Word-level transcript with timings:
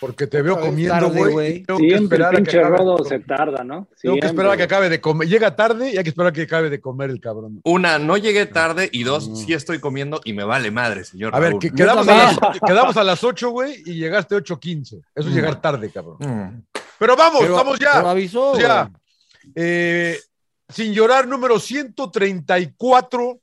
Porque 0.00 0.26
te 0.26 0.40
veo 0.40 0.58
comiendo, 0.58 1.10
güey. 1.10 1.32
güey. 1.32 1.62
Tengo 1.62 1.78
que 1.78 1.88
Siempre 1.88 2.04
esperar 2.16 2.28
a 2.28 2.30
que 2.30 2.36
pinche 2.38 2.58
acabe. 2.58 2.72
de 2.72 2.78
rodo 2.78 2.96
comer. 2.96 3.08
se 3.08 3.18
tarda, 3.26 3.64
¿no? 3.64 3.88
Tengo 4.00 4.16
que 4.18 4.26
esperar 4.26 4.52
a 4.52 4.56
que 4.56 4.62
acabe 4.62 4.88
de 4.88 5.00
comer. 5.00 5.28
Llega 5.28 5.54
tarde 5.54 5.90
y 5.92 5.98
hay 5.98 6.02
que 6.02 6.08
esperar 6.08 6.30
a 6.30 6.32
que 6.32 6.42
acabe 6.42 6.70
de 6.70 6.80
comer 6.80 7.10
el 7.10 7.20
cabrón. 7.20 7.60
Una, 7.64 7.98
no 7.98 8.16
llegué 8.16 8.46
tarde 8.46 8.88
y 8.90 9.02
dos, 9.02 9.30
sí 9.38 9.52
estoy 9.52 9.78
comiendo 9.78 10.20
y 10.24 10.32
me 10.32 10.42
vale 10.44 10.70
madre, 10.70 11.04
señor. 11.04 11.34
A 11.36 11.38
ver, 11.38 11.54
que- 11.60 11.70
quedamos, 11.70 12.08
a 12.08 12.16
las, 12.16 12.38
quedamos 12.66 12.96
a 12.96 13.04
las 13.04 13.22
8, 13.22 13.50
güey, 13.50 13.82
y 13.84 13.94
llegaste 13.94 14.34
8.15. 14.36 15.02
Eso 15.14 15.28
es 15.28 15.34
llegar 15.34 15.60
tarde, 15.60 15.90
cabrón. 15.90 16.16
Mm. 16.20 16.62
Pero 16.98 17.14
vamos, 17.16 17.40
Pero- 17.42 17.54
vamos 17.56 17.78
ya. 17.78 17.92
pero 17.94 18.08
avisó, 18.08 18.58
ya. 18.58 18.90
Eh, 19.54 20.18
sin 20.68 20.94
llorar, 20.94 21.28
número 21.28 21.58
134. 21.58 23.38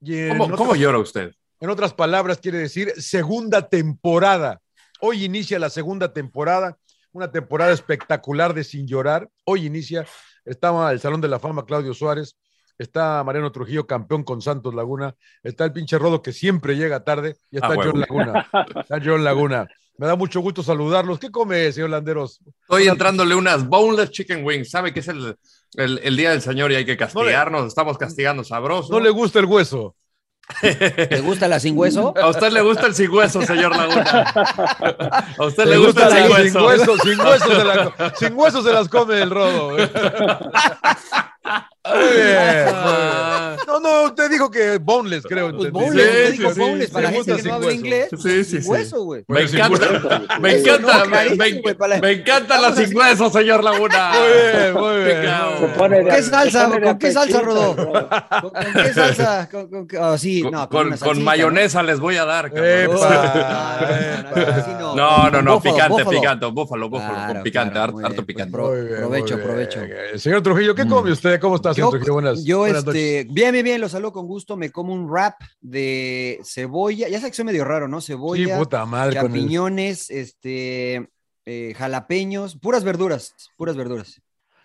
Y 0.00 0.28
¿Cómo, 0.30 0.44
otras, 0.44 0.58
cómo 0.58 0.74
llora 0.74 0.98
usted? 0.98 1.32
en 1.60 1.70
otras 1.70 1.94
palabras, 1.94 2.38
quiere 2.38 2.58
decir 2.58 2.92
segunda 3.00 3.68
temporada. 3.68 4.60
Hoy 5.04 5.24
inicia 5.24 5.58
la 5.58 5.68
segunda 5.68 6.12
temporada, 6.12 6.78
una 7.10 7.32
temporada 7.32 7.72
espectacular 7.72 8.54
de 8.54 8.62
Sin 8.62 8.86
Llorar. 8.86 9.28
Hoy 9.44 9.66
inicia, 9.66 10.06
estaba 10.44 10.92
el 10.92 11.00
Salón 11.00 11.20
de 11.20 11.26
la 11.26 11.40
Fama 11.40 11.66
Claudio 11.66 11.92
Suárez, 11.92 12.36
está 12.78 13.24
Mariano 13.24 13.50
Trujillo, 13.50 13.84
campeón 13.84 14.22
con 14.22 14.40
Santos 14.40 14.72
Laguna, 14.76 15.16
está 15.42 15.64
el 15.64 15.72
pinche 15.72 15.98
Rodo 15.98 16.22
que 16.22 16.32
siempre 16.32 16.76
llega 16.76 17.02
tarde, 17.02 17.34
y 17.50 17.56
está 17.56 17.70
Ah. 17.72 17.76
John 17.82 17.98
Laguna. 17.98 18.48
Está 18.76 19.00
John 19.04 19.24
Laguna. 19.24 19.66
Me 19.98 20.06
da 20.06 20.14
mucho 20.14 20.38
gusto 20.40 20.62
saludarlos. 20.62 21.18
¿Qué 21.18 21.32
come, 21.32 21.72
señor 21.72 21.90
Landeros? 21.90 22.40
Estoy 22.62 22.86
entrándole 22.86 23.34
unas 23.34 23.66
boneless 23.66 24.10
chicken 24.12 24.44
wings. 24.44 24.70
¿Sabe 24.70 24.94
que 24.94 25.00
es 25.00 25.08
el, 25.08 25.36
el, 25.74 25.98
el 26.04 26.16
día 26.16 26.30
del 26.30 26.42
señor 26.42 26.70
y 26.70 26.76
hay 26.76 26.84
que 26.84 26.96
castigarnos? 26.96 27.66
Estamos 27.66 27.98
castigando 27.98 28.44
sabroso. 28.44 28.92
No 28.92 29.00
le 29.00 29.10
gusta 29.10 29.40
el 29.40 29.46
hueso. 29.46 29.96
¿Te 30.60 31.20
gusta 31.20 31.48
la 31.48 31.58
sin 31.60 31.78
hueso? 31.78 32.12
A 32.20 32.28
usted 32.28 32.50
le 32.52 32.60
gusta 32.60 32.86
el 32.86 32.94
sin 32.94 33.10
hueso, 33.10 33.42
señor 33.42 33.74
Laguna. 33.76 34.34
A 35.38 35.44
usted 35.46 35.64
le 35.64 35.70
Le 35.72 35.76
gusta 35.78 36.06
el 36.08 36.12
sin 36.12 36.54
la- 36.54 36.62
hueso. 36.64 36.98
Sin 36.98 36.98
hueso, 36.98 36.98
sin 36.98 37.20
hueso 37.20 37.46
se, 37.56 37.64
la- 37.64 38.12
sin 38.18 38.34
hueso 38.38 38.62
se 38.62 38.72
las 38.72 38.88
come 38.88 39.20
el 39.22 39.30
rodo. 39.30 39.76
No, 43.66 43.80
no, 43.80 44.02
usted 44.04 44.30
dijo 44.30 44.50
que 44.50 44.78
boneless, 44.78 45.24
creo. 45.24 45.56
Pues 45.56 45.70
boneless, 45.72 46.04
Sí, 46.04 46.10
usted 46.12 46.30
sí, 46.32 46.38
dijo 46.38 46.54
sí, 46.54 46.60
boneless, 46.60 46.86
sí, 46.88 46.92
para 46.92 47.04
la 47.04 47.10
gente 47.12 47.36
que 47.36 47.42
no 47.42 47.54
habla 47.54 47.72
inglés. 47.72 48.08
Sí, 48.22 48.44
sí, 48.44 48.58
hueso, 48.64 49.02
güey. 49.04 49.24
Me 49.28 49.40
encanta, 49.42 50.22
me 50.40 50.58
encanta, 50.58 51.04
me, 52.00 52.10
encanta 52.12 52.60
la 52.60 52.74
sin 52.74 52.96
hueso, 52.96 53.30
señor 53.30 53.64
Laguna. 53.64 54.12
Muy 54.12 54.28
bien, 54.52 54.74
muy 54.74 55.04
bien. 55.04 55.20
Picao. 55.22 55.50
muy 55.50 55.58
bien. 55.60 55.72
Pone 55.78 56.04
de- 56.04 56.10
¿Qué 56.10 56.22
salsa? 56.22 56.70
¿Con 56.70 56.98
qué 56.98 57.12
salsa? 57.12 57.40
Rodo. 57.40 57.76
¿Con, 57.76 57.92
con 58.50 58.72
qué 58.74 58.92
salsa? 58.94 59.48
¿Con, 59.50 59.68
con 59.68 59.86
qué? 59.88 59.98
Sí, 60.18 60.42
Con, 60.42 60.52
no, 60.52 60.68
con- 60.68 60.86
una 60.88 60.96
con 60.96 61.08
salsita, 61.08 61.24
mayonesa 61.24 61.82
les 61.82 61.98
voy 61.98 62.16
a 62.16 62.24
dar. 62.24 62.52
¿no? 64.94 65.30
No, 65.30 65.42
no, 65.42 65.60
picante, 65.60 66.04
picante, 66.04 66.46
búfalo, 66.46 66.88
búfalo, 66.88 67.12
Claro, 67.14 67.34
con 67.34 67.42
picante, 67.42 67.72
claro, 67.72 67.98
harto, 67.98 68.10
bien, 68.10 68.26
picante. 68.26 68.52
Provecho, 68.52 69.40
provecho. 69.40 69.80
Señor 70.16 70.42
Trujillo, 70.42 70.74
¿qué 70.74 70.86
come 70.86 71.10
usted? 71.10 71.40
¿Cómo 71.40 71.56
está, 71.56 71.71
Yo, 71.76 71.90
Trujillo? 71.90 72.12
Buenas, 72.14 72.44
yo, 72.44 72.58
buenas 72.58 72.84
noches. 72.84 73.02
este, 73.02 73.32
bien, 73.32 73.52
bien, 73.52 73.64
bien, 73.64 73.80
lo 73.80 73.88
saludo 73.88 74.12
con 74.12 74.26
gusto. 74.26 74.56
Me 74.56 74.70
como 74.70 74.92
un 74.92 75.08
wrap 75.08 75.34
de 75.60 76.40
cebolla. 76.44 77.08
Ya 77.08 77.20
sé 77.20 77.28
que 77.28 77.34
soy 77.34 77.44
medio 77.44 77.64
raro, 77.64 77.88
¿no? 77.88 78.00
Sí, 78.00 78.08
Cebolla, 78.12 78.58
puta 78.58 78.84
madre. 78.86 79.16
con 79.20 79.26
el- 79.26 79.40
champiñones, 79.40 80.10
este, 80.10 81.08
eh, 81.44 81.74
jalapeños, 81.76 82.56
puras 82.56 82.84
verduras, 82.84 83.34
puras 83.56 83.76
verduras. 83.76 84.20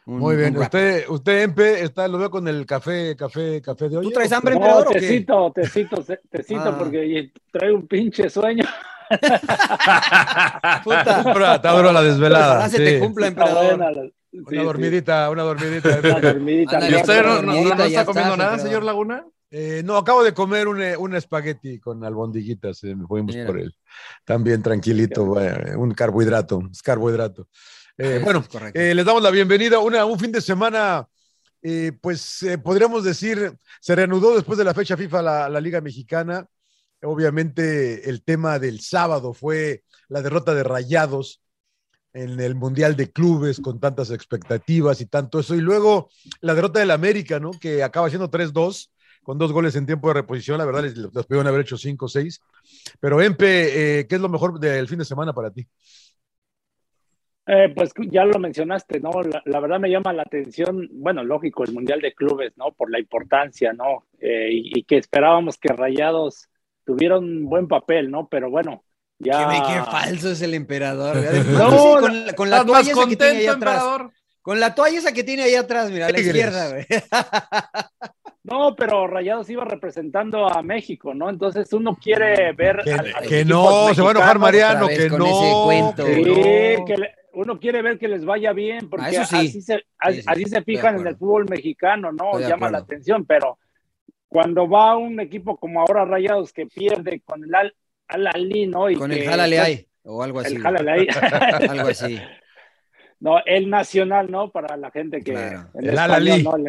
Un- 0.05 0.19
Muy 0.19 0.37
bien. 0.37 0.55
Usted, 0.57 1.03
usted, 1.09 1.41
Empe, 1.43 1.83
está, 1.83 2.07
lo 2.07 2.17
veo 2.17 2.29
con 2.31 2.47
el 2.47 2.65
café, 2.65 3.13
café, 3.17 3.61
café 3.61 3.89
de 3.89 3.97
hoy. 3.97 4.05
¿Tú 4.05 4.11
traes 4.11 4.31
hambre, 4.31 4.53
No, 4.55 4.61
emperador, 4.61 4.87
o 4.87 4.91
qué? 4.91 4.99
tecito, 5.01 5.51
tecito, 5.53 6.05
tecito, 6.29 6.61
Ah. 6.63 6.77
porque 6.77 7.31
traigo 7.51 7.75
un 7.77 7.87
pinche 7.87 8.29
sueño. 8.29 8.63
Puta. 10.83 11.01
Está 11.21 11.55
está 11.55 11.71
duro 11.71 11.91
la 11.91 12.01
desvelada. 12.01 12.51
Ojalá 12.57 12.69
se 12.69 12.77
sí. 12.77 12.83
te 12.83 12.99
cumpla, 12.99 13.27
Está 13.27 13.41
emperador. 13.45 13.77
buena 13.77 14.01
sí, 14.39 14.55
Una 14.55 14.59
sí. 14.61 14.65
dormidita, 14.65 15.29
una 15.29 15.43
dormidita. 15.43 15.99
Una 16.03 16.19
dormidita. 16.19 16.75
Ándale, 16.77 16.97
¿Y 16.97 17.01
usted 17.01 17.21
no, 17.23 17.27
no- 17.27 17.35
no- 17.35 17.41
no 17.41 17.53
Dormidita, 17.53 17.77
ya 17.87 17.99
está 18.01 18.05
comiendo 18.05 18.37
nada, 18.37 18.49
emperador. 18.51 18.67
señor 18.69 18.83
Laguna? 18.83 19.25
Eh, 19.49 19.81
no, 19.85 19.95
acabo 19.97 20.23
de 20.23 20.33
comer 20.33 20.67
un, 20.67 20.81
eh, 20.81 20.97
un 20.97 21.15
espagueti 21.15 21.79
con 21.79 22.03
albondiguitas. 22.03 22.83
eh, 22.83 22.95
fuimos 23.07 23.33
Mira. 23.33 23.47
por 23.47 23.59
él. 23.59 23.73
También 24.25 24.61
tranquilito, 24.61 25.39
eh, 25.41 25.75
un 25.77 25.93
carbohidrato, 25.93 26.61
es 26.71 26.81
carbohidrato. 26.81 27.47
Eh, 27.97 28.17
Eso 28.17 28.25
bueno, 28.25 28.43
eh, 28.73 28.93
les 28.93 29.05
damos 29.05 29.23
la 29.23 29.31
bienvenida. 29.31 29.79
Una, 29.79 30.03
un 30.05 30.19
fin 30.19 30.31
de 30.33 30.41
semana, 30.41 31.07
eh, 31.61 31.93
pues 32.01 32.43
eh, 32.43 32.57
podríamos 32.57 33.03
decir, 33.05 33.53
se 33.79 33.95
reanudó 33.95 34.35
después 34.35 34.57
de 34.57 34.65
la 34.65 34.73
fecha 34.73 34.97
FIFA 34.97 35.21
la, 35.21 35.49
la 35.49 35.61
Liga 35.61 35.79
Mexicana. 35.81 36.45
Obviamente 37.03 38.09
el 38.09 38.23
tema 38.23 38.59
del 38.59 38.79
sábado 38.81 39.33
fue 39.33 39.83
la 40.09 40.21
derrota 40.21 40.53
de 40.53 40.63
Rayados 40.63 41.41
en 42.17 42.39
el 42.39 42.55
Mundial 42.55 42.95
de 42.95 43.11
Clubes 43.11 43.59
con 43.59 43.79
tantas 43.79 44.11
expectativas 44.11 45.01
y 45.01 45.05
tanto 45.05 45.39
eso. 45.39 45.55
Y 45.55 45.61
luego 45.61 46.09
la 46.41 46.53
derrota 46.53 46.79
del 46.79 46.91
América, 46.91 47.39
¿no? 47.39 47.51
Que 47.51 47.83
acaba 47.83 48.09
siendo 48.09 48.29
3-2 48.29 48.89
con 49.23 49.37
dos 49.37 49.51
goles 49.51 49.75
en 49.75 49.85
tiempo 49.85 50.07
de 50.07 50.15
reposición. 50.15 50.57
La 50.57 50.65
verdad, 50.65 50.83
les, 50.83 50.97
les 50.97 51.25
pudieron 51.25 51.47
haber 51.47 51.61
hecho 51.61 51.75
5-6. 51.77 52.41
Pero, 52.99 53.21
Empe, 53.21 53.99
eh, 53.99 54.07
¿qué 54.07 54.15
es 54.15 54.21
lo 54.21 54.29
mejor 54.29 54.59
del 54.59 54.87
fin 54.87 54.99
de 54.99 55.05
semana 55.05 55.33
para 55.33 55.51
ti? 55.51 55.67
Eh, 57.49 57.71
pues 57.73 57.93
ya 58.11 58.25
lo 58.25 58.39
mencionaste, 58.39 58.99
¿no? 58.99 59.11
La, 59.45 59.59
verdad 59.61 59.79
me 59.79 59.89
llama 59.89 60.11
la 60.11 60.23
atención, 60.23 60.89
bueno, 60.91 61.23
lógico, 61.23 61.63
el 61.63 61.71
Mundial 61.71 62.01
de 62.01 62.13
Clubes, 62.13 62.51
¿no? 62.57 62.73
Por 62.73 62.91
la 62.91 62.99
importancia, 62.99 63.71
¿no? 63.71 64.03
Eh, 64.19 64.49
y, 64.51 64.83
que 64.83 64.97
esperábamos 64.97 65.57
que 65.57 65.69
Rayados 65.69 66.49
tuvieran 66.83 67.23
un 67.23 67.45
buen 67.45 67.69
papel, 67.69 68.11
¿no? 68.11 68.27
Pero 68.27 68.49
bueno, 68.49 68.83
ya... 69.19 69.49
Qué, 69.49 69.73
qué 69.73 69.83
falso 69.83 70.31
es 70.31 70.41
el 70.41 70.53
emperador. 70.53 71.17
No, 71.51 71.99
con, 71.99 72.25
la- 72.25 72.33
con 72.33 72.49
la 72.49 72.57
¿Estás 72.57 72.71
más 72.71 72.83
toalla 72.85 72.91
esa 72.91 73.07
que 73.09 73.15
tiene 73.15 73.31
ahí 73.39 73.45
contento, 73.47 73.51
atrás. 73.69 73.75
emperador? 73.83 74.11
Con 74.41 74.59
la 74.61 74.75
toalla 74.75 74.97
esa 74.99 75.11
que 75.11 75.23
tiene 75.23 75.43
ahí 75.43 75.55
atrás, 75.55 75.91
mira, 75.91 76.05
a 76.07 76.09
la 76.09 76.19
izquierda, 76.19 76.69
güey. 76.69 76.85
No, 78.43 78.75
pero 78.77 79.07
Rayados 79.07 79.49
iba 79.49 79.65
representando 79.65 80.47
a 80.47 80.61
México, 80.63 81.13
¿no? 81.13 81.29
Entonces 81.29 81.71
uno 81.73 81.97
quiere 82.01 82.53
ver... 82.53 82.79
Que, 82.81 82.93
a- 82.93 82.95
a 82.95 83.01
los 83.03 83.13
que 83.27 83.41
equipos 83.41 83.87
no, 83.89 83.93
se 83.93 84.01
va 84.01 84.07
a 84.07 84.11
enojar. 84.11 84.39
Mariano, 84.39 84.87
que 84.87 85.09
no. 85.09 85.25
ese 85.25 85.53
cuento. 85.65 86.05
que 86.05 86.15
Sí, 86.15 86.21
no. 86.79 86.85
que 86.85 86.97
le- 86.97 87.15
uno 87.33 87.59
quiere 87.59 87.81
ver 87.81 87.99
que 87.99 88.07
les 88.07 88.23
vaya 88.23 88.53
bien, 88.53 88.89
porque 88.89 89.17
Ah, 89.17 89.25
sí. 89.25 89.35
así 89.35 89.61
se, 89.61 89.73
así, 89.99 90.21
sí, 90.21 90.23
así 90.27 90.43
estoy 90.43 90.45
se 90.45 90.55
de 90.59 90.63
fijan 90.63 90.97
en 90.97 91.07
el 91.07 91.17
fútbol 91.17 91.45
mexicano, 91.49 92.13
¿no? 92.13 92.31
Estoy 92.39 92.49
Llama 92.49 92.71
la 92.71 92.77
atención, 92.79 93.25
pero 93.25 93.59
cuando 94.29 94.67
va 94.69 94.95
un 94.95 95.19
equipo 95.19 95.57
como 95.57 95.81
ahora 95.81 96.05
Rayados 96.05 96.53
que 96.53 96.65
pierde 96.67 97.19
con 97.25 97.43
el 97.43 97.53
Al, 98.07 98.27
Al 98.27 98.35
Ahly, 98.35 98.67
¿no? 98.67 98.89
Y 98.89 98.95
Con 98.95 99.09
que- 99.11 99.21
el 99.23 99.29
jálale 99.29 99.59
ahí, 99.59 99.87
o 100.03 100.23
algo 100.23 100.39
así. 100.39 100.55
El 100.55 100.61
jálale 100.61 100.91
ahí. 100.91 101.07
Algo 101.69 101.87
así. 101.89 102.19
no, 103.19 103.39
el 103.45 103.69
nacional, 103.69 104.29
¿no? 104.29 104.51
Para 104.51 104.77
la 104.77 104.91
gente 104.91 105.21
que... 105.21 105.31
Claro. 105.33 105.69
El 105.73 105.89
Al 105.97 106.11
español, 106.27 106.31
Ahly. 106.31 106.43
¿no? 106.43 106.55
El 106.57 106.67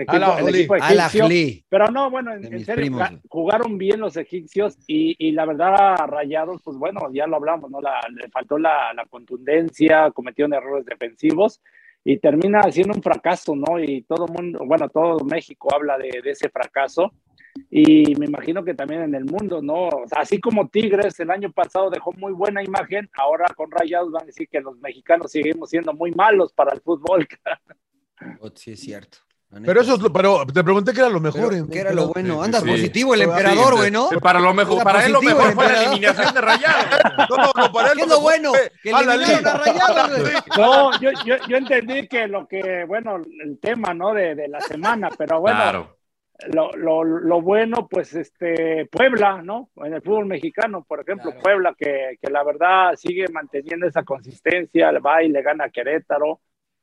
equipo, 0.55 0.75
el 0.77 0.83
egipcio. 0.99 1.29
Pero 1.69 1.87
no, 1.89 2.11
bueno, 2.11 2.33
en, 2.35 2.65
serio, 2.65 2.75
primos. 2.75 3.09
jugaron 3.29 3.77
bien 3.79 4.01
los 4.01 4.17
egipcios 4.17 4.79
y, 4.87 5.15
y 5.19 5.33
la 5.33 5.45
verdad 5.45 5.97
Rayados, 6.07 6.63
pues 6.65 6.77
bueno, 6.79 7.01
ya 7.13 7.27
lo 7.27 7.37
hablamos, 7.37 7.71
¿no? 7.71 7.81
La- 7.83 8.01
le 8.11 8.29
faltó 8.31 8.59
la, 8.59 8.93
la 8.95 9.05
contundencia, 9.07 10.11
cometieron 10.13 10.55
errores 10.55 10.87
defensivos 10.87 11.61
y 12.03 12.17
termina 12.19 12.63
siendo 12.73 12.95
un 12.95 13.03
fracaso, 13.03 13.55
¿no? 13.55 13.79
Y 13.79 14.03
todo 14.03 14.27
el 14.27 14.33
mundo, 14.33 14.61
bueno, 14.65 14.89
todo 14.89 15.23
México 15.27 15.69
habla 15.75 15.99
de, 15.99 16.21
de 16.25 16.31
ese 16.31 16.49
fracaso. 16.49 17.13
Y 17.71 18.15
me 18.17 18.27
imagino 18.27 18.65
que 18.65 18.75
también 18.75 19.03
en 19.03 19.15
el 19.15 19.25
mundo, 19.25 19.61
¿no? 19.63 19.89
O 19.89 20.09
sea, 20.09 20.23
así 20.23 20.41
como 20.41 20.69
Tigres 20.69 21.19
el 21.21 21.31
año 21.31 21.53
pasado 21.53 21.91
dejó 21.91 22.13
muy 22.13 22.33
buena 22.33 22.63
imagen, 22.63 23.09
ahora 23.15 23.47
con 23.57 23.71
Rayados 23.71 24.13
van 24.13 24.23
a 24.23 24.27
decir 24.27 24.49
que 24.49 24.61
los 24.61 24.79
mexicanos 24.79 25.33
seguimos 25.33 25.71
siendo 25.71 25.93
muy 25.93 26.13
malos 26.13 26.53
para 26.53 26.73
el 26.73 26.81
fútbol. 26.81 27.27
Sí, 28.57 28.73
es 28.73 28.81
cierto. 28.81 29.19
Pero 29.65 29.81
eso 29.81 29.95
es 29.95 30.01
lo, 30.01 30.13
pero 30.13 30.45
te 30.45 30.63
pregunté 30.63 30.93
qué 30.93 31.01
era 31.01 31.09
lo 31.09 31.21
mejor. 31.21 31.49
Pero, 31.49 31.69
¿Qué 31.69 31.79
era 31.79 31.93
lo 31.93 32.09
bueno? 32.09 32.43
Anda 32.43 32.61
positivo 32.61 33.15
el 33.15 33.23
emperador, 33.23 33.77
güey, 33.77 33.91
¿no? 33.91 34.11
Para 34.21 34.41
lo 34.41 34.53
mejor, 34.53 34.83
para 34.83 35.07
él 35.07 35.13
lo 35.13 35.23
mejor 35.23 35.55
fue 35.55 35.67
la 35.67 35.85
eliminación 35.85 36.35
de 36.35 36.41
Rayados. 36.41 36.85
No, 37.31 37.37
no, 37.37 37.53
no, 37.55 37.73
para 37.73 37.89
él 37.93 37.97
¿Qué 37.97 38.03
es 38.03 38.09
lo 38.09 38.21
bueno? 38.21 38.53
Que 38.83 38.91
eliminaron 38.91 39.47
a 39.47 39.55
Rayados. 39.55 40.45
No, 40.59 41.01
yo, 41.01 41.11
yo, 41.25 41.37
yo 41.49 41.57
entendí 41.57 42.09
que 42.09 42.27
lo 42.27 42.47
que, 42.47 42.85
bueno, 42.85 43.17
el 43.17 43.59
tema, 43.59 43.95
¿no? 43.95 44.13
De, 44.13 44.35
de 44.35 44.49
la 44.49 44.61
semana, 44.61 45.09
pero 45.17 45.41
bueno. 45.41 45.57
Claro. 45.57 45.98
Lo, 46.47 46.71
lo, 46.73 47.03
lo, 47.03 47.43
bueno, 47.43 47.89
pues 47.91 48.15
este 48.15 48.87
Puebla, 48.87 49.43
¿no? 49.43 49.71
En 49.77 49.95
el 49.95 50.03
fútbol 50.03 50.27
mexicano, 50.27 50.85
por 50.87 51.01
ejemplo, 51.01 51.31
claro. 51.33 51.43
Puebla, 51.43 51.75
que, 51.77 52.17
que, 52.21 52.31
la 52.31 52.45
verdad 52.45 52.95
sigue 52.95 53.27
manteniendo 53.29 53.87
esa 53.87 54.05
consistencia, 54.05 54.93
va 55.01 55.25
y 55.25 55.31
le 55.31 55.43
gana 55.43 55.65
a 55.65 55.71
Querétaro. 55.71 56.41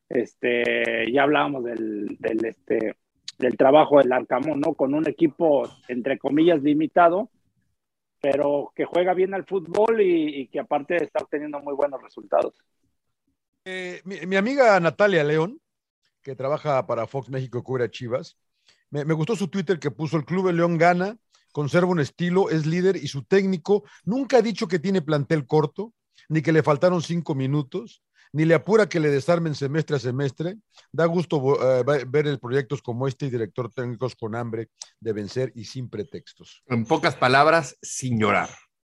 Este, 0.09 1.09
ya 1.11 1.23
hablábamos 1.23 1.63
del, 1.63 2.17
del, 2.19 2.45
este, 2.45 2.95
del 3.37 3.57
trabajo 3.57 3.99
del 3.99 4.11
Arcamón, 4.11 4.59
¿no? 4.59 4.73
Con 4.73 4.93
un 4.93 5.07
equipo, 5.07 5.63
entre 5.87 6.17
comillas, 6.17 6.61
limitado, 6.61 7.29
pero 8.21 8.73
que 8.75 8.83
juega 8.83 9.13
bien 9.13 9.33
al 9.33 9.45
fútbol 9.45 10.01
y, 10.01 10.41
y 10.41 10.47
que 10.47 10.59
aparte 10.59 10.97
está 10.97 11.23
obteniendo 11.23 11.59
muy 11.61 11.75
buenos 11.75 12.01
resultados. 12.01 12.61
Eh, 13.63 14.01
mi, 14.03 14.19
mi, 14.27 14.35
amiga 14.35 14.79
Natalia 14.79 15.23
León, 15.23 15.59
que 16.21 16.35
trabaja 16.35 16.85
para 16.85 17.07
Fox 17.07 17.29
México, 17.29 17.63
cubre 17.63 17.85
a 17.85 17.89
Chivas, 17.89 18.37
me, 19.03 19.13
gustó 19.13 19.35
su 19.35 19.49
Twitter 19.49 19.79
que 19.79 19.91
puso 19.91 20.17
el 20.17 20.25
Club 20.25 20.51
León 20.51 20.77
gana, 20.77 21.17
conserva 21.51 21.91
un 21.91 21.99
estilo, 21.99 22.49
es 22.49 22.65
líder 22.65 22.95
y 22.95 23.07
su 23.07 23.23
técnico 23.23 23.83
nunca 24.05 24.37
ha 24.37 24.41
dicho 24.41 24.67
que 24.67 24.79
tiene 24.79 25.01
plantel 25.01 25.45
corto, 25.45 25.93
ni 26.29 26.41
que 26.41 26.51
le 26.51 26.63
faltaron 26.63 27.01
cinco 27.01 27.35
minutos, 27.35 28.03
ni 28.31 28.45
le 28.45 28.53
apura 28.53 28.89
que 28.89 28.99
le 28.99 29.09
desarmen 29.09 29.55
semestre 29.55 29.95
a 29.95 29.99
semestre. 29.99 30.57
Da 30.91 31.05
gusto 31.05 31.37
uh, 31.37 31.83
ver 32.07 32.39
proyectos 32.39 32.81
como 32.81 33.07
este 33.07 33.27
y 33.27 33.29
director 33.29 33.71
técnicos 33.71 34.15
con 34.15 34.35
hambre 34.35 34.69
de 34.99 35.13
vencer 35.13 35.51
y 35.55 35.65
sin 35.65 35.89
pretextos. 35.89 36.63
En 36.67 36.85
pocas 36.85 37.15
palabras, 37.15 37.77
sin 37.81 38.19
llorar. 38.19 38.49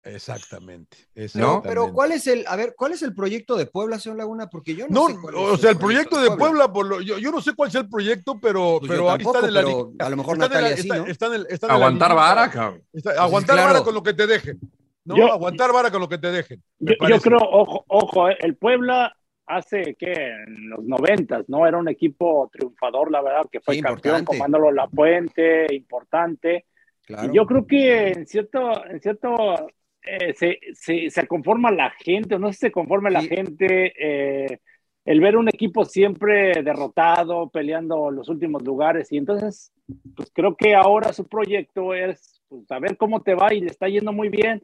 Exactamente. 0.05 0.97
exactamente. 1.15 1.39
No, 1.39 1.63
pero 1.63 1.93
¿cuál 1.93 2.13
es 2.13 2.27
el, 2.27 2.47
a 2.47 2.57
ver, 2.57 2.75
cuál 2.77 2.93
es 2.93 3.03
el 3.03 3.15
proyecto 3.15 3.57
de 3.57 3.67
Puebla, 3.67 3.99
señor 3.99 4.19
Laguna? 4.19 4.49
Porque 4.49 4.75
yo 4.75 4.87
no, 4.89 5.09
no, 5.09 5.15
sé 5.15 5.37
o 5.37 5.57
sea, 5.57 5.71
el 5.71 5.79
proyecto, 5.79 6.11
proyecto 6.17 6.21
de 6.21 6.37
Puebla, 6.37 6.73
Puebla 6.73 6.97
lo, 6.97 7.03
yo, 7.03 7.19
yo, 7.19 7.31
no 7.31 7.41
sé 7.41 7.53
cuál 7.55 7.69
es 7.69 7.75
el 7.75 7.89
proyecto, 7.89 8.39
pero, 8.41 8.79
pues 8.79 8.91
pero 8.91 9.07
tampoco, 9.07 9.37
ahí 9.37 9.45
está 9.45 9.49
en 9.49 9.55
la 9.55 9.61
pero 9.61 9.93
a 9.99 10.11
lo 10.11 10.17
mejor 10.17 10.39
Natalia 10.39 10.77
sí, 10.77 10.89
¿no? 10.89 11.07
Está, 11.07 11.27
en 11.27 11.33
el, 11.35 11.47
está 11.51 11.67
en 11.67 11.73
aguantar 11.73 12.15
vara, 12.15 12.51
cabrón. 12.51 12.83
Está, 12.93 13.11
aguantar 13.23 13.57
claro. 13.57 13.73
vara 13.73 13.85
con 13.85 13.95
lo 13.95 14.03
que 14.03 14.15
te 14.15 14.27
dejen. 14.27 14.61
No, 15.05 15.17
Yo- 15.17 15.33
aguantar 15.33 15.73
vara 15.73 15.91
con 15.91 16.01
lo 16.01 16.09
que 16.09 16.19
te 16.19 16.31
dejen. 16.31 16.63
Yo, 16.79 17.21
creo, 17.21 17.39
ojo, 17.39 17.85
ojo, 17.89 18.29
eh, 18.29 18.37
el 18.41 18.57
Puebla 18.57 19.15
hace 19.47 19.95
que 19.95 20.13
en 20.13 20.69
los 20.69 20.85
noventas, 20.85 21.49
¿no? 21.49 21.67
Era 21.67 21.79
un 21.79 21.89
equipo 21.89 22.51
triunfador, 22.53 23.11
la 23.11 23.23
verdad, 23.23 23.47
que 23.51 23.61
fue 23.61 23.77
Sí, 23.77 23.81
campeón 23.81 24.25
Manolo 24.39 24.71
La 24.71 24.87
Puente, 24.87 25.67
importante. 25.75 26.67
Claro. 27.07 27.33
Y 27.33 27.37
yo 27.37 27.47
creo 27.47 27.67
que 27.67 28.09
en 28.09 28.27
cierto, 28.27 28.85
en 28.85 29.01
cierto 29.01 29.71
eh, 30.09 30.35
se, 30.35 30.59
se, 30.73 31.11
se 31.11 31.27
conforma 31.27 31.71
la 31.71 31.91
gente, 31.91 32.35
o 32.35 32.39
no 32.39 32.49
sé 32.49 32.55
si 32.55 32.61
se 32.67 32.73
conforma 32.73 33.11
la 33.11 33.21
Sí. 33.21 33.29
gente, 33.29 33.93
eh, 33.99 34.59
el 35.05 35.21
ver 35.21 35.37
un 35.37 35.49
equipo 35.49 35.85
siempre 35.85 36.63
derrotado, 36.63 37.49
peleando 37.51 38.11
los 38.11 38.29
últimos 38.29 38.63
lugares. 38.63 39.11
Y 39.13 39.17
entonces, 39.19 39.73
pues 40.17 40.31
creo 40.35 40.55
que 40.57 40.75
ahora 40.75 41.13
su 41.13 41.27
proyecto 41.27 41.95
es 41.95 42.43
pues, 42.49 42.71
a 42.71 42.79
ver 42.79 42.97
cómo 42.97 43.23
te 43.23 43.35
va 43.35 43.53
y 43.55 43.61
le 43.61 43.69
está 43.69 43.89
yendo 43.89 44.13
muy 44.13 44.29
bien. 44.29 44.63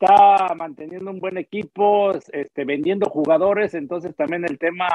Está 0.00 0.54
manteniendo 0.54 1.10
un 1.10 1.20
buen 1.20 1.36
equipo, 1.38 2.12
este, 2.32 2.64
vendiendo 2.64 3.08
jugadores, 3.08 3.74
entonces 3.74 4.16
también 4.16 4.44
el 4.44 4.58
tema 4.58 4.88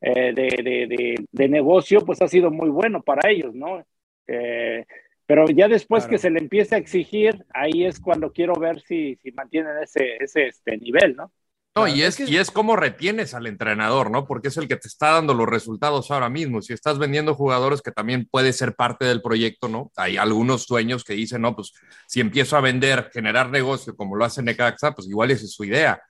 eh, 0.00 0.32
de, 0.32 0.62
de, 0.62 0.86
de, 0.86 1.14
de 1.32 1.48
negocio 1.48 2.00
pues 2.04 2.20
ha 2.22 2.28
sido 2.28 2.50
muy 2.50 2.68
bueno 2.68 3.02
para 3.02 3.28
ellos, 3.30 3.54
¿no? 3.54 3.82
Eh, 4.28 4.84
pero 5.26 5.46
ya 5.48 5.68
después 5.68 6.04
Claro. 6.04 6.10
que 6.10 6.18
se 6.18 6.30
le 6.30 6.38
empiece 6.38 6.74
a 6.74 6.78
exigir, 6.78 7.44
ahí 7.52 7.84
es 7.84 8.00
cuando 8.00 8.32
quiero 8.32 8.54
ver 8.54 8.80
si, 8.80 9.16
si 9.22 9.32
mantienen 9.32 9.72
ese, 9.82 10.16
ese 10.20 10.46
este 10.48 10.76
nivel, 10.78 11.16
¿no? 11.16 11.32
No, 11.74 11.86
y 11.86 12.00
es 12.02 12.18
y 12.20 12.38
es 12.38 12.50
cómo 12.50 12.74
retienes 12.74 13.34
al 13.34 13.46
entrenador, 13.46 14.10
¿no? 14.10 14.26
Porque 14.26 14.48
es 14.48 14.56
el 14.56 14.66
que 14.66 14.76
te 14.76 14.88
está 14.88 15.10
dando 15.10 15.34
los 15.34 15.46
resultados 15.46 16.10
ahora 16.10 16.30
mismo. 16.30 16.62
Si 16.62 16.72
estás 16.72 16.98
vendiendo 16.98 17.34
jugadores 17.34 17.82
que 17.82 17.90
también 17.92 18.26
puede 18.30 18.54
ser 18.54 18.74
parte 18.74 19.04
del 19.04 19.20
proyecto, 19.20 19.68
¿no? 19.68 19.92
Hay 19.94 20.16
algunos 20.16 20.66
dueños 20.66 21.04
que 21.04 21.12
dicen, 21.12 21.42
no, 21.42 21.54
pues 21.54 21.74
si 22.06 22.20
empiezo 22.20 22.56
a 22.56 22.62
vender, 22.62 23.10
generar 23.12 23.50
negocio 23.50 23.94
como 23.94 24.16
lo 24.16 24.24
hace 24.24 24.42
Necaxa, 24.42 24.92
pues 24.92 25.06
igual 25.06 25.30
esa 25.32 25.44
es 25.44 25.52
su 25.52 25.64
idea. 25.64 26.00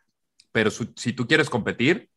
Pero 0.53 0.71
su- 0.71 0.93
si 0.95 1.13
tú 1.13 1.27
quieres 1.27 1.51
competir, 1.51 2.11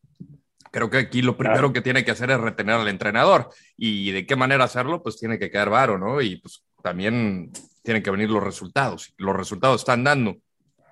creo 0.72 0.92
que 0.92 0.98
aquí 0.98 1.24
lo 1.24 1.36
primero 1.36 1.58
Claro. 1.60 1.74
que 1.74 1.82
tiene 1.82 2.06
que 2.06 2.12
hacer 2.12 2.30
es 2.30 2.40
retener 2.40 2.76
al 2.76 2.88
entrenador. 2.88 3.50
Y 3.76 4.12
de 4.12 4.28
qué 4.28 4.36
manera 4.36 4.66
hacerlo, 4.66 5.02
pues 5.02 5.18
tiene 5.18 5.40
que 5.40 5.50
quedar 5.50 5.72
varo, 5.72 5.98
¿no? 5.98 6.22
Y 6.22 6.36
pues 6.36 6.64
también 6.82 7.52
tienen 7.84 8.04
que 8.04 8.12
venir 8.12 8.30
los 8.30 8.44
resultados. 8.44 9.14
Los 9.18 9.36
resultados 9.36 9.82
están 9.82 10.04
dando, 10.04 10.36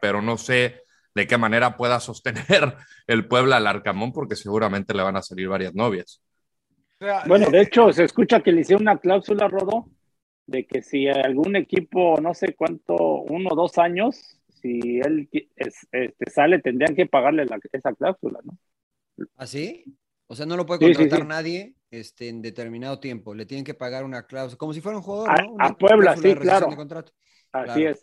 pero 0.02 0.22
no 0.22 0.38
sé 0.38 0.82
de 1.14 1.28
qué 1.28 1.38
manera 1.38 1.78
pueda 1.78 2.00
sostener 2.00 2.76
el 3.08 3.28
Puebla 3.28 3.58
al 3.58 3.68
Arcamón, 3.68 4.14
porque 4.14 4.36
seguramente 4.36 4.94
le 4.94 5.04
van 5.04 5.18
a 5.18 5.22
salir 5.22 5.48
varias 5.50 5.74
novias. 5.74 6.22
Bueno, 7.28 7.48
eh, 7.48 7.52
de 7.52 7.62
hecho, 7.62 7.92
se 7.92 8.04
escucha 8.04 8.42
que 8.42 8.52
le 8.52 8.62
hicieron 8.62 8.84
una 8.84 8.98
cláusula, 8.98 9.48
Rodó, 9.48 9.88
de 10.46 10.66
que 10.66 10.82
si 10.82 11.08
algún 11.08 11.56
equipo, 11.56 12.20
no 12.22 12.34
sé 12.34 12.56
cuánto, 12.56 12.96
uno 12.96 13.50
o 13.52 13.56
dos 13.56 13.78
años, 13.78 14.40
si 14.62 15.00
él 15.00 15.30
este, 15.56 16.14
sale, 16.32 16.60
tendrían 16.60 16.96
que 16.96 17.06
pagarle 17.06 17.46
la- 17.46 17.60
esa 17.72 17.94
cláusula, 17.94 18.40
¿no? 18.44 18.58
¿Ah, 19.36 19.48
sí? 19.48 19.84
O 20.28 20.36
sea, 20.36 20.46
no 20.46 20.58
lo 20.58 20.66
puede 20.66 20.80
Sí, 20.80 20.86
sí, 20.88 20.94
contratar 20.96 21.22
sí. 21.22 21.28
nadie 21.28 21.76
este, 21.90 22.28
en 22.28 22.42
determinado 22.42 23.00
tiempo. 23.00 23.34
Le 23.34 23.46
tienen 23.46 23.64
que 23.64 23.74
pagar 23.74 24.04
una 24.04 24.26
cláusula, 24.28 24.58
como 24.58 24.74
si 24.74 24.82
fuera 24.82 24.98
un 24.98 25.04
jugador, 25.04 25.30
A- 25.32 25.42
¿no? 25.44 25.52
Una 25.54 25.66
a 25.68 25.78
Puebla, 25.78 26.16
sí, 26.18 26.36
claro. 26.36 26.68
de 26.70 26.76
contrato. 26.76 27.14
Así 27.52 27.66
Claro. 27.82 27.90
es. 27.92 28.02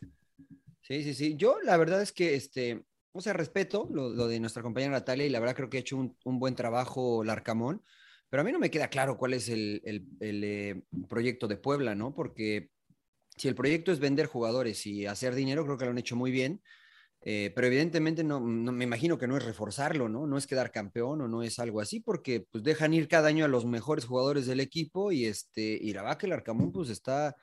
Sí, 0.80 1.02
sí, 1.02 1.14
sí. 1.14 1.34
Yo 1.36 1.58
la 1.62 1.76
verdad 1.76 2.00
es 2.02 2.12
que, 2.12 2.34
este, 2.34 2.82
o 3.12 3.20
sea, 3.20 3.32
respeto 3.34 3.88
lo, 3.92 4.08
lo 4.10 4.26
de 4.26 4.40
nuestra 4.40 4.62
compañera 4.62 4.92
Natalia 4.92 5.26
y 5.26 5.30
la 5.30 5.40
verdad 5.40 5.54
creo 5.56 5.70
que 5.70 5.76
ha 5.78 5.80
hecho 5.80 5.96
un, 5.96 6.16
un 6.24 6.38
buen 6.38 6.54
trabajo 6.54 7.24
Larcamón, 7.24 7.82
pero 8.30 8.40
a 8.40 8.44
mí 8.44 8.52
no 8.52 8.58
me 8.58 8.70
queda 8.70 8.88
claro 8.88 9.16
cuál 9.16 9.34
es 9.34 9.48
el, 9.48 9.80
el- 9.84 10.06
el, 10.20 10.44
eh, 10.44 10.82
proyecto 11.08 11.46
de 11.46 11.56
Puebla, 11.56 11.94
¿no? 11.94 12.14
Porque 12.14 12.70
si 13.36 13.48
el 13.48 13.54
proyecto 13.54 13.92
es 13.92 13.98
vender 14.00 14.26
jugadores 14.26 14.86
y 14.86 15.06
hacer 15.06 15.34
dinero, 15.34 15.64
creo 15.64 15.76
que 15.78 15.84
lo 15.84 15.90
han 15.90 15.98
hecho 15.98 16.16
muy 16.16 16.30
bien, 16.30 16.62
eh, 17.26 17.50
pero 17.54 17.66
evidentemente 17.66 18.22
no, 18.22 18.38
no- 18.40 18.70
me 18.72 18.84
imagino 18.84 19.16
que 19.16 19.26
no 19.26 19.36
es 19.36 19.44
reforzarlo, 19.44 20.08
¿no? 20.10 20.26
No 20.26 20.36
es 20.36 20.46
quedar 20.46 20.70
campeón 20.70 21.22
o 21.22 21.28
no 21.28 21.42
es 21.42 21.58
algo 21.58 21.80
así, 21.80 22.00
porque 22.00 22.46
pues 22.50 22.62
dejan 22.62 22.92
ir 22.92 23.08
cada 23.08 23.28
año 23.28 23.44
a 23.46 23.48
los 23.48 23.64
mejores 23.64 24.04
jugadores 24.04 24.46
del 24.46 24.60
equipo 24.60 25.10
y 25.10 25.24
este, 25.26 25.62
y 25.80 25.92
la 25.94 26.16
que 26.18 26.26
el 26.26 26.32
Arcamón 26.32 26.70
pues 26.72 26.90
está 26.90 27.34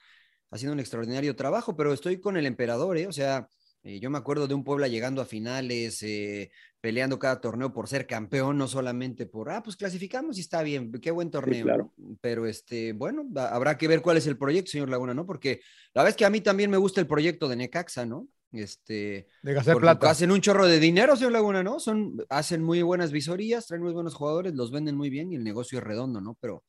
haciendo 0.52 0.74
un 0.74 0.80
extraordinario 0.80 1.36
trabajo, 1.36 1.76
pero 1.76 1.94
estoy 1.94 2.20
con 2.20 2.38
el 2.38 2.46
emperador, 2.46 2.98
¿eh? 2.98 3.08
O 3.08 3.12
sea, 3.12 3.48
eh, 3.84 4.00
yo 4.00 4.12
me 4.12 4.20
acuerdo 4.20 4.48
de 4.48 4.54
un 4.54 4.64
Puebla 4.64 4.88
llegando 4.88 5.22
a 5.22 5.26
finales, 5.26 6.04
eh, 6.04 6.52
peleando 6.80 7.18
cada 7.18 7.42
torneo 7.42 7.74
por 7.74 7.88
ser 7.88 8.06
campeón, 8.06 8.58
no 8.58 8.68
solamente 8.68 9.26
por, 9.26 9.50
ah, 9.50 9.64
pues 9.64 9.76
clasificamos 9.76 10.38
y 10.38 10.42
está 10.42 10.62
bien, 10.62 10.92
qué 10.92 11.10
buen 11.10 11.32
torneo. 11.32 11.64
claro. 11.66 11.94
Pero 12.22 12.46
este, 12.46 12.94
bueno, 12.94 13.28
ha- 13.38 13.56
habrá 13.56 13.78
que 13.78 13.88
ver 13.88 14.02
cuál 14.04 14.18
es 14.18 14.28
el 14.28 14.38
proyecto, 14.38 14.70
señor 14.72 14.90
Laguna, 14.90 15.14
¿no? 15.16 15.26
Porque 15.26 15.62
la 15.94 16.04
verdad 16.04 16.10
es 16.12 16.18
que 16.18 16.26
a 16.26 16.30
mí 16.30 16.42
también 16.42 16.70
me 16.70 16.78
gusta 16.78 17.02
el 17.02 17.08
proyecto 17.08 17.48
de 17.48 17.56
Necaxa, 17.56 18.06
¿no? 18.06 18.28
Este, 18.51 19.27
de 19.41 19.58
hacer 19.58 19.74
porque 19.74 19.86
plata. 19.86 20.10
hacen 20.10 20.29
un 20.31 20.41
chorro 20.41 20.67
de 20.67 20.79
dinero, 20.79 21.15
señor 21.15 21.31
Laguna, 21.31 21.63
¿no? 21.63 21.79
Son, 21.79 22.17
hacen 22.29 22.62
muy 22.62 22.81
buenas 22.81 23.12
visorías, 23.12 23.65
traen 23.65 23.81
muy 23.81 23.93
buenos 23.93 24.13
jugadores, 24.13 24.53
los 24.55 24.72
venden 24.72 24.98
muy 24.98 25.10
bien 25.10 25.31
y 25.31 25.36
el 25.36 25.43
negocio 25.43 25.77
es 25.77 25.84
redondo, 25.86 26.20
¿no? 26.20 26.38
Pero 26.41 26.63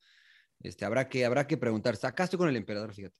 este, 0.61 0.85
habrá 0.85 1.09
que, 1.09 1.25
habrá 1.25 1.45
que 1.45 1.57
preguntar. 1.57 1.95
Acá 2.01 2.23
estoy 2.23 2.39
con 2.39 2.47
el 2.47 2.55
emperador, 2.55 2.93
fíjate. 2.93 3.15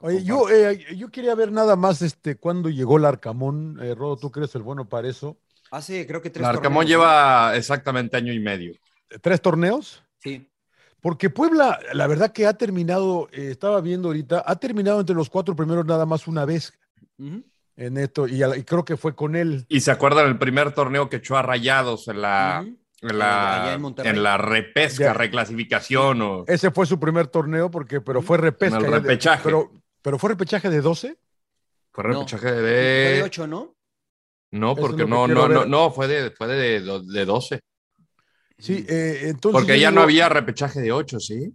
Oye, 0.00 0.24
yo, 0.24 0.48
eh, 0.48 0.96
yo 0.96 1.10
quería 1.10 1.34
ver 1.34 1.52
nada 1.52 1.76
más 1.76 2.00
este, 2.00 2.36
cuándo 2.36 2.70
llegó 2.70 2.96
el 2.96 3.04
Arcamón. 3.04 3.78
Eh, 3.82 3.94
Rodo, 3.94 4.16
¿tú 4.16 4.30
crees 4.30 4.54
el 4.54 4.62
bueno 4.62 4.88
para 4.88 5.08
eso? 5.08 5.38
Hace, 5.70 6.06
creo 6.06 6.22
que 6.22 6.28
El 6.28 6.34
tres 6.34 6.46
Arcamón 6.46 6.86
torneos, 6.86 6.88
lleva 6.88 7.56
exactamente 7.56 8.16
año 8.16 8.32
y 8.32 8.40
medio. 8.40 8.72
¿Tres 9.20 9.42
torneos? 9.42 10.02
Sí. 10.16 10.48
Porque 11.00 11.28
Puebla, 11.28 11.78
la 11.92 12.06
verdad 12.06 12.32
que 12.32 12.46
ha 12.46 12.54
terminado, 12.54 13.28
eh, 13.32 13.50
estaba 13.50 13.80
viendo 13.82 14.08
ahorita, 14.08 14.42
ha 14.46 14.56
terminado 14.56 15.00
entre 15.00 15.14
los 15.14 15.28
cuatro 15.28 15.54
primeros 15.54 15.84
nada 15.84 16.06
más 16.06 16.26
una 16.26 16.44
vez 16.44 16.72
Ujú. 17.18 17.44
En 17.78 17.96
esto, 17.96 18.26
y, 18.26 18.42
a 18.42 18.48
la- 18.48 18.56
y 18.56 18.64
creo 18.64 18.84
que 18.84 18.96
fue 18.96 19.14
con 19.14 19.36
él. 19.36 19.64
Y 19.68 19.80
se 19.80 19.90
acuerdan 19.90 20.26
el 20.26 20.36
primer 20.38 20.72
torneo 20.72 21.08
que 21.08 21.16
echó 21.16 21.36
a 21.36 21.42
Rayados 21.42 22.08
en 22.08 22.20
la, 22.20 22.66
en 23.00 23.18
la, 23.18 23.78
en 24.04 24.22
la 24.22 24.36
repesca, 24.36 25.04
Ya. 25.04 25.12
reclasificación 25.14 26.20
o 26.22 26.44
Ese 26.48 26.70
fue 26.72 26.86
su 26.86 26.98
primer 26.98 27.28
torneo, 27.28 27.70
porque, 27.70 28.00
pero 28.00 28.20
fue 28.20 28.36
repesca. 28.36 28.78
En 28.78 28.84
el 28.84 28.90
de- 28.90 28.98
repechaje. 28.98 29.42
pero, 29.44 29.70
pero 30.02 30.18
fue 30.18 30.30
repechaje 30.30 30.68
de 30.70 30.80
12. 30.80 31.16
fue 31.92 32.04
No. 32.04 32.10
repechaje 32.20 32.48
Fue 32.48 32.52
de... 32.62 33.14
de 33.16 33.22
ocho, 33.22 33.46
¿no? 33.46 33.74
No, 34.50 34.74
porque 34.74 35.04
no, 35.06 35.28
no, 35.28 35.46
no, 35.46 35.64
no, 35.66 35.90
fue 35.92 36.08
de, 36.08 36.30
fue 36.32 36.46
de, 36.48 36.80
de, 36.80 37.02
de 37.04 37.24
12. 37.24 37.60
Sí, 38.58 38.84
eh, 38.88 39.20
entonces. 39.28 39.60
Porque 39.60 39.78
ya 39.78 39.90
digo- 39.90 40.00
no 40.00 40.02
había 40.02 40.28
repechaje 40.28 40.80
de 40.80 40.90
8, 40.90 41.20
¿sí? 41.20 41.54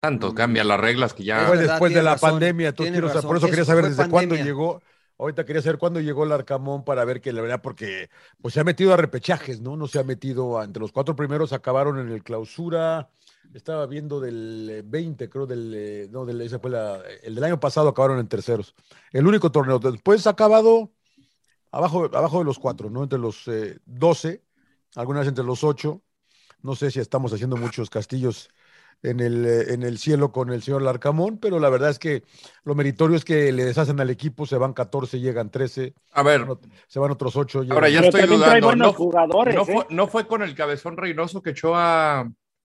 Tanto 0.00 0.34
cambian 0.34 0.66
las 0.68 0.80
reglas 0.80 1.12
que 1.14 1.22
ya. 1.24 1.46
Fue 1.46 1.58
después 1.58 1.92
de 1.92 2.02
la 2.02 2.12
razón, 2.14 2.30
pandemia, 2.30 2.72
tú 2.72 2.84
razón. 2.84 3.22
por 3.22 3.36
eso 3.36 3.46
Eso 3.46 3.50
quería 3.50 3.64
saber 3.64 3.88
desde 3.88 4.08
cuándo 4.08 4.34
llegó. 4.36 4.80
Ahorita 5.18 5.44
quería 5.44 5.62
saber 5.62 5.78
cuándo 5.78 6.00
llegó 6.00 6.24
el 6.24 6.32
Arcamón 6.32 6.84
para 6.84 7.04
ver 7.04 7.20
que 7.20 7.32
la 7.32 7.42
verdad, 7.42 7.60
porque 7.62 8.08
pues 8.40 8.54
se 8.54 8.60
ha 8.60 8.64
metido 8.64 8.92
a 8.94 8.96
repechajes, 8.96 9.60
¿no? 9.60 9.76
No 9.76 9.88
se 9.88 9.98
ha 9.98 10.04
metido 10.04 10.62
entre 10.62 10.80
los 10.80 10.92
cuatro 10.92 11.16
primeros, 11.16 11.52
acabaron 11.52 11.98
en 11.98 12.08
el 12.10 12.22
clausura. 12.22 13.10
Estaba 13.54 13.86
viendo 13.86 14.20
del 14.20 14.68
eh, 14.70 14.82
20, 14.84 15.28
creo, 15.28 15.46
del. 15.46 15.72
eh, 15.74 16.08
No, 16.10 16.24
del, 16.24 16.38
la- 16.38 17.02
el 17.22 17.34
del 17.34 17.44
año 17.44 17.58
pasado 17.60 17.88
acabaron 17.88 18.18
en 18.20 18.28
terceros. 18.28 18.74
El 19.12 19.26
único 19.26 19.50
torneo. 19.50 19.78
Después 19.80 20.26
ha 20.26 20.30
acabado 20.30 20.92
abajo, 21.72 22.04
abajo 22.16 22.38
de 22.38 22.44
los 22.44 22.58
cuatro, 22.58 22.90
¿no? 22.90 23.02
Entre 23.04 23.18
los 23.18 23.46
eh, 23.48 23.78
12, 23.86 24.42
algunas 24.96 25.26
entre 25.26 25.44
los 25.44 25.64
ocho. 25.64 26.02
No 26.62 26.76
sé 26.76 26.90
si 26.90 27.00
estamos 27.00 27.32
haciendo 27.32 27.56
muchos 27.56 27.90
castillos 27.90 28.50
en 29.02 29.20
el, 29.20 29.46
eh, 29.46 29.72
en 29.74 29.82
el 29.82 29.98
cielo 29.98 30.32
con 30.32 30.50
el 30.52 30.62
señor 30.62 30.82
Larcamón, 30.82 31.38
pero 31.38 31.58
la 31.60 31.68
verdad 31.70 31.90
es 31.90 31.98
que 31.98 32.24
lo 32.64 32.74
meritorio 32.74 33.16
es 33.16 33.24
que 33.24 33.52
le 33.52 33.64
deshacen 33.64 34.00
al 34.00 34.10
equipo, 34.10 34.46
se 34.46 34.56
van 34.56 34.72
14, 34.72 35.20
llegan 35.20 35.50
13. 35.50 35.94
A 36.12 36.22
ver. 36.22 36.46
Se 36.88 36.98
van 36.98 37.10
otros 37.10 37.36
8. 37.36 37.64
Ahora 37.70 37.88
ya 37.88 38.00
Pero 38.00 38.18
estoy 38.18 38.36
dudando. 38.36 38.74
No, 38.76 38.92
jugadores, 38.92 39.54
no 39.54 39.62
¿eh? 39.62 39.64
fue, 39.64 39.86
no 39.90 40.08
fue 40.08 40.26
con 40.26 40.42
el 40.42 40.54
cabezón 40.54 40.96
Reynoso 40.96 41.42
que 41.42 41.50
echó 41.50 41.74
a. 41.76 42.30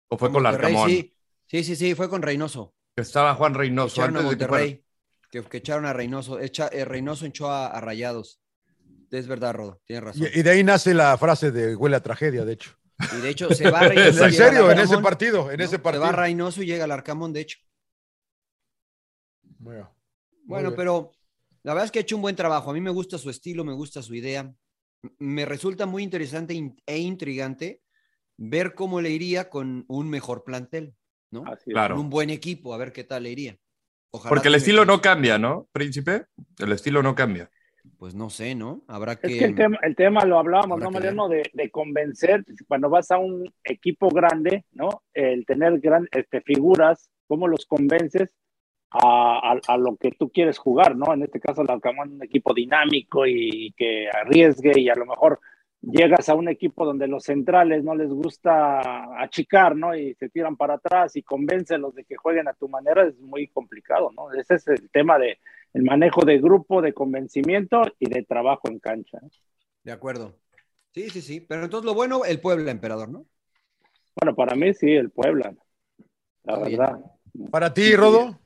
¿O 0.09 0.19
fue 0.19 0.31
con 0.31 0.43
Monterrey, 0.43 0.73
Larcamón? 0.75 0.91
Sí, 0.91 1.15
sí, 1.47 1.65
sí, 1.65 1.77
sí, 1.77 1.95
fue 1.95 2.09
con 2.09 2.23
Reynoso. 2.23 2.75
Que 2.97 3.03
estaba 3.03 3.35
Juan 3.35 3.55
Reynoso 3.55 4.01
Echaron 4.01 4.17
a 4.17 4.21
antes 4.21 4.39
de 4.39 4.47
que. 4.47 4.85
Que, 5.31 5.43
que 5.43 5.57
echaron 5.57 5.85
a 5.85 5.93
Reynoso. 5.93 6.39
Echa- 6.41 6.71
eh, 6.73 6.85
Reynoso 6.85 7.27
echó 7.27 7.51
a, 7.51 7.67
a 7.67 7.81
Rayados. 7.81 8.41
Es 9.11 9.27
verdad, 9.29 9.55
Rodo, 9.55 9.81
tienes 9.85 10.05
razón. 10.05 10.29
Y, 10.33 10.41
y 10.41 10.43
de 10.43 10.51
ahí 10.51 10.65
nace 10.65 10.95
la 10.95 11.17
frase 11.19 11.51
de 11.53 11.77
huele 11.77 11.97
a 11.97 12.03
tragedia, 12.03 12.45
de 12.45 12.53
hecho. 12.55 12.73
Y 13.17 13.21
de 13.21 13.29
hecho, 13.31 13.51
se 13.53 13.71
va 13.71 13.81
Reynoso. 13.89 14.25
En 14.25 14.29
y 14.29 14.33
llega 14.33 14.47
serio, 14.47 14.71
en 14.71 14.79
ese 14.79 14.99
partido, 14.99 15.51
en 15.51 15.59
¿no? 15.59 15.65
ese 15.65 15.79
partido. 15.79 16.05
Se 16.05 16.11
va 16.13 16.17
Reynoso 16.17 16.63
y 16.63 16.67
llega 16.67 16.85
el 16.85 16.91
Arcamón, 16.93 17.33
de 17.33 17.41
hecho. 17.41 17.59
Bueno, 19.59 19.95
Bueno, 20.45 20.75
pero 20.75 21.13
la 21.63 21.73
verdad 21.73 21.87
es 21.87 21.91
que 21.91 21.99
ha 22.01 22.03
hecho 22.03 22.17
un 22.17 22.23
buen 22.23 22.37
trabajo. 22.37 22.71
A 22.71 22.75
mí 22.75 22.81
me 22.81 22.91
gusta 22.91 23.19
su 23.19 23.31
estilo, 23.31 23.65
me 23.65 23.73
gusta 23.73 24.03
su 24.03 24.15
idea. 24.15 24.53
Me 25.19 25.45
resulta 25.45 25.87
muy 25.87 26.03
interesante 26.03 26.55
in- 26.55 26.77
e 26.87 26.99
intrigante 26.99 27.83
ver 28.37 28.75
cómo 28.75 29.01
le 29.01 29.11
iría 29.11 29.49
con 29.49 29.85
un 29.89 30.09
mejor 30.09 30.45
plantel, 30.45 30.95
¿no? 31.31 31.45
Claro. 31.65 31.95
Con 31.95 32.05
un 32.05 32.11
buen 32.11 32.31
equipo, 32.31 32.75
a 32.75 32.79
ver 32.79 32.93
qué 32.93 33.05
tal 33.05 33.23
le 33.25 33.31
iría. 33.31 33.59
Ojalá 34.11 34.29
Porque 34.29 34.49
el 34.49 34.55
estilo 34.55 34.85
no 34.85 35.01
cambia, 35.01 35.39
¿no, 35.39 35.69
príncipe? 35.73 36.27
El 36.59 36.73
estilo 36.73 37.03
no 37.03 37.15
cambia. 37.15 37.51
Pues 37.99 38.15
no 38.15 38.31
sé, 38.31 38.55
¿no? 38.55 38.83
Habrá 38.89 39.13
Es 39.13 39.19
que. 39.21 39.39
que 39.39 39.45
el 39.45 39.55
tema, 39.55 39.79
el 39.83 39.95
tema 39.97 40.25
lo 40.25 40.39
hablábamos, 40.39 40.79
¿no, 40.81 40.89
que 40.89 40.95
Mariano? 40.95 41.29
De, 41.29 41.43
de 41.53 41.71
convencer, 41.71 42.45
cuando 42.67 42.89
vas 42.91 43.11
a 43.11 43.19
un 43.19 43.53
equipo 43.63 44.09
grande, 44.09 44.65
¿no? 44.73 45.03
El 45.13 45.45
tener 45.47 45.79
gran, 45.81 46.09
este, 46.13 46.41
figuras, 46.41 47.11
¿cómo 47.27 47.47
los 47.47 47.67
convences 47.67 48.31
a, 48.91 49.53
a- 49.53 49.61
a 49.75 49.77
lo 49.79 49.97
que 49.97 50.13
tú 50.13 50.31
quieres 50.31 50.59
jugar, 50.59 50.97
¿no? 50.97 51.13
En 51.13 51.23
este 51.23 51.41
caso, 51.41 51.63
el 51.63 51.71
Alcamón, 51.71 52.15
un 52.15 52.23
equipo 52.23 52.55
dinámico 52.55 53.27
y 53.27 53.73
que 53.77 54.09
arriesgue 54.11 54.73
y 54.81 54.89
a 54.89 54.95
lo 54.95 55.05
mejor 55.07 55.41
llegas 55.83 56.31
a 56.31 56.35
un 56.35 56.49
equipo 56.49 56.87
donde 56.87 57.07
los 57.07 57.25
centrales 57.25 57.85
no 57.85 57.95
les 57.95 58.09
gusta 58.09 59.21
achicar, 59.23 59.77
¿no? 59.77 59.95
Y 59.95 60.15
se 60.15 60.31
tiran 60.31 60.57
para 60.57 60.75
atrás 60.75 61.15
y 61.17 61.23
convéncelos 61.23 61.95
de 61.95 62.05
que 62.05 62.17
jueguen 62.17 62.49
a 62.49 62.55
tu 62.55 62.69
manera, 62.69 63.05
es 63.07 63.19
muy 63.21 63.49
complicado, 63.49 64.11
¿no? 64.17 64.33
Ese 64.33 64.55
es 64.55 64.67
el 64.69 64.89
tema 64.91 65.19
de 65.19 65.39
el 65.75 65.83
manejo 65.83 66.25
de 66.25 66.39
grupo, 66.39 66.81
de 66.81 66.95
convencimiento 66.95 67.83
y 67.99 68.09
de 68.09 68.23
trabajo 68.23 68.69
en 68.69 68.79
cancha. 68.79 69.19
De 69.83 69.93
acuerdo. 69.93 70.39
Sí, 70.93 71.11
sí, 71.11 71.21
sí. 71.21 71.41
Pero 71.41 71.65
entonces 71.65 71.85
lo 71.85 71.95
bueno, 71.95 72.25
el 72.25 72.41
Puebla, 72.41 72.71
emperador, 72.71 73.11
¿no? 73.11 73.27
Bueno, 74.15 74.37
para 74.37 74.55
mí 74.55 74.73
sí, 74.73 74.93
el 74.93 75.11
Puebla, 75.11 75.53
la 76.45 76.55
Está 76.55 76.69
bien. 76.69 76.79
verdad. 76.79 77.01
Para 77.51 77.75
ti, 77.75 77.95
Rodo. 77.97 78.41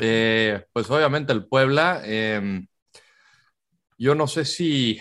Eh, 0.00 0.64
pues 0.72 0.88
obviamente 0.90 1.32
el 1.32 1.46
Puebla. 1.46 2.00
eh, 2.04 2.62
yo 3.98 4.14
no 4.14 4.26
sé 4.26 4.44
si 4.44 4.98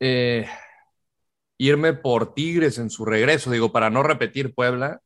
eh, 0.00 0.46
irme 1.58 1.92
por 1.92 2.34
Tigres 2.34 2.78
en 2.78 2.90
su 2.90 3.04
regreso, 3.04 3.50
digo, 3.50 3.70
para 3.70 3.90
no 3.90 4.02
repetir 4.02 4.54
Puebla. 4.54 5.00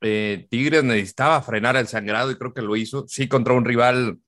Eh, 0.00 0.46
Tigres 0.50 0.84
necesitaba 0.84 1.42
frenar 1.42 1.76
el 1.76 1.88
sangrado 1.88 2.30
y 2.30 2.36
creo 2.36 2.54
que 2.54 2.62
lo 2.62 2.76
hizo. 2.76 3.04
Sí, 3.08 3.28
contra 3.28 3.54
un 3.54 3.64
rival 3.64 4.18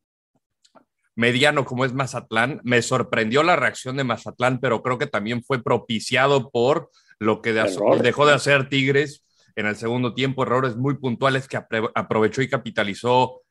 mediano 1.16 1.64
como 1.64 1.84
es 1.84 1.92
Mazatlán. 1.92 2.60
Me 2.64 2.82
sorprendió 2.82 3.42
la 3.42 3.56
reacción 3.56 3.96
de 3.96 4.04
Mazatlán, 4.04 4.58
pero 4.60 4.82
creo 4.82 4.98
que 4.98 5.06
también 5.06 5.42
fue 5.42 5.62
propiciado 5.62 6.50
por 6.50 6.90
lo 7.18 7.42
que 7.42 7.52
de- 7.52 7.60
dejó 8.02 8.26
de 8.26 8.34
hacer 8.34 8.68
Tigres 8.68 9.24
en 9.56 9.66
el 9.66 9.76
segundo 9.76 10.14
tiempo, 10.14 10.42
errores 10.42 10.76
muy 10.76 10.96
puntuales 10.96 11.46
que 11.48 11.58
aprovechó 11.94 12.40
y 12.40 12.48
capitalizó, 12.48 13.42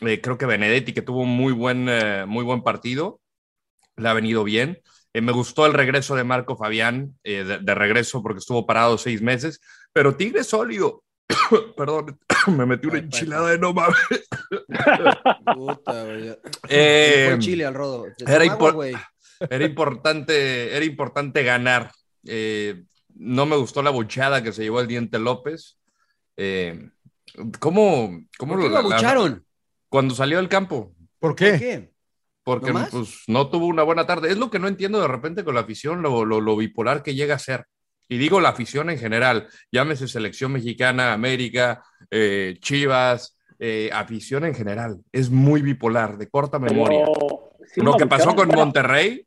eh, 0.00 0.20
creo 0.20 0.38
que 0.38 0.46
Benedetti, 0.46 0.92
que 0.92 1.02
tuvo 1.02 1.22
un 1.22 1.30
muy 1.30 1.52
buen, 1.52 1.88
eh, 1.88 2.24
muy 2.26 2.44
buen 2.44 2.62
partido, 2.62 3.20
le 3.96 4.08
ha 4.08 4.12
venido 4.12 4.44
bien. 4.44 4.78
Eh, 5.14 5.22
me 5.22 5.32
gustó 5.32 5.66
el 5.66 5.72
regreso 5.72 6.14
de 6.14 6.24
Marco 6.24 6.56
Fabián, 6.56 7.18
de, 7.24 7.58
de 7.60 7.74
regreso 7.74 8.22
porque 8.22 8.38
estuvo 8.38 8.66
parado 8.66 8.98
seis 8.98 9.22
meses, 9.22 9.60
pero 9.92 10.14
Tigres 10.16 10.46
sólido. 10.46 11.02
Perdón, 11.76 12.18
me 12.56 12.66
metí 12.66 12.86
una 12.86 12.98
pa, 12.98 13.04
enchilada 13.04 13.50
de 13.50 13.58
no 13.58 13.72
mames. 13.72 13.96
Puta, 15.54 16.04
güey. 16.04 16.36
Eh, 16.68 17.36
Chile 17.38 17.64
al 17.64 17.74
rodo. 17.74 18.06
Era 18.26 18.44
impor- 18.44 18.98
importante, 19.64 20.74
era 20.76 20.84
importante 20.84 21.42
ganar. 21.42 21.92
Eh, 22.24 22.84
no 23.14 23.46
me 23.46 23.56
gustó 23.56 23.82
la 23.82 23.90
buchada 23.90 24.42
que 24.42 24.52
se 24.52 24.62
llevó 24.62 24.80
el 24.80 24.86
Diente 24.88 25.18
López. 25.18 25.78
Eh, 26.36 26.90
¿Cómo, 27.58 28.20
cómo 28.38 28.54
¿Por 28.54 28.62
qué 28.62 28.68
lo 28.68 28.74
la- 28.74 28.80
abucharon? 28.80 29.44
Cuando 29.88 30.14
salió 30.14 30.38
del 30.38 30.48
campo. 30.48 30.94
¿Por 31.18 31.30
¿Por 31.30 31.36
qué? 31.36 31.58
qué? 31.58 31.92
Porque 32.42 32.72
pues, 32.72 33.22
no 33.26 33.48
tuvo 33.50 33.66
una 33.66 33.82
buena 33.82 34.06
tarde. 34.06 34.30
Es 34.30 34.38
lo 34.38 34.50
que 34.50 34.58
no 34.58 34.68
entiendo 34.68 35.00
de 35.00 35.08
repente 35.08 35.42
con 35.44 35.54
la 35.54 35.62
afición, 35.62 36.02
lo, 36.02 36.24
lo- 36.24 36.40
lo 36.40 36.56
bipolar 36.56 37.02
que 37.02 37.14
llega 37.14 37.34
a 37.34 37.38
ser. 37.40 37.66
Y 38.08 38.18
digo 38.18 38.40
la 38.40 38.50
afición 38.50 38.90
en 38.90 38.98
general, 38.98 39.48
llámese 39.72 40.06
selección 40.08 40.52
mexicana, 40.52 41.12
América, 41.12 41.82
eh, 42.10 42.56
Chivas, 42.60 43.36
eh, 43.58 43.90
afición 43.92 44.44
en 44.44 44.54
general. 44.54 44.98
Es 45.12 45.30
muy 45.30 45.62
bipolar, 45.62 46.16
de 46.16 46.28
corta 46.28 46.58
memoria. 46.58 47.04
Pero, 47.04 47.50
sí 47.72 47.80
lo 47.80 47.96
que 47.96 48.06
pasó 48.06 48.34
con 48.36 48.48
Monterrey, 48.48 49.26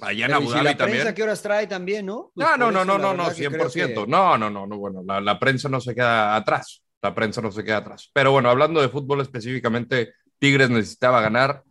allá 0.00 0.26
en 0.26 0.30
Pero, 0.30 0.40
¿y 0.40 0.42
Abu 0.42 0.46
si 0.48 0.52
Dhabi 0.54 0.64
la 0.64 0.76
también. 0.76 0.98
prensa 1.00 1.14
qué 1.14 1.22
horas 1.24 1.42
trae 1.42 1.66
también, 1.66 2.06
¿no? 2.06 2.30
Pues 2.34 2.46
No, 2.46 2.56
no, 2.56 2.70
no, 2.70 2.84
no, 2.84 2.98
no, 2.98 3.14
no, 3.14 3.24
verdad 3.24 3.36
que 3.36 3.48
creo 3.48 3.68
100%. 3.68 4.04
que- 4.04 4.10
No, 4.10 4.38
no, 4.38 4.48
no, 4.48 4.66
no, 4.66 4.78
bueno, 4.78 5.02
la, 5.04 5.20
la 5.20 5.38
prensa 5.38 5.68
no 5.68 5.80
se 5.80 5.94
queda 5.94 6.36
atrás. 6.36 6.82
La 7.02 7.14
prensa 7.14 7.40
no 7.40 7.50
se 7.52 7.64
queda 7.64 7.78
atrás. 7.78 8.10
Pero 8.12 8.32
bueno, 8.32 8.48
hablando 8.50 8.80
de 8.80 8.88
fútbol 8.88 9.20
específicamente, 9.20 10.14
Tigres 10.38 10.68
necesitaba 10.70 11.20
ganar 11.20 11.62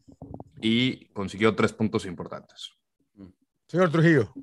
y 0.62 1.05
consiguió 1.10 1.53
tres 1.55 1.72
puntos 1.74 2.05
importantes. 2.05 2.72
Señor 3.67 3.91
Trujillo. 3.91 4.34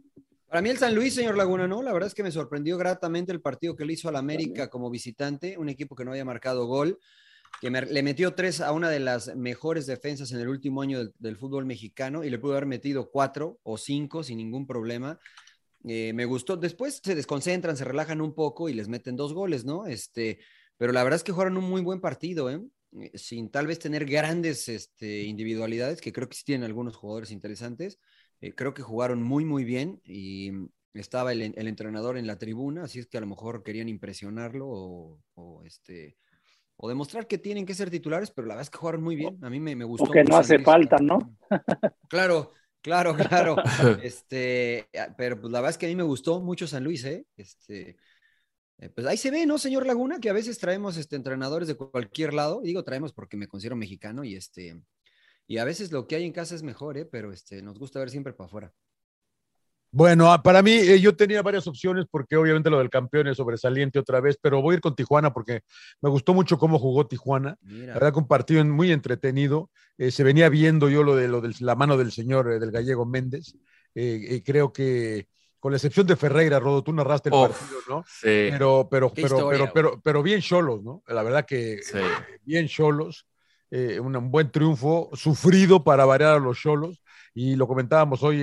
Para 0.55 0.63
mí 0.63 0.71
el 0.71 0.79
San 0.79 0.95
Luis, 0.95 1.15
señor 1.15 1.37
Laguna, 1.37 1.67
no, 1.67 1.83
la 1.83 1.93
verdad 1.93 2.07
es 2.07 2.15
que 2.15 2.23
me 2.23 2.31
sorprendió 2.31 2.79
gratamente 2.79 3.33
el 3.33 3.41
partido 3.41 3.75
que 3.75 3.85
le 3.85 3.95
hizo 3.95 4.09
al 4.09 4.15
América 4.15 4.71
como 4.71 4.89
visitante, 4.89 5.59
un 5.59 5.69
equipo 5.69 5.97
que 5.97 6.05
no 6.05 6.13
había 6.13 6.25
marcado 6.25 6.67
gol, 6.67 7.01
que 7.61 7.71
me- 7.71 7.83
le 7.83 8.05
metió 8.05 8.37
tres 8.37 8.61
a 8.61 8.71
una 8.71 8.89
de 8.89 9.01
las 9.01 9.35
mejores 9.35 9.85
defensas 9.87 10.31
en 10.31 10.39
el 10.39 10.49
último 10.49 10.81
año 10.81 10.99
del, 11.01 11.13
del 11.19 11.37
fútbol 11.37 11.67
mexicano 11.67 12.23
y 12.23 12.31
le 12.31 12.39
pudo 12.39 12.53
haber 12.53 12.67
metido 12.67 13.11
cuatro 13.11 13.59
o 13.65 13.77
cinco 13.77 14.23
sin 14.23 14.39
ningún 14.39 14.65
problema. 14.65 15.19
Eh, 15.89 16.13
me 16.15 16.25
gustó. 16.25 16.57
Después 16.57 17.01
se 17.03 17.17
desconcentran, 17.17 17.77
se 17.77 17.83
relajan 17.85 18.21
un 18.21 18.33
poco 18.33 18.69
y 18.69 18.75
les 18.75 18.87
meten 18.87 19.17
dos 19.17 19.35
goles, 19.35 19.65
¿no? 19.65 19.89
Este, 19.89 20.39
pero 20.77 20.93
la 20.93 21.03
verdad 21.03 21.17
es 21.17 21.25
que 21.25 21.33
jugaron 21.33 21.57
un 21.57 21.69
muy 21.69 21.81
buen 21.81 22.01
partido, 22.01 22.49
¿eh? 22.49 22.61
Eh, 23.01 23.11
Sin 23.19 23.51
tal 23.51 23.67
vez 23.67 23.81
tener 23.81 24.05
grandes 24.05 24.69
este, 24.69 25.25
individualidades, 25.25 26.01
que 26.01 26.13
creo 26.13 26.29
que 26.29 26.37
sí 26.37 26.45
tienen 26.45 26.65
algunos 26.65 26.95
jugadores 26.95 27.33
interesantes. 27.33 27.99
Eh, 28.45 28.55
creo 28.55 28.75
que 28.75 28.83
jugaron 28.83 29.23
muy, 29.23 29.47
muy 29.47 29.65
bien 29.65 30.03
y 30.05 30.51
mm, 30.53 30.69
estaba 30.93 31.33
el, 31.33 31.55
el 31.57 31.67
entrenador 31.67 32.19
en 32.19 32.27
la 32.27 32.37
tribuna, 32.37 32.85
así 32.85 32.99
es 32.99 33.07
que 33.07 33.17
a 33.17 33.23
lo 33.23 33.27
mejor 33.27 33.63
querían 33.63 33.89
impresionarlo 33.89 34.69
o, 34.69 35.19
o, 35.33 35.65
este, 35.65 36.19
o 36.77 36.87
demostrar 36.87 37.27
que 37.27 37.39
tienen 37.39 37.65
que 37.65 37.75
ser 37.75 37.89
titulares, 37.89 38.31
pero 38.31 38.47
la 38.47 38.55
verdad 38.55 38.65
es 38.65 38.71
que 38.71 38.77
jugaron 38.77 39.03
muy 39.03 39.17
bien. 39.17 39.39
A 39.43 39.49
mí 39.49 39.61
me, 39.61 39.75
me 39.75 39.85
gustó. 39.85 40.05
o 40.05 40.11
que 40.11 40.25
no 40.25 40.37
hace 40.37 40.59
falta, 40.59 40.99
¿no? 40.99 41.19
Claro, 42.11 42.53
claro, 42.83 43.17
claro. 43.17 43.57
este, 44.03 44.91
pero 45.17 45.41
pues 45.41 45.51
la 45.51 45.61
verdad 45.61 45.71
es 45.71 45.79
que 45.79 45.87
a 45.87 45.89
mí 45.89 45.97
me 45.97 46.03
gustó 46.03 46.43
mucho 46.43 46.67
San 46.67 46.85
Luis, 46.85 47.03
¿eh? 47.07 47.25
Este, 47.39 47.97
eh, 48.77 48.91
pues 48.91 49.07
ahí 49.07 49.17
se 49.17 49.31
ve, 49.31 49.47
¿no, 49.47 49.57
señor 49.57 49.87
Laguna? 49.87 50.21
Que 50.21 50.29
a 50.29 50.35
veces 50.35 50.59
traemos 50.59 50.99
este, 50.99 51.17
entrenadores 51.17 51.67
de 51.67 51.77
cualquier 51.77 52.35
lado. 52.35 52.61
Y 52.63 52.67
digo 52.67 52.85
traemos 52.85 53.15
porque 53.15 53.39
me 53.39 53.49
considero 53.49 53.75
mexicano 53.75 54.23
y 54.23 54.37
este, 54.37 54.77
y 55.47 55.59
a 55.59 55.65
veces 55.65 55.93
lo 55.93 56.07
que 56.07 56.17
hay 56.17 56.25
en 56.25 56.33
casa 56.33 56.55
es 56.55 56.63
mejor, 56.63 56.97
¿eh? 56.99 57.05
Pero 57.05 57.33
este, 57.33 57.63
nos 57.63 57.79
gusta 57.79 57.99
ver 57.99 58.11
siempre 58.11 58.33
para 58.33 58.47
afuera. 58.47 58.73
Bueno, 59.91 60.33
ah, 60.33 60.43
para 60.43 60.61
mí 60.61 60.73
eh, 60.73 61.01
yo 61.01 61.15
tenía 61.15 61.41
varias 61.41 61.69
opciones 61.69 62.07
porque 62.11 62.37
obviamente 62.37 62.69
lo 62.69 62.79
del 62.79 62.91
campeón 62.91 63.29
es 63.29 63.37
sobresaliente 63.37 64.01
otra 64.01 64.21
vez, 64.21 64.37
pero 64.43 64.61
voy 64.61 64.73
a 64.73 64.77
ir 64.77 64.81
con 64.81 64.97
Tijuana 64.97 65.33
porque 65.33 65.61
me 66.01 66.11
gustó 66.11 66.35
mucho 66.35 66.59
cómo 66.59 66.81
jugó 66.81 67.07
Tijuana. 67.07 67.57
Mira. 67.61 67.89
La 67.89 67.95
verdad 67.95 68.13
que 68.15 68.19
un 68.19 68.27
partido 68.27 68.65
muy 68.65 68.91
entretenido. 68.91 69.71
Eh, 69.97 70.11
se 70.11 70.25
venía 70.25 70.49
viendo 70.49 70.89
yo 70.89 71.05
lo 71.05 71.15
de, 71.15 71.29
lo 71.29 71.41
de 71.41 71.55
la 71.61 71.77
mano 71.77 71.97
del 71.97 72.11
señor, 72.11 72.51
eh, 72.51 72.59
del 72.59 72.73
gallego 72.73 73.07
Méndez. 73.07 73.55
Eh, 73.95 74.27
eh, 74.31 74.43
creo 74.45 74.73
que 74.73 75.29
con 75.61 75.71
la 75.71 75.77
excepción 75.77 76.07
de 76.07 76.17
Ferreira, 76.17 76.59
Rodo, 76.59 76.83
tú 76.83 76.93
narraste 76.93 77.29
el 77.29 77.37
Uf, 77.37 77.57
partido, 77.57 77.79
¿no? 77.89 78.05
sí. 78.07 78.49
Pero, 78.51 78.89
pero, 78.91 79.13
pero, 79.15 79.27
historia, 79.29 79.49
pero, 79.51 79.73
pero, 79.73 80.01
pero 80.03 80.23
bien 80.23 80.41
cholos, 80.41 80.83
¿no? 80.83 81.03
La 81.07 81.23
verdad 81.23 81.47
que 81.47 81.81
Sí. 81.83 81.99
eh, 81.99 82.39
bien 82.43 82.67
cholos, 82.67 83.27
eh, 83.75 83.99
un, 84.01 84.31
buen 84.31 84.51
triunfo, 84.53 85.11
sufrido 85.15 85.83
para 85.83 86.05
variar 86.05 86.35
a 86.37 86.39
los 86.39 86.59
cholos, 86.61 87.03
y 87.35 87.57
lo 87.57 87.67
comentábamos 87.67 88.23
hoy 88.23 88.43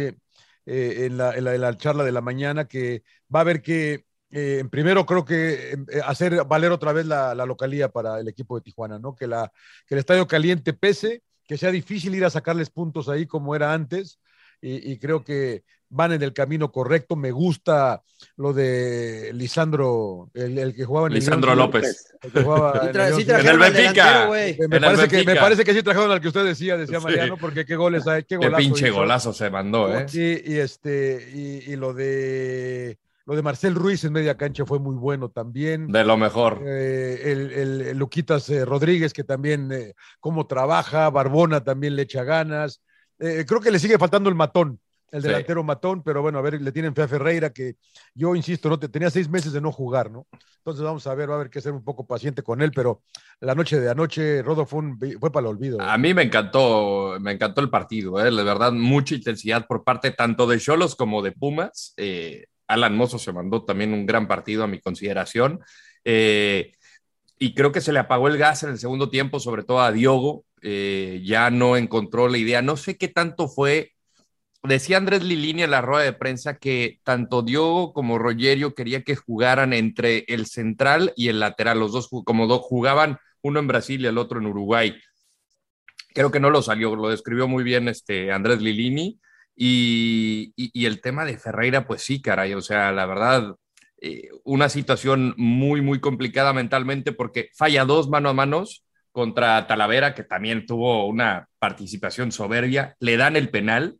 eh, 0.65 1.05
en, 1.05 1.17
la, 1.17 1.33
en 1.35 1.61
la- 1.61 1.77
charla 1.77 2.03
de 2.03 2.11
la 2.11 2.21
mañana, 2.21 2.67
que 2.67 3.03
va 3.33 3.39
a 3.39 3.41
haber 3.43 3.61
que, 3.61 4.05
eh, 4.31 4.63
primero 4.69 5.05
creo 5.05 5.23
que 5.25 5.77
hacer 6.05 6.43
valer 6.45 6.71
otra 6.71 6.91
vez 6.93 7.05
la, 7.05 7.33
la 7.35 7.45
localía 7.45 7.89
para 7.89 8.19
el 8.19 8.27
equipo 8.27 8.55
de 8.57 8.61
Tijuana, 8.61 8.99
¿no? 8.99 9.15
Que, 9.15 9.27
la, 9.27 9.51
que 9.87 9.95
el 9.95 9.99
estadio 9.99 10.27
caliente 10.27 10.73
pese, 10.73 11.23
que 11.45 11.57
sea 11.57 11.71
difícil 11.71 12.13
ir 12.15 12.25
a 12.25 12.29
sacarles 12.29 12.69
puntos 12.69 13.07
ahí 13.09 13.25
como 13.25 13.55
era 13.55 13.73
antes, 13.73 14.19
y, 14.61 14.91
y 14.91 14.97
creo 14.99 15.23
que 15.23 15.63
van 15.89 16.13
en 16.13 16.21
el 16.21 16.31
camino 16.33 16.71
correcto. 16.71 17.15
Me 17.15 17.31
gusta 17.31 18.01
lo 18.37 18.53
de 18.53 19.31
Lisandro, 19.33 20.29
el, 20.33 20.57
el 20.57 20.75
que 20.75 20.85
jugaba 20.85 21.07
en 21.07 21.13
el 21.13 21.19
Lisandro 21.19 21.55
León, 21.55 21.59
López. 21.71 22.13
el 22.21 22.31
que 22.31 22.43
jugaba 22.43 22.79
en 22.89 22.95
el 22.99 23.13
sí 23.15 23.25
En 23.29 23.47
el 23.47 23.57
Benfica. 23.57 24.29
me, 24.29 24.49
En 24.51 24.73
el 24.73 24.81
parece 24.81 25.07
que, 25.07 25.17
me 25.17 25.23
Benfica. 25.25 25.41
parece 25.41 25.63
que 25.65 25.73
sí 25.73 25.83
trajeron 25.83 26.11
al 26.11 26.21
que 26.21 26.27
usted 26.29 26.45
decía, 26.45 26.77
decía 26.77 26.99
Sí. 26.99 27.03
Mariano, 27.05 27.37
porque 27.37 27.65
qué 27.65 27.75
goles 27.75 28.07
hay, 28.07 28.21
qué 28.23 28.37
Qué 28.39 28.45
golazo 28.47 28.57
pinche 28.57 28.87
hizo. 28.87 28.95
golazo 28.95 29.33
se 29.33 29.49
mandó, 29.49 29.97
¿eh? 29.97 30.05
Sí, 30.07 30.41
y 30.45 30.55
este, 30.57 31.29
y, 31.33 31.71
y 31.71 31.75
lo 31.75 31.93
de 31.93 32.97
lo 33.25 33.35
de 33.35 33.43
Marcel 33.43 33.75
Ruiz 33.75 34.03
en 34.03 34.13
media 34.13 34.35
cancha 34.35 34.65
fue 34.65 34.79
muy 34.79 34.95
bueno 34.95 35.29
también. 35.29 35.87
De 35.91 36.03
lo 36.03 36.17
mejor. 36.17 36.61
Eh, 36.65 37.21
el, 37.31 37.51
el- 37.51 37.81
el 37.81 37.97
Luquitas 37.97 38.49
eh, 38.49 38.65
Rodríguez, 38.65 39.13
que 39.13 39.23
también 39.23 39.71
eh, 39.71 39.93
cómo 40.19 40.47
trabaja, 40.47 41.09
Barbona 41.11 41.63
también 41.63 41.95
le 41.95 42.01
echa 42.01 42.23
ganas. 42.23 42.81
Eh, 43.21 43.45
creo 43.47 43.61
que 43.61 43.71
le 43.71 43.79
sigue 43.79 43.97
faltando 43.99 44.29
el 44.29 44.35
matón, 44.35 44.79
el 45.11 45.21
Sí. 45.21 45.27
delantero 45.27 45.63
matón, 45.63 46.01
pero 46.03 46.21
bueno, 46.21 46.39
a 46.39 46.41
ver, 46.41 46.59
le 46.61 46.71
tienen 46.71 46.95
fe 46.95 47.03
a 47.03 47.07
Ferreira, 47.07 47.51
que 47.51 47.75
yo 48.15 48.33
insisto, 48.35 48.67
no 48.67 48.79
te, 48.79 48.89
tenía 48.89 49.09
seis 49.11 49.29
meses 49.29 49.53
de 49.53 49.61
no 49.61 49.71
jugar, 49.71 50.09
¿no? 50.09 50.25
Entonces 50.57 50.83
vamos 50.83 51.05
a 51.07 51.13
ver, 51.15 51.29
va 51.29 51.33
a 51.33 51.37
haber 51.37 51.49
que 51.49 51.61
ser 51.61 51.71
un 51.73 51.83
poco 51.83 52.05
paciente 52.07 52.41
con 52.43 52.61
él, 52.61 52.71
pero 52.75 53.01
la 53.39 53.53
noche 53.55 53.79
de 53.79 53.89
anoche, 53.89 54.41
Rodo 54.41 54.65
fue, 54.65 54.79
un- 54.79 54.99
fue 55.19 55.31
para 55.31 55.47
el 55.47 55.55
olvido. 55.55 55.79
¿eh? 55.79 55.83
A 55.87 55.97
mí 55.97 56.13
me 56.13 56.23
encantó, 56.23 57.17
me 57.19 57.31
encantó 57.31 57.61
el 57.61 57.69
partido, 57.69 58.19
¿eh? 58.25 58.31
de 58.35 58.43
verdad, 58.43 58.71
mucha 58.71 59.15
intensidad 59.15 59.67
por 59.67 59.83
parte 59.83 60.11
tanto 60.11 60.47
de 60.47 60.59
Cholos 60.59 60.95
como 60.95 61.21
de 61.21 61.31
Pumas. 61.31 61.93
Eh, 61.97 62.45
Alan 62.67 62.95
Mozo 62.95 63.19
se 63.19 63.33
mandó 63.33 63.63
también 63.65 63.93
un 63.93 64.05
gran 64.05 64.27
partido 64.27 64.63
a 64.63 64.67
mi 64.67 64.79
consideración. 64.79 65.59
Y 67.37 67.55
creo 67.55 67.71
que 67.71 67.81
se 67.81 67.91
le 67.91 67.99
apagó 67.99 68.27
el 68.27 68.37
gas 68.37 68.63
en 68.63 68.69
el 68.69 68.77
segundo 68.77 69.09
tiempo, 69.09 69.39
sobre 69.39 69.63
todo 69.63 69.81
a 69.81 69.91
Diogo. 69.91 70.45
Eh, 70.61 71.21
ya 71.25 71.49
no 71.51 71.77
encontró 71.77 72.27
la 72.27 72.37
idea. 72.37 72.61
No 72.61 72.77
sé 72.77 72.97
qué 72.97 73.07
tanto 73.07 73.47
fue. 73.47 73.91
Decía 74.63 74.97
Andrés 74.97 75.23
Lilini 75.23 75.63
en 75.63 75.71
la 75.71 75.81
rueda 75.81 76.03
de 76.05 76.13
prensa 76.13 76.57
que 76.57 76.99
tanto 77.03 77.41
Diogo 77.43 77.93
como 77.93 78.19
Rogerio 78.19 78.75
quería 78.75 79.03
que 79.03 79.15
jugaran 79.15 79.73
entre 79.73 80.25
el 80.27 80.45
central 80.47 81.13
y 81.15 81.29
el 81.29 81.39
lateral, 81.39 81.79
los 81.79 81.93
dos 81.93 82.09
como 82.25 82.47
dos 82.47 82.61
jugaban 82.63 83.17
uno 83.41 83.59
en 83.59 83.67
Brasil 83.67 84.01
y 84.01 84.07
el 84.07 84.17
otro 84.19 84.39
en 84.39 84.47
Uruguay 84.47 84.95
creo 86.13 86.31
que 86.31 86.39
no 86.39 86.49
lo 86.49 86.61
salió, 86.61 86.95
lo 86.95 87.09
describió 87.09 87.47
muy 87.47 87.63
bien 87.63 87.87
este 87.87 88.31
Andrés 88.31 88.61
Lilini. 88.61 89.19
Y, 89.55 90.53
y- 90.55 90.71
y 90.73 90.85
el 90.85 91.01
tema 91.01 91.25
de 91.25 91.37
Ferreira, 91.37 91.85
pues 91.85 92.01
sí, 92.03 92.21
caray, 92.21 92.53
o 92.53 92.61
sea, 92.61 92.91
la 92.91 93.05
verdad, 93.05 93.55
eh, 94.01 94.29
una 94.43 94.69
situación 94.69 95.33
muy, 95.37 95.81
muy 95.81 95.99
complicada 95.99 96.53
mentalmente 96.53 97.11
porque 97.11 97.49
falla 97.55 97.85
dos 97.85 98.09
mano 98.09 98.29
a 98.29 98.33
manos 98.33 98.85
contra 99.11 99.67
Talavera, 99.67 100.13
que 100.13 100.23
también 100.23 100.65
tuvo 100.65 101.07
una 101.07 101.47
participación 101.59 102.31
soberbia, 102.31 102.95
le 102.99 103.17
dan 103.17 103.35
el 103.35 103.49
penal, 103.49 103.97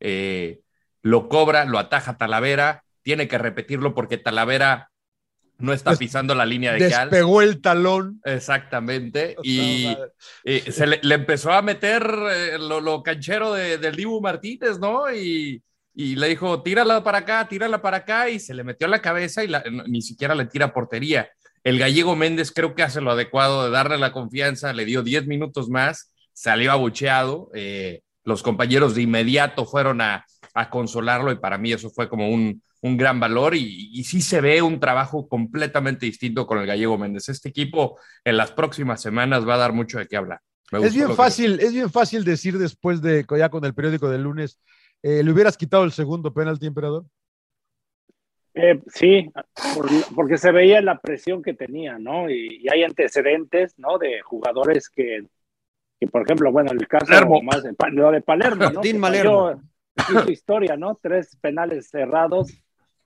eh, 0.00 0.60
lo 1.02 1.28
cobra, 1.28 1.64
lo 1.64 1.78
ataja 1.78 2.16
Talavera, 2.16 2.82
tiene 3.02 3.28
que 3.28 3.38
repetirlo 3.38 3.94
porque 3.94 4.18
Talavera 4.18 4.90
no 5.58 5.72
está 5.72 5.90
Des- 5.90 5.98
pisando 5.98 6.34
la 6.34 6.44
línea 6.44 6.72
de 6.72 6.90
cal. 6.90 7.08
Despegó 7.10 7.40
el 7.42 7.60
talón. 7.60 8.20
Exactamente. 8.24 9.36
Y 9.44 9.96
se 10.70 10.86
le, 10.86 11.00
le 11.02 11.14
empezó 11.14 11.52
a 11.52 11.62
meter 11.62 12.02
eh, 12.30 12.58
lo, 12.58 12.80
lo 12.80 13.02
canchero 13.02 13.52
de, 13.52 13.78
del 13.78 13.96
Dibu 13.96 14.20
Martínez, 14.20 14.78
¿no? 14.78 15.12
Y, 15.12 15.62
y 15.94 16.16
le 16.16 16.28
dijo, 16.28 16.62
tírala 16.62 17.02
para 17.02 17.18
acá, 17.18 17.48
tírala 17.48 17.80
para 17.80 17.98
acá, 17.98 18.28
y 18.28 18.38
se 18.38 18.52
le 18.52 18.64
metió 18.64 18.86
a 18.86 18.90
la 18.90 19.00
cabeza 19.00 19.42
y 19.44 19.48
la- 19.48 19.64
ni 19.86 20.02
siquiera 20.02 20.34
le 20.34 20.44
tira 20.46 20.72
portería. 20.74 21.28
El 21.66 21.78
gallego 21.80 22.14
Méndez 22.14 22.52
creo 22.52 22.74
que 22.76 22.82
hace 22.84 23.00
lo 23.00 23.10
adecuado 23.10 23.64
de 23.64 23.70
darle 23.70 23.98
la 23.98 24.12
confianza, 24.12 24.72
le 24.72 24.84
dio 24.84 25.02
10 25.02 25.26
minutos 25.26 25.68
más, 25.68 26.12
salió 26.32 26.70
abucheado. 26.70 27.50
eh, 27.54 28.02
los 28.24 28.42
compañeros 28.42 28.94
de 28.94 29.02
inmediato 29.02 29.66
fueron 29.66 30.00
a, 30.00 30.24
a 30.54 30.70
consolarlo 30.70 31.30
y 31.32 31.36
para 31.38 31.58
mí 31.58 31.72
eso 31.72 31.90
fue 31.90 32.08
como 32.08 32.28
un, 32.28 32.60
un 32.82 32.96
gran 32.96 33.20
valor 33.20 33.54
y, 33.54 33.90
y 33.92 34.04
sí 34.04 34.20
se 34.20 34.40
ve 34.40 34.62
un 34.62 34.80
trabajo 34.80 35.28
completamente 35.28 36.06
distinto 36.06 36.46
con 36.46 36.58
el 36.58 36.66
gallego 36.66 36.98
Méndez. 36.98 37.28
Este 37.28 37.48
equipo 37.48 37.98
en 38.24 38.36
las 38.36 38.50
próximas 38.52 39.00
semanas 39.00 39.46
va 39.48 39.54
a 39.54 39.58
dar 39.58 39.72
mucho 39.72 39.98
de 39.98 40.06
qué 40.06 40.16
hablar. 40.16 40.40
Es 40.72 40.94
bien 40.94 41.08
que- 41.08 41.14
fácil, 41.14 41.58
es 41.60 41.72
bien 41.72 41.90
fácil 41.90 42.24
decir 42.24 42.58
después 42.58 43.00
de 43.02 43.24
ya 43.38 43.48
con 43.48 43.64
el 43.64 43.74
periódico 43.74 44.08
del 44.08 44.22
lunes, 44.22 44.58
eh, 45.02 45.22
¿le 45.22 45.30
hubieras 45.32 45.56
quitado 45.56 45.84
el 45.84 45.92
segundo 45.92 46.32
penalti, 46.34 46.66
emperador? 46.66 47.06
Eh, 48.58 48.80
sí, 48.86 49.30
por- 49.74 49.86
porque 50.14 50.38
se 50.38 50.50
veía 50.50 50.80
la 50.80 50.98
presión 50.98 51.42
que 51.42 51.52
tenía, 51.52 51.98
¿no? 51.98 52.30
Y, 52.30 52.60
y 52.62 52.68
hay 52.72 52.84
antecedentes, 52.84 53.78
¿no? 53.78 53.98
De 53.98 54.22
jugadores 54.22 54.88
que, 54.88 55.26
que, 56.00 56.06
por 56.06 56.22
ejemplo, 56.22 56.50
bueno, 56.50 56.72
el 56.72 56.88
caso 56.88 57.04
Palermo. 57.04 57.42
más 57.42 57.62
de, 57.62 57.74
lo 57.92 58.10
de 58.10 58.22
Palermo, 58.22 58.64
¿no? 58.64 58.72
Martín 58.72 58.98
falló- 58.98 59.60
hizo 59.98 60.30
historia, 60.30 60.76
¿no? 60.76 60.98
Tres 61.02 61.36
penales 61.40 61.90
cerrados. 61.90 62.50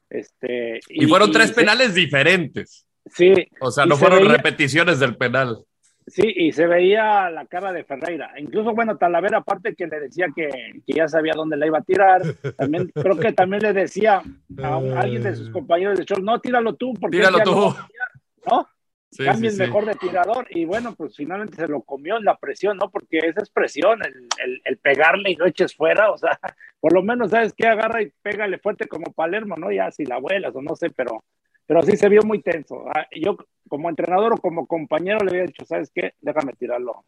Este, 0.08 0.80
Y 0.88 1.06
fueron 1.06 1.32
tres 1.32 1.50
penales 1.52 1.94
diferentes. 1.94 2.86
Sí, 3.06 3.32
O 3.60 3.70
sea, 3.72 3.86
no 3.86 3.96
se 3.96 4.00
fueron 4.02 4.20
veía- 4.20 4.36
repeticiones 4.36 5.00
del 5.00 5.16
penal. 5.16 5.64
Sí, 6.10 6.22
y 6.36 6.52
se 6.52 6.66
veía 6.66 7.30
la 7.30 7.46
cara 7.46 7.72
de 7.72 7.84
Ferreira. 7.84 8.32
Incluso, 8.38 8.74
bueno, 8.74 8.96
Talavera, 8.98 9.38
aparte 9.38 9.74
que 9.74 9.86
le 9.86 10.00
decía 10.00 10.26
que, 10.34 10.48
que 10.86 10.92
ya 10.92 11.06
sabía 11.08 11.32
dónde 11.34 11.56
la 11.56 11.66
iba 11.66 11.78
a 11.78 11.82
tirar, 11.82 12.22
también 12.56 12.90
creo 12.94 13.16
que 13.16 13.32
también 13.32 13.62
le 13.62 13.72
decía 13.72 14.22
a, 14.62 14.76
un- 14.76 14.92
a 14.92 15.00
alguien 15.00 15.22
de 15.22 15.34
sus 15.36 15.50
compañeros 15.50 15.98
de 15.98 16.04
show, 16.04 16.18
no, 16.22 16.40
tíralo 16.40 16.74
tú, 16.74 16.94
porque 17.00 17.18
Tíralo 17.18 17.40
tú. 17.42 17.50
lo 17.52 17.60
va 17.74 17.80
a 17.80 17.86
tirar", 17.86 18.08
¿no? 18.50 18.68
Sí, 19.12 19.24
Cambien 19.24 19.52
sí, 19.52 19.56
sí. 19.58 19.62
mejor 19.64 19.86
de 19.86 19.94
tirador. 19.96 20.46
Y 20.50 20.64
bueno, 20.64 20.94
pues 20.94 21.16
finalmente 21.16 21.56
se 21.56 21.66
lo 21.66 21.82
comió 21.82 22.16
en 22.16 22.24
la 22.24 22.36
presión, 22.36 22.76
¿no? 22.76 22.90
Porque 22.90 23.18
esa 23.18 23.42
es 23.42 23.50
presión, 23.50 23.98
el, 24.04 24.28
el- 24.44 24.60
el 24.64 24.78
pegarle 24.78 25.30
y 25.32 25.34
lo 25.36 25.46
eches 25.46 25.74
fuera, 25.74 26.10
o 26.12 26.18
sea, 26.18 26.30
por 26.80 26.92
lo 26.92 27.02
menos, 27.02 27.30
¿sabes 27.30 27.52
qué? 27.56 27.66
Agarra 27.66 28.02
y 28.02 28.12
pégale 28.22 28.58
fuerte 28.58 28.86
como 28.86 29.12
Palermo, 29.12 29.56
¿no? 29.56 29.70
Ya 29.72 29.90
si 29.90 30.04
la 30.04 30.18
vuelas 30.18 30.54
o 30.54 30.62
no 30.62 30.76
sé, 30.76 30.90
pero, 30.90 31.24
pero 31.70 31.84
sí 31.84 31.96
se 31.96 32.08
vio 32.08 32.22
muy 32.24 32.42
tenso. 32.42 32.84
Ah, 32.88 33.06
Yo, 33.14 33.36
como 33.68 33.88
entrenador 33.88 34.32
o 34.32 34.38
como 34.38 34.66
compañero, 34.66 35.20
le 35.20 35.30
había 35.30 35.46
dicho, 35.46 35.64
¿sabes 35.64 35.88
qué? 35.94 36.14
Déjame 36.20 36.52
tirarlo 36.54 37.04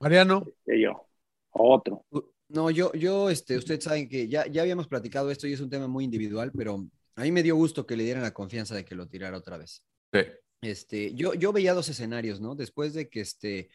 Mariano, 0.00 0.44
que 0.66 0.80
yo. 0.80 1.06
Otro. 1.50 2.04
No, 2.48 2.72
yo, 2.72 2.92
yo, 2.94 3.30
este, 3.30 3.56
ustedes 3.56 3.84
saben 3.84 4.08
que 4.08 4.26
ya, 4.26 4.48
ya 4.48 4.62
habíamos 4.62 4.88
platicado 4.88 5.30
esto 5.30 5.46
y 5.46 5.52
es 5.52 5.60
un 5.60 5.70
tema 5.70 5.86
muy 5.86 6.02
individual, 6.02 6.50
pero 6.50 6.84
a 7.14 7.22
mí 7.22 7.30
me 7.30 7.44
dio 7.44 7.54
gusto 7.54 7.86
que 7.86 7.96
le 7.96 8.02
dieran 8.02 8.24
la 8.24 8.34
confianza 8.34 8.74
de 8.74 8.84
que 8.84 8.96
lo 8.96 9.06
tirara 9.06 9.36
otra 9.36 9.58
vez. 9.58 9.84
Sí. 10.12 10.22
Este, 10.60 11.14
yo, 11.14 11.34
yo 11.34 11.52
veía 11.52 11.72
dos 11.72 11.88
escenarios, 11.88 12.40
¿no? 12.40 12.56
Después 12.56 12.94
de 12.94 13.08
que 13.08 13.20
este, 13.20 13.68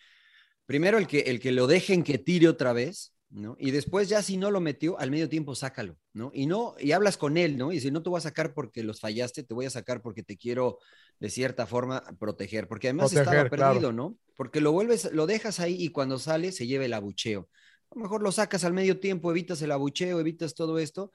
primero 0.66 0.98
el 0.98 1.08
que, 1.08 1.20
el 1.20 1.40
que 1.40 1.54
lo 1.54 1.66
dejen 1.66 2.04
que 2.04 2.18
tire 2.18 2.50
otra 2.50 2.74
vez, 2.74 3.15
¿no? 3.30 3.56
Y 3.60 3.72
después 3.72 4.08
ya 4.08 4.22
si 4.22 4.38
no 4.38 4.52
lo 4.52 4.62
metió, 4.62 5.00
al 5.00 5.12
medio 5.12 5.30
tiempo 5.30 5.56
sácalo, 5.56 5.98
¿no? 6.14 6.32
Y 6.34 6.46
no, 6.46 6.76
y 6.80 6.92
hablas 6.92 7.18
con 7.18 7.38
él, 7.38 7.58
¿no? 7.58 7.72
Y 7.72 7.80
si 7.80 7.92
no 7.92 8.02
te 8.02 8.10
voy 8.10 8.18
a 8.18 8.22
sacar 8.22 8.54
porque 8.54 8.84
los 8.84 9.00
fallaste, 9.00 9.44
te 9.44 9.54
voy 9.54 9.66
a 9.66 9.70
sacar 9.70 10.02
porque 10.02 10.24
te 10.24 10.38
quiero 10.38 10.80
de 11.20 11.30
cierta 11.30 11.66
forma 11.66 12.04
proteger, 12.20 12.68
porque 12.68 12.88
además 12.88 13.12
Proteger, 13.12 13.46
estaba 13.46 13.50
perdido, 13.50 13.90
claro. 13.90 13.94
¿no? 13.94 14.18
Porque 14.36 14.62
lo 14.62 14.72
vuelves, 14.72 15.12
lo 15.12 15.28
dejas 15.28 15.60
ahí 15.60 15.76
y 15.80 15.90
cuando 15.90 16.20
sale 16.20 16.52
se 16.52 16.68
lleva 16.68 16.86
el 16.86 16.94
abucheo. 16.94 17.50
A 17.92 17.96
lo 17.96 18.02
mejor 18.02 18.22
lo 18.22 18.32
sacas 18.32 18.64
al 18.64 18.74
medio 18.74 19.00
tiempo, 19.00 19.32
evitas 19.32 19.62
el 19.62 19.72
abucheo, 19.72 20.20
evitas 20.20 20.56
todo 20.56 20.80
esto, 20.80 21.12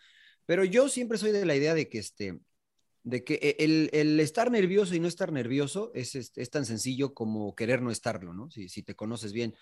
pero 0.47 0.65
yo 0.65 0.89
siempre 0.89 1.19
soy 1.19 1.33
de 1.33 1.45
la 1.45 1.55
idea 1.55 1.75
de 1.75 1.89
que 1.89 1.99
este, 1.99 2.41
de 3.03 3.25
que 3.25 3.35
e, 3.35 3.65
el, 3.65 3.91
el 3.93 4.21
estar 4.21 4.51
nervioso 4.51 4.95
y 4.95 5.01
no 5.01 5.09
estar 5.09 5.33
nervioso 5.33 5.91
es, 5.95 6.15
es, 6.15 6.33
es 6.37 6.51
tan 6.51 6.67
sencillo 6.67 7.15
como 7.15 7.55
querer 7.55 7.83
no 7.83 7.91
estarlo, 7.91 8.33
¿no? 8.33 8.51
Si, 8.51 8.69
si 8.69 8.83
te 8.83 8.95
conoces 8.95 9.33
bien. 9.33 9.55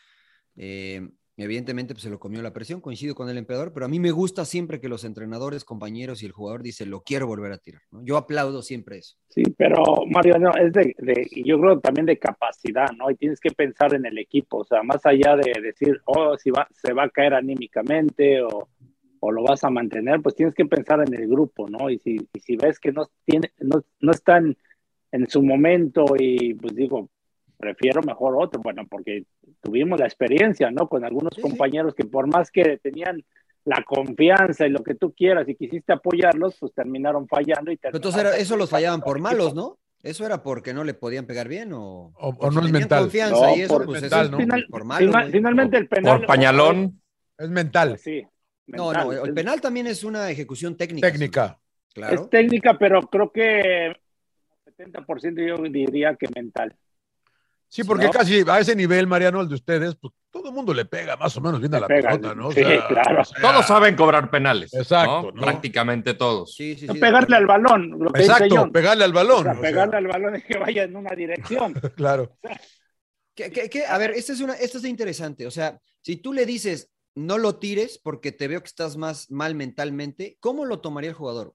Eh, 0.56 1.08
evidentemente, 1.44 1.94
pues 1.94 2.02
se 2.02 2.10
lo 2.10 2.18
comió 2.18 2.42
la 2.42 2.52
presión, 2.52 2.80
coincido 2.80 3.14
con 3.14 3.28
el 3.30 3.38
emperador, 3.38 3.72
pero 3.72 3.86
a 3.86 3.88
mí 3.88 3.98
me 4.00 4.10
gusta 4.10 4.44
siempre 4.44 4.80
que 4.80 4.88
los 4.88 5.04
entrenadores, 5.04 5.64
compañeros 5.64 6.22
y 6.22 6.26
el 6.26 6.32
jugador 6.32 6.62
dicen, 6.62 6.90
lo 6.90 7.00
quiero 7.02 7.26
volver 7.26 7.52
a 7.52 7.58
tirar, 7.58 7.82
¿no? 7.90 8.02
Yo 8.04 8.16
aplaudo 8.16 8.60
siempre 8.62 8.98
eso. 8.98 9.16
Sí, 9.28 9.42
pero 9.56 9.82
Mario, 10.10 10.38
no, 10.38 10.50
es 10.54 10.72
de, 10.72 10.94
de- 10.98 11.28
yo 11.44 11.60
creo 11.60 11.80
también 11.80 12.06
de 12.06 12.18
capacidad, 12.18 12.88
¿no? 12.96 13.10
Y 13.10 13.16
tienes 13.16 13.40
que 13.40 13.50
pensar 13.50 13.94
en 13.94 14.04
el 14.06 14.18
equipo, 14.18 14.58
o 14.58 14.64
sea, 14.64 14.82
más 14.82 15.04
allá 15.06 15.36
de 15.36 15.52
decir, 15.62 16.00
oh, 16.06 16.36
si 16.36 16.50
va, 16.50 16.66
se 16.72 16.92
va 16.92 17.04
a 17.04 17.10
caer 17.10 17.34
anímicamente 17.34 18.42
o, 18.42 18.68
o 19.20 19.32
lo 19.32 19.42
vas 19.42 19.64
a 19.64 19.70
mantener, 19.70 20.20
pues 20.20 20.34
tienes 20.34 20.54
que 20.54 20.66
pensar 20.66 21.00
en 21.06 21.14
el 21.14 21.28
grupo, 21.28 21.68
¿no? 21.68 21.90
Y 21.90 21.98
si, 21.98 22.16
y 22.32 22.40
si 22.40 22.56
ves 22.56 22.78
que 22.78 22.92
no, 22.92 23.08
tiene, 23.24 23.52
no, 23.58 23.84
no 24.00 24.10
están 24.12 24.56
en 25.12 25.28
su 25.28 25.42
momento 25.42 26.04
y 26.18 26.54
pues 26.54 26.74
digo, 26.74 27.08
prefiero 27.58 28.00
mejor 28.02 28.36
otro, 28.42 28.60
bueno, 28.62 28.86
porque 28.88 29.24
tuvimos 29.60 29.98
la 30.00 30.06
experiencia, 30.06 30.70
¿no? 30.70 30.88
Con 30.88 31.04
algunos 31.04 31.34
Sí, 31.34 31.42
sí. 31.42 31.48
compañeros 31.48 31.94
que 31.94 32.04
por 32.04 32.26
más 32.32 32.50
que 32.50 32.78
tenían 32.78 33.22
la 33.64 33.82
confianza 33.84 34.66
y 34.66 34.70
lo 34.70 34.82
que 34.82 34.94
tú 34.94 35.12
quieras 35.12 35.46
y 35.48 35.54
quisiste 35.56 35.92
apoyarlos, 35.92 36.56
pues 36.58 36.72
terminaron 36.72 37.26
fallando 37.28 37.70
y 37.70 37.76
Pero 37.76 37.92
terminaron 37.92 37.96
entonces 37.96 38.20
era- 38.20 38.36
eso 38.42 38.56
los 38.56 38.70
fallaban 38.70 39.00
por 39.02 39.18
malos, 39.20 39.54
¿no? 39.54 39.78
¿Eso 40.02 40.24
era 40.24 40.42
porque 40.42 40.72
no 40.72 40.84
le 40.84 40.94
podían 40.94 41.26
pegar 41.26 41.48
bien 41.48 41.72
o, 41.72 42.12
O- 42.14 42.28
o 42.38 42.50
no 42.52 42.64
es 42.64 42.70
mental. 42.72 43.00
confianza 43.02 43.46
No, 43.48 43.56
y 43.56 43.60
eso, 43.62 43.74
por 43.74 43.84
pues 43.86 44.00
mental, 44.02 44.20
eso 44.26 44.30
¿no? 44.30 44.38
es 44.38 44.44
Final- 44.44 44.66
por 44.70 44.84
malo. 44.84 45.06
final- 45.06 45.22
güey. 45.24 45.32
finalmente 45.32 45.76
el 45.76 45.88
penal. 45.88 46.18
Por 46.18 46.26
pañalón. 46.26 47.02
Es 47.36 47.48
mental, 47.50 47.98
Sí. 47.98 48.22
No, 48.68 48.86
mental. 48.92 49.06
no, 49.08 49.24
el 49.24 49.34
penal 49.34 49.60
también 49.60 49.86
es 49.88 50.04
una 50.04 50.30
ejecución 50.30 50.76
técnica. 50.76 51.10
técnica. 51.10 51.58
Claro. 51.92 52.14
Es 52.22 52.30
técnica, 52.30 52.78
pero 52.78 53.00
creo 53.02 53.32
que 53.32 53.92
70% 54.76 55.42
yo 55.46 55.56
diría 55.64 56.14
que 56.14 56.26
mental. 56.34 56.74
Sí, 57.70 57.84
porque 57.84 58.06
¿No? 58.06 58.10
casi 58.12 58.42
a 58.48 58.58
ese 58.60 58.74
nivel, 58.74 59.06
Mariano, 59.06 59.40
el 59.42 59.48
de 59.48 59.54
ustedes, 59.56 59.94
pues 59.96 60.14
todo 60.30 60.48
el 60.48 60.54
mundo 60.54 60.72
le 60.72 60.86
pega 60.86 61.16
más 61.16 61.36
o 61.36 61.40
menos 61.42 61.60
bien 61.60 61.74
a 61.74 61.80
la 61.80 61.86
pega, 61.86 62.10
pelota, 62.10 62.34
¿no? 62.34 62.48
O 62.48 62.52
sí, 62.52 62.60
sea, 62.64 62.86
claro. 62.88 63.20
o 63.20 63.24
sea, 63.24 63.40
Todos 63.42 63.66
saben 63.66 63.94
cobrar 63.94 64.30
penales. 64.30 64.72
Exacto, 64.72 65.22
¿no? 65.24 65.32
¿no? 65.32 65.42
Prácticamente 65.42 66.14
todos. 66.14 66.54
Sí, 66.54 66.76
sí, 66.76 66.86
pegarle 66.98 67.36
al 67.36 67.46
balón, 67.46 67.90
lo 67.98 68.10
que 68.10 68.20
dice 68.22 68.32
Exacto, 68.32 68.56
John. 68.56 68.72
pegarle 68.72 69.04
al 69.04 69.10
O 69.10 69.14
balón. 69.14 69.42
sea, 69.42 69.52
o 69.52 69.54
sea, 69.56 69.62
pegarle 69.62 69.96
al 69.98 70.06
balón 70.06 70.36
y 70.36 70.42
que 70.42 70.58
vaya 70.58 70.82
en 70.84 70.96
una 70.96 71.14
dirección. 71.14 71.74
claro. 71.96 72.36
¿Qué- 73.34 73.50
qué- 73.50 73.68
qué? 73.70 73.86
A 73.86 73.98
ver, 73.98 74.10
esta 74.12 74.32
es 74.32 74.40
una, 74.40 74.54
esto 74.54 74.78
es 74.78 74.84
interesante. 74.84 75.46
O 75.46 75.50
sea, 75.50 75.78
si 76.00 76.16
tú 76.16 76.32
le 76.32 76.46
dices 76.46 76.90
no 77.14 77.36
lo 77.36 77.56
tires 77.56 77.98
porque 78.02 78.30
te 78.32 78.46
veo 78.48 78.60
que 78.60 78.66
estás 78.68 78.96
más 78.96 79.30
mal 79.30 79.54
mentalmente, 79.56 80.36
¿cómo 80.40 80.64
lo 80.64 80.80
tomaría 80.80 81.10
el 81.10 81.16
jugador? 81.16 81.54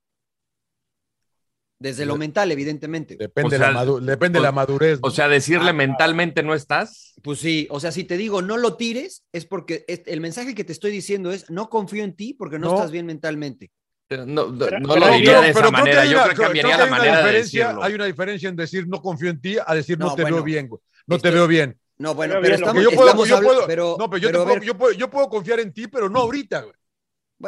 Desde 1.84 2.06
lo 2.06 2.14
De- 2.14 2.20
mental, 2.20 2.50
evidentemente. 2.50 3.18
Depende, 3.18 3.58
O 3.58 3.60
sea, 3.60 3.72
la, 3.72 3.86
depende 3.86 4.40
o- 4.40 4.42
la 4.42 4.54
madurez. 4.54 5.02
¿no? 5.02 5.10
O 5.10 5.12
sea, 5.12 5.28
decirle 5.28 5.72
Ah, 5.72 5.74
mentalmente 5.74 6.42
no 6.42 6.54
estás. 6.56 7.14
Pues 7.22 7.40
sí, 7.40 7.68
o 7.70 7.80
sea, 7.82 7.92
si 7.92 8.06
te 8.06 8.16
digo 8.16 8.42
no 8.42 8.56
lo 8.58 8.76
tires, 8.78 9.26
es 9.34 9.46
porque 9.46 9.84
es- 9.90 10.04
el 10.06 10.22
mensaje 10.22 10.56
que 10.56 10.64
te 10.64 10.72
estoy 10.72 10.92
diciendo 10.92 11.32
es 11.32 11.50
no 11.50 11.70
confío 11.70 12.06
en 12.06 12.16
ti 12.16 12.34
porque 12.34 12.58
no, 12.58 12.68
No. 12.70 12.76
estás 12.76 12.90
bien 12.92 13.06
mentalmente. 13.06 13.70
No, 14.10 14.26
no 14.26 14.58
Pero- 14.58 14.80
lo 14.80 14.94
pero- 14.94 15.08
diría 15.14 15.42
de 15.42 15.48
pero 15.48 15.50
esa 15.50 15.60
creo 15.60 15.72
manera. 15.72 16.02
hay 16.04 16.10
Yo 16.10 16.16
una- 16.16 16.24
creo 16.24 16.36
que 16.38 16.44
cambiaría 16.44 16.76
creo 16.76 16.86
la 16.86 16.92
manera 16.92 17.26
de 17.26 17.34
decirlo. 17.34 17.84
Hay 17.84 17.94
una 17.96 18.06
diferencia 18.06 18.48
en 18.50 18.56
decir 18.56 18.88
no 18.88 19.02
confío 19.02 19.30
en 19.30 19.42
ti 19.42 19.58
a 19.66 19.76
decir 19.76 20.00
no, 20.00 20.08
No, 20.08 20.16
te 20.16 20.22
bueno. 20.22 20.38
veo 20.38 20.44
bien, 20.46 20.68
güey. 20.70 20.82
No 21.08 21.16
te 21.18 21.28
Estoy- 21.28 21.32
veo 21.40 21.48
bien. 21.48 21.78
No, 21.98 22.16
bueno, 22.16 22.36
Pero 22.36 22.42
pero 22.44 22.52
lo 22.58 22.66
estamos, 22.66 22.84
yo 22.84 22.90
puedo, 22.92 23.08
estamos 23.10 23.28
yo 23.30 23.42
puedo- 23.42 23.68
pero, 23.68 23.96
no, 24.00 24.10
pero 24.10 24.18
yo, 24.22 24.28
pero 24.30 24.44
puedo, 24.46 24.56
ver, 24.56 24.64
yo, 24.64 24.78
puedo, 24.78 24.92
yo 24.94 25.10
puedo 25.10 25.30
confiar 25.30 25.60
en 25.60 25.74
ti, 25.74 25.88
pero 25.88 26.08
no 26.10 26.20
ahorita, 26.22 26.62
güey. 26.62 26.76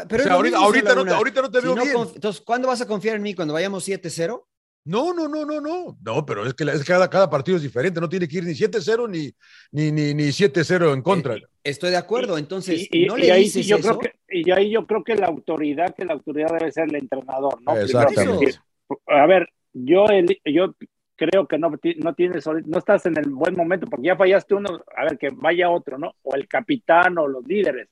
Pero 0.07 0.23
o 0.23 0.25
sea, 0.25 0.33
ahorita, 0.33 0.57
ahorita, 0.57 0.95
no, 0.95 1.13
ahorita 1.13 1.41
no 1.41 1.51
te 1.51 1.59
Si 1.61 1.65
veo 1.65 1.75
no 1.75 1.83
bien. 1.83 1.97
Entonces, 2.15 2.41
¿cuándo 2.41 2.67
vas 2.67 2.81
a 2.81 2.87
confiar 2.87 3.15
en 3.15 3.21
mí? 3.23 3.33
¿Cuando 3.33 3.53
vayamos 3.53 3.87
7-0? 3.87 4.43
No, 4.87 5.13
no, 5.15 5.27
no, 5.27 5.45
no, 5.45 5.59
no. 5.59 5.97
No, 6.03 6.25
pero 6.25 6.45
es 6.45 6.53
que, 6.53 6.63
la- 6.63 6.73
es 6.73 6.81
que 6.81 6.85
cada, 6.85 7.09
cada 7.09 7.27
partido 7.29 7.57
es 7.57 7.63
diferente. 7.63 7.99
No 7.99 8.07
tiene 8.07 8.27
que 8.27 8.37
ir 8.37 8.43
ni 8.43 8.53
7-0 8.53 9.07
ni, 9.09 9.31
ni, 9.71 9.91
ni, 9.91 10.13
ni 10.13 10.23
7-0 10.31 10.93
en 10.93 11.01
contra. 11.01 11.35
Eh, 11.35 11.41
Estoy 11.63 11.89
de 11.89 11.97
acuerdo, 11.97 12.37
entonces 12.37 12.87
Y, 12.91 13.03
y- 13.03 13.05
no 13.07 13.17
y 13.17 13.21
le 13.21 13.31
ahí 13.31 13.43
dices 13.45 13.65
yo 13.65 13.77
eso. 13.77 13.97
creo 13.97 13.99
que 13.99 14.15
y 14.29 14.51
ahí 14.51 14.69
yo 14.69 14.85
creo 14.85 15.03
que 15.03 15.15
la 15.15 15.25
autoridad 15.27 15.95
que 15.95 16.05
la 16.05 16.13
autoridad 16.13 16.49
debe 16.59 16.71
ser 16.71 16.89
el 16.89 16.95
entrenador 16.95 17.59
no 17.63 17.75
Exactamente. 17.75 18.59
a 19.07 19.25
ver 19.25 19.49
yo 19.73 20.05
el- 20.07 20.39
yo 20.45 20.75
creo 21.15 21.47
que 21.47 21.57
no 21.57 21.71
no 21.97 22.13
tienes 22.13 22.45
no 22.65 22.77
estás 22.77 23.05
en 23.07 23.17
el 23.17 23.29
buen 23.29 23.55
momento 23.55 23.87
porque 23.87 24.07
ya 24.07 24.15
fallaste 24.15 24.53
uno 24.53 24.79
a 24.95 25.03
ver 25.05 25.17
que 25.17 25.29
vaya 25.31 25.69
otro 25.71 25.97
no 25.97 26.13
o 26.21 26.35
el 26.35 26.47
capitán 26.47 27.17
o 27.17 27.27
los 27.27 27.43
líderes 27.47 27.87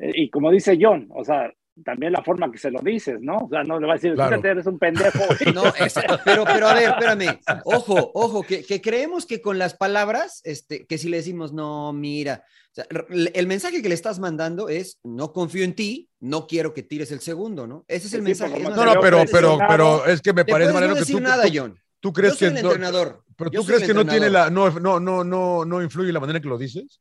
y 0.00 0.30
como 0.30 0.50
dice 0.50 0.78
John 0.80 1.08
o 1.14 1.24
sea 1.24 1.52
también 1.84 2.12
la 2.12 2.22
forma 2.22 2.50
que 2.50 2.58
se 2.58 2.70
lo 2.70 2.80
dices 2.80 3.18
no 3.20 3.38
o 3.38 3.48
sea 3.48 3.62
no 3.62 3.78
le 3.80 3.86
va 3.86 3.94
a 3.94 3.96
decir 3.96 4.14
Claro. 4.14 4.40
eres 4.44 4.66
un 4.66 4.78
pendejo 4.78 5.18
No, 5.54 5.64
es- 5.78 5.94
pero, 6.24 6.44
pero 6.44 6.68
a 6.68 6.74
ver, 6.74 6.90
espérame. 6.90 7.38
Ojo, 7.64 8.10
ojo, 8.14 8.42
que, 8.42 8.62
que 8.64 8.80
creemos 8.80 9.24
que 9.26 9.40
con 9.40 9.58
las 9.58 9.74
palabras, 9.74 10.40
este, 10.44 10.86
que 10.86 10.98
si 10.98 11.08
le 11.08 11.16
decimos, 11.18 11.52
no, 11.52 11.92
mira, 11.92 12.44
o 12.70 12.74
sea, 12.74 12.86
el 13.34 13.46
mensaje 13.46 13.82
que 13.82 13.88
le 13.88 13.94
estás 13.94 14.18
mandando 14.18 14.68
es, 14.68 14.98
no 15.04 15.32
confío 15.32 15.64
en 15.64 15.74
ti, 15.74 16.08
no 16.20 16.46
quiero 16.46 16.72
que 16.74 16.82
tires 16.82 17.10
el 17.12 17.20
segundo, 17.20 17.66
¿no? 17.66 17.84
Ese 17.88 18.06
es 18.08 18.14
el 18.14 18.20
Sí, 18.20 18.24
mensaje. 18.24 18.56
es 18.58 18.62
No, 18.62 18.70
no, 18.84 18.92
veo 18.92 19.00
pero, 19.00 19.24
pero, 19.30 19.58
pero 19.68 20.06
es 20.06 20.20
que 20.20 20.32
me 20.32 20.44
parece, 20.44 20.68
no 20.68 20.74
Mariano, 20.74 20.94
que 20.94 21.00
decir 21.00 21.16
tú, 21.16 21.22
nada, 21.22 21.44
tú- 21.44 21.50
John. 21.54 21.78
tú 22.00 22.12
crees 22.12 22.32
Yo 22.34 22.38
soy 22.38 22.48
que 22.48 22.56
el 22.58 22.62
no, 22.62 22.70
entrenador. 22.72 23.24
pero 23.36 23.50
tú 23.50 23.64
crees 23.64 23.82
que 23.84 23.94
no 23.94 24.06
tiene 24.06 24.28
la, 24.30 24.50
no, 24.50 24.70
no, 24.78 25.00
no, 25.00 25.24
no, 25.24 25.64
no 25.64 25.82
influye 25.82 26.12
la 26.12 26.20
manera 26.20 26.36
en 26.38 26.42
que 26.42 26.48
lo 26.48 26.58
dices. 26.58 27.00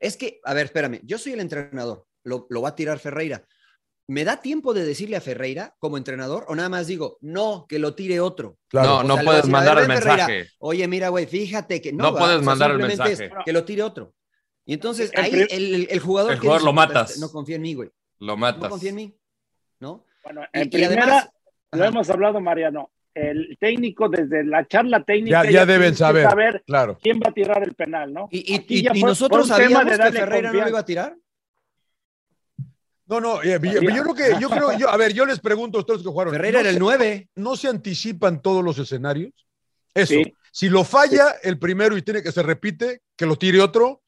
Es 0.00 0.16
que, 0.16 0.40
a 0.44 0.54
ver, 0.54 0.66
espérame, 0.66 1.00
yo 1.04 1.18
soy 1.18 1.32
el 1.34 1.40
entrenador, 1.40 2.06
lo, 2.24 2.46
lo 2.50 2.62
va 2.62 2.70
a 2.70 2.74
tirar 2.74 2.98
Ferreira. 2.98 3.42
¿Me 4.06 4.24
da 4.24 4.40
tiempo 4.42 4.74
de 4.74 4.84
decirle 4.84 5.16
a 5.16 5.20
Ferreira 5.22 5.74
como 5.78 5.96
entrenador 5.96 6.44
o 6.48 6.54
nada 6.54 6.68
más 6.68 6.86
digo, 6.86 7.16
no, 7.22 7.64
que 7.68 7.78
lo 7.78 7.94
tire 7.94 8.20
otro? 8.20 8.58
Claro. 8.68 8.88
No, 8.88 8.98
O 8.98 9.02
no 9.04 9.14
sea, 9.14 9.24
puedes 9.24 9.42
decir, 9.42 9.52
mandar 9.52 9.78
a 9.78 9.80
el 9.80 9.86
Ferreira, 9.86 10.26
mensaje. 10.26 10.50
Oye, 10.58 10.88
mira, 10.88 11.08
güey, 11.08 11.26
fíjate 11.26 11.80
que 11.80 11.92
no. 11.92 12.04
No 12.04 12.12
va, 12.12 12.18
puedes 12.20 12.36
o 12.36 12.40
sea, 12.40 12.46
mandar 12.46 12.70
el 12.72 12.76
simplemente 12.78 13.12
es 13.12 13.20
mensaje. 13.20 13.42
que 13.46 13.52
lo 13.52 13.64
tire 13.64 13.82
otro. 13.82 14.14
Y 14.66 14.74
entonces 14.74 15.10
El 15.14 15.24
ahí 15.24 15.32
el, 15.32 15.48
el- 15.50 15.88
el 15.90 15.98
jugador. 16.00 16.32
El 16.32 16.38
que 16.38 16.42
jugador 16.46 16.60
dice, 16.62 16.72
lo 16.72 16.72
"Puta, 16.82 16.86
matas". 16.94 17.18
No 17.18 17.30
confía 17.30 17.56
en 17.56 17.62
mí, 17.62 17.74
güey. 17.74 17.88
Lo 18.20 18.26
No 18.26 18.36
matas. 18.36 18.68
confía 18.68 18.90
en 18.90 18.96
mí. 18.96 19.14
¿No? 19.80 20.04
Bueno, 20.22 20.42
Y- 20.52 20.58
en 20.60 20.66
y 20.66 20.70
primera 20.70 21.02
además- 21.02 21.30
lo 21.72 21.80
Ajá. 21.80 21.88
hemos 21.88 22.10
hablado 22.10 22.40
Mariano 22.40 22.90
el 23.14 23.56
técnico 23.60 24.08
desde 24.08 24.42
la 24.44 24.66
charla 24.66 25.04
técnica 25.04 25.44
Ya, 25.44 25.50
ya 25.50 25.66
deben 25.66 25.94
saber, 25.94 26.62
claro. 26.66 26.98
quién 27.00 27.20
va 27.20 27.30
a 27.30 27.32
tirar 27.32 27.62
el 27.62 27.74
penal, 27.74 28.12
¿no? 28.12 28.28
Y, 28.30 28.52
y- 28.52 28.56
Aquí 28.56 28.78
y- 28.78 28.82
ya 28.82 28.90
y 28.92 29.00
fue- 29.00 29.08
nosotros 29.08 29.46
sabíamos 29.48 29.84
de 29.84 29.90
que 29.98 30.12
Ferreira 30.12 30.52
no 30.52 30.60
lo 30.62 30.68
iba 30.68 30.78
a 30.80 30.84
tirar. 30.84 31.16
No, 33.06 33.20
no, 33.20 33.42
eh, 33.42 33.58
yo, 33.62 33.80
yo 33.82 34.02
creo 34.02 34.14
que, 34.14 34.40
yo 34.40 34.48
creo, 34.48 34.78
yo, 34.78 34.88
a 34.88 34.96
ver, 34.96 35.12
yo 35.12 35.26
les 35.26 35.38
pregunto 35.38 35.76
a 35.78 35.80
ustedes 35.82 36.02
que 36.02 36.08
jugaron. 36.08 36.32
Ferreira 36.32 36.58
¿no 36.58 36.60
era 36.60 36.68
el 36.70 36.76
se- 36.76 36.80
9. 36.80 37.28
¿No 37.36 37.56
se 37.56 37.68
anticipan 37.68 38.40
todos 38.40 38.64
los 38.64 38.78
escenarios? 38.78 39.32
Eso. 39.94 40.14
Sí. 40.14 40.34
Si 40.52 40.68
lo 40.68 40.84
falla 40.84 41.34
el 41.42 41.58
primero 41.58 41.96
y 41.96 42.02
tiene 42.02 42.22
que 42.22 42.32
se 42.32 42.42
repite, 42.42 43.02
que 43.16 43.26
lo 43.26 43.36
tire 43.36 43.60
otro. 43.60 44.00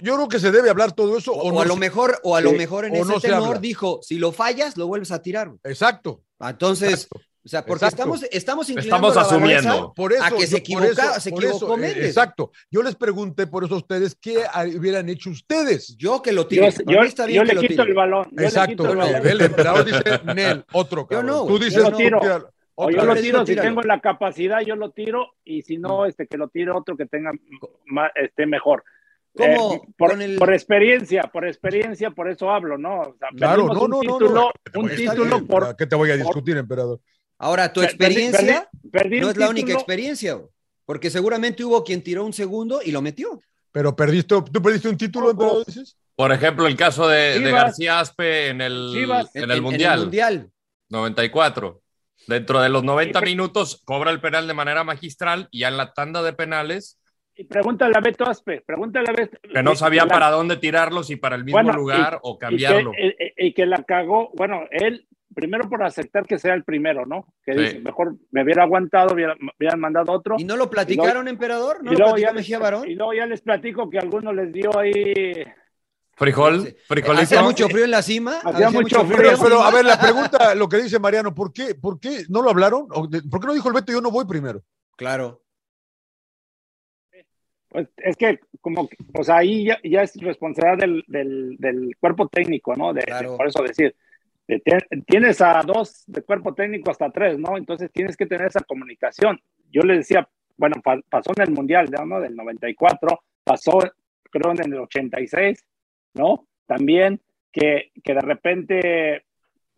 Yo 0.00 0.14
creo 0.16 0.28
que 0.28 0.40
se 0.40 0.50
debe 0.50 0.68
hablar 0.70 0.92
todo 0.92 1.16
eso. 1.16 1.32
O, 1.32 1.48
O, 1.48 1.52
no 1.52 1.60
a 1.60 1.64
lo 1.64 1.74
se- 1.74 1.80
mejor, 1.80 2.20
o 2.22 2.36
a 2.36 2.40
lo 2.40 2.52
mejor 2.52 2.84
en 2.86 2.94
ese 2.96 3.04
no 3.04 3.20
tenor 3.20 3.60
dijo, 3.60 4.00
si 4.02 4.18
lo 4.18 4.30
fallas, 4.32 4.76
lo 4.76 4.86
vuelves 4.86 5.10
a 5.12 5.22
tirar. 5.22 5.52
Exacto. 5.64 6.22
Entonces, 6.40 6.92
exacto. 7.04 7.20
O 7.46 7.48
sea, 7.48 7.64
porque 7.64 7.84
Exacto. 7.86 8.02
estamos, 8.02 8.22
estamos 8.30 8.68
inclinando 8.70 9.08
Estamos 9.08 9.14
la 9.14 9.22
asumiendo. 9.22 9.92
Por 9.94 10.12
eso, 10.12 10.24
a 10.24 10.30
que 10.32 10.46
se 10.46 10.60
yo- 10.60 10.74
por 10.76 10.84
equivoca, 10.84 11.10
eso- 11.12 11.20
se 11.20 11.30
por 11.30 11.44
equivocó 11.44 11.76
eso, 11.76 11.84
eh. 11.84 12.06
Exacto. 12.06 12.50
Yo 12.70 12.82
les 12.82 12.96
pregunté 12.96 13.46
por 13.46 13.62
eso 13.64 13.74
a 13.76 13.78
ustedes 13.78 14.16
qué 14.20 14.38
hubieran 14.76 15.08
hecho 15.08 15.30
ustedes. 15.30 15.96
Yo 15.96 16.20
que 16.20 16.32
lo 16.32 16.42
Yo, 16.42 16.48
tire. 16.48 16.72
Para 16.72 16.92
yo- 16.92 17.00
mí 17.00 17.06
está 17.06 17.24
bien 17.26 17.42
yo 17.44 17.48
que 17.48 17.54
le 17.62 17.68
quito 17.68 17.82
el 17.82 17.94
balón. 17.94 18.24
yo 18.32 18.36
le 18.40 18.44
Exacto. 18.46 18.70
quito 18.70 18.90
el 18.90 18.96
balón. 18.96 19.26
El 19.26 19.40
emperador 19.40 19.84
dice 19.84 20.02
Nel, 20.34 20.64
otro 20.72 21.02
Yo 21.02 21.06
cabrón. 21.06 21.26
no, 21.26 21.46
Tú 21.46 21.58
dices 21.58 21.74
Yo 21.74 21.82
lo 21.84 21.90
no, 21.90 21.96
tiro. 21.96 22.20
O 22.78 22.90
yo 22.90 23.04
lo 23.06 23.14
tiro, 23.16 23.38
si 23.40 23.52
tíralo. 23.52 23.68
tengo 23.70 23.82
la 23.82 24.00
capacidad, 24.02 24.60
yo 24.60 24.76
lo 24.76 24.90
tiro, 24.90 25.28
y 25.44 25.62
si 25.62 25.78
no, 25.78 26.04
este, 26.04 26.26
que 26.26 26.36
lo 26.36 26.48
tire 26.48 26.72
otro 26.72 26.94
que 26.94 27.06
tenga 27.06 27.30
más, 27.86 28.10
esté 28.16 28.44
mejor. 28.44 28.84
¿Cómo 29.34 29.74
Eh, 29.74 29.80
por, 29.96 30.20
el- 30.20 30.36
por 30.36 30.52
experiencia, 30.52 31.22
por 31.32 31.46
experiencia, 31.46 32.10
por 32.10 32.28
eso 32.30 32.50
hablo, 32.50 32.76
¿no? 32.76 33.00
O 33.00 33.16
sea, 33.18 33.28
Claro, 33.36 33.66
no, 33.66 33.72
un 33.72 33.78
no, 33.78 33.88
no, 33.88 34.00
título, 34.00 34.30
no. 34.74 34.80
un 34.80 34.88
título 34.90 35.24
bien, 35.36 35.46
por... 35.46 35.76
¿Qué 35.76 35.86
te 35.86 35.94
voy 35.96 36.10
a 36.10 36.16
discutir, 36.16 36.56
emperador? 36.56 37.00
Ahora, 37.38 37.72
tu 37.72 37.82
experiencia 37.82 38.68
perdí- 38.82 38.90
perdí 38.90 39.20
no 39.20 39.30
es 39.30 39.36
la 39.36 39.48
única 39.50 39.72
experiencia, 39.72 40.38
porque 40.84 41.10
seguramente 41.10 41.64
hubo 41.64 41.84
quien 41.84 42.02
tiró 42.02 42.24
un 42.24 42.32
segundo 42.32 42.80
y 42.84 42.90
lo 42.92 43.02
metió. 43.02 43.40
Pero 43.72 43.94
perdiste, 43.94 44.34
¿tú 44.52 44.62
perdiste 44.62 44.88
un 44.88 44.96
título, 44.96 45.34
dices? 45.66 45.96
Por 46.14 46.32
ejemplo, 46.32 46.66
el 46.66 46.76
caso 46.76 47.06
de. 47.08 47.38
García 47.50 48.00
Aspe 48.00 48.48
en 48.48 48.62
el, 48.62 48.90
Chivas. 48.94 49.30
en 49.34 49.50
el 49.50 49.60
Mundial, 49.60 50.00
mundial. 50.00 50.50
94. 50.88 51.82
Dentro 52.26 52.60
de 52.60 52.68
los 52.70 52.82
90 52.82 53.18
Sí, 53.18 53.22
pero- 53.22 53.30
minutos 53.30 53.82
cobra 53.84 54.10
el 54.10 54.20
penal 54.20 54.46
de 54.48 54.54
manera 54.54 54.82
magistral 54.82 55.48
y 55.50 55.60
ya 55.60 55.68
en 55.68 55.76
la 55.76 55.92
tanda 55.92 56.22
de 56.22 56.32
penales 56.32 56.95
Y 57.38 57.44
pregúntale 57.44 57.92
a 57.96 58.00
Beto 58.00 58.24
Aspe, 58.26 58.62
pregúntale 58.66 59.10
a 59.10 59.12
Beto... 59.12 59.38
que 59.42 59.62
no 59.62 59.74
sabía 59.76 60.04
la- 60.04 60.08
para 60.08 60.30
dónde 60.30 60.56
tirarlos 60.56 61.10
y 61.10 61.16
para 61.16 61.36
el 61.36 61.44
mismo 61.44 61.58
Bueno, 61.62 61.72
lugar 61.74 62.14
y- 62.14 62.18
o 62.22 62.34
y 62.34 62.38
cambiarlo. 62.38 62.92
que, 62.92 63.34
y 63.36 63.52
que 63.52 63.66
la 63.66 63.82
cagó, 63.82 64.30
bueno, 64.34 64.62
él 64.70 65.06
primero 65.34 65.68
por 65.68 65.82
aceptar 65.82 66.24
que 66.24 66.38
sea 66.38 66.54
el 66.54 66.64
primero, 66.64 67.04
¿no? 67.04 67.26
Que 67.44 67.52
Sí. 67.52 67.60
dice, 67.60 67.80
mejor 67.80 68.16
me 68.30 68.42
hubiera 68.42 68.62
aguantado, 68.62 69.12
hubiera, 69.14 69.34
me 69.38 69.50
hubieran 69.58 69.78
mandado 69.80 70.12
otro. 70.12 70.36
¿Y 70.38 70.44
no 70.44 70.56
lo 70.56 70.70
platicaron, 70.70 71.28
emperador? 71.28 71.84
¿No 71.84 71.92
y 71.92 71.94
lo 71.94 71.98
luego, 71.98 72.12
platicó 72.14 72.30
ya 72.30 72.32
Mejía 72.34 72.58
Barón? 72.58 72.88
y 72.88 72.94
luego 72.94 73.12
ya 73.12 73.26
les 73.26 73.42
platico 73.42 73.90
que 73.90 73.98
alguno 73.98 74.32
les 74.32 74.50
dio 74.50 74.76
ahí... 74.78 75.44
Frijol, 76.18 76.74
frijolito. 76.88 77.22
Hacía 77.22 77.42
mucho 77.42 77.68
frío 77.68 77.84
en 77.84 77.90
la 77.90 78.00
cima. 78.00 78.38
Hacía 78.42 78.70
mucho 78.70 79.02
en 79.02 79.08
Pero, 79.08 79.60
a 79.62 79.70
ver, 79.70 79.84
la 79.84 80.00
pregunta, 80.00 80.54
lo 80.54 80.66
que 80.70 80.78
dice 80.78 80.98
Mariano, 80.98 81.34
¿por 81.34 81.52
qué, 81.52 81.74
por 81.74 82.00
qué 82.00 82.24
no 82.30 82.40
lo 82.40 82.48
hablaron? 82.48 82.86
¿O 82.92 83.06
de- 83.06 83.20
¿Por 83.22 83.38
qué 83.40 83.46
no 83.48 83.52
dijo 83.52 83.68
el 83.68 83.74
Beto 83.74 83.92
yo 83.92 84.00
no 84.00 84.10
voy 84.10 84.24
primero? 84.24 84.62
Claro. 84.96 85.42
Pues 87.76 87.88
es 87.98 88.16
que 88.16 88.40
como, 88.62 88.88
o 89.12 89.22
sea, 89.22 89.36
ahí 89.36 89.66
ya, 89.66 89.78
ya 89.84 90.00
es 90.02 90.16
responsabilidad 90.16 90.78
del, 90.78 91.04
del, 91.08 91.56
del 91.58 91.94
cuerpo 92.00 92.26
técnico, 92.26 92.74
¿no? 92.74 92.94
De, 92.94 93.02
Claro. 93.02 93.32
de- 93.32 93.36
por 93.36 93.46
eso 93.46 93.62
decir, 93.62 93.94
de 94.48 94.62
tienes 95.06 95.42
a 95.42 95.60
dos 95.62 96.04
de 96.06 96.22
cuerpo 96.22 96.54
técnico 96.54 96.90
hasta 96.90 97.10
tres, 97.10 97.38
¿no? 97.38 97.58
Entonces 97.58 97.90
tienes 97.92 98.16
que 98.16 98.24
tener 98.24 98.46
esa 98.46 98.60
comunicación. 98.60 99.38
Yo 99.70 99.82
le 99.82 99.98
decía, 99.98 100.26
bueno, 100.56 100.76
pa- 100.82 101.02
pasó 101.10 101.32
en 101.36 101.42
el 101.42 101.50
Mundial, 101.50 101.90
¿no? 102.06 102.18
Del 102.18 102.34
94, 102.34 103.20
pasó 103.44 103.78
creo 104.30 104.52
en 104.52 104.72
el 104.72 104.78
86, 104.80 105.62
¿no? 106.14 106.46
También 106.64 107.20
que, 107.52 107.90
que 108.02 108.14
de 108.14 108.20
repente 108.22 109.26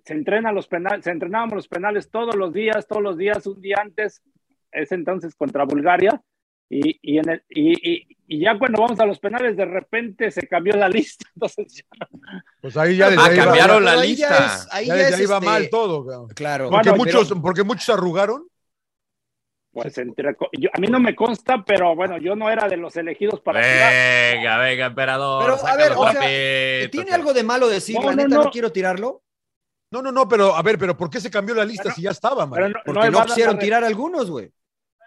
se 0.04 0.12
entrenan 0.14 0.54
los 0.54 0.68
penales, 0.68 1.04
se 1.04 1.10
entrenábamos 1.10 1.56
los 1.56 1.68
penales 1.68 2.08
todos 2.12 2.36
los 2.36 2.52
días, 2.52 2.86
todos 2.86 3.02
los 3.02 3.18
días, 3.18 3.44
un 3.48 3.60
día 3.60 3.78
antes, 3.82 4.22
es 4.70 4.92
entonces 4.92 5.34
contra 5.34 5.64
Bulgaria, 5.64 6.22
Y, 6.70 6.98
y, 7.02 7.18
en 7.18 7.28
el, 7.30 7.42
y, 7.48 7.90
y, 7.92 8.16
y 8.26 8.40
ya 8.40 8.58
cuando 8.58 8.82
vamos 8.82 9.00
a 9.00 9.06
los 9.06 9.18
penales, 9.18 9.56
de 9.56 9.64
repente 9.64 10.30
se 10.30 10.46
cambió 10.46 10.74
la 10.76 10.88
lista. 10.88 11.24
Entonces 11.34 11.74
ya. 11.76 12.08
Pues 12.60 12.76
ahí 12.76 12.96
ya 12.96 13.08
desde 13.10 13.22
Ah, 13.22 13.26
ahí 13.26 13.36
cambiaron 13.38 13.76
Pero 13.78 13.80
la 13.96 14.00
ahí 14.02 14.14
ya 14.16 14.28
lista. 14.28 14.46
es- 14.46 14.68
ahí 14.72 14.86
ya 14.86 14.94
es, 15.08 15.30
va 15.30 15.34
este, 15.36 15.46
mal 15.46 15.70
todo. 15.70 16.28
Claro. 16.34 16.68
Porque, 16.70 16.90
Bueno, 16.90 17.04
muchos, 17.04 17.28
pero- 17.28 17.40
porque 17.42 17.62
muchos 17.64 17.88
arrugaron. 17.88 18.46
Pues 19.70 19.96
entre, 19.98 20.34
yo- 20.58 20.70
a 20.72 20.80
mí 20.80 20.88
no 20.88 20.98
me 20.98 21.14
consta, 21.14 21.62
pero 21.64 21.94
bueno, 21.94 22.18
yo 22.18 22.34
no 22.34 22.50
era 22.50 22.68
de 22.68 22.76
los 22.76 22.96
elegidos 22.96 23.40
para 23.40 23.60
jugar. 23.62 23.92
Venga, 24.34 24.58
venga, 24.58 24.86
emperador. 24.86 25.44
Pero, 25.44 25.66
a 25.66 25.76
ver, 25.76 25.92
o 25.96 26.10
sea. 26.10 26.90
¿Tiene 26.90 27.10
algo 27.12 27.32
de 27.32 27.44
malo 27.44 27.68
decir, 27.68 27.94
No, 27.96 28.02
la 28.02 28.10
no, 28.10 28.16
neta, 28.16 28.28
no, 28.36 28.44
no. 28.44 28.50
quiero 28.50 28.72
tirarlo? 28.72 29.22
No, 29.90 30.02
no, 30.02 30.10
no, 30.12 30.26
pero 30.28 30.54
a 30.54 30.62
ver, 30.62 30.78
pero 30.78 30.96
¿por 30.96 31.08
qué 31.08 31.20
se 31.20 31.30
cambió 31.30 31.54
la 31.54 31.64
lista 31.64 31.84
Pero- 31.84 31.94
si 31.94 32.02
ya 32.02 32.10
estaba, 32.10 32.44
man? 32.46 32.74
Porque 32.84 33.10
no 33.10 33.24
quisieron 33.24 33.58
tirar 33.58 33.84
algunos, 33.84 34.30
güey. 34.30 34.50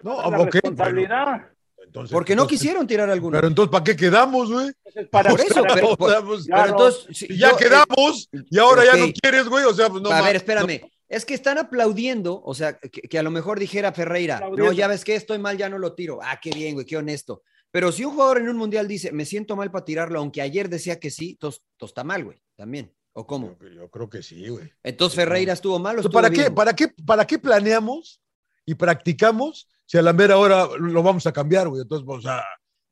No, 0.03 0.29
la 0.31 0.39
ok, 0.41 0.53
responsabilidad. 0.53 1.25
pero- 1.25 1.85
entonces- 1.85 2.11
Porque 2.13 2.35
no 2.35 2.43
entonces- 2.43 2.59
quisieron 2.59 2.87
tirar 2.87 3.09
algunos. 3.09 3.37
Pero 3.37 3.47
entonces, 3.47 3.71
¿para 3.71 3.83
qué 3.83 3.95
quedamos, 3.95 4.51
güey? 4.51 4.71
Para, 5.09 5.31
Por 5.31 5.41
eso, 5.41 5.63
pero- 5.73 5.95
O 5.99 6.09
sea, 6.09 6.21
pues, 6.21 6.45
Pero 6.45 6.55
Claro. 6.57 6.69
entonces, 6.71 7.17
si 7.17 7.37
ya 7.37 7.51
yo- 7.51 7.57
quedamos 7.57 8.29
y 8.49 8.59
ahora 8.59 8.85
ya 8.85 8.95
no 8.95 9.11
quieres, 9.21 9.47
güey. 9.47 9.65
O 9.65 9.73
sea, 9.73 9.89
pues 9.89 10.01
no 10.01 10.09
a 10.11 10.21
ver, 10.21 10.35
espérame. 10.35 10.81
Es 11.09 11.25
que 11.25 11.33
están 11.33 11.57
aplaudiendo, 11.57 12.41
o 12.43 12.53
sea, 12.53 12.77
que, 12.77 13.01
que 13.01 13.19
a 13.19 13.23
lo 13.23 13.31
mejor 13.31 13.59
dijera 13.59 13.91
Ferreira, 13.91 14.35
Aplaudiendo. 14.37 14.65
no, 14.65 14.71
ya 14.71 14.87
ves 14.87 15.03
que 15.03 15.15
estoy 15.15 15.39
mal, 15.39 15.57
ya 15.57 15.67
no 15.67 15.77
lo 15.77 15.93
tiro. 15.93 16.19
Ah, 16.23 16.39
qué 16.41 16.51
bien, 16.51 16.73
güey, 16.75 16.85
qué 16.85 16.95
honesto. 16.95 17.43
Pero 17.69 17.91
si 17.91 18.05
un 18.05 18.13
jugador 18.13 18.37
en 18.37 18.47
un 18.49 18.55
mundial 18.55 18.87
dice, 18.87 19.11
me 19.11 19.25
siento 19.25 19.55
mal 19.57 19.71
para 19.71 19.83
tirarlo, 19.83 20.19
aunque 20.19 20.41
ayer 20.41 20.69
decía 20.69 20.99
que 21.01 21.09
sí, 21.11 21.31
entonces 21.31 21.61
entonces 21.73 21.91
está 21.91 22.03
mal, 22.05 22.23
güey, 22.23 22.41
también. 22.55 22.93
¿O 23.13 23.27
cómo? 23.27 23.57
Yo, 23.61 23.67
yo 23.67 23.89
creo 23.89 24.09
que 24.09 24.23
sí, 24.23 24.47
güey. 24.47 24.71
Entonces 24.83 25.15
Ferreira 25.17 25.51
estuvo 25.51 25.77
mal 25.79 25.97
o 25.97 25.99
Entonces, 25.99 26.09
estuvo 26.09 26.21
¿Para 26.21 26.33
qué, 26.33 26.51
para, 26.51 26.73
qué, 26.73 26.87
¿Para 27.05 27.27
qué 27.27 27.39
planeamos 27.39 28.21
y 28.65 28.75
practicamos 28.75 29.67
si 29.91 29.97
a 29.97 30.01
la 30.01 30.13
mera 30.13 30.37
hora 30.37 30.67
lo 30.79 31.03
vamos 31.03 31.27
a 31.27 31.33
cambiar, 31.33 31.67
güey? 31.67 31.81
Entonces, 31.81 32.07
o 32.07 32.21
sea, 32.21 32.41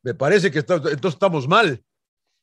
me 0.03 0.13
parece 0.13 0.51
que 0.51 0.59
está- 0.59 0.75
entonces 0.75 1.13
estamos 1.13 1.47
mal. 1.47 1.81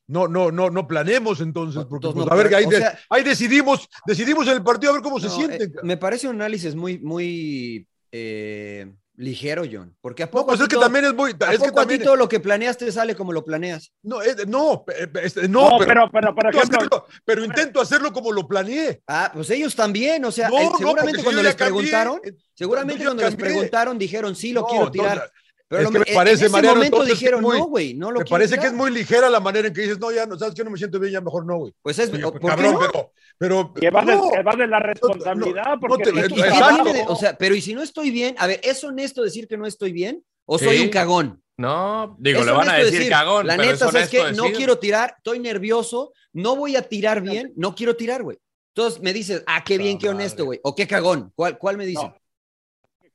No, 0.07 0.27
no, 0.27 0.49
no, 0.51 0.71
no 0.71 0.87
planeemos 0.87 1.41
entonces, 1.41 1.85
porque 1.85 2.07
Entonces, 2.07 2.15
pues, 2.15 2.25
no, 2.25 2.33
a 2.33 2.43
ver, 2.43 2.55
ahí, 2.55 2.65
de- 2.65 2.77
sea- 2.77 2.97
ahí 3.11 3.23
decidimos, 3.23 3.87
decidimos 4.07 4.47
en 4.47 4.53
el 4.53 4.63
partido 4.63 4.91
a 4.91 4.95
ver 4.95 5.03
cómo 5.03 5.19
se 5.19 5.27
No, 5.27 5.35
sienten. 5.35 5.69
eh, 5.69 5.73
me 5.83 5.95
parece 5.97 6.27
un 6.27 6.37
análisis 6.37 6.73
muy, 6.73 6.97
muy 6.97 7.87
eh, 8.11 8.91
ligero, 9.17 9.63
John. 9.69 9.95
Porque 9.99 10.23
a 10.23 10.27
No, 10.27 10.31
poco, 10.31 10.45
pues 10.47 10.59
a 10.61 10.63
es 10.63 10.69
que 10.69 10.75
todo- 10.75 10.83
también 10.85 11.05
es 11.05 11.13
muy. 11.13 11.31
¿a 11.45 11.53
Es 11.53 11.59
que 11.61 11.71
también, 11.71 12.03
todo 12.03 12.15
lo 12.15 12.29
que 12.29 12.39
planeaste 12.39 12.91
sale 12.91 13.15
como 13.15 13.33
lo 13.33 13.43
planeas? 13.43 13.91
no, 14.03 14.21
es- 14.21 14.47
no, 14.47 14.85
eh, 14.95 15.09
este, 15.23 15.47
no, 15.49 15.71
No, 15.71 15.77
pero, 15.79 16.09
pero, 16.11 16.33
pero, 16.35 16.35
por 16.35 16.45
intento 16.45 16.57
ejemplo, 16.59 16.77
hacerlo, 16.77 17.05
pero 17.25 17.43
intento 17.43 17.81
hacerlo 17.81 18.13
como 18.13 18.31
lo 18.31 18.47
planeé. 18.47 19.01
Ah, 19.07 19.31
pues 19.33 19.49
ellos 19.49 19.75
también, 19.75 20.23
o 20.23 20.31
sea, 20.31 20.49
No, 20.49 20.59
eh, 20.59 20.69
seguramente 20.77 21.23
cuando 21.23 21.41
les 21.43 21.55
cambié, 21.55 21.73
preguntaron, 21.73 22.21
seguramente 22.53 23.03
yo 23.03 23.09
cuando 23.09 23.23
les 23.23 23.35
preguntaron 23.35 23.97
dijeron, 23.97 24.35
sí, 24.35 24.53
lo 24.53 24.61
No, 24.61 24.67
quiero 24.67 24.91
tirar. 24.91 25.31
Pero 25.69 25.81
es 25.83 25.89
que 25.91 25.99
me 25.99 26.05
en- 26.07 26.15
parece, 26.15 26.39
en 26.39 26.45
ese 26.45 26.49
Mariano, 26.51 26.75
momento 26.77 26.95
entonces, 26.97 27.19
que 27.19 27.25
dijeron, 27.25 27.41
muy- 27.43 27.57
no, 27.59 27.65
güey, 27.65 27.93
no 27.93 28.11
lo 28.11 28.19
Me 28.19 28.25
parece 28.25 28.51
que 28.55 28.59
tirar". 28.61 28.71
es 28.71 28.77
muy 28.77 28.91
ligera 28.91 29.29
la 29.29 29.39
manera 29.41 29.67
en 29.67 29.73
que 29.73 29.81
dices, 29.81 29.99
no, 29.99 30.11
ya 30.11 30.25
no, 30.25 30.37
sabes 30.39 30.55
que 30.55 30.63
no 30.63 30.69
me 30.69 30.77
siento 30.77 30.99
bien, 30.99 31.11
ya 31.13 31.21
mejor 31.21 31.45
no, 31.45 31.57
güey. 31.57 31.73
Pues 31.81 31.99
es, 31.99 32.09
Oye, 32.11 32.21
¿por 32.21 32.39
qué 32.39 32.47
cabrón, 32.47 32.73
no? 32.73 32.79
pero, 32.79 33.11
pero 33.37 33.73
que 33.73 33.89
va, 33.89 34.01
no, 34.03 34.29
de, 34.29 34.43
que 34.57 34.67
la 34.67 34.79
responsabilidad, 34.79 35.65
no 35.75 35.79
porque 35.79 36.03
te- 36.05 36.09
¿Y- 36.11 36.19
y 36.23 36.27
qué 36.35 36.39
Exacto. 36.47 36.83
tiene 36.83 36.99
de- 36.99 37.05
o 37.07 37.15
sea, 37.15 37.37
pero 37.37 37.53
¿y 37.55 37.61
si 37.61 37.73
no 37.73 37.81
estoy 37.83 38.11
bien? 38.11 38.35
A 38.37 38.47
ver, 38.47 38.61
¿es 38.63 38.81
honesto 38.83 39.21
decir 39.23 39.47
que 39.47 39.57
no 39.57 39.65
estoy 39.65 39.91
bien? 39.91 40.23
¿O 40.45 40.57
soy 40.57 40.77
Sí. 40.77 40.83
un 40.83 40.89
cagón? 40.89 41.43
No, 41.57 42.15
digo, 42.19 42.43
le 42.45 42.51
van 42.51 42.69
a 42.69 42.73
honesto 42.73 42.91
decir, 42.95 43.09
cagón. 43.09 43.47
La 43.47 43.57
pero 43.57 43.71
neta, 43.71 43.85
es 43.85 43.91
¿sabes 43.91 44.09
qué? 44.09 44.19
honesto 44.21 44.37
No 44.37 44.43
decir. 44.43 44.57
quiero 44.57 44.77
tirar, 44.79 45.15
estoy 45.17 45.39
nervioso, 45.39 46.13
no 46.31 46.55
voy 46.55 46.75
a 46.77 46.83
tirar 46.83 47.19
bien, 47.21 47.51
no 47.57 47.75
quiero 47.75 47.95
tirar, 47.95 48.23
güey. 48.23 48.37
Entonces 48.75 49.01
me 49.01 49.11
dices, 49.11 49.43
ah, 49.47 49.63
qué 49.65 49.77
bien, 49.79 49.97
qué 49.97 50.07
honesto, 50.07 50.45
güey. 50.45 50.59
O 50.63 50.75
qué 50.75 50.87
cagón. 50.87 51.31
¿Cuál, 51.35 51.57
cuál 51.57 51.75
me 51.77 51.85
dices? 51.85 52.03
No. 52.03 52.15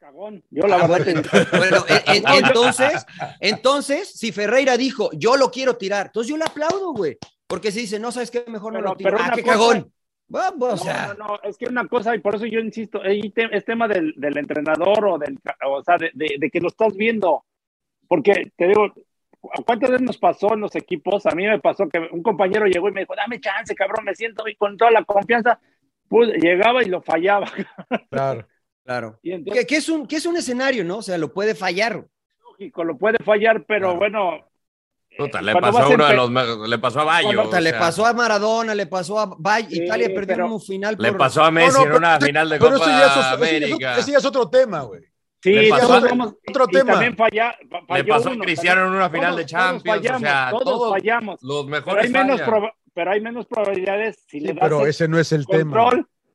Cagón. 0.03 0.43
Yo 0.51 0.67
la 0.67 0.77
Ah, 0.77 0.87
verdad 0.88 1.05
bueno, 1.05 1.23
que- 1.23 1.57
bueno, 1.59 1.85
en- 1.88 2.17
en- 2.27 2.45
entonces, 2.45 3.07
entonces, 3.41 4.09
si 4.11 4.33
Ferreira 4.33 4.77
dijo, 4.77 5.11
yo 5.12 5.37
lo 5.37 5.51
quiero 5.51 5.77
tirar, 5.77 6.07
entonces 6.07 6.29
yo 6.31 6.37
le 6.37 6.45
aplaudo, 6.45 6.93
güey. 6.93 7.17
Porque 7.47 7.71
si 7.71 7.81
dice, 7.83 8.01
no 8.01 8.11
sabes 8.11 8.31
qué, 8.31 8.45
mejor 8.49 8.73
no 8.73 8.79
Pero- 8.81 8.91
lo 8.91 8.97
tiro. 8.97 9.11
pero 9.12 9.23
Ah, 9.23 9.33
qué 9.35 9.43
cosa- 9.43 9.53
cagón. 9.55 9.93
Pues, 10.29 10.45
o 10.59 10.59
No, 10.59 10.77
sea, 10.79 11.15
no, 11.19 11.27
no, 11.27 11.41
es 11.43 11.57
que 11.59 11.67
una 11.67 11.87
cosa, 11.87 12.15
y 12.17 12.19
por 12.21 12.35
eso 12.35 12.47
yo 12.47 12.59
insisto, 12.59 13.01
te- 13.01 13.57
es 13.57 13.65
tema 13.65 13.87
del, 13.87 14.15
del 14.17 14.37
entrenador 14.38 15.05
o 15.07 15.19
del, 15.19 15.38
o 15.67 15.83
sea, 15.85 15.99
de, 15.99 16.11
de- 16.15 16.37
de 16.38 16.51
que 16.51 16.61
lo 16.61 16.69
estás 16.69 16.95
viendo. 16.97 17.45
Porque 18.09 18.51
te 18.57 18.69
digo, 18.69 18.93
¿cuántas 19.67 19.91
veces 19.91 20.07
nos 20.07 20.17
pasó 20.19 20.55
en 20.55 20.61
los 20.61 20.75
equipos? 20.75 21.27
A 21.27 21.35
mí 21.35 21.47
me 21.47 21.61
pasó 21.61 21.88
que 21.88 21.99
un 22.11 22.23
compañero 22.23 22.67
llegó 22.67 22.88
y 22.88 22.93
me 22.93 23.01
dijo, 23.03 23.15
dame 23.15 23.41
chance, 23.41 23.75
cabrón, 23.75 24.05
me 24.05 24.15
siento 24.15 24.49
y 24.49 24.57
con 24.57 24.77
toda 24.77 24.91
la 24.91 25.05
confianza. 25.05 25.61
Pues 26.09 26.31
llegaba 26.43 26.83
y 26.83 26.87
lo 26.87 27.01
fallaba. 27.03 27.51
Claro. 28.11 28.47
Claro. 28.85 29.18
Y 29.23 29.33
entonces, 29.33 29.62
Que, 29.62 29.66
que 29.66 29.77
es 29.77 29.88
un, 29.88 30.07
que 30.07 30.16
es 30.16 30.27
un 30.27 30.37
escenario, 30.37 30.85
¿no? 30.85 30.99
O 30.99 31.03
sea, 31.03 31.18
lo 31.18 31.33
puede 31.33 31.55
fallar. 31.55 32.05
lógico, 32.51 32.85
lo 32.85 32.97
puede 32.99 33.18
fallar, 33.25 33.64
pero 33.66 33.97
Claro. 33.97 33.99
bueno. 33.99 34.47
Puta, 35.18 35.40
eh, 35.40 35.42
le 35.42 35.53
cuando 35.53 35.73
pasó 35.73 35.83
a 35.83 35.88
uno 35.95 36.07
de 36.07 36.14
los 36.14 36.68
le 36.71 36.79
pasó 36.79 37.01
a 37.01 37.05
Bayo. 37.05 37.42
Puta, 37.42 37.59
o 37.59 37.61
le 37.61 37.73
pasó 37.75 38.07
a 38.07 38.12
Maradona, 38.14 38.75
le 38.75 38.87
pasó 38.87 39.18
a 39.21 39.35
Bay, 39.38 39.66
Sí, 39.68 39.83
Italia 39.85 40.07
perdió 40.09 40.27
pero- 40.37 40.47
en 40.47 40.53
un 40.53 40.61
final 40.62 40.97
Le 40.99 41.12
pasó 41.12 41.45
a 41.45 41.51
Messi 41.51 41.79
No, 41.79 41.85
no, 41.85 41.90
en 41.90 41.97
una 41.99 42.18
final 42.21 42.49
de 42.49 42.59
Pero 42.59 42.73
Copa 42.73 42.85
eso 42.85 42.90
ya 42.99 43.05
es, 43.07 43.11
ese 43.11 43.21
ya 43.21 43.29
es 43.29 43.35
América. 43.35 43.75
otro- 43.90 44.01
ese 44.01 44.12
ya 44.12 44.18
es 44.18 44.25
otro 44.25 44.49
tema, 44.49 44.81
güey. 44.83 45.03
Sí, 45.42 45.51
Le 45.53 45.68
pasó- 45.68 45.97
otro 45.97 46.66
y 46.68 46.73
tema. 46.73 46.92
también 46.92 47.16
falla, 47.16 47.55
fa- 47.88 47.97
Le 47.99 48.05
pasó 48.05 48.31
a 48.31 48.38
Cristiano 48.38 48.87
en 48.87 48.92
una 48.92 49.11
final 49.11 49.37
de 49.37 49.42
todos 49.45 49.51
Champions. 49.51 49.99
o 49.99 50.01
fallamos, 50.01 50.21
sea, 50.23 50.49
todos, 50.51 50.64
todos 50.64 50.90
fallamos. 50.92 51.42
los 51.42 51.64
Pero 51.64 51.71
mejores 51.71 52.05
hay, 52.05 52.11
menos 52.11 52.40
pero 52.95 53.11
hay 53.11 53.21
menos 53.21 53.47
probabilidades 53.47 54.16
si 54.29 54.38
Sí, 54.38 54.40
le 54.40 54.53
das 54.55 54.59
pero 54.62 54.87
ese 54.87 55.09
no 55.09 55.18
es 55.18 55.33
el 55.33 55.47
tema. 55.47 55.90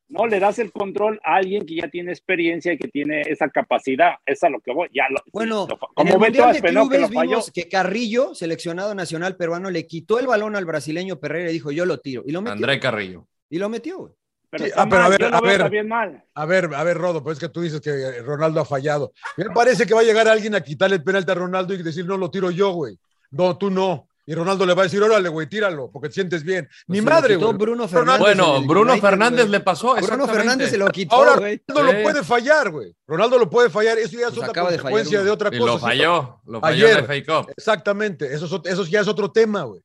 No 0.09 0.25
le 0.25 0.39
das 0.39 0.57
el 0.59 0.71
control 0.71 1.19
a 1.23 1.35
alguien 1.35 1.65
que 1.65 1.75
ya 1.75 1.89
tiene 1.89 2.11
experiencia 2.11 2.71
y 2.73 2.77
que 2.77 2.87
tiene 2.87 3.21
esa 3.21 3.49
capacidad. 3.49 4.15
Es 4.25 4.43
a 4.43 4.49
lo 4.49 4.59
que 4.61 4.73
voy. 4.73 4.89
Ya 4.93 5.03
lo, 5.09 5.19
Bueno, 5.33 5.67
lo- 5.69 5.73
en 5.75 5.79
como 5.93 6.13
el 6.13 6.19
Beto 6.19 6.19
Mundial 6.19 6.45
de 6.51 6.57
Aspe, 6.57 6.71
¿no? 6.71 6.89
que 6.89 6.97
lo 6.99 7.07
falló. 7.09 7.29
vimos 7.29 7.51
que 7.51 7.67
Carrillo, 7.67 8.33
seleccionado 8.35 8.95
nacional 8.95 9.35
peruano, 9.35 9.69
le 9.69 9.85
quitó 9.85 10.19
el 10.19 10.27
balón 10.27 10.55
al 10.55 10.65
brasileño 10.65 11.19
Pereira 11.19 11.49
y 11.49 11.53
dijo, 11.53 11.71
yo 11.71 11.85
lo 11.85 11.99
tiro. 11.99 12.23
Y 12.25 12.31
lo 12.31 12.41
metió. 12.41 12.53
André 12.53 12.79
Carrillo. 12.79 13.27
Y 13.49 13.57
lo 13.59 13.69
metió, 13.69 13.97
güey. 13.99 14.13
Pero 14.49 14.63
Sí, 14.65 14.71
ah, 14.77 14.85
pero 14.89 15.01
a 15.01 15.09
mal, 15.09 15.11
ver, 15.11 15.19
yo 15.21 15.29
lo 15.29 15.35
a 15.37 15.41
ver. 15.41 15.85
mal. 15.85 16.23
A 16.33 16.45
ver, 16.45 16.69
a 16.73 16.83
ver, 16.85 16.97
Rodo, 16.97 17.21
pues 17.21 17.37
es 17.37 17.41
que 17.43 17.49
tú 17.49 17.59
dices 17.61 17.81
que 17.81 18.21
Ronaldo 18.21 18.61
ha 18.61 18.65
fallado. 18.65 19.11
Me 19.35 19.45
parece 19.45 19.85
que 19.85 19.93
va 19.93 19.99
a 19.99 20.03
llegar 20.05 20.25
alguien 20.29 20.55
a 20.55 20.61
quitarle 20.61 20.95
el 20.95 21.03
penalti 21.03 21.31
a 21.31 21.35
Ronaldo 21.35 21.73
y 21.73 21.83
decir, 21.83 22.05
no 22.05 22.15
lo 22.17 22.31
tiro 22.31 22.49
yo, 22.49 22.71
güey. 22.71 22.97
No, 23.31 23.57
tú 23.57 23.69
no. 23.69 24.06
Y 24.29 24.35
Ronaldo 24.35 24.65
le 24.65 24.73
va 24.73 24.81
a 24.81 24.83
decir, 24.83 25.01
órale, 25.01 25.29
güey, 25.29 25.47
tíralo, 25.47 25.89
porque 25.89 26.09
te 26.09 26.15
sientes 26.15 26.43
bien. 26.43 26.67
Ni 26.87 26.97
Pues 26.97 26.97
se 26.97 27.01
lo 27.05 27.09
madre, 27.15 27.35
güey. 27.37 27.53
Bruno 27.53 27.87
Fernández. 27.87 28.19
Bueno, 28.19 28.61
Bruno 28.63 28.91
United, 28.91 29.07
Fernández 29.07 29.39
güey. 29.45 29.51
le 29.51 29.59
pasó. 29.61 29.95
Bruno. 29.95 30.27
Fernández 30.27 30.69
se 30.69 30.77
lo 30.77 30.87
quitó, 30.89 31.15
Ahora 31.15 31.37
güey. 31.37 31.61
Ronaldo 31.65 31.91
Sí. 31.91 31.97
lo 31.97 32.03
puede 32.03 32.23
fallar, 32.25 32.69
güey. 32.71 32.93
Ronaldo 33.07 33.39
lo 33.39 33.49
puede 33.49 33.69
fallar. 33.69 33.97
Eso 33.97 34.19
ya 34.19 34.27
es 34.27 34.33
Pues 34.33 34.37
otra 34.37 34.47
de 34.49 34.53
fallar 34.53 34.81
consecuencia 34.81 35.23
de 35.23 35.31
otra 35.31 35.49
Y 35.53 35.57
cosa. 35.59 35.71
lo 35.73 35.79
falló. 35.79 36.41
Lo 36.45 36.59
falló 36.59 36.85
Ayer. 36.87 36.99
en 36.99 37.05
el. 37.05 37.47
Exactamente. 37.55 38.33
Eso, 38.33 38.61
ya 38.89 38.99
es 38.99 39.07
otro 39.07 39.31
tema, 39.31 39.63
güey. 39.63 39.81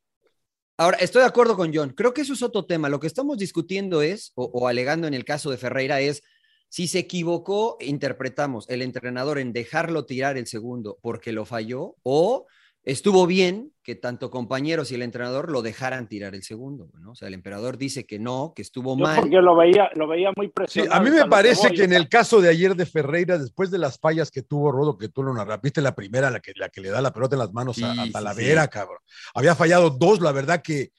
Ahora, 0.77 0.97
estoy 0.97 1.21
de 1.21 1.27
acuerdo 1.27 1.55
con 1.55 1.73
John. 1.73 1.91
Creo 1.95 2.13
que 2.13 2.21
eso 2.21 2.33
es 2.33 2.41
otro 2.41 2.65
tema. 2.65 2.89
Lo 2.89 2.99
que 2.99 3.07
estamos 3.07 3.37
discutiendo 3.37 4.01
es, 4.01 4.33
o, 4.35 4.43
o 4.43 4.67
alegando 4.67 5.07
en 5.07 5.13
el 5.13 5.23
caso 5.23 5.51
de 5.51 5.57
Ferreira, 5.57 6.01
es 6.01 6.21
si 6.67 6.87
se 6.87 6.99
equivocó, 6.99 7.77
interpretamos 7.79 8.67
el 8.67 8.81
entrenador 8.81 9.39
en 9.39 9.53
dejarlo 9.53 10.05
tirar 10.05 10.37
el 10.37 10.47
segundo 10.47 10.97
porque 11.01 11.31
lo 11.31 11.45
falló, 11.45 11.95
o 12.03 12.47
estuvo 12.83 13.25
bien 13.27 13.71
que 13.81 13.95
tanto 13.95 14.29
compañeros 14.31 14.91
y 14.91 14.95
el 14.95 15.01
entrenador 15.01 15.51
lo 15.51 15.61
dejaran 15.61 16.07
tirar 16.07 16.35
el 16.35 16.43
segundo. 16.43 16.89
¿no? 16.99 17.11
O 17.11 17.15
sea, 17.15 17.27
el 17.27 17.33
emperador 17.33 17.77
dice 17.77 18.05
que 18.05 18.17
no, 18.19 18.53
que 18.55 18.61
estuvo 18.61 18.97
Yo 18.97 19.03
mal. 19.03 19.19
porque 19.21 19.35
lo 19.41 19.55
veía, 19.57 19.89
lo 19.95 20.07
veía 20.07 20.31
muy 20.37 20.47
Sí, 20.47 20.51
presionado. 20.53 20.95
a 21.01 21.03
mí 21.03 21.09
me 21.11 21.25
parece 21.27 21.69
que 21.71 21.83
en 21.83 21.93
el 21.93 22.07
caso 22.07 22.39
de 22.39 22.49
ayer 22.49 22.75
de 22.75 22.85
Ferreira, 22.85 23.37
después 23.37 23.71
de 23.71 23.77
las 23.79 23.99
fallas 23.99 24.31
que 24.31 24.41
tuvo 24.41 24.71
Rodo, 24.71 24.97
que 24.97 25.09
tú 25.09 25.21
lo 25.23 25.33
narraste, 25.33 25.61
viste 25.67 25.81
la 25.81 25.95
primera, 25.95 26.29
la 26.31 26.39
que, 26.39 26.53
la 26.55 26.69
que 26.69 26.81
le 26.81 26.89
da 26.89 27.01
la 27.01 27.11
pelota 27.13 27.35
en 27.35 27.39
las 27.39 27.51
manos 27.53 27.81
a, 27.83 27.93
Sí, 27.93 27.99
a 27.99 28.11
Talavera, 28.11 28.63
sí. 28.63 28.69
cabrón. 28.69 28.99
Había 29.33 29.55
fallado 29.55 29.89
dos, 29.89 30.21
la 30.21 30.31
verdad 30.31 30.61
que, 30.61 30.91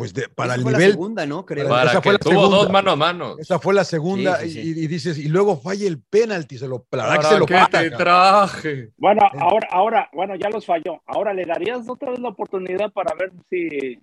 pues, 0.00 0.14
de- 0.14 0.28
para 0.28 0.48
Esa 0.48 0.54
el 0.56 0.62
fue 0.62 0.72
nivel. 0.72 0.86
la 0.88 0.92
segunda, 0.92 1.26
¿no? 1.26 1.46
Creo. 1.46 1.68
Para- 1.68 1.76
Para 1.80 1.90
esa 1.92 2.00
que 2.00 2.04
fue 2.04 2.12
la 2.14 2.18
tuvo 2.18 2.32
segunda. 2.32 2.56
dos 2.56 2.70
mano 2.70 2.90
a 2.90 2.96
mano. 2.96 3.36
Esa 3.38 3.58
fue 3.58 3.74
la 3.74 3.84
segunda, 3.84 4.36
Sí, 4.40 4.50
sí, 4.50 4.58
y- 4.60 4.62
sí. 4.74 4.80
Y, 4.80 4.86
dices, 4.86 5.18
y 5.18 5.28
luego 5.28 5.56
falla 5.56 5.86
el 5.86 6.02
penalti, 6.02 6.58
se 6.58 6.66
lo, 6.68 6.86
la 6.90 7.04
verdad 7.04 7.12
que 7.16 7.22
¿Para 7.22 7.28
se 7.34 7.38
lo 7.38 7.46
para, 7.46 7.66
te 7.66 7.70
cabrón. 7.90 7.98
traje? 7.98 8.90
Bueno, 8.96 9.22
ahora, 9.38 9.68
ahora, 9.70 10.10
bueno, 10.12 10.34
ya 10.36 10.48
los 10.50 10.66
falló. 10.66 11.00
Ahora 11.06 11.32
le 11.34 11.44
darías 11.46 11.88
otra 11.88 12.10
vez 12.10 12.20
la 12.20 12.28
oportunidad 12.30 12.90
para 12.92 13.14
ver 13.14 13.32
si, 13.48 13.98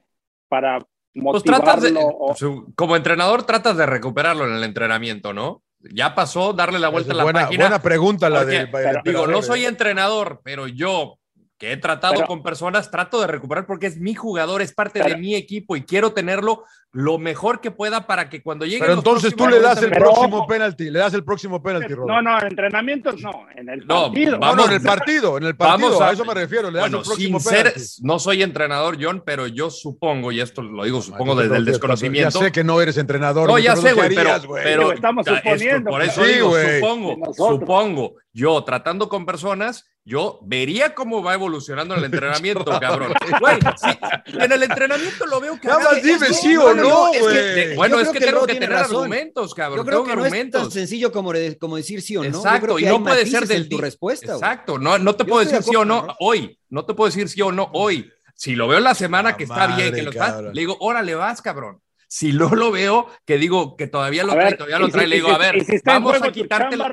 para 0.47 0.79
Pues 1.13 1.43
tratas 1.43 1.81
de, 1.81 1.91
motivarlo 1.91 2.17
o- 2.19 2.35
su- 2.35 2.73
como 2.75 2.95
entrenador 2.95 3.43
tratas 3.43 3.75
de 3.77 3.85
recuperarlo 3.85 4.45
en 4.47 4.53
el 4.55 4.63
entrenamiento, 4.63 5.33
¿no? 5.33 5.63
Ya 5.79 6.15
pasó 6.15 6.53
darle 6.53 6.79
la 6.79 6.89
vuelta 6.89 7.13
a 7.13 7.15
la 7.15 7.23
buena, 7.23 7.41
página. 7.41 7.63
buena 7.65 7.81
pregunta 7.81 8.29
la 8.29 8.39
Porque, 8.39 8.57
de. 8.59 8.67
pero- 8.67 9.01
Digo, 9.05 9.27
no 9.27 9.39
¿eh? 9.39 9.43
soy 9.43 9.65
entrenador, 9.65 10.41
pero 10.43 10.67
yo 10.67 11.17
que 11.57 11.71
he 11.71 11.77
tratado 11.77 12.13
Pero- 12.15 12.27
con 12.27 12.43
personas, 12.43 12.91
trato 12.91 13.19
de 13.19 13.27
recuperar 13.27 13.65
porque 13.65 13.87
es 13.87 13.97
mi 13.97 14.13
jugador, 14.13 14.61
es 14.61 14.73
parte 14.73 14.99
Pero- 15.01 15.15
de 15.15 15.21
mi 15.21 15.33
equipo 15.35 15.75
y 15.75 15.81
quiero 15.83 16.11
tenerlo 16.13 16.63
lo 16.93 17.17
mejor 17.19 17.61
que 17.61 17.69
pueda 17.69 18.07
para 18.07 18.29
que 18.29 18.41
cuando 18.41 18.65
llegue 18.65 18.79
Pero 18.79 18.93
entonces 18.93 19.35
tú 19.35 19.47
le 19.47 19.59
das 19.59 19.81
el 19.83 19.89
Pero- 19.89 20.05
próximo 20.05 20.47
penalti, 20.47 20.89
le 20.89 20.99
das 20.99 21.13
el 21.13 21.23
próximo 21.23 21.61
penalti, 21.61 21.93
Rodo. 21.93 22.07
No, 22.07 22.21
no, 22.21 22.39
en 22.39 22.47
entrenamientos 22.47 23.19
no, 23.21 23.31
en 23.55 23.69
el 23.69 23.85
No, 23.85 24.03
partido. 24.05 24.31
No, 24.33 24.39
vamos- 24.39 24.55
no, 24.57 24.65
en 24.65 24.71
el 24.73 24.81
partido, 24.81 25.37
en 25.37 25.43
el 25.43 25.55
partido, 25.57 25.89
Vamos 25.89 26.01
a, 26.01 26.09
a- 26.09 26.11
eso 26.13 26.25
me 26.25 26.33
refiero, 26.33 26.69
le 26.71 26.77
das 26.79 26.83
Bueno, 26.83 26.97
el 26.99 27.03
próximo 27.03 27.39
sin 27.39 27.49
ser, 27.49 27.73
no 28.01 28.19
soy 28.19 28.41
entrenador, 28.43 28.97
John, 28.99 29.21
pero 29.25 29.47
yo 29.47 29.69
supongo, 29.69 30.31
y 30.31 30.39
esto 30.41 30.61
lo 30.61 30.83
digo, 30.85 31.01
supongo 31.01 31.35
desde 31.35 31.57
el 31.57 31.65
desconocimiento. 31.65 32.39
Ya 32.39 32.45
sé 32.45 32.51
que 32.51 32.63
no 32.63 32.79
eres 32.81 32.97
entrenador. 32.97 33.47
No, 33.49 33.59
ya 33.59 33.71
pero 33.73 33.81
sé, 33.81 33.87
¿qué 33.89 33.93
güey, 33.93 34.63
pero, 34.63 34.91
estamos 34.93 35.25
suponiendo, 35.25 35.89
por 35.89 36.01
eso 36.03 36.23
sí, 36.23 36.33
digo, 36.33 36.53
supongo, 36.55 37.33
supongo. 37.33 38.13
Yo 38.37 38.63
tratando 38.63 39.09
con 39.09 39.25
personas, 39.25 39.85
yo 40.05 40.39
vería 40.43 40.93
cómo 40.93 41.23
va 41.23 41.33
evolucionando 41.33 41.95
el 41.95 42.03
entrenamiento, 42.11 42.65
cabrón. 42.79 43.13
Güey, 43.39 43.57
sí, 43.81 43.97
en 44.39 44.51
el 44.51 44.61
entrenamiento 44.63 45.25
lo 45.25 45.41
veo 45.41 45.59
que... 45.59 45.67
Nada 45.67 45.83
más 45.91 46.03
dime 46.03 46.27
sí 46.33 46.55
o 46.55 46.73
no, 46.75 47.07
güey. 47.19 47.75
Bueno, 47.75 47.99
es 47.99 48.09
que, 48.09 48.19
que 48.19 48.25
tengo 48.27 48.45
que 48.45 48.53
tener 48.53 48.69
razón. 48.69 48.95
argumentos, 48.97 49.53
cabrón. 49.55 49.79
Yo 49.79 49.85
creo 49.85 50.03
tengo 50.03 50.09
que 50.11 50.15
no 50.15 50.25
es 50.25 50.31
tan 50.31 50.39
argumentos. 50.39 50.73
sencillo 50.73 51.11
como, 51.11 51.33
de- 51.33 51.57
como 51.57 51.77
decir 51.77 52.01
sí 52.03 52.15
o 52.15 52.21
no. 52.23 52.27
Exacto, 52.37 52.77
y 52.77 52.85
no 52.85 53.03
puede 53.03 53.25
ser 53.25 53.51
en 53.51 53.67
tu 53.67 53.79
respuesta. 53.79 54.27
güey. 54.35 54.37
Exacto, 54.37 54.77
no, 54.77 54.99
no 54.99 55.15
te 55.15 55.23
Yo 55.23 55.29
puedo 55.29 55.39
de 55.43 55.51
decir 55.51 55.63
sí 55.63 55.75
o 55.75 55.83
no 55.83 56.03
¿no? 56.03 56.15
hoy. 56.19 56.59
No 56.69 56.85
te 56.85 56.93
puedo 56.93 57.07
decir 57.09 57.27
sí 57.29 57.41
o 57.41 57.51
no 57.51 57.69
hoy. 57.73 58.09
Si 58.35 58.55
lo 58.55 58.67
veo 58.67 58.79
la 58.79 58.93
semana 58.93 59.35
que 59.35 59.45
está 59.45 59.65
bien, 59.75 59.95
que 59.95 60.03
lo 60.03 60.11
está, 60.11 60.27
cabrón. 60.27 60.53
le 60.53 60.61
digo, 60.61 60.77
órale, 60.79 61.15
vas, 61.15 61.41
cabrón. 61.41 61.81
Si 62.07 62.31
no 62.33 62.49
lo 62.53 62.71
veo, 62.71 63.07
que 63.25 63.37
digo 63.39 63.75
que 63.75 63.87
todavía 63.87 64.23
lo 64.23 64.33
A 64.33 64.35
trae, 64.35 64.45
ver, 64.51 64.57
todavía 64.57 64.79
lo 64.79 64.89
trae, 64.89 65.05
si- 65.05 65.09
le 65.09 65.15
digo, 65.15 65.27
si- 65.29 65.33
a 65.33 65.37
ver, 65.39 65.65
si 65.65 65.77
vamos 65.83 66.15
a 66.15 66.21
tu 66.21 66.31
quitarte. 66.31 66.77
chamba, 66.77 66.87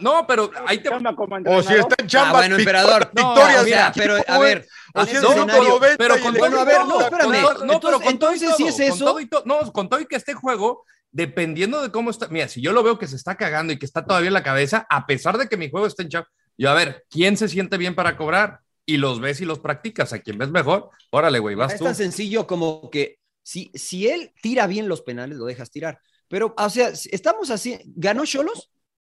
No, 0.00 0.26
pero 0.26 0.50
ahí 0.66 0.78
te. 0.82 0.90
O 0.90 1.62
si 1.62 1.74
está 1.74 1.94
en 1.98 2.06
chamba, 2.06 2.28
Ah, 2.30 2.40
bueno, 2.42 2.56
emperador. 2.56 3.10
No, 3.14 3.34
victorias. 3.34 3.92
pero, 3.96 4.16
a 4.26 4.38
ver, 4.38 4.66
O 4.94 5.00
en 5.00 5.06
si 5.06 5.16
ese 5.16 5.24
es 5.26 5.30
escenario- 5.32 5.68
90 5.68 5.96
pero 5.96 6.20
con 6.20 6.34
todo 6.34 6.60
a 6.60 6.64
ver, 6.64 6.78
no, 6.86 7.00
espérame. 7.00 7.42
no, 7.64 7.80
pero 7.80 7.96
Entonces- 7.96 8.06
con 8.08 8.18
todo 8.18 8.32
si 8.36 8.44
es 8.44 8.74
con 8.76 8.82
eso- 8.82 9.04
todo 9.04 9.20
y 9.20 9.26
todo- 9.26 9.42
no, 9.46 9.72
con 9.72 9.88
todo 9.88 10.00
y 10.00 10.06
que 10.06 10.16
este 10.16 10.34
juego, 10.34 10.84
dependiendo 11.10 11.80
de 11.80 11.90
cómo 11.90 12.10
está, 12.10 12.28
mira, 12.28 12.48
si 12.48 12.60
yo 12.60 12.72
lo 12.72 12.82
veo 12.82 12.98
que 12.98 13.06
se 13.06 13.16
está 13.16 13.36
cagando 13.36 13.72
y 13.72 13.78
que 13.78 13.86
está 13.86 14.04
todavía 14.04 14.28
en 14.28 14.34
la 14.34 14.42
cabeza, 14.42 14.86
a 14.90 15.06
pesar 15.06 15.38
de 15.38 15.48
que 15.48 15.56
mi 15.56 15.70
juego 15.70 15.86
está 15.86 16.02
en 16.02 16.10
chamba, 16.10 16.28
yo 16.58 16.70
a 16.70 16.74
ver, 16.74 17.06
¿quién 17.08 17.36
se 17.38 17.48
siente 17.48 17.78
bien 17.78 17.94
para 17.94 18.16
cobrar? 18.16 18.60
Y 18.84 18.98
los 18.98 19.20
ves 19.20 19.40
y 19.40 19.44
los 19.46 19.58
practicas, 19.58 20.12
a 20.12 20.18
quien 20.18 20.36
ves 20.38 20.50
mejor, 20.50 20.90
órale, 21.10 21.38
güey, 21.38 21.54
vas 21.54 21.72
Es 21.72 21.78
tú. 21.78 21.84
tan 21.84 21.94
sencillo 21.94 22.46
como 22.46 22.90
que 22.90 23.18
si, 23.42 23.70
si 23.74 24.08
él 24.08 24.32
tira 24.42 24.66
bien 24.66 24.86
los 24.88 25.00
penales, 25.00 25.38
lo 25.38 25.46
dejas 25.46 25.70
tirar. 25.70 25.98
Pero, 26.28 26.54
o 26.58 26.68
sea, 26.70 26.88
estamos 27.10 27.48
así. 27.50 27.78
¿Ganó 27.86 28.26
Cholos? 28.26 28.70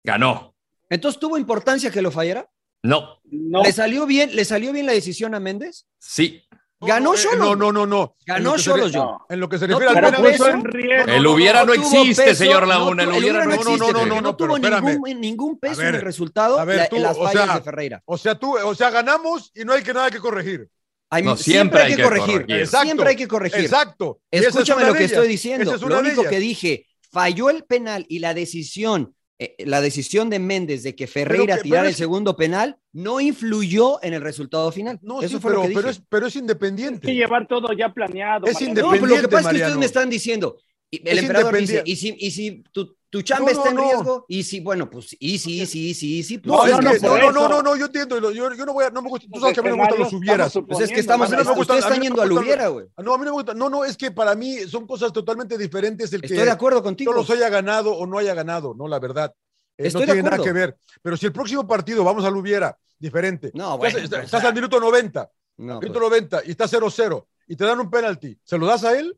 Ganó. 0.04 0.54
Entonces, 0.90 1.20
¿tuvo 1.20 1.38
importancia 1.38 1.92
que 1.92 2.02
lo 2.02 2.12
fallara? 2.12 2.50
No, 2.84 3.20
No, 3.26 3.62
¿Le 3.64 3.72
salió 3.74 4.06
bien, 4.06 4.36
¿le 4.36 4.46
salió 4.46 4.72
bien 4.72 4.86
la 4.86 4.94
decisión 4.94 5.36
a 5.36 5.40
Méndez? 5.40 5.86
sí. 6.00 6.44
Ganó 6.82 7.14
eh, 7.14 7.18
Cholos. 7.18 7.40
No, 7.40 7.56
no, 7.58 7.74
no, 7.74 7.86
no. 7.86 8.16
Ganó 8.26 8.52
lo 8.52 8.56
que 8.56 8.60
se 8.60 8.70
Cholos, 8.70 8.86
re- 8.86 8.92
yo. 8.94 9.04
no. 9.04 9.26
En 9.28 9.40
lo 9.42 9.50
que 9.50 9.58
se 9.60 9.68
No 9.68 9.80
refiere 9.80 10.00
al 10.00 10.06
penal, 10.14 10.32
puso 10.32 10.46
peso. 10.46 10.50
en 10.50 10.64
riesgo. 10.64 11.12
El 11.12 11.28
hubiera 11.28 11.66
no, 11.66 11.74
existe, 11.74 12.24
peso, 12.24 12.36
señor 12.38 12.66
Laguna, 12.66 13.04
el 13.04 13.10
hubiera 13.10 13.40
no 13.44 13.50
no, 13.50 13.50
no, 13.50 13.54
existe. 13.74 13.78
no, 13.92 13.92
no, 13.92 14.06
no, 14.06 14.22
no 14.22 14.36
tuvo 14.38 14.58
ningún, 14.58 15.20
ningún 15.20 15.60
peso 15.60 15.82
en 15.82 15.96
el 15.96 16.02
resultado 16.02 16.58
a 16.58 16.64
ver, 16.64 16.78
la- 16.78 16.88
tú, 16.88 16.96
en 16.96 17.04
las 17.04 17.18
o 17.18 17.24
fallas 17.26 17.46
sea, 17.48 17.56
de 17.56 17.62
Ferreira. 17.64 18.02
O 18.06 18.18
sea, 18.18 18.36
tú, 18.36 18.56
o 18.58 18.74
sea, 18.76 18.92
ganamos 18.92 19.52
y 19.54 19.66
no 19.66 19.74
hay 19.74 19.84
que 19.84 19.94
nada 19.94 20.10
que 20.10 20.20
corregir. 20.20 20.70
Hay- 21.10 21.24
No, 21.24 21.36
siempre, 21.36 21.82
hay 21.82 21.96
que 21.98 22.02
corregir. 22.04 22.46
Exacto. 22.48 22.86
Siempre 22.86 23.10
hay 23.10 23.16
que 23.18 23.28
corregir. 23.28 23.60
Exacto. 23.60 24.22
Escúchame 24.32 24.86
lo 24.86 24.94
que 24.94 25.04
estoy 25.04 25.28
diciendo. 25.28 25.76
Lo 25.86 26.00
único 26.00 26.24
que 26.24 26.40
dije, 26.40 26.88
falló 27.12 27.50
el 27.50 27.66
penal 27.66 28.06
y 28.08 28.20
la 28.20 28.34
decisión, 28.34 29.14
eh, 29.40 29.56
la 29.66 29.80
decisión 29.82 30.30
de 30.30 30.38
Méndez 30.40 30.84
de 30.84 30.96
que 30.96 31.08
Ferreira 31.08 31.56
que- 31.58 31.64
tirara 31.64 31.88
el 31.88 31.96
segundo 31.96 32.36
penal 32.36 32.78
no 32.92 33.22
influyó 33.22 34.04
en 34.04 34.14
el 34.14 34.22
resultado 34.22 34.72
final. 34.72 35.00
No, 35.02 35.22
Eso 35.22 35.38
sí, 35.38 35.42
fue 35.42 35.52
pero, 35.52 35.56
lo 35.56 35.62
que 35.64 35.70
dije. 35.70 35.80
pero, 35.82 35.90
es, 35.92 36.02
pero 36.10 36.28
es 36.28 36.36
Hay 36.36 36.40
que 36.40 36.44
independiente. 36.44 37.14
llevar 37.16 37.48
todo 37.48 37.72
ya 37.74 37.94
planeado. 37.94 38.46
Es 38.48 38.54
Mariano. 38.56 38.74
No, 38.74 38.76
pero 38.76 38.86
lo 38.86 38.92
que 38.92 38.98
independiente, 38.98 39.28
pasa 39.30 39.50
es 39.50 39.56
que 39.56 39.62
ustedes 39.64 39.78
me 39.80 39.86
están 39.86 40.10
diciendo, 40.10 40.58
y 40.92 41.08
el 41.10 41.18
Es 41.18 41.24
emperador 41.24 41.58
dice, 41.58 41.74
independiente. 41.78 41.92
y 41.92 41.96
si, 41.96 42.28
y 42.28 42.32
si 42.32 42.64
tu, 42.72 42.98
tu 43.10 43.22
chamba 43.24 43.52
No, 43.52 43.58
está 43.58 43.70
en 43.70 43.76
no, 43.76 43.82
no. 43.82 43.88
riesgo, 43.90 44.26
y 44.28 44.44
si, 44.44 44.60
bueno, 44.60 44.90
pues, 44.90 45.16
y 45.20 45.38
si, 45.40 45.62
y 45.62 45.66
si, 45.66 45.90
y 45.90 45.94
si, 45.94 46.18
y 46.20 46.24
si, 46.24 46.38
pues, 46.38 46.48
No, 46.52 46.58
No, 46.58 46.66
es 46.66 46.72
no, 46.84 46.92
que, 46.92 47.00
no, 47.00 47.18
no, 47.18 47.32
no, 47.32 47.32
no, 47.32 47.50
no, 47.50 47.64
no, 47.64 47.76
yo 47.76 47.86
entiendo. 47.86 48.20
Yo, 48.32 48.54
yo 48.54 48.66
no 48.66 48.74
voy 48.74 48.86
a, 48.86 48.90
no 48.92 49.02
me 49.02 49.10
gusta, 49.10 49.26
tú 49.26 49.32
Los 49.34 49.42
sabes 49.42 49.56
que 49.56 49.60
a 49.62 49.64
mí 49.64 49.70
no 49.70 49.76
me 49.78 49.84
gustan 49.84 50.00
los 50.00 50.14
hubieras. 50.14 50.54
pues 50.68 50.80
es 50.82 50.90
que 50.90 51.00
estamos, 51.00 51.30
no 51.32 51.54
ustedes 51.54 51.80
están 51.84 51.98
no 51.98 52.04
yendo 52.04 52.22
al 52.22 52.32
hubiera, 52.32 52.68
güey. 52.68 52.86
No, 52.98 53.14
a 53.14 53.18
mí 53.18 53.26
no 53.26 53.32
me 53.32 53.32
gusta. 53.32 53.54
No, 53.54 53.70
no, 53.70 53.84
es 53.86 53.98
que 53.98 54.12
para 54.12 54.36
mí 54.36 54.60
son 54.68 54.86
cosas 54.86 55.12
totalmente 55.12 55.58
diferentes 55.58 56.14
el 56.14 56.22
que 56.22 56.28
Estoy 56.28 56.46
de 56.46 56.52
acuerdo 56.52 56.84
contigo. 56.84 57.12
Cholos 57.12 57.30
haya 57.32 57.50
ganado 57.50 57.94
o 57.96 58.06
no 58.06 58.18
haya 58.20 58.34
ganado, 58.34 58.76
no, 58.78 58.88
la 58.88 59.00
verdad. 59.00 59.34
Eh, 59.78 59.88
Estoy 59.88 60.02
no 60.02 60.08
de 60.08 60.14
tiene 60.14 60.30
nada 60.30 60.44
que 60.44 60.52
ver. 60.52 60.78
Pero 61.02 61.18
si 61.18 61.26
el 61.26 61.32
próximo 61.34 61.66
partido 61.66 62.04
vamos 62.04 62.24
al 62.26 62.36
hubiera, 62.38 62.78
diferente. 63.00 63.50
No, 63.54 63.74
Estás- 63.74 63.78
bueno, 63.78 63.98
estás, 63.98 64.10
pues, 64.20 64.26
estás 64.26 64.44
ah. 64.44 64.48
al 64.50 64.54
minuto 64.54 64.80
90, 64.80 65.32
No, 65.58 65.80
minuto 65.80 66.00
pues. 66.00 66.10
90 66.12 66.42
y 66.46 66.52
está 66.52 66.68
0-0 66.68 67.26
y 67.48 67.56
te 67.56 67.64
dan 67.64 67.80
un 67.80 67.90
penalti, 67.90 68.38
¿se 68.44 68.58
lo 68.58 68.68
das 68.68 68.84
a 68.84 68.98
él? 69.00 69.18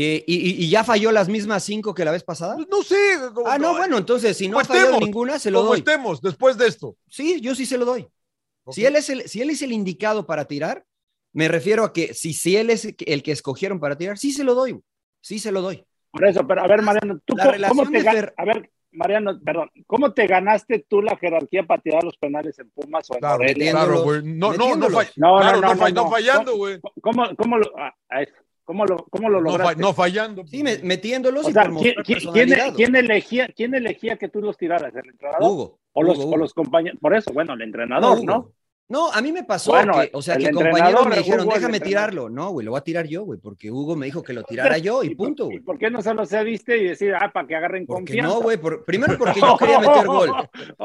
Eh, 0.00 0.24
y, 0.28 0.34
y- 0.36 0.64
y 0.64 0.70
ya 0.70 0.84
falló 0.84 1.10
las 1.10 1.28
mismas 1.28 1.64
cinco 1.64 1.92
que 1.92 2.04
la 2.04 2.12
vez 2.12 2.22
pasada? 2.22 2.54
Pues 2.54 2.68
no 2.70 2.82
sé. 2.82 2.96
como- 3.34 3.48
Ah, 3.48 3.58
no, 3.58 3.76
bueno, 3.76 3.98
entonces 3.98 4.36
si 4.36 4.46
no 4.46 4.52
como 4.52 4.60
ha 4.60 4.64
fallado 4.64 4.86
estemos, 4.90 5.04
ninguna, 5.06 5.38
se 5.40 5.50
lo 5.50 5.58
como 5.58 5.70
doy. 5.70 5.78
estemos 5.80 6.20
después 6.20 6.56
de 6.56 6.68
esto. 6.68 6.96
Sí, 7.08 7.40
yo 7.40 7.54
sí 7.56 7.66
se 7.66 7.76
lo 7.78 7.84
doy. 7.84 8.06
Si, 8.70 8.84
él 8.84 8.94
es 8.96 9.08
el, 9.10 9.22
si 9.28 9.40
él 9.40 9.50
es 9.50 9.60
el 9.62 9.72
indicado 9.72 10.24
para 10.26 10.44
tirar, 10.44 10.84
me 11.32 11.48
refiero 11.48 11.84
a 11.84 11.92
que 11.92 12.14
si, 12.14 12.32
si 12.32 12.56
él 12.56 12.70
es 12.70 12.94
el 13.06 13.22
que 13.22 13.32
escogieron 13.32 13.80
para 13.80 13.96
tirar, 13.96 14.18
sí 14.18 14.30
se 14.30 14.44
lo 14.44 14.54
doy. 14.54 14.78
Sí 15.20 15.38
se 15.40 15.50
lo 15.50 15.62
doy. 15.62 15.84
Por 16.12 16.24
eso, 16.26 16.46
pero 16.46 16.62
a 16.62 16.66
ver, 16.68 16.82
Mariano, 16.82 17.18
¿tú 17.24 17.34
La 17.36 17.44
cómo, 17.68 17.82
cómo 17.84 17.90
te 17.90 18.04
Fer- 18.04 18.34
A 18.36 18.44
ver, 18.44 18.70
Mariano, 18.92 19.40
perdón, 19.44 19.70
¿cómo 19.86 20.12
te 20.12 20.26
ganaste 20.26 20.84
tú 20.88 21.02
la 21.02 21.16
jerarquía 21.16 21.64
para 21.66 21.82
tirar 21.82 22.04
los 22.04 22.16
penales 22.18 22.58
en 22.58 22.70
Pumas 22.70 23.10
o 23.10 23.14
en 23.14 23.20
Claro, 23.20 23.38
Morelia? 23.38 23.70
claro, 23.72 24.02
güey. 24.04 24.22
No, 24.22 24.52
no, 24.52 24.76
no, 24.76 24.76
No, 24.76 24.88
no, 24.88 24.88
no, 24.88 25.60
no, 25.60 25.74
no, 25.74 25.88
no 25.88 25.90
no. 26.04 26.10
fallando, 26.10 26.56
güey. 26.56 26.78
¿Cómo, 27.02 27.24
cómo 27.36 27.58
lo, 27.58 27.72
ah, 27.78 27.94
cómo 28.68 28.84
lo, 28.84 28.98
cómo 29.08 29.30
lo 29.30 29.40
lograste? 29.40 29.80
no 29.80 29.94
fallando. 29.94 30.46
Sí, 30.46 30.62
me- 30.62 30.76
metiéndolos 30.82 31.46
o 31.46 31.48
y 31.48 31.52
sea, 31.54 31.70
por 31.70 31.80
¿quién, 32.74 32.94
elegía, 32.94 33.48
¿quién 33.48 33.74
elegía 33.74 34.18
que 34.18 34.28
tú 34.28 34.42
los 34.42 34.58
tiraras? 34.58 34.94
¿El 34.94 35.08
entrenador? 35.08 35.50
Hugo. 35.50 35.78
o 35.94 36.02
los, 36.02 36.18
Hugo, 36.18 36.34
o 36.34 36.36
los 36.36 36.52
compañeros. 36.52 36.98
Por 37.00 37.16
eso, 37.16 37.32
bueno, 37.32 37.54
el 37.54 37.62
entrenador, 37.62 38.18
Hugo. 38.18 38.24
¿no? 38.26 38.52
No, 38.90 39.12
a 39.12 39.20
mí 39.20 39.32
me 39.32 39.44
pasó 39.44 39.72
Bueno, 39.72 39.92
que, 40.00 40.10
o 40.14 40.22
sea, 40.22 40.36
que 40.38 40.50
compañeros 40.50 41.06
me 41.06 41.16
dijeron, 41.16 41.46
Hugo, 41.46 41.54
déjame 41.56 41.78
tirarlo. 41.78 42.30
No, 42.30 42.50
güey, 42.50 42.64
lo 42.64 42.70
voy 42.70 42.78
a 42.78 42.84
tirar 42.84 43.06
yo, 43.06 43.22
güey, 43.24 43.38
porque 43.38 43.70
Hugo 43.70 43.94
me 43.96 44.06
dijo 44.06 44.22
que 44.22 44.32
lo 44.32 44.42
tirara 44.44 44.78
yo 44.78 45.02
y 45.04 45.14
punto, 45.14 45.44
¿Y 45.44 45.46
güey. 45.46 45.60
por 45.60 45.76
qué 45.78 45.90
no 45.90 46.00
se 46.00 46.14
los 46.14 46.30
viste 46.42 46.78
y 46.78 46.84
decir, 46.88 47.14
ah, 47.14 47.30
para 47.30 47.46
que 47.46 47.54
agarren 47.54 47.84
Porque 47.86 48.14
confianza? 48.14 48.32
no, 48.34 48.40
güey, 48.40 48.56
por- 48.56 48.86
primero 48.86 49.18
porque 49.18 49.40
yo 49.40 49.56
quería 49.58 49.78
meter 49.78 50.06
gol. 50.06 50.30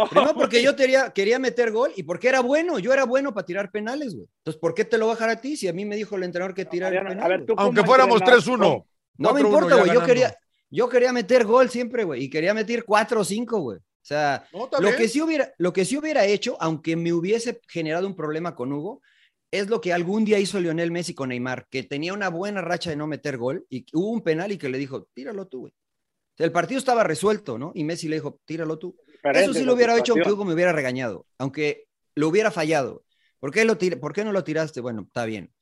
Primero 0.10 0.34
porque 0.36 0.62
yo 0.62 0.76
quería, 0.76 1.12
quería 1.12 1.40
meter 1.40 1.72
gol 1.72 1.92
y 1.96 2.04
porque 2.04 2.28
era 2.28 2.42
bueno, 2.42 2.78
yo 2.78 2.92
era 2.92 3.06
bueno 3.06 3.34
para 3.34 3.46
tirar 3.46 3.72
penales, 3.72 4.14
güey. 4.16 4.28
Entonces, 4.40 4.60
¿por 4.60 4.74
qué 4.74 4.84
te 4.84 4.98
lo 4.98 5.08
voy 5.08 5.16
a 5.18 5.36
ti 5.40 5.56
si 5.56 5.70
a 5.70 5.74
mí 5.74 5.86
me 5.86 5.96
dijo 5.96 6.18
el 6.18 6.24
entrenador 6.24 6.54
que 6.54 6.66
tirar 6.66 6.90
Mariano, 6.92 7.10
penal? 7.10 7.26
a 7.26 7.28
ver, 7.30 7.46
tú 7.46 7.54
Aunque 7.58 7.84
fuéramos 7.84 8.20
entrenador, 8.20 8.60
3-1. 8.60 8.86
No 9.18 9.34
me 9.34 9.42
4-1 9.42 9.46
importa, 9.46 9.76
güey. 9.78 9.94
Yo 9.94 10.04
quería, 10.04 10.36
yo 10.70 10.90
quería 10.90 11.14
meter 11.14 11.46
gol 11.46 11.70
siempre, 11.70 12.04
güey. 12.04 12.24
Y 12.26 12.30
quería 12.30 12.54
meter 12.54 12.84
cuatro 12.84 13.22
o 13.22 13.24
cinco, 13.24 13.60
güey. 13.60 13.80
O 14.04 14.06
sea, 14.06 14.46
No, 14.52 14.70
lo 14.82 14.96
que, 14.98 15.08
sí 15.08 15.22
hubiera, 15.22 15.54
lo 15.58 15.72
que 15.72 15.86
sí 15.86 15.98
hubiera 15.98 16.26
hecho, 16.26 16.58
aunque 16.60 16.96
me 16.98 17.14
hubiese 17.14 17.62
generado 17.70 18.06
un 18.06 18.16
problema 18.16 18.54
con 18.54 18.74
Hugo, 18.74 19.02
es 19.50 19.70
lo 19.70 19.80
que 19.80 19.94
algún 19.94 20.26
día 20.26 20.40
hizo 20.40 20.60
Lionel 20.60 20.92
Messi 20.92 21.14
con 21.14 21.30
Neymar, 21.30 21.68
que 21.70 21.84
tenía 21.84 22.14
una 22.14 22.30
buena 22.30 22.60
racha 22.62 22.90
de 22.90 22.96
no 22.98 23.08
meter 23.08 23.38
gol 23.38 23.66
y 23.70 23.86
hubo 23.94 24.10
un 24.10 24.22
penal 24.22 24.52
y 24.52 24.58
que 24.58 24.68
le 24.68 24.78
dijo, 24.78 25.08
tíralo 25.14 25.48
tú, 25.48 25.62
güey. 25.62 25.72
O 25.74 26.36
sea, 26.38 26.46
el 26.46 26.52
partido 26.52 26.80
estaba 26.80 27.04
resuelto, 27.04 27.58
¿no? 27.58 27.72
Y 27.76 27.84
Messi 27.84 28.08
le 28.10 28.16
dijo, 28.18 28.42
tíralo 28.46 28.78
tú. 28.78 28.98
diferente 29.08 29.44
Eso 29.44 29.54
sí 29.54 29.64
lo 29.64 29.74
hubiera 29.76 29.98
hecho 29.98 30.14
aunque 30.14 30.32
Hugo 30.32 30.44
me 30.46 30.54
hubiera 30.54 30.74
regañado, 30.74 31.26
aunque 31.38 31.86
lo 32.16 32.28
hubiera 32.28 32.52
fallado. 32.52 33.06
¿Por 33.40 33.52
qué, 33.52 33.64
lo 33.64 33.78
tir- 33.78 34.00
¿Por 34.00 34.12
qué 34.12 34.26
no 34.26 34.32
lo 34.34 34.44
tiraste? 34.44 34.82
Bueno, 34.82 35.04
está 35.04 35.26
bien. 35.26 35.54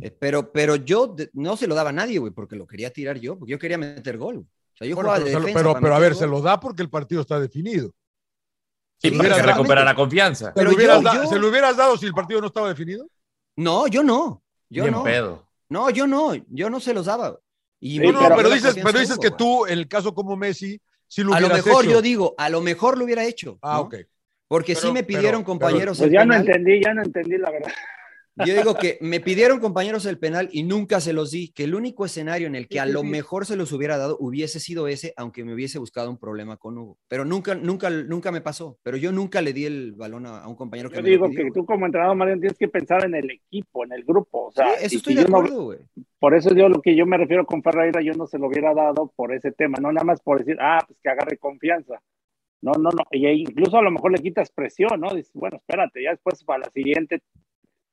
Eh, 0.00 0.10
pero, 0.10 0.52
pero 0.52 0.76
yo 0.76 1.16
no 1.32 1.56
se 1.56 1.66
lo 1.66 1.74
daba 1.74 1.90
a 1.90 1.92
nadie, 1.94 2.18
güey, 2.18 2.32
porque 2.32 2.56
lo 2.56 2.66
quería 2.66 2.90
tirar 2.90 3.18
yo, 3.18 3.38
porque 3.38 3.52
yo 3.52 3.58
quería 3.58 3.78
meter 3.78 4.18
gol. 4.18 4.34
güey. 4.34 4.46
O 4.76 4.78
sea, 4.78 4.86
yo 4.88 4.94
Bueno, 4.94 5.08
jugaba 5.08 5.24
pero, 5.24 5.24
de 5.40 5.46
defensa 5.46 5.80
pero, 5.80 5.94
a 5.94 5.98
ver, 5.98 6.14
se 6.14 6.26
lo 6.26 6.42
da 6.42 6.60
porque 6.60 6.82
el 6.82 6.90
partido 6.90 7.22
está 7.22 7.40
definido. 7.40 7.92
Sí, 9.00 9.08
Sí, 9.10 9.16
para 9.16 9.36
que 9.56 9.84
la 9.84 9.94
confianza. 9.94 10.46
¿Se, 10.48 10.52
Pero 10.52 10.70
lo 10.70 10.76
hubieras 10.76 10.96
yo- 10.98 11.02
da- 11.02 11.14
yo- 11.14 11.26
¿Se 11.30 11.38
lo 11.38 11.48
hubieras 11.48 11.76
dado 11.76 11.96
si 11.96 12.06
el 12.06 12.12
partido 12.12 12.40
no 12.42 12.46
estaba 12.48 12.68
definido? 12.68 13.06
No, 13.56 13.86
yo 13.86 14.02
no. 14.02 14.42
Yo 14.68 14.82
Bien 14.84 14.94
no. 14.94 15.02
pedo. 15.02 15.46
No, 15.70 15.88
yo 15.90 16.06
no. 16.06 16.34
Yo 16.48 16.68
no 16.70 16.78
se 16.80 16.92
los 16.92 17.06
daba. 17.06 17.38
Y 17.80 17.98
Sí, 18.00 18.06
No, 18.12 18.20
pero, 18.36 18.50
dices, 18.50 18.74
pero 18.82 18.98
dices 18.98 19.18
que 19.18 19.30
tú, 19.30 19.64
en 19.66 19.78
el 19.78 19.88
caso 19.88 20.14
como 20.14 20.36
Messi, 20.36 20.80
si 21.06 21.22
lo 21.22 21.32
A 21.34 21.40
lo 21.40 21.48
mejor 21.48 21.84
hecho. 21.84 21.92
yo 21.94 22.02
digo, 22.02 22.34
a 22.36 22.48
lo 22.50 22.60
mejor 22.60 22.98
lo 22.98 23.04
hubiera 23.04 23.24
hecho. 23.24 23.58
Ah, 23.62 23.76
¿no? 23.76 23.80
ok. 23.82 23.96
Porque 24.48 24.74
sí 24.74 24.92
me 24.92 25.02
pidieron 25.04 25.40
pero- 25.42 25.46
compañeros 25.46 25.98
Pues 25.98 26.10
ya 26.10 26.24
no 26.24 26.34
entendí, 26.34 26.80
ya 26.82 26.92
no 26.94 27.02
entendí 27.02 27.36
la 27.38 27.50
verdad. 27.50 27.72
Yo 28.44 28.54
digo 28.54 28.74
que 28.74 28.98
me 29.00 29.18
pidieron 29.20 29.60
compañeros 29.60 30.04
el 30.04 30.18
penal 30.18 30.50
y 30.52 30.62
nunca 30.62 31.00
se 31.00 31.14
los 31.14 31.30
di, 31.30 31.48
que 31.52 31.64
el 31.64 31.74
único 31.74 32.04
escenario 32.04 32.46
en 32.46 32.54
el 32.54 32.68
que 32.68 32.78
a 32.80 32.84
lo 32.84 33.02
mejor 33.02 33.46
se 33.46 33.56
los 33.56 33.72
hubiera 33.72 33.96
dado 33.96 34.18
hubiese 34.20 34.60
sido 34.60 34.88
ese, 34.88 35.14
aunque 35.16 35.42
me 35.42 35.54
hubiese 35.54 35.78
buscado 35.78 36.10
un 36.10 36.18
problema 36.18 36.58
con 36.58 36.76
Hugo. 36.76 36.98
Pero 37.08 37.24
nunca, 37.24 37.54
nunca, 37.54 37.88
nunca 37.88 38.30
me 38.30 38.42
pasó. 38.42 38.78
Pero 38.82 38.98
yo 38.98 39.10
nunca 39.10 39.40
le 39.40 39.54
di 39.54 39.64
el 39.64 39.92
balón 39.92 40.26
a, 40.26 40.40
a 40.42 40.48
un 40.48 40.54
compañero 40.54 40.90
que 40.90 40.96
Yo 40.96 41.02
me 41.02 41.08
lo 41.08 41.12
digo 41.14 41.28
pidió, 41.30 41.44
que 41.46 41.50
tú 41.52 41.64
como 41.64 41.86
entrenador, 41.86 42.14
Mariano, 42.16 42.40
tienes 42.40 42.58
que 42.58 42.68
pensar 42.68 43.04
en 43.06 43.14
el 43.14 43.30
equipo, 43.30 43.84
en 43.84 43.92
el 43.92 44.04
grupo. 44.04 44.48
O 44.48 44.52
sea, 44.52 44.66
Sí, 44.78 44.84
eso 44.84 44.96
estoy 44.98 45.14
si 45.14 45.22
de 45.22 45.28
no- 45.30 45.38
acuerdo, 45.38 45.64
güey. 45.64 45.78
por 46.18 46.34
eso 46.34 46.54
yo 46.54 46.68
lo 46.68 46.82
que 46.82 46.94
yo 46.94 47.06
me 47.06 47.16
refiero 47.16 47.46
con 47.46 47.62
Ferreira, 47.62 48.02
yo 48.02 48.12
no 48.12 48.26
se 48.26 48.38
lo 48.38 48.48
hubiera 48.48 48.74
dado 48.74 49.12
por 49.16 49.32
ese 49.32 49.52
tema, 49.52 49.78
no 49.80 49.90
nada 49.92 50.04
más 50.04 50.20
por 50.20 50.40
decir, 50.40 50.58
ah, 50.60 50.84
pues 50.86 50.98
que 51.02 51.08
agarre 51.08 51.38
confianza. 51.38 52.02
No, 52.60 52.72
no, 52.72 52.90
no. 52.90 53.02
Y 53.12 53.26
incluso 53.28 53.78
a 53.78 53.82
lo 53.82 53.90
mejor 53.90 54.12
le 54.12 54.18
quitas 54.22 54.50
presión, 54.50 55.00
¿no? 55.00 55.14
Dices, 55.14 55.30
bueno, 55.34 55.56
espérate, 55.58 56.02
ya 56.02 56.10
después 56.10 56.42
para 56.44 56.60
la 56.60 56.70
siguiente 56.70 57.22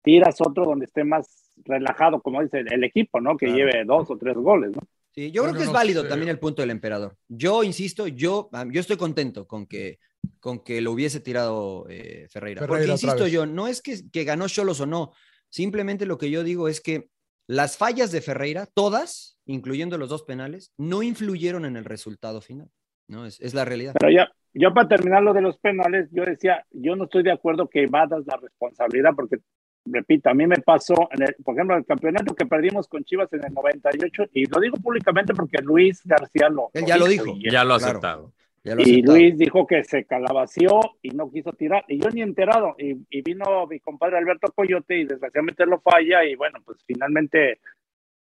tiras 0.04 0.40
otro 0.42 0.66
donde 0.66 0.86
esté 0.86 1.04
más 1.04 1.52
relajado, 1.66 2.22
como 2.22 2.42
dice 2.42 2.60
el 2.60 2.84
equipo, 2.84 3.22
¿no? 3.22 3.38
Que 3.38 3.46
Claro. 3.48 3.58
lleve 3.58 3.86
dos 3.86 4.10
o 4.12 4.18
tres 4.18 4.36
goles, 4.36 4.72
¿no? 4.76 4.82
Sí, 5.12 5.32
yo 5.32 5.44
Bueno, 5.44 5.54
creo 5.54 5.60
que 5.60 5.64
es 5.64 5.68
no 5.68 5.74
válido 5.74 6.02
sé. 6.04 6.10
también 6.10 6.30
el 6.30 6.40
punto 6.40 6.62
del 6.62 6.72
emperador. 6.72 7.16
Yo 7.28 7.64
insisto, 7.64 8.08
yo, 8.08 8.50
yo 8.72 8.80
estoy 8.82 8.98
contento 8.98 9.48
con 9.48 9.68
que, 9.68 10.00
con 10.40 10.60
que 10.64 10.82
lo 10.82 10.92
hubiese 10.92 11.20
tirado 11.20 11.86
eh, 11.90 12.28
Ferreira. 12.32 12.60
Porque 12.62 12.74
Ferreira 12.74 12.96
otra 12.96 13.08
insisto 13.10 13.28
yo, 13.28 13.46
no 13.46 13.68
es 13.68 13.82
que, 13.82 14.00
que 14.12 14.24
ganó 14.24 14.48
Cholos 14.48 14.82
o 14.82 14.86
no. 14.88 15.12
Simplemente 15.50 16.06
lo 16.08 16.18
que 16.18 16.32
yo 16.32 16.44
digo 16.44 16.68
es 16.68 16.82
que 16.82 17.10
las 17.46 17.78
fallas 17.78 18.12
de 18.12 18.22
Ferreira, 18.22 18.66
todas, 18.74 19.38
incluyendo 19.46 19.98
los 20.00 20.10
dos 20.10 20.24
penales, 20.24 20.74
no 20.78 21.04
influyeron 21.04 21.66
en 21.66 21.76
el 21.78 21.86
resultado 21.86 22.42
final. 22.42 22.70
¿no? 23.08 23.26
Es, 23.28 23.40
es 23.40 23.54
la 23.54 23.66
realidad. 23.66 23.94
Pero 24.00 24.12
ya, 24.12 24.32
yo 24.54 24.74
para 24.74 24.88
terminar 24.88 25.22
lo 25.22 25.34
de 25.34 25.42
los 25.42 25.60
penales, 25.60 26.10
yo 26.12 26.24
decía, 26.26 26.66
yo 26.72 26.96
no 26.96 27.04
estoy 27.04 27.22
de 27.22 27.32
acuerdo 27.32 27.70
que 27.70 27.84
evadas 27.84 28.24
la 28.26 28.38
responsabilidad, 28.38 29.12
porque, 29.16 29.38
repito, 29.86 30.30
a 30.30 30.34
mí 30.34 30.48
me 30.48 30.58
pasó, 30.58 30.94
en 31.12 31.24
el, 31.24 31.36
por 31.44 31.56
ejemplo, 31.56 31.76
el 31.78 31.86
campeonato 31.86 32.34
que 32.36 32.46
perdimos 32.46 32.88
con 32.88 33.04
Chivas 33.04 33.32
en 33.34 33.44
el 33.46 33.54
98, 33.54 34.24
y 34.34 34.46
lo 34.46 34.60
digo 34.60 34.78
públicamente 34.78 35.34
porque 35.34 35.62
Luis 35.62 36.02
García 36.06 36.50
lo, 36.50 36.70
Él 36.74 36.86
ya 36.86 36.98
lo 36.98 37.08
dijo. 37.08 37.36
y- 37.38 37.50
Ya 37.52 37.64
lo 37.64 37.74
ha 37.74 37.78
Claro. 37.80 37.92
aceptado. 37.92 38.34
Ya 38.64 38.76
lo 38.76 38.82
he 38.82 38.88
y 38.88 38.92
aceptado. 38.94 39.18
Luis 39.18 39.38
dijo 39.38 39.68
que 39.68 39.84
se 39.84 40.06
calabació 40.06 40.80
y 41.02 41.10
no 41.10 41.30
quiso 41.30 41.52
tirar, 41.52 41.84
y 41.88 42.00
yo 42.00 42.10
ni 42.12 42.22
enterado, 42.22 42.76
y, 42.78 42.96
y 43.10 43.22
vino 43.22 43.68
mi 43.68 43.80
compadre 43.80 44.18
Alberto 44.18 44.52
Coyote 44.56 44.98
y 45.00 45.06
desgraciadamente 45.06 45.66
lo 45.66 45.80
falla, 45.82 46.24
y 46.24 46.36
bueno, 46.36 46.60
pues 46.66 46.78
finalmente 46.86 47.52
eh, 47.52 47.60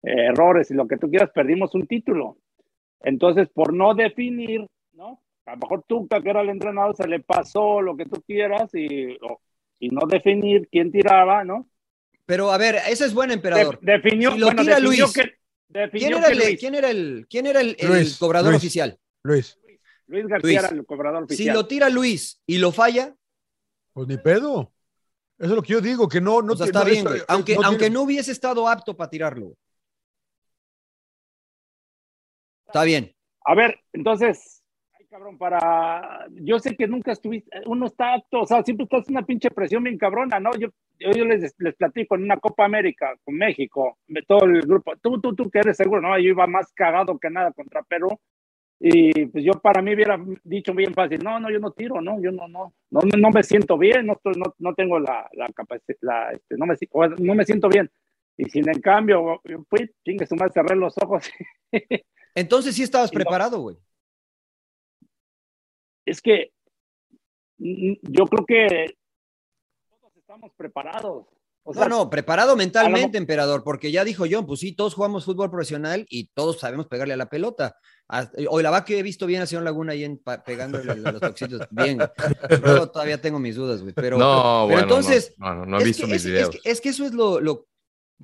errores 0.03 0.69
y 0.69 0.73
lo 0.73 0.85
que 0.85 0.97
tú 0.97 1.09
quieras, 1.09 1.29
perdimos 1.33 1.73
un 1.75 1.87
título. 1.87 2.35
Entonces, 3.01 3.47
por 3.49 3.73
no 3.73 3.93
definir, 3.93 4.67
¿no? 4.93 5.21
A 5.45 5.51
lo 5.51 5.57
mejor 5.57 5.83
Tuca, 5.87 6.21
que 6.21 6.29
era 6.29 6.41
el 6.41 6.49
entrenador, 6.49 6.95
se 6.95 7.07
le 7.07 7.19
pasó 7.21 7.81
lo 7.81 7.95
que 7.95 8.05
tú 8.05 8.21
quieras 8.21 8.69
y, 8.75 9.17
o- 9.21 9.39
y 9.83 9.89
no 9.89 10.07
definir 10.07 10.69
quién 10.71 10.91
tiraba, 10.91 11.43
¿no? 11.43 11.69
Pero 12.25 12.51
a 12.51 12.57
ver, 12.57 12.75
ese 12.87 13.05
es 13.05 13.13
buen 13.13 13.31
emperador. 13.31 13.79
De- 13.81 13.93
definió, 13.93 14.31
Si 14.31 14.37
lo 14.37 14.45
bueno, 14.47 14.61
tira 14.61 14.75
definió 14.79 15.03
Luis, 15.05 15.13
que, 15.13 15.33
definió 15.67 16.07
¿Quién 16.07 16.17
era, 16.17 16.27
que 16.27 16.31
el, 16.33 16.37
Luis, 16.39 16.59
¿quién 16.59 16.75
era 16.75 16.89
el, 16.89 17.27
quién 17.29 17.45
era 17.47 17.59
el, 17.61 17.75
el 17.77 17.87
Luis, 17.89 18.17
cobrador 18.17 18.51
Luis. 18.51 18.61
oficial? 18.63 18.97
Luis, 19.23 19.59
Luis 20.07 20.27
García 20.27 20.47
Luis. 20.61 20.63
era 20.63 20.69
el 20.79 20.85
cobrador 20.85 21.19
Si 21.27 21.33
oficial. 21.33 21.53
lo 21.55 21.67
tira 21.67 21.89
Luis 21.89 22.41
y 22.45 22.59
lo 22.59 22.71
falla, 22.71 23.13
pues 23.91 24.07
ni 24.07 24.17
pedo. 24.17 24.71
Eso 25.37 25.49
es 25.49 25.55
lo 25.55 25.61
que 25.63 25.73
yo 25.73 25.81
digo, 25.81 26.07
que 26.07 26.21
no, 26.21 26.41
no 26.41 26.53
o 26.53 26.55
sea, 26.55 26.65
tiene- 26.67 26.79
está 26.79 26.79
no, 26.87 26.91
bien, 26.91 27.03
güey. 27.05 27.21
Aunque, 27.27 27.53
no 27.55 27.59
tiene- 27.59 27.67
aunque 27.67 27.89
no 27.89 28.01
hubiese 28.03 28.31
estado 28.31 28.69
apto 28.69 28.95
para 28.95 29.09
tirarlo. 29.09 29.53
Está 32.67 32.83
bien. 32.85 33.13
A 33.45 33.53
ver, 33.55 33.79
entonces, 33.91 34.62
cabrón, 35.13 35.37
para. 35.37 36.25
Yo 36.31 36.57
sé 36.57 36.75
que 36.75 36.87
nunca 36.87 37.11
estuviste. 37.11 37.61
Uno 37.67 37.85
está 37.85 38.15
acto, 38.15 38.41
o 38.41 38.45
sea, 38.47 38.63
siempre 38.63 38.85
estás 38.85 39.07
en 39.07 39.15
una 39.15 39.25
pinche 39.25 39.51
presión 39.51 39.83
bien 39.83 39.97
cabrona, 39.97 40.39
¿no? 40.39 40.51
Yo, 40.55 40.69
yo, 40.99 41.11
yo 41.11 41.25
les, 41.25 41.53
les 41.59 41.75
platico 41.75 42.15
en 42.15 42.23
una 42.23 42.37
Copa 42.37 42.65
América 42.65 43.13
con 43.23 43.35
México, 43.35 43.99
de 44.07 44.23
todo 44.23 44.45
el 44.45 44.61
grupo. 44.61 44.93
Tú, 45.01 45.21
tú, 45.21 45.35
tú, 45.35 45.49
que 45.51 45.59
eres 45.59 45.77
seguro, 45.77 46.01
¿no? 46.01 46.17
Yo 46.17 46.29
iba 46.29 46.47
más 46.47 46.71
cagado 46.73 47.19
que 47.19 47.29
nada 47.29 47.51
contra 47.51 47.83
Perú. 47.83 48.09
Y 48.79 49.27
pues 49.27 49.45
yo 49.45 49.53
para 49.53 49.81
mí 49.83 49.93
hubiera 49.93 50.19
dicho 50.43 50.73
bien 50.73 50.93
fácil, 50.93 51.23
no, 51.23 51.39
no, 51.39 51.49
yo 51.49 51.59
no 51.59 51.71
tiro, 51.71 52.01
no, 52.01 52.19
yo 52.19 52.31
no, 52.31 52.47
no, 52.49 52.73
no, 52.89 52.99
no, 53.01 53.17
no 53.17 53.29
me 53.29 53.43
siento 53.43 53.77
bien, 53.77 54.07
no, 54.07 54.13
estoy, 54.13 54.33
no, 54.35 54.53
no 54.57 54.73
tengo 54.73 54.99
la, 54.99 55.29
la 55.33 55.47
capacidad, 55.49 55.95
la, 56.01 56.31
este, 56.31 56.57
no, 56.57 56.65
me, 56.65 56.75
no 57.19 57.35
me 57.35 57.45
siento 57.45 57.69
bien. 57.69 57.89
Y 58.35 58.45
sin 58.45 58.67
en 58.67 58.81
cambio, 58.81 59.39
yo 59.45 59.63
fui, 59.69 59.89
chingue 60.03 60.25
su 60.25 60.35
madre, 60.35 60.51
cerré 60.53 60.75
los 60.75 60.95
ojos. 61.01 61.29
Entonces 62.35 62.75
sí 62.75 62.83
estabas 62.83 63.11
Y 63.13 63.15
no- 63.15 63.19
preparado, 63.23 63.59
güey. 63.59 63.77
Es 66.05 66.21
que 66.21 66.51
mm, 67.57 67.93
yo 68.03 68.25
creo 68.27 68.45
que 68.45 68.95
todos 69.99 70.15
estamos 70.17 70.51
preparados. 70.55 71.25
O 71.65 71.73
sea, 71.73 71.87
No, 71.87 71.97
no, 72.03 72.09
preparado 72.09 72.57
mentalmente, 72.57 73.17
emperador, 73.17 73.63
porque 73.63 73.89
ya 73.89 74.03
dijo 74.03 74.25
John, 74.29 74.45
pues 74.45 74.59
sí, 74.59 74.73
todos 74.75 74.95
jugamos 74.95 75.23
fútbol 75.23 75.49
profesional 75.49 76.05
y 76.09 76.27
todos 76.33 76.59
sabemos 76.59 76.87
pegarle 76.87 77.13
a 77.13 77.17
la 77.17 77.29
pelota. 77.29 77.77
Hoy 78.49 78.61
la 78.63 78.69
va 78.69 78.83
que 78.83 78.99
he 78.99 79.03
visto 79.03 79.25
bien 79.25 79.41
a 79.41 79.45
señor 79.45 79.63
Laguna 79.63 79.93
ahí 79.93 80.03
en, 80.03 80.17
pa- 80.17 80.43
pegándole 80.43 80.91
a 80.91 80.95
los 80.95 81.21
toxitos. 81.21 81.61
Bien. 81.71 81.99
Luego 82.61 82.91
todavía 82.91 83.21
tengo 83.21 83.39
mis 83.39 83.55
dudas, 83.55 83.81
güey. 83.81 83.93
Pero, 83.93 84.17
no, 84.17 84.25
pero 84.25 84.65
bueno, 84.65 84.81
entonces, 84.81 85.35
no, 85.37 85.53
no, 85.55 85.65
no 85.65 85.77
he 85.77 85.81
es 85.83 85.85
visto 85.87 86.05
que- 86.05 86.11
mis 86.11 86.17
es- 86.17 86.25
videos. 86.25 86.49
Es 86.55 86.61
que, 86.61 86.69
es 86.69 86.81
que 86.81 86.89
eso 86.89 87.05
es 87.05 87.13
lo, 87.13 87.39
lo 87.39 87.65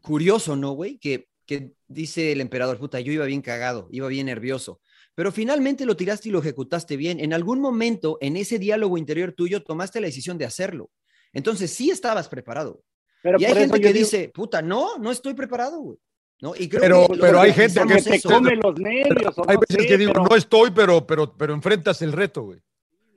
curioso, 0.02 0.58
¿no, 0.58 0.72
güey? 0.74 0.98
Que, 0.98 1.30
que 1.46 1.72
dice 1.88 2.34
el 2.34 2.42
emperador, 2.42 2.78
puta, 2.78 3.00
yo 3.00 3.14
iba 3.14 3.26
bien 3.26 3.42
cagado, 3.42 3.88
iba 3.90 4.10
bien 4.10 4.26
nervioso. 4.26 4.82
Pero 5.20 5.34
finalmente 5.34 5.86
lo 5.86 5.98
tiraste 5.98 6.30
y 6.30 6.32
lo 6.32 6.40
ejecutaste 6.40 6.96
bien. 6.96 7.20
En 7.20 7.34
algún 7.34 7.60
momento, 7.60 8.18
en 8.22 8.38
ese 8.38 8.58
diálogo 8.58 8.98
interior 8.98 9.34
tuyo, 9.34 9.62
tomaste 9.64 10.00
la 10.00 10.08
decisión 10.08 10.38
de 10.38 10.46
hacerlo. 10.46 10.92
Entonces, 11.34 11.72
sí 11.72 11.92
estabas 11.92 12.30
preparado. 12.30 12.82
pero 13.22 13.38
y 13.38 13.44
hay 13.44 13.54
gente 13.54 13.82
que 13.82 13.88
digo, 13.92 14.00
dice, 14.00 14.30
puta, 14.34 14.62
no, 14.62 14.98
no 14.98 15.12
estoy 15.12 15.34
preparado, 15.34 15.78
güey. 15.82 15.98
¿No? 16.40 16.54
Y 16.56 16.70
creo 16.70 16.80
Pero- 16.80 17.08
que 17.10 17.18
pero 17.20 17.42
hay 17.42 17.52
gente 17.52 17.82
que 17.86 18.16
eso. 18.16 18.30
come 18.30 18.56
los 18.56 18.80
nervios. 18.80 19.36
Hay 19.46 19.56
no 19.56 19.60
veces 19.60 19.82
sé, 19.84 19.88
que 19.90 19.98
digo, 19.98 20.14
pero- 20.14 20.24
no 20.24 20.36
estoy, 20.38 20.72
pero, 20.72 21.06
pero, 21.06 21.36
pero 21.36 21.54
enfrentas 21.54 22.02
el 22.02 22.14
reto, 22.14 22.44
güey. 22.44 22.62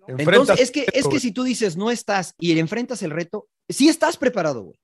Entonces, 0.08 0.58
es 0.58 0.70
que, 0.72 0.80
es 0.92 1.04
que 1.04 1.08
güey. 1.08 1.20
si 1.20 1.30
tú 1.30 1.44
dices 1.44 1.76
no 1.76 1.88
estás 1.92 2.34
y 2.40 2.58
enfrentas 2.58 3.04
el 3.04 3.12
reto, 3.12 3.46
sí 3.68 3.88
estás 3.88 4.16
preparado, 4.16 4.62
güey. 4.64 4.76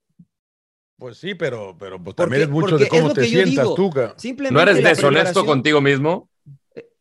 Pues 0.96 1.18
sí, 1.18 1.34
pero, 1.34 1.76
pero 1.76 1.96
pues 1.96 2.14
Porque- 2.14 2.22
también 2.22 2.42
es 2.42 2.48
mucho 2.48 2.78
de 2.78 2.86
cómo 2.86 3.12
te 3.12 3.22
que 3.22 3.30
yo 3.30 3.42
sientas 3.42 3.64
digo. 3.64 3.74
tú, 3.74 3.90
Simplemente 4.18 4.54
¿No 4.54 4.60
eres 4.70 4.84
deshonesto 4.84 5.44
contigo 5.44 5.80
mismo? 5.80 6.28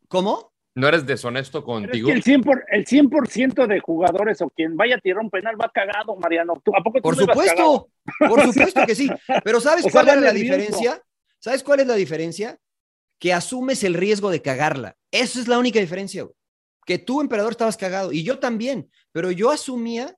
¿Cómo? 0.08 0.54
¿No 0.78 0.88
eres 0.88 1.08
deshonesto 1.08 1.66
pero 1.66 1.80
es 1.80 1.88
contigo? 1.88 2.08
que 2.08 2.14
el 2.14 2.24
100%, 2.24 2.44
por, 2.44 2.64
el 2.70 2.86
100 2.86 3.68
de 3.68 3.80
jugadores 3.80 4.42
o 4.42 4.50
quien 4.52 4.78
vaya 4.78 4.96
a 4.96 5.00
tirar 5.00 5.24
un 5.24 5.32
penal 5.32 5.60
va 5.60 5.72
cagado, 5.74 6.16
Mariano. 6.18 6.62
¿Tú, 6.64 6.72
¿A 6.76 6.84
poco 6.84 7.00
tú 7.00 7.02
Por 7.02 7.18
no 7.18 7.24
ibas 7.24 7.36
cagado? 7.36 7.90
supuesto, 8.20 8.30
por 8.30 8.42
supuesto 8.54 8.86
que 8.86 8.94
sí. 8.94 9.10
Pero 9.44 9.60
¿sabes 9.60 9.86
O 9.86 9.90
sea, 9.90 9.92
cuál 9.92 10.10
era 10.10 10.22
va 10.22 10.22
la 10.22 10.34
diferencia? 10.34 11.02
¿Sabes 11.40 11.64
cuál 11.64 11.80
es 11.80 11.88
la 11.88 11.96
diferencia? 11.96 12.60
Que 13.20 13.34
asumes 13.34 13.84
el 13.84 13.96
riesgo 13.96 14.30
de 14.30 14.44
cagarla. 14.44 14.96
Esa 15.10 15.40
es 15.40 15.48
la 15.48 15.58
única 15.58 15.80
diferencia, 15.80 16.24
güey. 16.24 16.36
Que 16.86 17.00
tú, 17.00 17.22
emperador, 17.22 17.54
estabas 17.54 17.76
cagado 17.76 18.14
y 18.14 18.24
yo 18.24 18.38
también, 18.38 18.92
pero 19.12 19.32
yo 19.32 19.50
asumía 19.50 20.16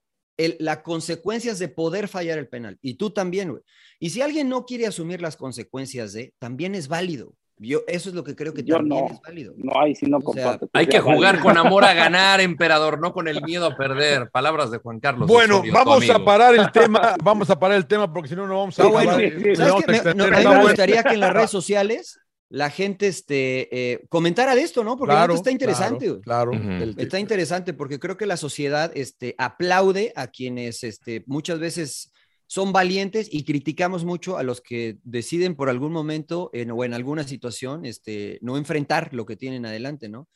las 0.60 0.80
consecuencias 0.80 1.58
de 1.60 1.70
poder 1.70 2.10
fallar 2.10 2.38
el 2.38 2.48
penal 2.48 2.78
y 2.82 2.96
tú 2.96 3.12
también, 3.12 3.52
güey. 3.52 3.64
Y 3.98 4.10
si 4.10 4.22
alguien 4.22 4.50
no 4.50 4.66
quiere 4.66 4.88
asumir 4.88 5.22
las 5.22 5.38
consecuencias 5.38 6.12
de, 6.14 6.34
también 6.38 6.76
es 6.76 6.90
válido. 6.90 7.34
Yo, 7.62 7.82
eso 7.88 8.08
es 8.10 8.16
lo 8.16 8.24
que 8.24 8.36
creo 8.36 8.54
que 8.54 8.64
Yo 8.64 8.78
también 8.78 9.06
no. 9.06 9.14
es 9.14 9.22
válido. 9.22 9.54
No, 9.58 9.80
ahí 9.82 9.94
sí 9.94 10.06
no 10.06 10.18
O 10.18 10.34
sea, 10.34 10.44
comparto. 10.44 10.70
Hay 10.72 10.88
que 10.88 11.00
jugar 11.02 11.40
con 11.42 11.58
amor 11.58 11.84
a 11.84 11.94
ganar, 11.94 12.40
emperador, 12.40 13.00
no 13.02 13.12
con 13.12 13.28
el 13.28 13.42
miedo 13.44 13.66
a 13.66 13.76
perder. 13.76 14.30
Palabras 14.32 14.72
de 14.72 14.78
Juan 14.78 15.00
Carlos. 15.02 15.28
Bueno, 15.28 15.56
Osorio, 15.58 15.74
vamos 15.74 16.10
a 16.10 16.24
parar 16.24 16.56
el 16.56 16.72
tema, 16.72 17.16
vamos 17.22 17.50
a 17.50 17.60
parar 17.60 17.76
el 17.78 17.86
tema 17.86 18.12
porque 18.14 18.30
si 18.30 18.36
no, 18.36 18.48
no 18.48 18.58
vamos 18.60 18.80
a 18.80 18.88
bueno. 18.88 19.12
a 19.12 19.18
no, 19.18 20.24
a 20.24 20.30
mí 20.40 20.46
me 20.46 20.62
gustaría 20.62 21.04
que 21.04 21.14
en 21.16 21.20
las 21.20 21.34
redes 21.34 21.50
sociales 21.52 22.20
la 22.52 22.70
gente 22.72 23.06
este, 23.08 23.68
eh, 23.92 24.02
comentara 24.10 24.56
de 24.56 24.62
esto, 24.62 24.84
¿no? 24.84 24.98
Porque 24.98 25.14
la 25.14 25.20
Claro, 25.20 25.34
está 25.36 25.52
interesante. 25.52 26.06
claro. 26.22 26.52
Claro. 26.52 26.52
Ujú. 26.52 26.84
El- 26.84 26.96
Está 26.98 27.20
interesante 27.20 27.74
porque 27.74 28.00
creo 28.00 28.18
que 28.18 28.26
la 28.26 28.38
sociedad 28.38 28.92
este, 28.96 29.36
aplaude 29.38 30.14
a 30.16 30.28
quienes 30.28 30.84
este, 30.84 31.24
muchas 31.28 31.60
veces 31.60 32.12
son 32.52 32.74
valientes 32.74 33.30
y 33.32 33.44
criticamos 33.44 34.06
mucho 34.06 34.40
a 34.40 34.44
los 34.44 34.60
que 34.60 34.98
deciden 35.04 35.54
por 35.56 35.70
algún 35.70 35.92
momento 35.92 36.50
en- 36.52 36.72
o 36.72 36.84
en 36.84 36.96
alguna 36.96 37.24
situación 37.24 37.86
este, 37.86 38.40
no 38.42 38.58
enfrentar 38.58 39.14
lo 39.14 39.24
que 39.28 39.36
tienen 39.36 39.68
adelante, 39.68 40.10
¿no? 40.10 40.28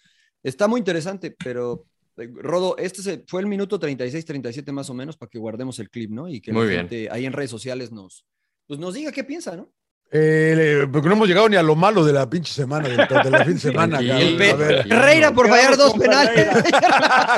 Está 0.43 0.67
muy 0.67 0.77
interesante, 0.77 1.35
pero 1.43 1.87
eh, 2.17 2.29
Rodo, 2.31 2.77
este 2.77 3.23
fue 3.25 3.41
el 3.41 3.47
minuto 3.47 3.79
36, 3.79 4.25
37 4.25 4.71
más 4.71 4.91
o 4.91 4.93
menos 4.93 5.17
para 5.17 5.27
que 5.31 5.39
guardemos 5.39 5.79
el 5.79 5.89
clip, 5.89 6.11
¿no? 6.11 6.27
Y 6.27 6.39
que 6.39 6.53
Muy 6.53 6.65
la 6.65 6.69
bien. 6.69 6.79
gente 6.81 7.09
ahí 7.09 7.25
en 7.25 7.33
redes 7.33 7.49
sociales 7.49 7.91
nos, 7.91 8.27
pues 8.67 8.79
nos 8.79 8.93
diga 8.93 9.11
qué 9.11 9.23
piensa, 9.23 9.57
¿no? 9.57 9.73
Eh, 10.15 10.85
porque 10.91 11.07
no 11.09 11.15
hemos 11.15 11.27
llegado 11.27 11.49
ni 11.49 11.55
a 11.55 11.63
lo 11.63 11.75
malo 11.75 12.05
de 12.05 12.13
la 12.13 12.29
pinche 12.29 12.53
semana, 12.53 12.87
de 12.87 12.95
la 12.97 13.43
fin 13.43 13.55
de 13.55 13.59
semana. 13.59 13.97
Cabrón. 13.97 14.37
Pe- 14.37 14.51
A 14.51 14.55
ver. 14.55 14.85
Herrera 14.87 15.31
por 15.31 15.49
fallar 15.49 15.75
dos 15.75 15.93
penales. 15.95 16.47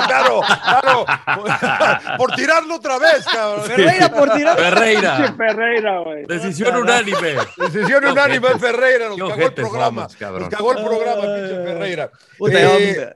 claro, 0.06 0.42
claro. 0.42 1.06
Por 2.18 2.32
tirarlo 2.34 2.76
otra 2.76 2.98
vez, 2.98 3.24
cabrón. 3.32 3.64
Ferreira 3.64 4.08
por 4.10 4.30
tirar. 4.30 4.56
Pinche 4.56 4.70
Ferreira. 4.70 5.34
Ferreira, 5.36 5.98
güey. 6.00 6.24
Decisión 6.26 6.76
unánime. 6.76 7.34
Decisión 7.56 8.04
unánime 8.04 8.46
ojetes. 8.48 8.60
Ferreira, 8.60 9.08
nos 9.08 9.18
cagó 9.30 9.46
el 9.46 9.52
programa. 9.54 10.02
Nos 10.02 10.48
cagó 10.48 10.72
el 10.72 10.84
programa, 10.84 11.22
pinche 11.22 11.64
Ferreira. 11.64 12.10
Puta, 12.38 12.58
Eh, 12.60 13.14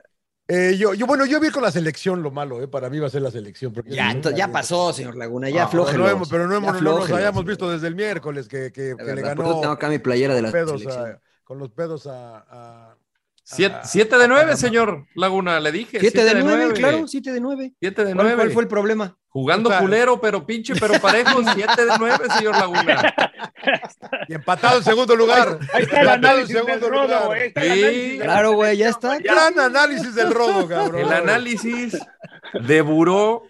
eh, 0.51 0.76
yo, 0.76 0.94
yo, 0.94 1.07
bueno, 1.07 1.24
yo 1.26 1.38
vi 1.40 1.51
con 1.51 1.62
la 1.62 1.70
selección 1.70 2.22
lo 2.22 2.30
malo, 2.30 2.62
eh, 2.62 2.68
para 2.68 2.90
mí 2.90 2.98
va 2.98 3.07
a 3.07 3.11
ser 3.11 3.22
la 3.22 3.30
selección. 3.30 3.72
porque 3.72 3.90
Ya, 3.90 4.12
ya 4.36 4.48
pasó, 4.51 4.92
señor 4.92 5.16
Laguna, 5.16 5.48
ya 5.48 5.64
Ah, 5.64 5.68
pero 5.70 5.84
no 5.98 6.09
hemos- 6.09 6.28
pero 6.28 6.46
no, 6.48 6.57
hemos, 6.57 6.82
no 6.82 6.98
nos 6.98 7.11
habíamos 7.11 7.44
visto 7.44 7.70
desde 7.70 7.86
el 7.86 7.94
miércoles 7.94 8.48
que, 8.48 8.72
que- 8.72 8.94
le 8.98 9.05
verdad, 9.05 9.36
ganó 9.36 9.61
tengo 9.61 9.72
acá 9.72 9.88
mi 9.88 9.98
playera 9.98 10.34
de 10.34 10.42
la 10.42 10.51
pedos 10.53 10.80
selección. 10.80 11.07
a- 11.12 11.20
con 11.44 11.59
los 11.59 11.70
pedos 11.70 12.07
a... 12.07 12.44
a- 12.48 12.96
Siete, 13.53 13.74
a- 13.76 13.84
siete 13.84 14.16
de 14.16 14.24
a 14.24 14.28
nueve, 14.28 14.57
señor 14.57 15.07
Laguna, 15.14 15.59
le 15.61 15.72
dije. 15.72 15.98
Siete 16.01 16.22
de 16.24 16.34
nueve, 16.42 16.72
claro, 16.72 17.07
siete 17.09 17.32
de 17.32 17.40
nueve. 17.40 17.72
Siete 17.80 18.05
de 18.05 18.14
¿Cuál, 18.14 18.26
nueve. 18.26 18.36
cuál 18.42 18.51
fue 18.53 18.62
el 18.62 18.68
problema? 18.68 19.16
Jugando 19.28 19.68
O 19.68 19.72
sea- 19.72 19.80
culero, 19.80 20.20
pero 20.20 20.46
pinche, 20.46 20.74
pero 20.76 21.01
parejo. 21.01 21.40
Siete 21.55 21.84
de 21.84 21.92
nueve, 21.98 22.24
señor 22.36 22.57
Laguna. 22.59 23.14
Y 24.28 24.34
empatado 24.34 24.78
en 24.78 24.84
segundo 24.84 25.16
lugar. 25.16 25.59
Ahí 25.72 25.82
está 25.82 26.01
el 26.01 26.09
Empatado 26.09 26.14
en 26.16 26.24
análisis 26.24 26.55
del 26.55 26.64
segundo 26.66 26.88
rodo, 26.90 27.03
lugar. 27.05 27.26
güey. 27.26 27.53
Sí, 27.57 28.16
de 28.16 28.18
Claro, 28.22 28.53
güey, 28.53 28.76
ya 28.76 28.88
está. 28.88 29.18
Gran 29.18 29.59
análisis 29.59 30.14
del 30.14 30.30
rodo, 30.32 30.68
cabrón. 30.68 31.01
El 31.01 31.12
análisis 31.12 31.98
de 32.55 32.82
Buró, 32.82 33.42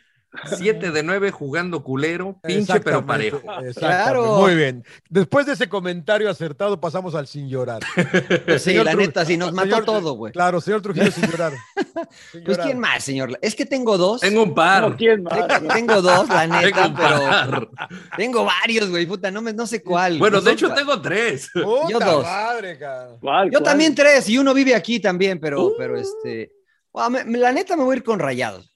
siete 0.57 0.91
de 0.93 1.03
nueve 1.03 1.31
jugando 1.31 1.83
culero, 1.83 2.39
pinche, 2.43 2.81
pero 2.81 3.05
parejo. 3.05 3.43
Claro. 3.77 4.37
Muy 4.39 4.55
bien. 4.55 4.85
Después 5.09 5.47
de 5.47 5.55
ese 5.55 5.69
comentario 5.69 6.31
acertado, 6.31 6.81
pasamos 6.81 7.15
al 7.15 7.27
sin 7.27 7.49
llorar. 7.49 7.81
Pues 8.47 8.63
sí, 8.63 8.71
Señor 8.71 8.85
la 8.87 8.93
Tru- 8.93 8.99
neta, 8.99 9.25
sí, 9.25 9.37
nos 9.37 9.53
mató 9.53 9.69
señor- 9.71 9.85
todo, 9.85 10.13
güey. 10.15 10.33
Claro, 10.33 10.61
señor 10.61 10.83
Trujillo 10.83 11.11
sin 11.11 11.25
llorar. 11.31 11.53
Sin 12.33 12.43
Pues 12.45 12.57
llorar. 12.57 12.67
quién 12.67 12.79
más, 12.79 13.03
señor. 13.05 13.39
Es 13.43 13.55
que 13.55 13.67
tengo 13.67 13.99
dos. 13.99 14.21
Tengo 14.21 14.43
un 14.43 14.55
par. 14.55 14.83
No, 14.89 14.97
¿quién 14.97 15.23
más? 15.23 15.49
Tengo 15.75 16.01
dos, 16.01 16.29
la 16.29 16.41
Tengo 16.43 16.61
neta, 16.61 16.95
pero 16.97 17.71
tengo 18.17 18.45
varios, 18.45 18.89
güey, 18.89 19.07
puta, 19.07 19.31
no, 19.31 19.43
me, 19.43 19.53
no 19.53 19.67
sé 19.67 19.83
cuál. 19.83 20.19
Bueno, 20.19 20.39
No 20.39 20.43
de 20.43 20.53
hecho 20.53 20.73
tengo 20.73 21.01
tres. 21.01 21.49
Puta 21.53 21.89
Yo 21.91 21.99
dos. 21.99 22.23
madre, 22.25 22.79
cabrón. 22.79 23.19
¿Cuál, 23.21 23.47
Yo 23.51 23.59
cuál? 23.59 23.65
también 23.65 23.95
tres, 23.95 24.29
y 24.29 24.39
uno 24.39 24.55
vive 24.55 24.75
aquí 24.75 25.01
también, 25.01 25.39
pero, 25.41 25.67
Uh. 25.67 25.75
pero 25.77 25.97
este. 25.99 26.53
Me- 27.11 27.25
me- 27.25 27.39
la 27.39 27.53
neta 27.53 27.77
me 27.77 27.85
voy 27.85 27.95
a 27.95 27.97
ir 27.99 28.03
con 28.05 28.19
Rayados. 28.19 28.70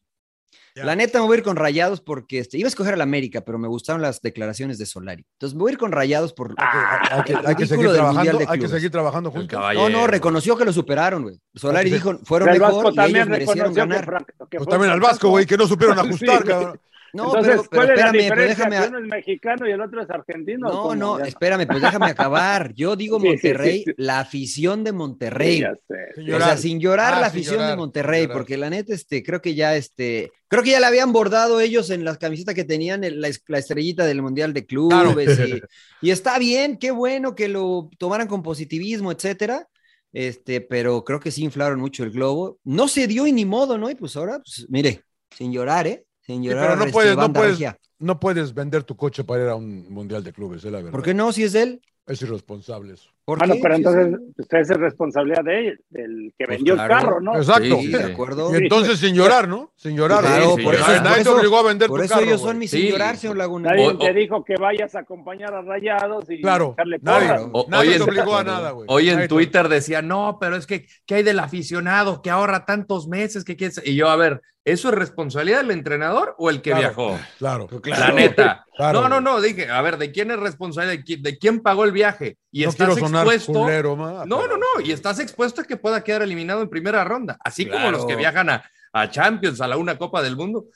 La 0.83 0.97
neta 0.97 1.21
me 1.21 1.27
voy 1.27 1.37
a 1.37 1.39
ir 1.39 1.45
con 1.45 1.55
Rayados 1.55 2.01
porque 2.01 2.41
este, 2.41 2.59
iba 2.59 2.67
a 2.67 2.69
escoger 2.69 2.95
al 2.95 3.01
América, 3.01 3.43
pero 3.43 3.59
me 3.59 3.69
gustaron 3.69 4.03
las 4.03 4.21
declaraciones 4.21 4.77
de 4.77 4.87
Solari. 4.87 5.25
Entonces 5.35 5.55
me 5.55 5.61
voy 5.61 5.71
a 5.71 5.73
ir 5.75 5.79
con 5.79 5.93
Rayados 5.93 6.33
por 6.33 6.53
Hay 6.59 7.23
que, 7.23 7.35
hay 7.37 7.45
que- 7.45 7.49
hay 7.49 7.55
seguir 7.67 7.93
trabajando, 7.93 8.39
hay 8.49 8.59
que 8.59 8.69
seguir 8.69 8.91
juntos. 9.31 9.61
No, 9.75 9.89
no, 9.89 10.07
reconoció 10.09 10.57
que 10.57 10.65
lo 10.65 10.73
superaron, 10.73 11.23
güey. 11.23 11.39
Solari 11.55 11.91
dijo, 11.91 12.19
fueron 12.25 12.47
Pero 12.47 12.55
el 12.57 12.61
mejor 12.61 12.85
Vasco 12.85 12.93
y 12.93 12.97
también 12.97 13.17
ellos 13.19 13.29
merecieron 13.29 13.73
que, 13.75 13.81
ganar. 13.81 14.27
que 14.51 14.57
Pues 14.59 14.69
también 14.69 14.91
al 14.93 15.01
Vasco, 15.01 15.29
güey, 15.29 15.47
que 15.47 15.57
no 15.57 15.69
supieron 15.69 15.97
ajustar, 15.99 16.39
Sí. 16.43 16.49
cabrón. 16.49 16.81
No, 17.15 17.27
Entonces, 17.37 17.53
pero, 17.55 17.63
pero 17.71 17.71
¿cuál 17.71 17.91
es 17.91 17.99
la 18.01 18.07
espérame, 18.07 18.13
pero 18.13 18.23
diferencia? 18.43 18.65
déjame... 18.67 18.83
Que 18.83 18.89
uno 18.89 18.99
es 18.99 19.05
mexicano 19.07 19.69
y 19.69 19.71
el 19.73 19.81
otro 19.81 20.03
es 20.03 20.11
argentino. 20.11 20.69
No, 20.69 20.95
no, 20.95 21.19
espérame, 21.21 21.67
pues 21.67 21.81
déjame 21.81 22.07
acabar. 22.07 22.75
Yo 22.75 22.97
digo 22.97 23.19
Sí, 23.21 23.23
sí, 23.27 23.29
Monterrey, 23.33 23.79
sí, 23.79 23.85
sí. 23.87 23.95
la 23.99 24.21
afición 24.21 24.85
de 24.85 24.93
Monterrey. 24.93 25.61
Ya 25.61 25.75
sé. 25.89 25.95
Sin 26.17 26.25
O 26.25 26.27
llorar. 26.27 26.49
sea, 26.49 26.57
sin 26.57 26.81
llorar 26.81 27.15
Ah, 27.15 27.21
la 27.21 27.27
afición 27.29 27.55
llorar, 27.57 27.71
de 27.71 27.77
Monterrey, 27.77 28.23
llorar. 28.23 28.37
porque 28.37 28.57
la 28.57 28.71
neta, 28.71 28.93
este, 28.95 29.23
creo 29.23 29.41
que 29.41 29.55
ya, 29.55 29.77
este, 29.77 30.31
creo 30.49 30.63
que 30.63 30.71
ya 30.71 30.81
le 30.81 30.87
habían 30.87 31.13
bordado 31.13 31.61
ellos 31.61 31.91
en 31.91 32.05
las 32.05 32.19
camisetas 32.19 32.55
que 32.55 32.65
tenían 32.65 33.05
el- 33.05 33.21
la, 33.21 33.31
la 33.49 33.59
estrellita 33.59 34.05
del 34.05 34.21
Mundial 34.21 34.53
de 34.53 34.67
Clubes. 34.67 35.39
Y, 35.39 35.61
y 36.09 36.11
está 36.11 36.39
bien, 36.39 36.77
qué 36.79 36.91
bueno 36.91 37.35
que 37.35 37.49
lo 37.49 37.91
tomaran 37.99 38.27
con 38.29 38.43
positivismo, 38.43 39.13
etcétera. 39.13 39.69
Este, 40.13 40.61
pero 40.61 41.03
creo 41.05 41.19
que 41.21 41.31
sí 41.33 41.43
inflaron 41.43 41.81
mucho 41.81 42.05
el 42.05 42.11
globo. 42.11 42.59
No 42.65 42.87
se 42.89 43.07
dio 43.07 43.27
y 43.27 43.33
ni 43.33 43.45
modo, 43.45 43.79
¿no? 43.79 43.91
Y 43.91 43.95
pues 43.97 44.17
ahora, 44.17 44.39
pues, 44.39 44.67
mire, 44.69 45.03
sin 45.31 45.53
llorar, 45.53 45.89
¿eh? 45.89 46.05
Sin 46.27 46.43
Sí, 46.43 46.49
llorar. 46.49 46.65
pero 46.65 46.77
no 46.77 46.83
este, 46.85 46.93
puedes, 46.93 47.17
no 47.17 47.33
puedes, 47.33 47.51
regia. 47.53 47.79
no 47.99 48.19
puedes 48.21 48.55
vender 48.55 48.83
tu 48.85 48.97
coche 48.97 49.25
para 49.25 49.43
ir 49.45 49.49
a 49.51 49.55
un 49.57 49.93
mundial 49.93 50.25
de 50.25 50.33
clubes, 50.33 50.65
es 50.65 50.73
la 50.73 50.79
verdad. 50.79 50.91
¿Por 50.93 51.03
qué 51.03 51.15
no? 51.15 51.33
Si 51.33 51.43
es 51.45 51.55
él. 51.55 51.83
Es 52.07 52.21
irresponsable 52.23 52.95
eso. 52.95 53.11
¿Por 53.25 53.39
Bueno, 53.39 53.55
qué? 53.55 53.61
pero 53.63 53.75
entonces 53.77 54.15
usted 54.37 54.59
es 54.59 54.69
responsabilidad 54.69 55.43
de 55.45 55.69
él, 55.69 55.81
del 55.89 56.35
que 56.39 56.45
Pues 56.45 56.59
vendió 56.59 56.75
claro. 56.75 56.95
el 56.95 57.01
carro, 57.01 57.21
¿no? 57.23 57.37
Exacto. 57.37 57.77
Sí, 57.81 57.89
de 57.89 58.05
acuerdo. 58.05 58.53
Y 58.53 58.57
entonces 58.65 58.99
sin 58.99 59.15
llorar, 59.15 59.49
¿no? 59.49 59.73
Sin 59.77 59.97
llorar. 59.97 60.21
Claro, 60.21 60.57
por 60.63 60.75
eso- 60.75 60.87
Nadie 60.89 61.01
por 61.03 61.15
te 61.15 61.21
eso- 61.23 61.37
obligó 61.37 61.59
a 61.59 61.63
vender 61.63 61.89
Por 61.89 62.01
tu 62.01 62.05
eso 62.05 62.15
carro, 62.15 62.27
ellos 62.27 62.41
son 62.43 62.59
mis 62.59 62.71
Sí. 62.71 62.83
sin 62.83 62.91
llorar, 62.93 63.17
señor 63.17 63.37
Laguna. 63.39 63.71
Nadie 63.71 63.87
O- 63.87 63.97
te 63.99 64.11
o- 64.11 64.15
dijo 64.15 64.45
que 64.45 64.55
vayas 64.61 64.95
a 64.95 65.01
acompañar 65.01 65.55
a 65.55 65.63
Rayados 65.63 66.29
y 66.29 66.43
Claro, 66.43 66.73
echarle 66.75 66.99
nadie. 67.01 67.49
O- 67.53 67.67
nadie 67.71 67.89
hoy 67.93 67.97
te 67.97 68.03
en- 68.03 68.09
obligó 68.11 68.37
a 68.37 68.45
nada, 68.45 68.71
güey. 68.73 68.87
Hoy 68.91 69.05
Nadie 69.07 69.13
en 69.15 69.21
te- 69.21 69.29
Twitter 69.29 69.69
decía, 69.71 70.03
no, 70.03 70.37
pero 70.39 70.57
es 70.57 70.67
que, 70.67 70.87
¿qué 71.07 71.15
hay 71.15 71.23
del 71.23 71.39
aficionado 71.39 72.21
que 72.21 72.29
ahorra 72.31 72.67
tantos 72.67 73.09
meses? 73.09 73.43
Que 73.45 73.57
quiere... 73.57 73.73
Y 73.87 73.95
yo, 73.97 74.11
a 74.11 74.17
ver, 74.17 74.43
¿eso 74.67 74.89
es 74.89 74.95
responsabilidad 74.95 75.59
del 75.63 75.71
entrenador 75.71 76.35
o 76.39 76.51
el 76.51 76.57
que 76.63 76.71
Claro, 76.73 76.81
viajó? 76.81 77.19
Claro. 77.39 77.69
La 77.85 78.13
neta. 78.13 78.65
Claro, 78.77 79.03
no, 79.03 79.09
no, 79.09 79.21
no, 79.21 79.41
dije, 79.41 79.71
a 79.71 79.81
ver, 79.83 79.99
¿de 79.99 80.11
quién 80.11 80.33
es 80.33 80.39
responsabilidad? 80.41 80.97
¿De 80.99 81.05
quién, 81.05 81.23
de 81.23 81.39
quién 81.39 81.61
pagó 81.61 81.85
el 81.85 81.93
viaje? 81.93 82.39
Y 82.51 82.65
No 82.65 82.71
estás 82.71 82.89
expuesto. 83.21 83.53
culero, 83.53 83.97
ma, 83.97 84.25
no, 84.27 84.41
pero- 84.41 84.57
no, 84.59 84.65
no, 84.77 84.81
y 84.85 84.93
estás 84.93 85.19
expuesto 85.21 85.63
a 85.63 85.65
que 85.65 85.77
pueda 85.77 86.03
quedar 86.05 86.23
eliminado 86.23 86.63
en 86.63 86.69
primera 86.69 87.03
ronda. 87.05 87.37
Así 87.45 87.67
como 87.67 87.91
los 87.91 88.07
que 88.07 88.17
viajan 88.17 88.51
a, 88.51 88.63
a 88.93 89.11
Champions, 89.11 89.61
a 89.61 89.69
la 89.69 89.77
una 89.77 89.97
Copa 89.99 90.23
del 90.23 90.37
Mundo. 90.37 90.67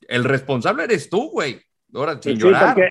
El 0.00 0.24
responsable 0.24 0.84
eres 0.84 1.08
tú, 1.10 1.30
güey. 1.30 1.60
Ahora, 1.94 2.20
sin 2.22 2.36
Sí, 2.36 2.42
llorar. 2.42 2.74
porque, 2.74 2.90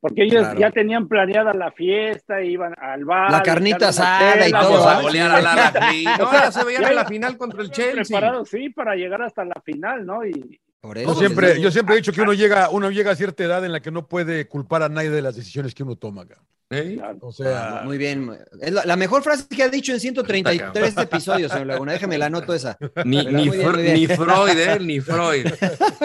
porque 0.00 0.22
ellos 0.24 0.40
Claro. 0.42 0.58
ya 0.60 0.70
tenían 0.70 1.06
planeada 1.08 1.52
la 1.52 1.70
fiesta, 1.72 2.42
iban 2.42 2.74
al 2.80 3.04
bar. 3.04 3.30
La 3.30 3.42
carnita 3.42 3.88
asada 3.88 4.48
y 4.48 4.50
todo, 4.52 4.70
Vamos 4.72 4.86
a 4.86 5.02
golear 5.02 5.30
al 5.30 5.46
Alajuelense. 5.46 6.10
No, 6.18 6.32
ya 6.32 6.52
se 6.52 6.64
veían 6.64 6.84
en 6.84 6.94
la 6.94 7.04
final 7.04 7.36
contra 7.36 7.62
el 7.62 7.70
Chelsea. 7.70 8.02
preparados, 8.18 8.48
sí, 8.48 8.70
para 8.70 8.94
llegar 8.94 9.22
hasta 9.22 9.44
la 9.44 9.60
final, 9.64 10.06
¿no? 10.06 10.24
Y 10.24 10.60
Por 10.80 10.96
Yo 10.96 11.02
eso, 11.10 11.14
siempre, 11.16 11.60
yo 11.60 11.70
siempre 11.70 11.94
he 11.94 11.98
dicho 11.98 12.12
que 12.12 12.22
uno 12.22 12.32
llega, 12.32 12.68
uno 12.70 12.90
llega 12.90 13.10
a 13.10 13.16
cierta 13.16 13.42
edad 13.44 13.64
en 13.64 13.72
la 13.72 13.80
que 13.80 13.90
no 13.90 14.06
puede 14.08 14.46
culpar 14.48 14.82
a 14.82 14.88
nadie 14.88 15.10
de 15.10 15.22
las 15.22 15.34
decisiones 15.36 15.74
que 15.74 15.82
uno 15.82 15.96
toma. 15.96 16.26
cabrón. 16.26 16.46
¿Eh? 16.70 16.94
claro. 16.96 17.18
O 17.22 17.32
sea, 17.32 17.82
Muy 17.84 17.96
bien. 17.96 18.28
Es 18.60 18.72
la, 18.72 18.84
la 18.84 18.96
mejor 18.96 19.22
frase 19.22 19.46
que 19.48 19.62
ha 19.62 19.68
dicho 19.68 19.92
en 19.92 20.00
133 20.00 20.96
episodios, 20.98 21.52
señor 21.52 21.68
Laguna. 21.68 21.92
Déjeme 21.92 22.18
la 22.18 22.26
anoto 22.26 22.52
esa. 22.54 22.76
Ni, 23.04 23.24
bien, 23.24 23.52
Fr- 23.52 24.16
Freud, 24.16 24.58
¿eh? 24.58 24.78
Ni 24.80 25.00
Freud. 25.00 25.46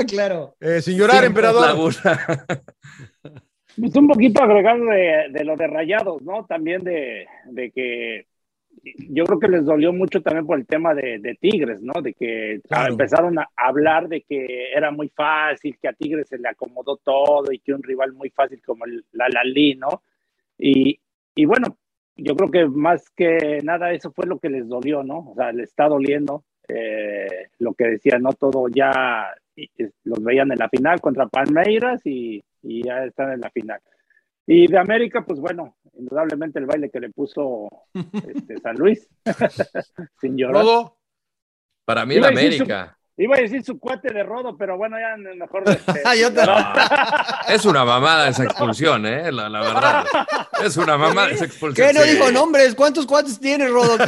claro. 0.07 0.55
eh, 0.59 0.81
sin 0.81 0.97
llorar, 0.97 1.21
Siempre 1.21 1.47
emperador. 1.47 1.93
Pues 3.79 3.95
un 3.95 4.07
poquito 4.09 4.43
agregar 4.43 4.77
de, 4.79 5.27
de 5.31 5.43
lo 5.45 5.55
de 5.55 5.65
Rayados, 5.65 6.21
¿no? 6.23 6.45
También 6.45 6.83
de, 6.83 7.25
de 7.45 7.71
que 7.71 8.25
yo 9.09 9.23
creo 9.23 9.39
que 9.39 9.47
les 9.47 9.63
dolió 9.65 9.93
mucho 9.93 10.21
también 10.21 10.45
por 10.45 10.59
el 10.59 10.67
tema 10.67 10.93
de, 10.93 11.19
de 11.19 11.35
Tigres, 11.35 11.81
¿no? 11.81 12.01
De 12.01 12.13
que 12.13 12.59
Claro. 12.67 12.91
empezaron 12.91 13.39
a 13.39 13.47
hablar 13.55 14.09
de 14.09 14.23
que 14.23 14.73
era 14.75 14.91
muy 14.91 15.07
fácil, 15.15 15.77
que 15.81 15.87
a 15.87 15.93
Tigres 15.93 16.27
se 16.27 16.37
le 16.37 16.49
acomodó 16.49 16.97
todo 16.97 17.49
y 17.51 17.59
que 17.59 17.73
un 17.73 17.81
rival 17.81 18.11
muy 18.11 18.29
fácil 18.31 18.61
como 18.61 18.83
el, 18.85 19.05
la 19.13 19.29
Lali, 19.29 19.75
¿no? 19.75 20.03
Y, 20.61 20.99
y 21.33 21.45
bueno, 21.45 21.77
yo 22.15 22.35
creo 22.35 22.51
que 22.51 22.65
más 22.67 23.09
que 23.09 23.59
nada 23.63 23.91
eso 23.91 24.11
fue 24.11 24.27
lo 24.27 24.39
que 24.39 24.49
les 24.49 24.67
dolió, 24.67 25.03
¿no? 25.03 25.31
O 25.31 25.35
sea, 25.35 25.51
les 25.51 25.69
está 25.69 25.87
doliendo 25.87 26.45
eh, 26.67 27.49
lo 27.57 27.73
que 27.73 27.87
decía, 27.87 28.19
¿no? 28.19 28.31
Todo 28.33 28.67
ya 28.69 29.33
los 30.03 30.23
veían 30.23 30.51
en 30.51 30.59
la 30.59 30.69
final 30.69 31.01
contra 31.01 31.27
Palmeiras 31.27 32.01
y, 32.05 32.43
y 32.61 32.83
ya 32.83 33.03
están 33.05 33.31
en 33.31 33.41
la 33.41 33.49
final. 33.49 33.79
Y 34.45 34.67
de 34.67 34.77
América, 34.77 35.25
pues 35.25 35.39
bueno, 35.39 35.77
indudablemente 35.93 36.59
el 36.59 36.65
baile 36.65 36.89
que 36.89 36.99
le 36.99 37.09
puso 37.09 37.67
este, 38.27 38.57
San 38.59 38.75
Luis, 38.75 39.09
sin 40.21 40.37
llorar. 40.37 40.65
Para 41.85 42.05
mí, 42.05 42.15
el 42.15 42.25
América. 42.25 42.97
Iba 43.21 43.35
a 43.37 43.39
decir 43.41 43.63
su 43.63 43.79
cuate 43.79 44.11
de 44.11 44.23
Rodo, 44.23 44.57
pero 44.57 44.77
bueno, 44.77 44.97
ya 44.97 45.15
mejor. 45.35 45.63
este, 45.67 46.19
Yo 46.19 46.33
te- 46.33 46.43
No, 46.45 46.55
es 47.47 47.65
una 47.65 47.85
mamada 47.85 48.29
esa 48.29 48.43
expulsión, 48.45 49.05
¿eh? 49.05 49.31
La, 49.31 49.47
la 49.47 49.59
verdad. 49.61 50.05
Es 50.63 50.75
una 50.77 50.97
mamada 50.97 51.29
esa 51.29 51.45
expulsión. 51.45 51.87
¿Qué? 51.87 51.93
No 51.93 52.01
sí. 52.01 52.11
dijo 52.11 52.31
nombres. 52.31 52.73
¿Cuántos 52.73 53.05
cuates 53.05 53.39
tienes, 53.39 53.69
Rodo? 53.69 53.97
No- 53.97 54.05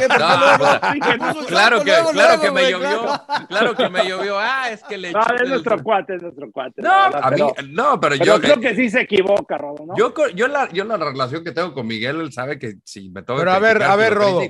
Claro 1.46 1.84
que, 1.84 1.90
Luego, 1.90 2.10
claro 2.10 2.12
luego, 2.12 2.42
que 2.42 2.50
me 2.50 2.70
llovió. 2.70 3.02
claro. 3.02 3.46
Claro 3.48 3.74
que 3.76 3.88
me 3.88 4.08
llovió. 4.08 4.38
Ah, 4.38 4.70
es 4.70 4.82
que 4.82 4.98
le. 4.98 5.12
No, 5.12 5.20
es 5.20 5.48
nuestro 5.48 5.82
cuate, 5.82 6.16
es 6.16 6.22
nuestro 6.22 6.50
cuate. 6.50 6.82
No, 6.82 6.88
la 6.88 7.04
verdad, 7.10 7.24
a 7.24 7.30
mí, 7.30 7.36
pero, 7.56 7.68
no, 7.68 8.00
pero, 8.00 8.16
pero 8.18 8.24
yo. 8.36 8.40
creo 8.40 8.60
que 8.60 8.74
sí 8.74 8.90
se 8.90 9.02
equivoca, 9.02 9.56
Rodo, 9.58 9.86
¿no? 9.86 9.96
Yo, 9.96 10.12
yo, 10.34 10.48
la, 10.48 10.68
yo 10.72 10.84
la 10.84 10.96
relación 10.96 11.44
que 11.44 11.52
tengo 11.52 11.72
con 11.72 11.86
Miguel, 11.86 12.20
él 12.20 12.32
sabe 12.32 12.58
que 12.58 12.74
si 12.84 13.10
me 13.10 13.22
tengo 13.22 13.38
Pero 13.38 13.52
a 13.52 13.58
ver, 13.58 13.82
a 13.82 13.94
ver, 13.96 14.14
Rodo. 14.14 14.40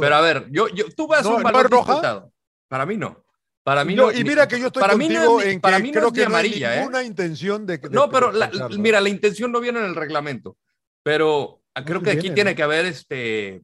Pero 0.00 0.14
a 0.16 0.20
ver, 0.20 0.46
yo, 0.50 0.68
yo, 0.68 0.84
tú 0.96 1.06
vas 1.06 1.24
a 1.24 1.30
¿No- 1.30 1.36
un 1.36 1.42
balón 1.42 1.64
roja? 1.64 1.86
disputado. 1.92 2.32
Para 2.68 2.86
mí 2.86 2.96
no. 2.96 3.21
Para 3.64 3.84
mí 3.84 3.94
Yo- 3.94 4.10
no. 4.10 4.18
y 4.18 4.24
mira 4.24 4.48
que 4.48 4.58
yo 4.58 4.66
estoy 4.66 4.80
para 4.80 4.96
mí 4.96 5.08
no 5.08 5.40
es 5.40 5.54
que 5.54 5.60
para 5.60 5.78
mí 5.78 5.88
no 5.92 5.92
creo 5.92 6.06
es 6.08 6.12
que 6.14 6.20
ni 6.20 6.24
no 6.26 6.28
hay 6.36 6.46
amarilla, 6.46 6.74
¿eh? 6.74 6.78
ninguna 6.80 7.02
intención 7.04 7.64
de, 7.66 7.78
de- 7.78 7.90
No, 7.90 8.10
pero 8.10 8.32
la- 8.32 8.50
mira, 8.78 9.00
la 9.00 9.08
intención 9.08 9.52
no 9.52 9.60
viene 9.60 9.78
en 9.78 9.86
el 9.86 9.94
reglamento. 9.94 10.56
Pero 11.02 11.62
creo 11.84 12.02
que 12.02 12.10
aquí 12.10 12.30
tiene 12.30 12.50
¿no? 12.52 12.56
que 12.56 12.62
haber 12.62 12.86
este 12.86 13.62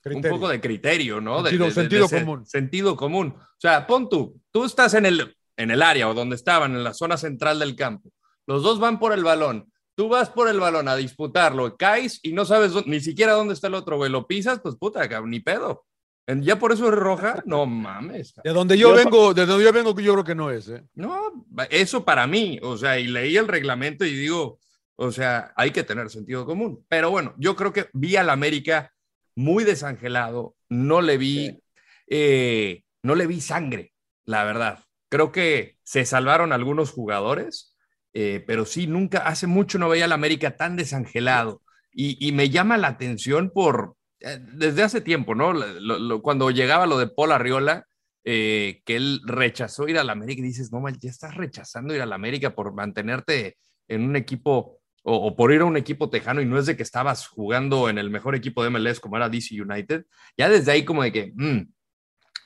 Criterio. 0.00 0.32
un 0.34 0.40
poco 0.40 0.48
de 0.50 0.60
criterio, 0.60 1.20
¿no? 1.20 1.42
De- 1.42 1.50
Sentido- 1.50 1.64
de- 1.66 1.70
de- 1.70 1.74
sentido 1.74 2.08
común. 2.08 2.46
Sentido 2.46 2.96
común. 2.96 3.34
O 3.38 3.60
sea, 3.60 3.86
pon 3.86 4.08
tú, 4.08 4.40
tú 4.50 4.64
estás 4.64 4.94
en 4.94 5.06
el, 5.06 5.36
en 5.56 5.70
el 5.70 5.82
área 5.82 6.08
o 6.08 6.14
donde 6.14 6.36
estaban, 6.36 6.72
en 6.74 6.82
la 6.84 6.92
zona 6.94 7.16
central 7.16 7.58
del 7.58 7.74
campo. 7.76 8.10
Los 8.46 8.62
dos 8.62 8.78
van 8.80 8.98
por 8.98 9.12
el 9.12 9.24
balón. 9.24 9.70
Tú 9.94 10.08
vas 10.08 10.28
por 10.28 10.48
el 10.48 10.60
balón 10.60 10.88
a 10.88 10.96
disputarlo, 10.96 11.76
caes 11.76 12.20
y 12.22 12.32
no 12.32 12.44
sabes 12.44 12.72
ni 12.86 13.00
siquiera 13.00 13.32
dónde 13.32 13.54
está 13.54 13.68
el 13.68 13.74
otro, 13.74 13.96
güey. 13.96 14.10
Lo 14.10 14.26
pisas, 14.26 14.60
pues 14.60 14.76
puta, 14.76 15.08
cabrón, 15.08 15.30
ni 15.30 15.40
pedo. 15.40 15.84
En- 16.26 16.42
Ya 16.42 16.58
por 16.58 16.72
eso 16.72 16.88
es 16.88 16.94
roja, 16.94 17.42
no 17.46 17.66
mames. 17.66 18.34
De 18.42 18.50
donde 18.50 18.76
yo, 18.76 18.90
Yo- 18.90 18.96
vengo, 18.96 19.34
de 19.34 19.46
donde 19.46 19.64
yo 19.64 19.72
vengo, 19.72 19.98
yo 20.00 20.12
creo 20.12 20.24
que 20.24 20.34
no 20.34 20.50
es, 20.50 20.68
¿eh? 20.68 20.82
No, 20.94 21.46
eso 21.70 22.04
para 22.04 22.26
mí, 22.26 22.58
o 22.62 22.76
sea, 22.76 22.98
y 22.98 23.06
leí 23.06 23.36
el 23.36 23.46
reglamento 23.48 24.04
y 24.04 24.14
digo, 24.14 24.58
o 24.96 25.12
sea, 25.12 25.52
hay 25.56 25.70
que 25.70 25.84
tener 25.84 26.10
sentido 26.10 26.44
común. 26.44 26.84
Pero 26.88 27.10
bueno, 27.10 27.34
yo 27.38 27.54
creo 27.54 27.72
que 27.72 27.88
vi 27.92 28.16
al 28.16 28.30
América 28.30 28.92
muy 29.36 29.64
desangelado, 29.64 30.56
no 30.68 31.00
le 31.02 31.16
vi, 31.18 31.60
eh, 32.08 32.82
no 33.02 33.14
le 33.14 33.26
vi 33.26 33.40
sangre, 33.40 33.92
la 34.24 34.44
verdad. 34.44 34.80
Creo 35.08 35.30
que 35.30 35.76
se 35.84 36.04
salvaron 36.04 36.52
algunos 36.52 36.90
jugadores, 36.90 37.76
eh, 38.14 38.42
pero 38.46 38.64
sí, 38.64 38.86
nunca, 38.86 39.18
hace 39.18 39.46
mucho 39.46 39.78
no 39.78 39.88
veía 39.88 40.06
al 40.06 40.12
América 40.12 40.56
tan 40.56 40.74
desangelado. 40.76 41.62
Y, 41.92 42.16
y 42.26 42.32
me 42.32 42.50
llama 42.50 42.76
la 42.78 42.88
atención 42.88 43.50
por, 43.50 43.94
desde 44.20 44.82
hace 44.82 45.00
tiempo, 45.00 45.34
¿no? 45.34 45.52
Lo- 45.52 45.98
lo- 45.98 46.22
cuando 46.22 46.50
llegaba 46.50 46.86
lo 46.86 46.98
de 46.98 47.08
Paul 47.08 47.32
Arriola, 47.32 47.86
eh, 48.24 48.82
que 48.84 48.96
él 48.96 49.20
rechazó 49.24 49.86
ir 49.88 49.98
a 49.98 50.04
la 50.04 50.12
América 50.12 50.40
y 50.40 50.44
dices, 50.44 50.72
no, 50.72 50.80
man, 50.80 50.96
ya 51.00 51.10
estás 51.10 51.34
rechazando 51.36 51.94
ir 51.94 52.00
a 52.02 52.06
la 52.06 52.16
América 52.16 52.54
por 52.54 52.72
mantenerte 52.74 53.56
en 53.88 54.02
un 54.02 54.16
equipo 54.16 54.80
o, 55.04 55.14
o 55.28 55.36
por 55.36 55.52
ir 55.52 55.60
a 55.60 55.64
un 55.66 55.76
equipo 55.76 56.10
tejano 56.10 56.40
y 56.40 56.46
no 56.46 56.58
es 56.58 56.66
de 56.66 56.76
que 56.76 56.82
estabas 56.82 57.28
jugando 57.28 57.88
en 57.88 57.98
el 57.98 58.10
mejor 58.10 58.34
equipo 58.34 58.64
de 58.64 58.70
MLS 58.70 58.98
como 59.00 59.16
era 59.16 59.28
DC 59.28 59.60
United. 59.62 60.04
Ya 60.36 60.48
desde 60.48 60.72
ahí 60.72 60.84
como 60.84 61.04
de 61.04 61.12
que, 61.12 61.32
mm, 61.36 61.72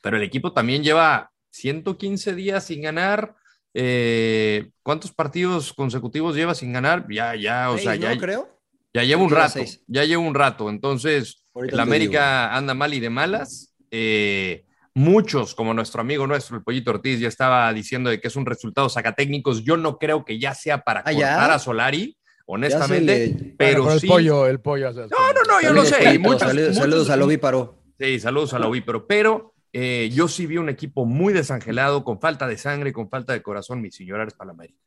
pero 0.03 0.19
el 0.19 0.23
equipo 0.23 0.53
también 0.53 0.83
lleva 0.83 1.31
115 1.51 2.35
días 2.35 2.65
sin 2.65 2.83
ganar. 2.83 3.35
eh, 3.73 4.71
¿Cuántos 4.83 5.13
partidos 5.13 5.73
consecutivos 5.73 6.35
lleva 6.37 6.55
sin 6.55 6.73
ganar? 6.73 7.07
Ya, 7.09 7.35
ya, 7.37 7.71
o 7.71 7.75
Seis, 7.79 7.85
sea, 7.85 7.95
¿no? 7.97 8.01
ya, 8.15 8.19
creo. 8.19 8.61
ya 8.93 9.05
lleva 9.05 9.23
un 9.23 9.31
rato, 9.31 9.53
seis. 9.61 9.83
ya 9.87 10.05
lleva 10.05 10.21
un 10.23 10.35
rato. 10.35 10.69
Entonces, 10.69 11.40
Ahorita 11.55 11.75
el 11.75 11.81
América 11.81 12.55
anda 12.57 12.75
mal 12.75 12.95
y 12.95 13.01
de 13.01 13.11
malas. 13.11 13.75
Eh, 13.91 14.65
muchos, 14.95 15.55
como 15.55 15.75
nuestro 15.75 16.01
amigo 16.01 16.27
nuestro, 16.27 16.57
el 16.57 16.63
Pollito 16.63 16.91
Ortiz, 16.93 17.19
ya 17.21 17.29
estaba 17.29 17.73
diciendo 17.73 18.11
de 18.11 18.21
que 18.21 18.29
es 18.29 18.37
un 18.37 18.47
resultado 18.47 18.89
sacatécnicos. 18.89 19.65
Yo 19.65 19.77
no 19.77 19.99
creo 19.99 20.25
que 20.25 20.39
ya 20.39 20.55
sea 20.55 20.83
para 20.83 21.03
Ah, 21.05 21.13
¿ya? 21.13 21.29
cortar 21.33 21.51
a 21.53 21.59
Solari, 21.59 22.17
honestamente, 22.47 23.27
le- 23.29 23.55
pero 23.59 23.85
Bueno, 23.85 23.99
sí. 23.99 24.07
el 24.07 24.13
pollo, 24.13 24.47
el 24.47 24.61
pollo. 24.61 24.93
No, 24.93 25.07
no, 25.07 25.43
no, 25.49 25.61
yo 25.63 25.73
lo 25.73 25.85
sé. 25.85 25.97
y 25.97 26.07
Espíritu, 26.07 26.21
muchos- 26.23 26.41
saludos, 26.41 26.69
muchos- 26.69 26.77
saludos 26.83 27.11
al 27.11 27.23
ovíparo. 27.23 27.83
Sí, 27.99 28.19
saludos 28.21 28.55
a 28.55 28.59
la 28.59 28.67
ovíparo, 28.69 29.07
pero 29.07 29.55
eh, 29.73 30.11
yo 30.13 30.27
sí 30.27 30.47
vi 30.47 30.57
un 30.57 30.69
equipo 30.69 31.05
muy 31.05 31.33
desangelado, 31.33 32.03
con 32.05 32.21
falta 32.21 32.47
de 32.49 32.57
sangre, 32.59 32.93
con 32.93 33.09
falta 33.09 33.33
de 33.33 33.43
corazón, 33.43 33.81
mis 33.81 33.95
señores 33.95 34.35
para 34.35 34.47
la 34.49 34.53
América. 34.55 34.81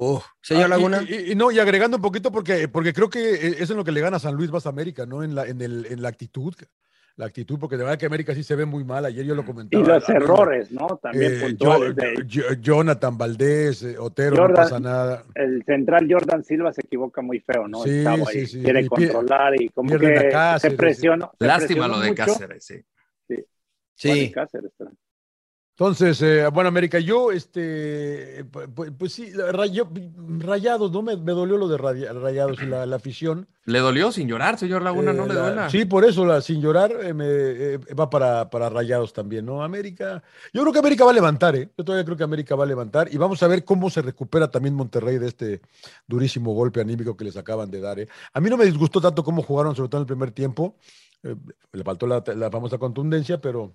Oh, 0.00 0.22
señor 0.40 0.64
Ah, 0.64 0.66
y- 0.66 0.70
Laguna. 0.70 1.02
Y, 1.08 1.32
y 1.32 1.34
no, 1.34 1.50
y 1.50 1.58
agregando 1.58 1.96
un 1.96 2.02
poquito, 2.02 2.30
porque, 2.30 2.68
porque 2.68 2.92
creo 2.92 3.10
que 3.10 3.34
eh, 3.34 3.56
es 3.58 3.68
en 3.70 3.76
lo 3.76 3.84
que 3.84 3.90
le 3.92 4.00
gana 4.00 4.18
a 4.18 4.20
San 4.20 4.34
Luis 4.36 4.50
más 4.50 4.64
a 4.66 4.68
América, 4.68 5.06
¿no? 5.06 5.24
En 5.24 5.34
la, 5.34 5.44
en, 5.46 5.60
el, 5.60 5.86
en 5.86 6.00
la 6.02 6.08
actitud. 6.08 6.54
La 7.16 7.26
actitud, 7.26 7.58
porque 7.58 7.76
de 7.76 7.82
verdad 7.82 7.98
que 7.98 8.06
América 8.06 8.32
sí 8.32 8.44
se 8.44 8.54
ve 8.54 8.64
muy 8.64 8.84
mal. 8.84 9.04
Ayer 9.04 9.26
yo 9.26 9.34
lo 9.34 9.42
Y 9.42 9.44
comentaba. 9.44 9.82
los 9.96 10.08
mí 10.08 10.14
me- 10.14 10.20
errores, 10.24 10.70
¿no? 10.70 10.86
También 11.02 11.32
eh, 11.34 11.40
puntuales. 11.40 11.96
De- 11.96 12.14
Jo- 12.32 12.54
Jonathan 12.60 13.18
Valdés, 13.18 13.82
eh, 13.82 13.98
Otero, 13.98 14.46
no 14.46 14.54
pasa 14.54 14.78
nada. 14.78 15.24
el 15.34 15.64
central 15.64 16.06
Jordan 16.08 16.44
Silva 16.44 16.72
se 16.72 16.82
equivoca 16.82 17.20
muy 17.20 17.40
feo, 17.40 17.66
¿no? 17.66 17.82
Sí, 17.82 18.02
sí, 18.02 18.06
ahí 18.06 18.46
sí. 18.46 18.62
quiere 18.62 18.82
Y 18.82 18.86
controlar 18.86 19.60
y 19.60 19.68
como 19.70 19.98
que 19.98 20.28
Cáceres, 20.30 20.62
se 20.62 20.70
presionó. 20.78 21.32
se 21.40 21.44
Lástima 21.44 21.88
lo 21.88 21.98
de 21.98 22.10
mucho. 22.10 22.24
Cáceres, 22.24 22.64
sí. 22.64 22.76
Y 23.28 23.34
Sí. 23.96 24.30
Cáceres, 24.30 24.70
pero- 24.78 24.92
Entonces, 25.80 26.20
eh, 26.22 26.48
bueno, 26.52 26.66
América, 26.66 26.98
yo, 26.98 27.30
este, 27.30 28.44
pues, 28.74 28.90
pues 28.98 29.12
sí, 29.12 29.30
rayo- 29.32 29.88
rayados, 30.40 30.90
¿no? 30.90 31.02
Me, 31.02 31.16
me 31.16 31.30
dolió 31.30 31.56
lo 31.56 31.68
de 31.68 31.78
raya- 31.78 32.12
rayados 32.12 32.60
y 32.60 32.66
la, 32.66 32.84
la 32.84 32.96
afición. 32.96 33.46
¿Le 33.64 33.78
dolió 33.78 34.10
sin 34.10 34.26
llorar, 34.26 34.58
señor 34.58 34.82
Laguna? 34.82 35.12
¿No 35.12 35.26
Eh, 35.26 35.28
le 35.28 35.34
la- 35.34 35.40
duela? 35.42 35.70
Sí, 35.70 35.84
por 35.84 36.04
eso, 36.04 36.24
la, 36.26 36.40
sin 36.40 36.60
llorar, 36.60 36.90
eh, 37.00 37.14
me, 37.14 37.26
eh, 37.28 37.78
va 37.94 38.10
para, 38.10 38.50
para 38.50 38.68
Rayados 38.68 39.12
también, 39.12 39.46
¿no? 39.46 39.62
América, 39.62 40.20
yo 40.52 40.62
creo 40.62 40.72
que 40.72 40.80
América 40.80 41.04
va 41.04 41.12
a 41.12 41.14
levantar, 41.14 41.54
¿eh? 41.54 41.68
Yo 41.78 41.84
todavía 41.84 42.04
creo 42.04 42.16
que 42.16 42.24
América 42.24 42.56
va 42.56 42.64
a 42.64 42.66
levantar 42.66 43.08
y 43.14 43.16
vamos 43.16 43.40
a 43.44 43.46
ver 43.46 43.64
cómo 43.64 43.88
se 43.88 44.02
recupera 44.02 44.50
también 44.50 44.74
Monterrey 44.74 45.18
de 45.18 45.28
este 45.28 45.60
durísimo 46.08 46.54
golpe 46.54 46.80
anímico 46.80 47.16
que 47.16 47.22
les 47.24 47.36
acaban 47.36 47.70
de 47.70 47.80
dar, 47.80 48.00
¿eh? 48.00 48.08
A 48.32 48.40
mí 48.40 48.50
no 48.50 48.56
me 48.56 48.64
disgustó 48.64 49.00
tanto 49.00 49.22
cómo 49.22 49.42
jugaron, 49.42 49.76
sobre 49.76 49.90
todo 49.90 50.00
en 50.00 50.02
el 50.02 50.08
primer 50.08 50.32
tiempo. 50.32 50.74
le 51.72 51.84
faltó 51.84 52.06
la 52.08 52.50
famosa 52.50 52.78
contundencia, 52.78 53.40
pero, 53.40 53.74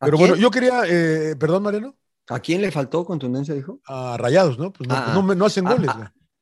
¿A 0.00 0.06
pero 0.06 0.18
bueno, 0.18 0.36
yo 0.36 0.50
quería, 0.50 0.82
eh, 0.86 1.36
perdón, 1.36 1.62
Mariano, 1.64 1.96
¿A 2.28 2.40
quién 2.40 2.62
le 2.62 2.70
faltó 2.70 3.04
contundencia, 3.04 3.54
dijo? 3.54 3.80
a 3.86 4.16
Rayados, 4.16 4.58
¿no? 4.58 4.72
Pues 4.72 4.88
no, 4.88 5.00
Ah, 5.00 5.12
no, 5.12 5.22
me- 5.22 5.34
no 5.36 5.46
hacen 5.46 5.66
ah, 5.66 5.66
goles. 5.66 5.98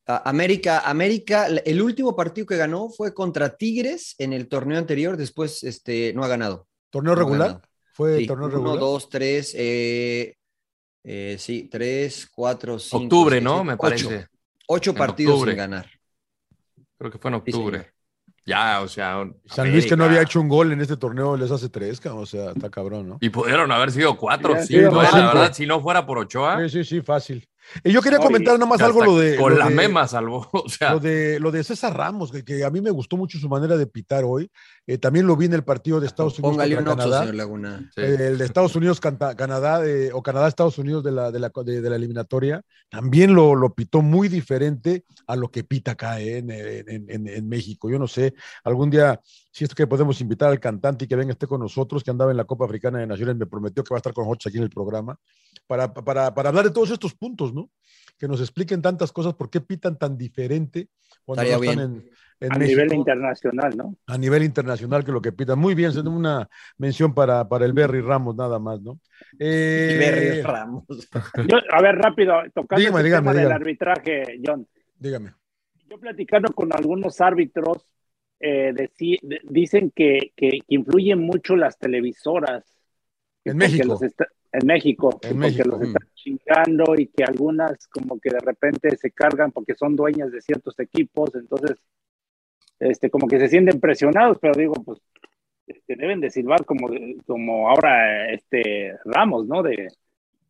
ah, 0.07 0.23
América, 0.25 0.81
América, 0.81 1.47
el 1.49 1.83
último 1.83 2.15
partido 2.15 2.47
que 2.47 2.57
ganó 2.57 2.89
fue 2.91 3.13
contra 3.15 3.57
Tigres 3.57 4.15
en 4.19 4.33
el 4.33 4.49
torneo 4.49 4.79
anterior, 4.79 5.17
después 5.17 5.65
este, 5.65 6.13
no 6.15 6.23
ha 6.25 6.29
ganado. 6.29 6.69
¿Torneo 6.91 7.15
no 7.15 7.29
regular? 7.29 7.31
ganado. 7.31 7.63
¿Fue 7.93 8.23
Sí, 8.23 8.23
torneo 8.23 8.49
uno, 8.53 8.77
regular? 8.77 8.79
dos, 8.79 9.09
tres, 9.11 9.53
eh, 9.59 10.37
eh, 11.05 11.37
sí, 11.39 11.69
tres, 11.71 12.29
cuatro, 12.33 12.79
cinco. 12.79 13.29
Octubre, 13.29 13.41
seis, 13.41 13.51
¿no? 13.51 13.63
siete, 13.63 13.65
Me 13.65 13.77
ocho. 13.77 14.09
parece. 14.11 14.29
Ocho 14.69 14.97
partidos 14.97 15.43
sin 15.43 15.57
ganar. 15.57 15.87
Creo 16.99 17.11
que 17.11 17.19
fue 17.19 17.31
en 17.31 17.35
Sí, 17.47 17.53
octubre. 17.53 17.93
Ya, 18.47 18.81
o 18.81 18.89
sea. 18.89 19.25
San 19.47 19.71
Luis 19.73 19.85
que 19.87 19.97
no 19.97 20.05
había 20.05 20.23
hecho 20.23 20.41
un 20.41 20.49
gol 20.49 20.73
en 20.73 20.81
este 20.81 20.97
torneo 20.97 21.37
les 21.37 21.51
hace 21.51 21.69
tres, 21.69 22.01
o 22.07 22.25
sea, 22.25 22.53
está 22.53 22.71
cabrón, 22.71 23.09
¿no? 23.09 23.19
Y 23.21 23.29
pudieron 23.31 23.71
haber 23.73 23.91
sido 23.93 24.17
cuatro 24.17 24.55
cinco, 24.55 24.67
sido 24.67 25.01
eh, 25.01 25.05
la 25.05 25.11
cinco. 25.11 25.27
verdad, 25.27 25.53
si 25.53 25.67
no 25.67 25.81
fuera 25.83 26.07
por 26.07 26.19
Ochoa. 26.19 26.61
Sí, 26.63 26.69
sí, 26.71 26.85
sí, 26.85 27.03
fácil. 27.03 27.47
Y 27.83 27.91
yo 27.91 28.01
quería 28.01 28.21
comentar 28.21 28.55
y 28.55 28.59
nada 28.59 28.67
más 28.71 28.77
hasta 28.81 28.87
algo 28.87 29.05
lo 29.05 29.19
de. 29.19 29.37
Con 29.37 29.53
lo 29.55 29.59
la 29.59 29.69
de- 29.69 29.75
mema 29.75 30.07
salvó. 30.07 30.49
O 30.53 30.69
sea, 30.69 30.93
Lo 30.93 31.01
de, 31.01 31.41
lo 31.41 31.51
de 31.51 31.65
César 31.65 31.97
Ramos, 31.97 32.31
que, 32.31 32.45
que 32.45 32.65
a 32.65 32.71
mí 32.71 32.81
me 32.81 32.91
gustó 32.91 33.17
mucho 33.17 33.39
su 33.39 33.49
manera 33.49 33.77
de 33.77 33.87
pitar 33.89 34.23
hoy. 34.25 34.49
Eh, 34.89 34.99
también 34.99 35.27
lo 35.27 35.37
vi 35.37 35.47
en 35.47 35.53
el 35.55 35.65
partido 35.65 35.99
de 35.99 36.07
Estados 36.07 36.39
Unidos 36.39 36.53
Póngale 36.55 36.77
contra 36.77 36.95
Canadá. 36.95 37.19
señor 37.21 37.35
Laguna. 37.35 37.91
sí. 37.93 38.01
Eh, 38.01 38.29
el 38.29 38.39
de 38.39 38.45
Estados 38.45 38.77
Unidos, 38.77 39.01
Canadá, 39.01 39.85
eh, 39.85 40.11
o 40.13 40.23
Canadá-Estados 40.23 40.79
Unidos 40.79 41.03
de 41.03 41.11
la, 41.11 41.33
de, 41.33 41.41
la, 41.41 41.51
de- 41.65 41.81
de 41.81 41.91
la 41.91 41.97
eliminatoria, 41.97 42.63
también 42.89 43.35
lo, 43.35 43.57
lo 43.57 43.75
pitó 43.75 44.01
muy 44.01 44.29
diferente 44.29 45.05
a 45.27 45.35
lo 45.35 45.51
que 45.51 45.65
pita 45.65 45.93
acá 45.93 46.21
en, 46.21 46.51
en- 46.53 47.11
en- 47.11 47.27
en 47.29 47.49
México. 47.49 47.91
Yo 47.91 47.99
no 47.99 48.07
sé, 48.07 48.35
algún 48.63 48.89
día, 48.91 49.21
si 49.51 49.65
es 49.65 49.75
que 49.75 49.89
podemos 49.89 50.21
invitar 50.21 50.51
al 50.51 50.61
cantante 50.61 51.05
y 51.05 51.09
que 51.09 51.17
venga 51.17 51.33
esté 51.33 51.49
con 51.49 51.61
nosotros, 51.61 52.05
que 52.05 52.13
andaba 52.13 52.31
en 52.31 52.37
la 52.37 52.45
Copa 52.45 52.67
Africana 52.67 53.01
de 53.01 53.09
Naciones, 53.09 53.35
me 53.37 53.47
prometió 53.47 53.83
que 53.83 53.93
va 53.93 53.97
a 53.97 53.99
estar 53.99 54.13
con 54.13 54.25
nosotros 54.27 54.47
aquí 54.47 54.59
en 54.59 54.63
el 54.65 54.71
programa, 54.71 55.19
para, 55.67 55.93
para, 55.93 56.33
para 56.33 56.51
hablar 56.51 56.65
de 56.65 56.71
todos 56.71 56.93
estos 56.93 57.13
puntos, 57.13 57.53
¿no? 57.53 57.71
Que 58.19 58.29
nos 58.29 58.41
expliquen 58.41 58.81
tantas 58.83 59.11
cosas, 59.11 59.35
por 59.35 59.51
qué 59.51 59.61
pitan 59.61 59.99
tan 59.99 60.17
diferente 60.17 60.89
cuando 61.27 61.43
Estaría 61.43 61.57
no 61.59 61.71
están 61.73 61.91
bien. 61.93 62.03
en, 62.41 62.47
en 62.49 62.53
a 62.53 62.59
México 62.59 62.81
nivel 62.83 62.95
internacional, 62.99 63.77
¿no? 63.77 63.95
a 64.07 64.17
nivel 64.19 64.43
internacional 64.45 65.05
que 65.05 65.13
lo 65.13 65.21
que 65.21 65.33
pitan. 65.33 65.59
Muy 65.59 65.75
bien, 65.75 65.93
se 65.93 66.01
una 66.01 66.49
mención 66.79 67.13
para, 67.13 67.47
para 67.49 67.67
el 67.67 67.73
Berry 67.75 68.01
Ramos, 68.01 68.35
nada 68.37 68.59
más, 68.59 68.81
¿no? 68.81 68.99
Eh, 69.39 69.97
Berry 69.99 70.43
Ramos. 70.43 70.85
Yo, 71.49 71.59
a 71.71 71.83
ver, 71.83 71.97
rápido, 71.97 72.35
tocando 72.55 72.81
Dígame, 72.81 73.01
el 73.01 73.05
dígame, 73.05 73.31
tema 73.31 73.35
del 73.35 73.53
arbitraje, 73.53 74.41
John. 74.45 74.67
Dígame. 74.99 75.35
Yo 75.89 75.99
platicando 75.99 76.53
con 76.53 76.73
algunos 76.73 77.21
árbitros, 77.21 77.87
eh, 78.41 78.73
de- 79.23 79.41
dicen 79.45 79.91
que, 79.95 80.33
que, 80.37 80.51
que 80.67 80.75
influyen 80.75 81.19
mucho 81.21 81.57
las 81.57 81.79
televisoras. 81.79 82.65
En 83.45 83.57
México. 83.57 83.87
los 83.89 84.03
está- 84.03 84.29
en 84.53 84.67
México, 84.67 85.11
En 85.11 85.19
porque 85.21 85.35
México. 85.35 85.69
los 85.69 85.81
están 85.83 86.09
chingando 86.27 86.95
y 86.99 87.07
que 87.09 87.25
algunas 87.25 87.87
como 87.89 88.19
que 88.21 88.31
de 88.31 88.41
repente 88.41 88.97
se 88.97 89.13
cargan 89.13 89.53
porque 89.53 89.75
son 89.77 89.95
dueñas 89.97 90.33
de 90.33 90.41
ciertos 90.41 90.79
equipos, 90.81 91.35
entonces 91.37 91.79
este 92.81 93.11
como 93.11 93.29
que 93.29 93.39
se 93.39 93.49
sienten 93.49 93.81
presionados, 93.81 94.39
pero 94.41 94.55
digo, 94.55 94.75
pues 94.85 94.99
este, 95.67 95.97
deben 95.97 96.21
de 96.21 96.31
silbar 96.31 96.65
como, 96.65 96.89
como 97.27 97.69
ahora 97.71 98.33
este 98.33 98.97
Ramos, 99.05 99.47
¿no? 99.47 99.63
De, 99.63 99.89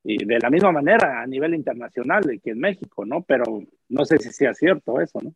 y 0.04 0.24
de 0.24 0.38
la 0.40 0.50
misma 0.50 0.72
manera 0.72 1.22
a 1.22 1.26
nivel 1.26 1.54
internacional 1.54 2.22
de 2.22 2.38
que 2.40 2.50
en 2.50 2.60
México, 2.60 3.04
¿no? 3.06 3.22
Pero 3.22 3.44
no 3.88 4.04
sé 4.04 4.18
si 4.18 4.32
sea 4.32 4.54
cierto 4.54 5.00
eso, 5.00 5.20
¿no? 5.22 5.34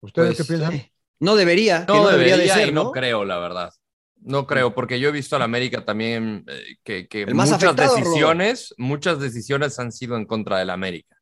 ¿Ustedes 0.00 0.36
Pues, 0.36 0.36
qué 0.36 0.44
piensan? 0.44 0.72
eh, 0.74 0.92
no 1.20 1.36
debería, 1.36 1.88
que 1.90 1.98
No, 1.98 2.06
debería, 2.08 2.36
de 2.36 2.48
ser, 2.48 2.68
y 2.68 2.72
no, 2.72 2.84
¿no? 2.84 2.92
creo, 2.92 3.24
la 3.24 3.38
verdad. 3.38 3.72
No 4.24 4.46
creo, 4.46 4.72
porque 4.74 5.00
yo 5.00 5.08
he 5.08 5.12
visto 5.12 5.34
a 5.36 5.38
la 5.40 5.46
América 5.46 5.84
también 5.84 6.44
eh, 6.46 6.76
que, 7.08 7.26
más 7.34 7.50
muchas 7.50 7.62
afectado, 7.64 7.96
decisiones, 7.96 8.74
muchas 8.78 9.18
decisiones 9.18 9.78
han 9.78 9.90
sido 9.92 10.16
en 10.16 10.26
contra 10.26 10.58
de 10.58 10.64
la 10.64 10.74
América. 10.74 11.16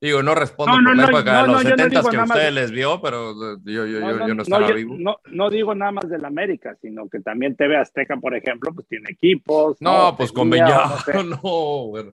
Digo, 0.00 0.22
no 0.22 0.34
respondo 0.34 0.72
No, 0.72 0.80
no, 0.80 0.88
por 0.90 0.96
la 0.96 1.02
no, 1.02 1.08
época 1.18 1.32
no, 1.32 1.40
de 1.42 1.46
no, 1.46 1.52
los 1.52 1.62
yo 1.62 1.68
no 1.70 1.76
70 1.76 1.98
digo 2.00 2.10
que 2.10 2.16
más 2.16 2.28
ustedes 2.30 2.44
de- 2.54 2.60
les 2.60 2.70
vio, 2.70 3.00
pero 3.02 3.30
eh, 3.32 3.56
yo, 3.66 3.86
yo, 3.86 3.86
yo, 3.86 4.00
No, 4.00 4.10
yo 4.12 4.18
no 4.28 4.34
no, 4.34 4.42
estaba 4.42 4.68
yo- 4.68 4.74
vivo. 4.74 4.96
no- 4.98 5.16
no 5.26 5.50
digo 5.50 5.74
nada 5.74 5.92
más 5.92 6.08
del 6.08 6.24
América, 6.24 6.74
sino 6.80 7.06
que 7.08 7.20
también 7.20 7.54
TV 7.54 7.76
Azteca, 7.76 8.16
por 8.16 8.34
ejemplo, 8.34 8.72
pues 8.74 8.88
tiene 8.88 9.10
equipos. 9.10 9.76
No, 9.80 10.16
pues 10.16 10.32
con 10.32 10.48
no 10.48 10.56
sé. 11.04 11.12
no, 11.24 11.86
bueno. 11.88 12.12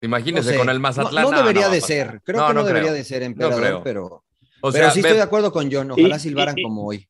Imagínese 0.00 0.46
No 0.48 0.52
sé. 0.52 0.58
con 0.58 0.68
el 0.70 0.76
No- 0.76 0.82
Mazatlán. 0.82 1.24
No, 1.24 1.36
debería 1.36 1.68
de 1.68 1.80
ser. 1.80 2.20
Creo 2.24 2.40
No, 2.40 2.48
que 2.48 2.54
no, 2.54 2.60
no 2.60 2.66
debería 2.66 2.88
creo. 2.90 2.94
de 2.94 3.04
ser 3.04 3.20
No 3.22 3.26
emperador, 3.26 3.60
creo. 3.60 3.82
pero, 3.82 4.04
O 4.60 4.70
pero 4.72 4.90
sí 4.90 5.00
ve- 5.02 5.08
estoy 5.08 5.16
de 5.16 5.22
acuerdo 5.22 5.50
con 5.52 5.70
John. 5.72 5.90
Ojalá 5.90 6.16
Y- 6.16 6.20
silbaran 6.20 6.56
y- 6.56 6.60
y- 6.60 6.64
como 6.64 6.86
hoy. 6.86 7.08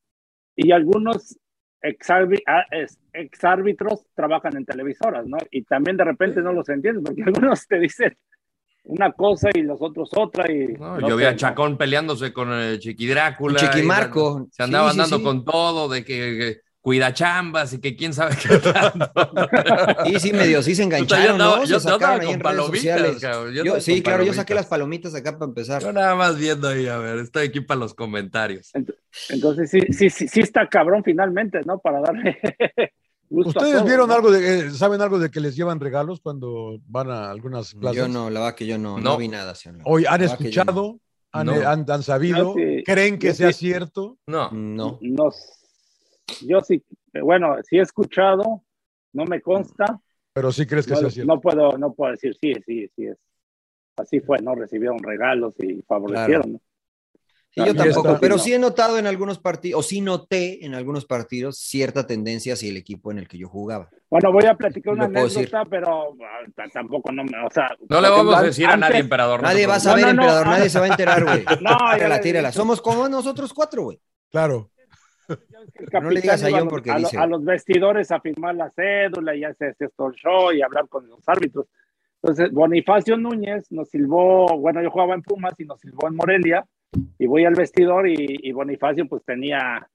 Y 0.56 0.72
algunos 0.72 1.38
ah, 2.46 2.64
exárbitros 3.12 4.06
trabajan 4.14 4.56
en 4.56 4.64
televisoras, 4.64 5.26
¿no? 5.26 5.36
Y 5.50 5.62
también 5.62 5.96
de 5.96 6.04
repente 6.04 6.40
no 6.40 6.52
los 6.52 6.68
entiendes, 6.68 7.04
porque 7.04 7.22
algunos 7.26 7.66
te 7.66 7.78
dicen 7.78 8.16
una 8.84 9.12
cosa 9.12 9.50
y 9.54 9.62
los 9.62 9.80
otros 9.82 10.10
otra. 10.16 10.50
Y, 10.50 10.74
No, 10.74 10.98
no 10.98 11.08
yo 11.08 11.16
vi 11.16 11.24
a 11.24 11.32
¿no? 11.32 11.36
Chacón 11.36 11.76
peleándose 11.76 12.32
con 12.32 12.52
el 12.52 12.78
Chiqui 12.78 13.06
Drácula. 13.06 13.58
Chiqui 13.58 13.82
Marco. 13.82 14.46
Se 14.50 14.62
andaban 14.62 14.92
Sí, 14.92 14.94
sí, 14.94 15.00
dando 15.02 15.18
sí. 15.18 15.22
con 15.22 15.44
todo, 15.44 15.88
de 15.88 16.04
que, 16.04 16.14
que 16.14 16.60
cuida 16.86 17.12
chambas 17.12 17.72
y 17.72 17.80
que 17.80 17.96
quién 17.96 18.14
sabe 18.14 18.36
qué 18.40 18.58
tanto. 18.58 19.10
Sí, 20.06 20.20
sí, 20.20 20.32
medio, 20.32 20.62
sí 20.62 20.76
se 20.76 20.84
engancharon, 20.84 21.32
andaba- 21.32 21.56
¿no? 21.56 21.64
yo 21.64 21.80
Se 21.80 21.88
andaba 21.88 21.98
sacaron 21.98 22.20
ahí 22.20 22.26
con 22.34 22.42
palomitas, 22.42 23.20
cabrón, 23.20 23.46
yo 23.48 23.52
Yo- 23.54 23.60
andaba 23.62 23.80
sí, 23.80 23.92
con 23.94 24.00
claro, 24.02 24.22
yo 24.24 24.32
saqué 24.32 24.54
las 24.54 24.66
palomitas 24.66 25.12
acá 25.16 25.32
para 25.36 25.46
empezar. 25.48 25.82
Yo 25.82 25.92
nada 25.92 26.14
más 26.14 26.38
viendo 26.38 26.68
ahí, 26.68 26.86
a 26.86 26.96
ver, 26.98 27.18
estoy 27.18 27.48
aquí 27.48 27.60
para 27.60 27.80
los 27.80 27.92
comentarios. 27.92 28.70
Entonces 29.30 29.68
sí, 29.68 29.80
sí, 29.90 30.10
sí, 30.10 30.28
sí 30.28 30.40
está 30.40 30.68
cabrón 30.68 31.02
finalmente, 31.04 31.60
¿no? 31.66 31.80
Para 31.80 32.02
darle 32.02 32.38
gusto 33.28 33.48
a 33.48 33.62
¿Ustedes 33.64 33.72
todos, 33.78 33.84
vieron 33.88 34.08
¿no? 34.08 34.14
algo 34.14 34.30
de, 34.30 34.58
eh, 34.68 34.70
saben 34.70 35.00
algo 35.00 35.18
de 35.18 35.28
que 35.28 35.40
les 35.40 35.56
llevan 35.56 35.80
regalos 35.80 36.20
cuando 36.20 36.78
van 36.86 37.10
a 37.10 37.30
algunas 37.32 37.74
plazas? 37.74 37.96
Yo 37.96 38.06
no, 38.06 38.30
la 38.30 38.38
verdad 38.38 38.54
que 38.54 38.64
yo 38.64 38.78
no, 38.78 38.98
no, 38.98 39.10
No. 39.10 39.16
vi 39.16 39.26
nada. 39.26 39.56
señor. 39.56 39.80
Hoy 39.86 40.04
han 40.08 40.22
escuchado, 40.22 41.00
han, 41.32 41.46
No. 41.46 41.54
eh, 41.56 41.66
han, 41.66 41.84
han 41.90 42.04
sabido, 42.04 42.54
sí- 42.54 42.84
creen 42.86 43.18
que 43.18 43.34
sea 43.34 43.52
sí- 43.52 43.66
cierto. 43.66 44.18
No, 44.28 44.52
No. 44.52 45.00
No, 45.02 45.32
yo 46.42 46.60
sí, 46.60 46.82
bueno, 47.22 47.56
sí 47.68 47.78
he 47.78 47.82
escuchado, 47.82 48.62
no 49.12 49.24
me 49.24 49.40
consta, 49.40 50.00
Pero 50.32 50.52
sí 50.52 50.66
crees 50.66 50.86
que 50.86 50.92
no, 50.92 51.00
sea 51.00 51.10
cierto. 51.10 51.34
no 51.34 51.40
puedo, 51.40 51.78
no 51.78 51.92
puedo 51.94 52.12
decir 52.12 52.36
sí, 52.40 52.52
sí, 52.66 52.88
sí 52.94 53.06
es. 53.06 53.16
Así 53.96 54.20
fue, 54.20 54.38
¿no? 54.40 54.54
Recibieron 54.54 54.98
regalos 54.98 55.54
y 55.58 55.80
favorecieron. 55.82 56.52
¿no? 56.52 56.60
Sí, 57.48 57.64
yo 57.64 57.74
tampoco, 57.74 58.08
está. 58.08 58.20
pero 58.20 58.36
No. 58.36 58.42
sí 58.42 58.52
he 58.52 58.58
notado 58.58 58.98
en 58.98 59.06
algunos 59.06 59.38
partidos, 59.38 59.80
o 59.80 59.82
sí 59.82 60.02
noté 60.02 60.66
en 60.66 60.74
algunos 60.74 61.06
partidos 61.06 61.56
cierta 61.56 62.06
tendencia 62.06 62.52
hacia 62.52 62.68
el 62.68 62.76
equipo 62.76 63.10
en 63.10 63.18
el 63.18 63.28
que 63.28 63.38
yo 63.38 63.48
jugaba. 63.48 63.88
Bueno, 64.10 64.30
voy 64.30 64.44
a 64.44 64.54
platicar 64.54 64.92
una 64.92 65.06
anécdota, 65.06 65.64
pero 65.64 66.14
ah, 66.22 66.66
tampoco 66.70 67.10
no 67.12 67.24
me, 67.24 67.30
o 67.42 67.50
sea. 67.50 67.70
no 67.88 68.00
le 68.02 68.10
vamos 68.10 68.36
a 68.36 68.42
decir 68.42 68.66
a 68.66 68.76
nadie, 68.76 68.98
emperador. 68.98 69.40
Nadie 69.40 69.66
va 69.66 69.76
a 69.76 69.80
saber, 69.80 70.04
No, 70.04 70.08
no, 70.08 70.16
no, 70.16 70.22
emperador, 70.24 70.46
nadie 70.48 70.68
se 70.68 70.78
va 70.78 70.84
a 70.84 70.88
enterar, 70.88 71.24
güey. 71.24 71.44
No, 71.62 71.78
Tírala, 71.94 72.20
tírala. 72.20 72.52
Somos 72.52 72.82
como 72.82 73.08
nosotros 73.08 73.54
cuatro, 73.54 73.84
güey. 73.84 73.98
Claro. 74.30 74.70
No 76.00 76.10
le 76.10 76.20
digas 76.20 76.42
a 76.44 76.50
John 76.50 76.68
porque 76.68 76.90
a, 76.90 76.96
dice- 76.96 77.18
a 77.18 77.26
los 77.26 77.44
vestidores 77.44 78.10
a 78.10 78.20
firmar 78.20 78.54
la 78.54 78.70
cédula 78.70 79.34
y 79.34 79.44
hacer 79.44 79.76
esto 79.78 80.12
show 80.12 80.52
y 80.52 80.62
hablar 80.62 80.88
con 80.88 81.08
los 81.08 81.20
árbitros. 81.28 81.66
Entonces, 82.22 82.50
Bonifacio 82.52 83.16
Núñez 83.16 83.70
nos 83.70 83.88
silbó, 83.90 84.46
bueno, 84.58 84.82
yo 84.82 84.90
jugaba 84.90 85.14
en 85.14 85.22
Pumas 85.22 85.54
y 85.58 85.64
nos 85.64 85.80
silbó 85.80 86.08
en 86.08 86.16
Morelia 86.16 86.66
y 87.18 87.26
voy 87.26 87.44
al 87.44 87.54
vestidor 87.54 88.08
y, 88.08 88.14
y 88.18 88.52
Bonifacio 88.52 89.06
pues 89.08 89.22
tenía 89.24 89.88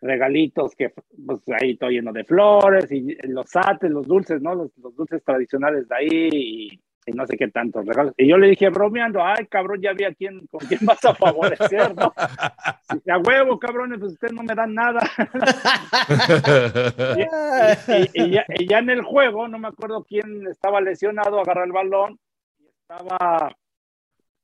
regalitos 0.00 0.74
que 0.74 0.92
pues 1.26 1.40
ahí 1.60 1.76
todo 1.76 1.90
lleno 1.90 2.12
de 2.12 2.24
flores 2.24 2.90
y 2.92 3.16
los 3.28 3.54
ates, 3.54 3.90
los 3.90 4.06
dulces, 4.06 4.40
¿no? 4.40 4.54
Los, 4.54 4.70
los 4.78 4.94
dulces 4.94 5.22
tradicionales 5.24 5.88
de 5.88 5.94
ahí 5.96 6.28
y, 6.32 6.80
y 7.08 7.12
no 7.12 7.26
sé 7.26 7.36
qué 7.36 7.48
tantos 7.48 7.86
regalos. 7.86 8.14
Y 8.16 8.28
yo 8.28 8.36
le 8.36 8.48
dije 8.48 8.68
bromeando, 8.68 9.24
ay 9.24 9.46
cabrón, 9.46 9.80
ya 9.80 9.92
vi 9.92 10.04
a 10.04 10.14
quién, 10.14 10.46
con 10.48 10.60
quién 10.66 10.80
vas 10.82 11.04
a 11.04 11.14
favorecer, 11.14 11.94
¿no? 11.96 12.12
Y, 13.04 13.10
a 13.10 13.18
huevo, 13.18 13.58
cabrones, 13.58 13.98
pues 13.98 14.12
ustedes 14.12 14.32
no 14.32 14.42
me 14.42 14.54
dan 14.54 14.72
nada. 14.72 15.00
y, 18.14 18.30
ya, 18.30 18.46
y 18.48 18.66
ya 18.66 18.78
en 18.78 18.88
el 18.88 19.02
juego, 19.02 19.46
no 19.46 19.58
me 19.58 19.68
acuerdo 19.68 20.04
quién 20.04 20.46
estaba 20.46 20.80
lesionado, 20.80 21.38
agarra 21.38 21.64
el 21.64 21.72
balón 21.72 22.18
y 22.58 22.66
estaba 22.66 23.54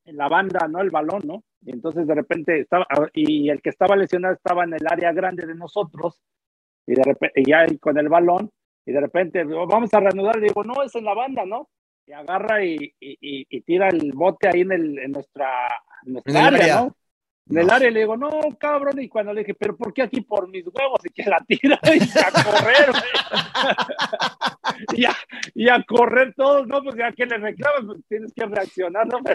en 0.05 0.17
la 0.19 0.29
banda, 0.29 0.69
¿no? 0.69 0.83
El 0.83 0.91
balón, 0.91 1.23
¿no? 1.25 1.43
Y 1.63 1.73
entonces 1.73 2.07
de 2.07 2.15
repente 2.15 2.61
estaba, 2.61 2.87
y 3.15 3.49
el 3.49 3.63
que 3.63 3.71
estaba 3.71 3.97
lesionado 3.97 4.35
estaba 4.35 4.65
en 4.65 4.75
el 4.75 4.87
área 4.87 5.13
grande 5.13 5.47
de 5.47 5.55
nosotros, 5.55 6.21
y 6.87 6.95
de 6.95 7.03
repente, 7.03 7.41
y 7.41 7.49
ya 7.49 7.65
con 7.81 7.97
el 7.97 8.11
balón, 8.11 8.51
y 8.85 8.93
de 8.93 9.01
repente, 9.01 9.43
"Oh, 9.43 9.67
vamos 9.67 9.95
a 9.95 10.01
reanudar, 10.01 10.37
y 10.37 10.43
digo, 10.43 10.63
no, 10.65 10.83
es 10.83 10.95
en 10.95 11.05
la 11.05 11.15
banda, 11.15 11.47
¿no? 11.47 11.71
Y 12.07 12.13
agarra 12.13 12.65
y, 12.65 12.95
y, 13.01 13.61
tira 13.63 13.89
el 13.89 14.13
bote 14.13 14.49
ahí 14.49 14.61
en, 14.61 14.73
el, 14.73 14.99
en 14.99 15.13
nuestra, 15.13 15.49
en 16.07 16.13
nuestra 16.15 16.33
En 16.33 16.37
el 16.39 16.47
área, 16.47 16.65
área. 16.65 16.81
¿no? 16.83 16.97
En 17.51 17.59
el 17.59 17.71
área, 17.71 17.89
y 17.89 17.93
le 17.93 18.01
digo, 18.01 18.17
no, 18.17 18.31
cabrón, 18.59 19.01
y 19.01 19.09
cuando 19.09 19.33
le 19.33 19.41
dije, 19.41 19.55
pero 19.55 19.77
¿por 19.77 19.93
qué 19.93 20.03
aquí 20.03 20.21
por 20.23 20.49
mis 20.49 20.65
huevos? 20.67 21.01
Y 21.05 21.11
que 21.11 21.29
la 21.29 21.39
tira 21.47 21.79
y 21.95 22.19
a 22.19 22.43
correr, 22.43 22.93
y, 24.95 25.05
a, 25.05 25.13
y 25.55 25.69
a 25.69 25.83
correr 25.85 26.35
todos, 26.37 26.67
¿no? 26.67 26.83
Pues 26.83 26.97
ya 26.97 27.13
que 27.13 27.27
le 27.27 27.39
reclamas, 27.39 27.83
pues 27.87 28.01
tienes 28.09 28.33
que 28.35 28.47
reaccionar, 28.47 29.07
¿no? 29.07 29.19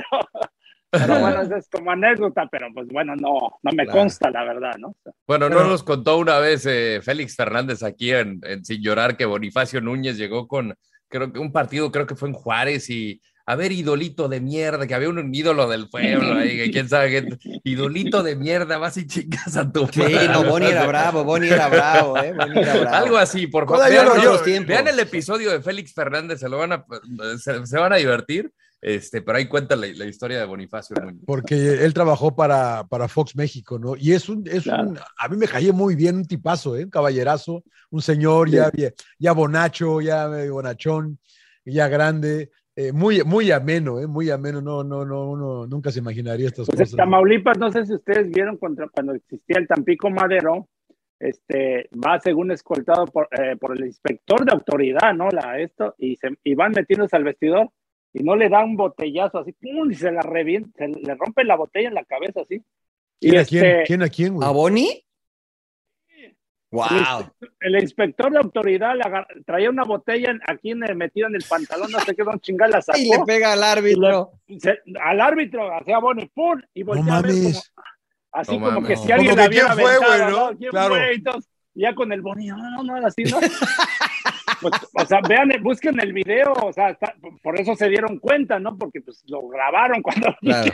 Pero, 0.92 1.06
pero 1.06 1.20
bueno, 1.20 1.42
eso 1.44 1.56
es 1.56 1.70
como 1.70 1.92
anécdota, 1.92 2.48
pero 2.52 2.66
pues 2.74 2.88
bueno, 2.88 3.16
no, 3.16 3.34
no 3.62 3.72
me 3.74 3.84
Claro. 3.84 4.00
consta, 4.00 4.32
la 4.32 4.44
verdad, 4.44 4.72
¿no? 4.80 4.96
Bueno, 5.28 5.48
Pero- 5.48 5.62
no 5.62 5.68
nos 5.70 5.84
contó 5.84 6.18
una 6.18 6.40
vez 6.40 6.66
eh, 6.66 7.00
Félix 7.04 7.36
Fernández 7.36 7.84
aquí 7.84 8.12
en, 8.12 8.42
en 8.44 8.66
Sin 8.66 8.82
Llorar 8.82 9.16
que 9.16 9.26
Bonifacio 9.26 9.82
Núñez 9.82 10.18
llegó 10.18 10.48
con, 10.48 10.76
creo 11.10 11.34
que 11.34 11.40
un 11.40 11.52
partido, 11.52 11.92
creo 11.92 12.08
que 12.08 12.16
fue 12.16 12.30
en 12.30 12.36
Juárez 12.36 12.90
y, 12.90 13.22
a 13.46 13.56
ver, 13.56 13.72
idolito 13.72 14.30
de 14.30 14.40
mierda, 14.40 14.86
que 14.86 14.94
había 14.94 15.10
un 15.10 15.34
ídolo 15.34 15.68
del 15.68 15.90
pueblo 15.90 16.36
ahí, 16.36 16.56
que 16.56 16.72
quién 16.72 16.88
sabe 16.88 17.10
qué, 17.10 17.60
idolito 17.64 18.22
de 18.22 18.36
mierda, 18.36 18.78
vas 18.78 18.96
y 18.98 19.08
chingas 19.08 19.58
a 19.58 19.72
tu 19.72 19.88
Sí, 19.88 20.04
no, 20.32 20.44
Boni 20.44 20.68
era 20.68 20.86
bravo, 20.86 21.24
Boni 21.24 21.48
era 21.48 21.68
bravo, 21.68 22.18
¿eh? 22.18 22.32
Boni 22.32 22.60
era 22.60 22.78
bravo. 22.78 22.96
Algo 22.96 23.18
así, 23.18 23.48
por 23.48 23.68
favor. 23.68 23.90
Vean, 23.90 24.66
vean 24.66 24.88
el 24.88 25.00
episodio 25.00 25.52
de 25.52 25.62
Félix 25.62 25.94
Fernández, 25.94 26.40
se 26.40 26.48
lo 26.48 26.60
van 26.60 26.74
a, 26.74 26.86
se, 27.40 27.66
se 27.66 27.78
van 27.78 27.92
a 27.92 27.96
divertir, 27.96 28.52
este, 28.82 29.22
pero 29.22 29.38
ahí 29.38 29.48
cuenta 29.48 29.76
la, 29.76 29.88
la 29.88 30.06
historia 30.06 30.40
de 30.40 30.46
Bonifacio. 30.46 30.96
Porque 31.26 31.84
él 31.84 31.94
trabajó 31.94 32.36
para, 32.36 32.86
para 32.88 33.08
Fox 33.08 33.36
México, 33.36 33.78
¿no? 33.78 33.96
Y 33.96 34.14
es 34.14 34.30
un, 34.30 34.48
es 34.48 34.66
un, 34.68 34.98
a 35.18 35.28
mí 35.28 35.38
me 35.38 35.48
cayó 35.48 35.74
muy 35.74 35.96
bien, 35.96 36.18
un 36.18 36.26
tipazo, 36.26 36.76
¿eh? 36.76 36.86
Un 36.86 36.90
caballerazo, 36.90 37.64
un 37.90 38.02
señor 38.02 38.50
ya, 38.50 38.72
ya, 38.74 38.92
ya 39.18 39.32
bonacho, 39.34 40.02
ya 40.02 40.28
bonachón, 40.50 41.20
ya 41.66 41.88
grande, 41.88 42.52
eh, 42.76 42.94
muy, 42.94 43.22
muy 43.24 43.52
ameno, 43.52 44.00
¿eh? 44.00 44.08
Muy 44.08 44.30
ameno, 44.30 44.62
no, 44.62 44.84
no, 44.84 45.04
no, 45.04 45.30
uno 45.30 45.68
nunca 45.68 45.92
se 45.92 46.00
imaginaría 46.00 46.48
estas 46.48 46.68
Pues 46.68 46.80
en 46.80 46.86
cosas. 46.86 46.98
Tamaulipas, 46.98 47.58
no 47.58 47.70
sé 47.72 47.86
si 47.86 47.94
ustedes 47.94 48.30
vieron 48.30 48.58
contra, 48.58 48.88
cuando 48.88 49.14
existía 49.14 49.58
el 49.58 49.68
Tampico 49.68 50.10
Madero, 50.10 50.70
este, 51.20 51.90
va 51.94 52.18
según 52.22 52.52
escoltado 52.52 53.06
por, 53.08 53.28
eh, 53.32 53.58
por 53.58 53.78
el 53.78 53.86
inspector 53.86 54.46
de 54.46 54.54
autoridad, 54.54 55.14
¿no? 55.14 55.28
La, 55.30 55.60
esto, 55.60 55.94
y, 55.98 56.16
se, 56.16 56.30
y 56.46 56.56
van 56.56 56.72
metiéndose 56.72 57.18
al 57.18 57.26
vestidor 57.26 57.70
y 58.14 58.24
no 58.24 58.36
le 58.36 58.50
da 58.50 58.64
un 58.64 58.76
botellazo 58.76 59.40
así, 59.40 59.52
¡pum! 59.54 59.92
y 59.92 59.96
se 59.96 60.12
la 60.12 60.22
revienta, 60.22 60.72
se 60.78 60.88
le 60.88 61.16
rompe 61.16 61.44
la 61.44 61.56
botella 61.56 61.90
en 61.90 61.94
la 61.96 62.04
cabeza 62.06 62.42
así. 62.42 62.62
¿Quién 63.20 63.34
y 63.34 63.38
a 63.38 63.46
quién? 63.46 63.66
este- 63.66 63.84
¿Quién 63.86 64.02
a 64.04 64.10
quién, 64.10 64.34
güey? 64.36 64.48
¿A 64.48 64.52
Boni? 64.52 65.04
El, 66.12 66.36
¡Wow! 66.72 66.86
inspe- 66.86 67.52
el 67.62 67.76
inspector 67.82 68.32
de 68.32 68.38
autoridad 68.38 68.96
le 68.96 69.02
agar- 69.02 69.28
traía 69.46 69.70
una 69.72 69.84
botella 69.84 70.38
aquí 70.48 70.70
en, 70.72 70.80
metida 70.98 71.26
en 71.28 71.36
el 71.36 71.44
pantalón, 71.50 71.92
no 71.92 72.00
sé 72.02 72.16
qué, 72.16 72.24
don 72.24 72.40
chingar 72.40 72.70
la 72.70 72.82
sacó. 72.82 72.98
Y 73.02 73.10
le 73.10 73.20
pega 73.26 73.54
al 73.54 73.64
árbitro. 73.64 74.32
Se- 74.60 74.80
al 75.02 75.20
árbitro, 75.22 75.76
hacía 75.76 75.98
Boni, 76.00 76.28
¡pum! 76.28 76.62
Y 76.74 76.82
No 76.84 76.94
voltea 76.94 77.18
a 77.18 77.22
ver 77.24 77.32
como, 77.34 77.60
así 78.34 78.58
No 78.58 78.66
como 78.66 78.72
mames. 78.82 78.88
que 78.90 78.96
si 78.98 79.02
Como 79.02 79.14
alguien 79.16 79.32
que 79.36 79.42
la 79.42 79.48
hubiera 79.48 79.66
quién 79.68 79.80
fue, 79.80 79.92
aventado, 79.96 80.18
güey, 80.20 80.32
¿no? 80.32 80.52
¿no? 80.52 80.58
¿Quién 80.58 80.70
Claro. 80.72 80.96
fue? 80.96 81.14
Entonces, 81.14 81.52
ya 81.74 81.96
con 81.96 82.12
el 82.12 82.22
Boni, 82.22 82.48
no, 82.48 82.84
no, 82.84 82.96
así, 83.08 83.24
¿no? 83.24 83.40
Pues, 84.62 84.74
o 84.94 85.06
sea, 85.06 85.20
vean, 85.28 85.50
busquen 85.62 86.00
el 86.00 86.14
video, 86.14 86.52
o 86.54 86.74
sea, 86.74 86.90
está- 86.90 87.14
por 87.42 87.60
eso 87.60 87.76
se 87.76 87.88
dieron 87.90 88.20
cuenta, 88.20 88.60
¿no? 88.60 88.78
Porque 88.78 89.02
pues 89.02 89.24
lo 89.28 89.48
grabaron 89.48 90.02
cuando 90.02 90.36
Claro. 90.42 90.72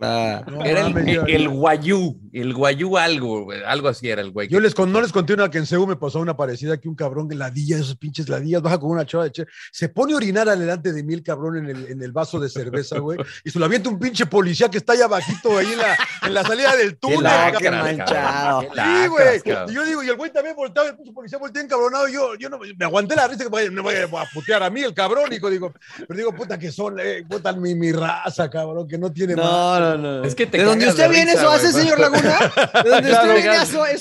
Ah, 0.00 0.44
No 0.46 0.64
Era 0.64 0.86
el, 0.86 0.96
el, 0.96 1.28
el 1.28 1.48
guayú, 1.48 2.16
el 2.32 2.54
guayú 2.54 2.96
algo, 2.96 3.44
güey, 3.44 3.62
algo 3.64 3.88
así 3.88 4.08
era 4.08 4.20
el 4.22 4.30
güey. 4.30 4.46
Yo 4.48 4.60
les 4.60 4.74
con, 4.74 4.92
no 4.92 5.00
les 5.00 5.10
conté 5.12 5.32
una 5.34 5.50
que 5.50 5.58
en 5.58 5.66
Seúl 5.66 5.88
me 5.88 5.96
pasó 5.96 6.20
una 6.20 6.36
parecida 6.36 6.78
que 6.80 6.88
un 6.88 6.94
cabrón, 6.94 7.28
ladilla, 7.36 7.76
esos 7.76 7.96
pinches 7.96 8.28
ladillas, 8.28 8.62
baja 8.62 8.78
con 8.78 8.90
una 8.90 9.04
chava 9.04 9.24
de 9.24 9.32
che, 9.32 9.46
se 9.72 9.88
pone 9.88 10.12
a 10.12 10.16
orinar 10.16 10.48
adelante 10.48 10.92
de 10.92 11.02
mí 11.02 11.14
el 11.14 11.22
cabrón 11.24 11.56
en 11.56 11.70
el, 11.70 11.86
en 11.90 12.02
el 12.02 12.12
vaso 12.12 12.38
de 12.38 12.48
cerveza, 12.48 12.98
güey, 13.00 13.18
y 13.44 13.50
se 13.50 13.58
lo 13.58 13.64
avienta 13.64 13.88
un 13.88 13.98
pinche 13.98 14.26
policía 14.26 14.70
que 14.70 14.78
está 14.78 14.92
allá 14.92 15.06
abajito, 15.06 15.58
ahí 15.58 15.66
en 15.72 15.78
la, 15.78 15.96
en 16.26 16.34
la 16.34 16.44
salida 16.44 16.76
del 16.76 16.90
Qué 16.90 16.96
túnel. 16.96 17.22
lacra, 17.24 17.58
cabrón. 17.60 17.96
manchado. 17.96 18.60
Qué 18.60 18.68
Sí, 18.68 19.08
güey. 19.08 19.42
Y 19.68 19.74
yo 19.74 19.84
digo, 19.84 20.02
y 20.04 20.08
el 20.08 20.16
güey 20.16 20.32
también 20.32 20.54
volteaba, 20.54 20.88
el 20.90 20.96
pinche 20.96 21.12
policía 21.12 21.38
voltea 21.38 21.62
encabronado. 21.62 22.08
Y 22.08 22.12
yo, 22.12 22.27
yo 22.36 22.48
no, 22.48 22.58
me 22.58 22.84
aguanté 22.84 23.14
la 23.16 23.28
risa 23.28 23.44
que 23.44 23.50
me 23.50 23.70
me 23.70 23.80
voy 23.80 23.94
a 23.94 24.26
putear 24.32 24.62
a 24.62 24.70
mí, 24.70 24.82
el 24.82 24.94
cabrón. 24.94 25.26
Y 25.32 25.38
digo, 25.38 25.72
pero 26.06 26.16
digo, 26.16 26.34
puta 26.34 26.58
que 26.58 26.70
son, 26.72 26.98
eh, 27.00 27.24
puta 27.28 27.52
mi, 27.52 27.74
mi 27.74 27.92
raza, 27.92 28.48
cabrón, 28.50 28.86
que 28.88 28.98
no 28.98 29.12
tiene 29.12 29.36
más. 29.36 29.44
No, 29.44 29.80
no, 29.80 29.96
no. 30.20 30.24
Es 30.24 30.34
que 30.34 30.46
te 30.46 30.58
¿De 30.58 30.64
dónde 30.64 30.86
cagas 30.86 30.94
usted 30.94 31.10
viene 31.10 31.32
risa, 31.32 31.42
eso 31.42 31.50
hace, 31.50 31.70
güey. 31.70 31.82
señor 31.82 32.00
Laguna? 32.00 32.38
¿De 32.84 32.90
dónde 32.90 33.08
Claro, 33.08 33.28
usted 33.28 33.42
viene 33.42 33.56
eso, 33.62 33.82
hace? 33.82 33.98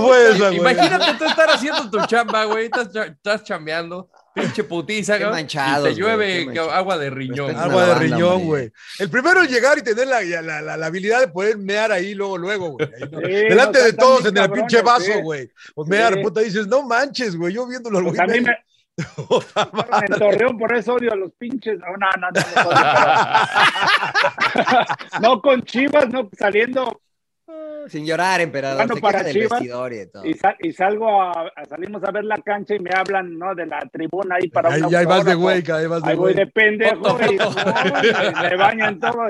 Güey. 0.00 0.56
Imagínate 0.56 1.18
tú 1.18 1.24
estar 1.24 1.50
haciendo 1.50 1.90
tu 1.90 2.06
chamba, 2.06 2.44
güey, 2.44 2.66
estás, 2.66 2.88
estás 2.94 3.44
chambeando, 3.44 4.10
pinche 4.34 4.64
putiza, 4.64 5.18
Qué 5.18 5.24
y 5.24 5.82
te 5.82 5.94
llueve 5.94 6.48
agua 6.72 6.96
de 6.98 7.10
riñón. 7.10 7.56
Agua 7.56 7.86
de 7.86 7.94
riñón, 7.96 8.44
güey. 8.44 8.70
El 8.98 9.10
primero 9.10 9.42
es 9.42 9.50
llegar 9.50 9.78
y 9.78 9.82
tener 9.82 10.06
la, 10.06 10.22
la, 10.22 10.60
la- 10.62 10.76
la 10.76 10.86
habilidad 10.86 11.20
de 11.20 11.28
poder 11.28 11.58
mear 11.58 11.90
ahí 11.92 12.14
lugo, 12.14 12.38
luego, 12.38 12.70
güey. 12.70 12.88
Delante 13.48 13.78
no, 13.80 13.84
de 13.84 13.92
todos 13.92 14.26
en 14.26 14.36
el 14.38 14.50
pinche 14.50 14.82
vaso, 14.82 15.04
sí. 15.12 15.20
güey. 15.22 15.50
O 15.74 15.84
mear, 15.84 16.14
Sí. 16.14 16.22
puta, 16.22 16.40
dices, 16.40 16.66
no 16.66 16.82
manches, 16.86 17.36
güey. 17.36 17.54
Yo 17.54 17.66
viéndolo 17.66 17.98
al 17.98 18.04
Pues 18.04 18.16
güey. 18.16 18.28
a 18.30 18.32
mí 18.32 18.40
me- 18.40 18.46
me, 18.46 20.06
en 20.06 20.18
Torreón 20.18 20.58
por 20.58 20.74
eso 20.76 20.94
odio 20.94 21.12
a 21.12 21.16
los 21.16 21.32
pinches. 21.38 21.78
No, 21.78 21.86
no, 21.96 22.10
no, 22.20 22.28
no, 25.20 25.20
no 25.20 25.40
con 25.40 25.62
Chivas, 25.62 26.08
no 26.08 26.28
saliendo 26.38 27.00
Sin 27.88 28.04
llorar, 28.06 28.40
emperador. 28.40 28.86
Bueno, 28.86 29.00
para 29.00 29.24
Chivas, 29.30 29.62
y 29.62 29.68
todo. 29.68 30.24
y, 30.24 30.34
sal- 30.34 30.56
y 30.60 30.72
salgo 30.72 31.22
a, 31.22 31.30
a- 31.56 31.64
salimos 31.68 32.02
a 32.04 32.10
ver 32.10 32.24
la 32.24 32.36
cancha 32.38 32.74
y 32.74 32.78
me 32.78 32.90
hablan, 32.94 33.38
¿no? 33.38 33.54
De 33.54 33.66
la 33.66 33.80
tribuna 33.92 34.36
ahí 34.40 34.48
para 34.48 34.72
Ahí, 34.72 34.82
ahí 34.94 35.04
vas 35.06 35.24
de 35.24 35.34
güey, 35.34 35.62
ahí 35.70 35.86
vas 35.86 36.02
de 36.02 36.10
Ahí 36.10 36.16
voy 36.16 36.32
güey. 36.32 36.34
de 36.34 36.46
pendejo 36.46 37.04
Foto, 37.18 37.32
y 37.32 38.42
me 38.42 38.56
bañan 38.56 38.98
todo. 39.00 39.26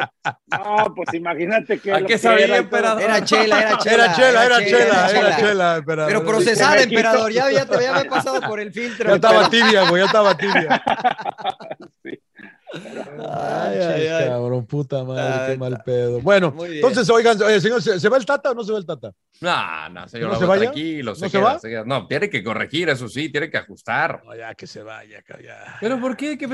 No, 0.50 0.94
pues 0.94 1.14
imagínate 1.14 1.78
que. 1.78 1.92
¿A 1.92 2.02
qué 2.04 2.18
sabía, 2.18 2.56
emperador? 2.56 3.02
Era 3.02 3.24
chela, 3.24 3.60
era 3.60 3.78
chela. 3.78 3.94
Era 4.04 4.14
chela, 4.14 4.44
era 4.46 4.64
chela, 4.64 5.08
era 5.10 5.36
chela. 5.36 5.76
emperador. 5.76 6.12
Pero 6.12 6.24
procesada, 6.26 6.82
emperador. 6.82 7.32
Ya, 7.32 7.50
ya, 7.50 7.66
te, 7.66 7.82
ya 7.82 7.92
me 7.92 8.00
he 8.00 8.04
pasado 8.06 8.40
por 8.40 8.60
el 8.60 8.72
filtro. 8.72 9.08
Ya 9.10 9.14
estaba 9.16 9.48
tibia, 9.50 9.88
güey, 9.88 10.02
ya 10.02 10.06
estaba 10.06 10.36
tibia. 10.36 10.82
Ay, 12.72 13.78
ay, 13.78 14.06
ay. 14.06 14.28
Cabrón, 14.28 14.66
puta 14.66 15.02
madre, 15.04 15.22
Ay, 15.22 15.52
qué 15.52 15.58
mal 15.58 15.82
pedo. 15.84 16.20
Bueno, 16.20 16.54
entonces, 16.68 17.08
oigan, 17.10 17.36
eh, 17.48 17.60
señor, 17.60 17.82
¿se, 17.82 17.98
se 17.98 18.08
va 18.08 18.16
el 18.16 18.24
Tata 18.24 18.50
o 18.52 18.54
no 18.54 18.62
se 18.64 18.72
va 18.72 18.78
el 18.78 18.86
Tata? 18.86 19.12
No, 19.40 19.88
no, 19.90 20.08
señor, 20.08 20.30
¿No 20.32 20.38
se 20.38 20.46
vaya? 20.46 20.62
tranquilo, 20.64 21.14
se 21.14 21.22
¿No 21.24 21.28
se 21.30 21.38
queda, 21.38 21.44
va? 21.44 21.58
se 21.58 21.68
queda. 21.68 21.84
No, 21.84 22.06
tiene 22.06 22.30
que 22.30 22.44
corregir, 22.44 22.88
eso 22.88 23.08
sí, 23.08 23.28
tiene 23.30 23.50
que 23.50 23.58
ajustar. 23.58 24.22
No, 24.24 24.34
ya 24.36 24.54
que 24.54 24.66
se 24.66 24.82
vaya, 24.82 25.22
ya. 25.42 25.76
¿Pero 25.80 26.00
por 26.00 26.16
qué? 26.16 26.38
¿Qué? 26.38 26.46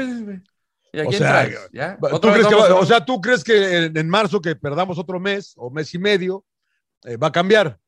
¿Y 0.92 1.00
a 1.00 1.06
O 1.08 1.12
sea. 1.12 1.48
¿Tú 1.48 2.06
¿Otra 2.16 2.32
vez 2.32 2.46
crees 2.46 2.46
que 2.48 2.54
vamos 2.54 2.70
va- 2.70 2.78
a- 2.78 2.80
o 2.80 2.86
sea, 2.86 3.04
¿tú 3.04 3.20
crees 3.20 3.44
que 3.44 3.84
en, 3.86 3.96
en 3.96 4.08
marzo 4.08 4.40
que 4.40 4.56
perdamos 4.56 4.98
otro 4.98 5.20
mes 5.20 5.52
o 5.56 5.70
mes 5.70 5.92
y 5.94 5.98
medio 5.98 6.44
eh, 7.04 7.16
va 7.16 7.26
a 7.28 7.32
cambiar? 7.32 7.78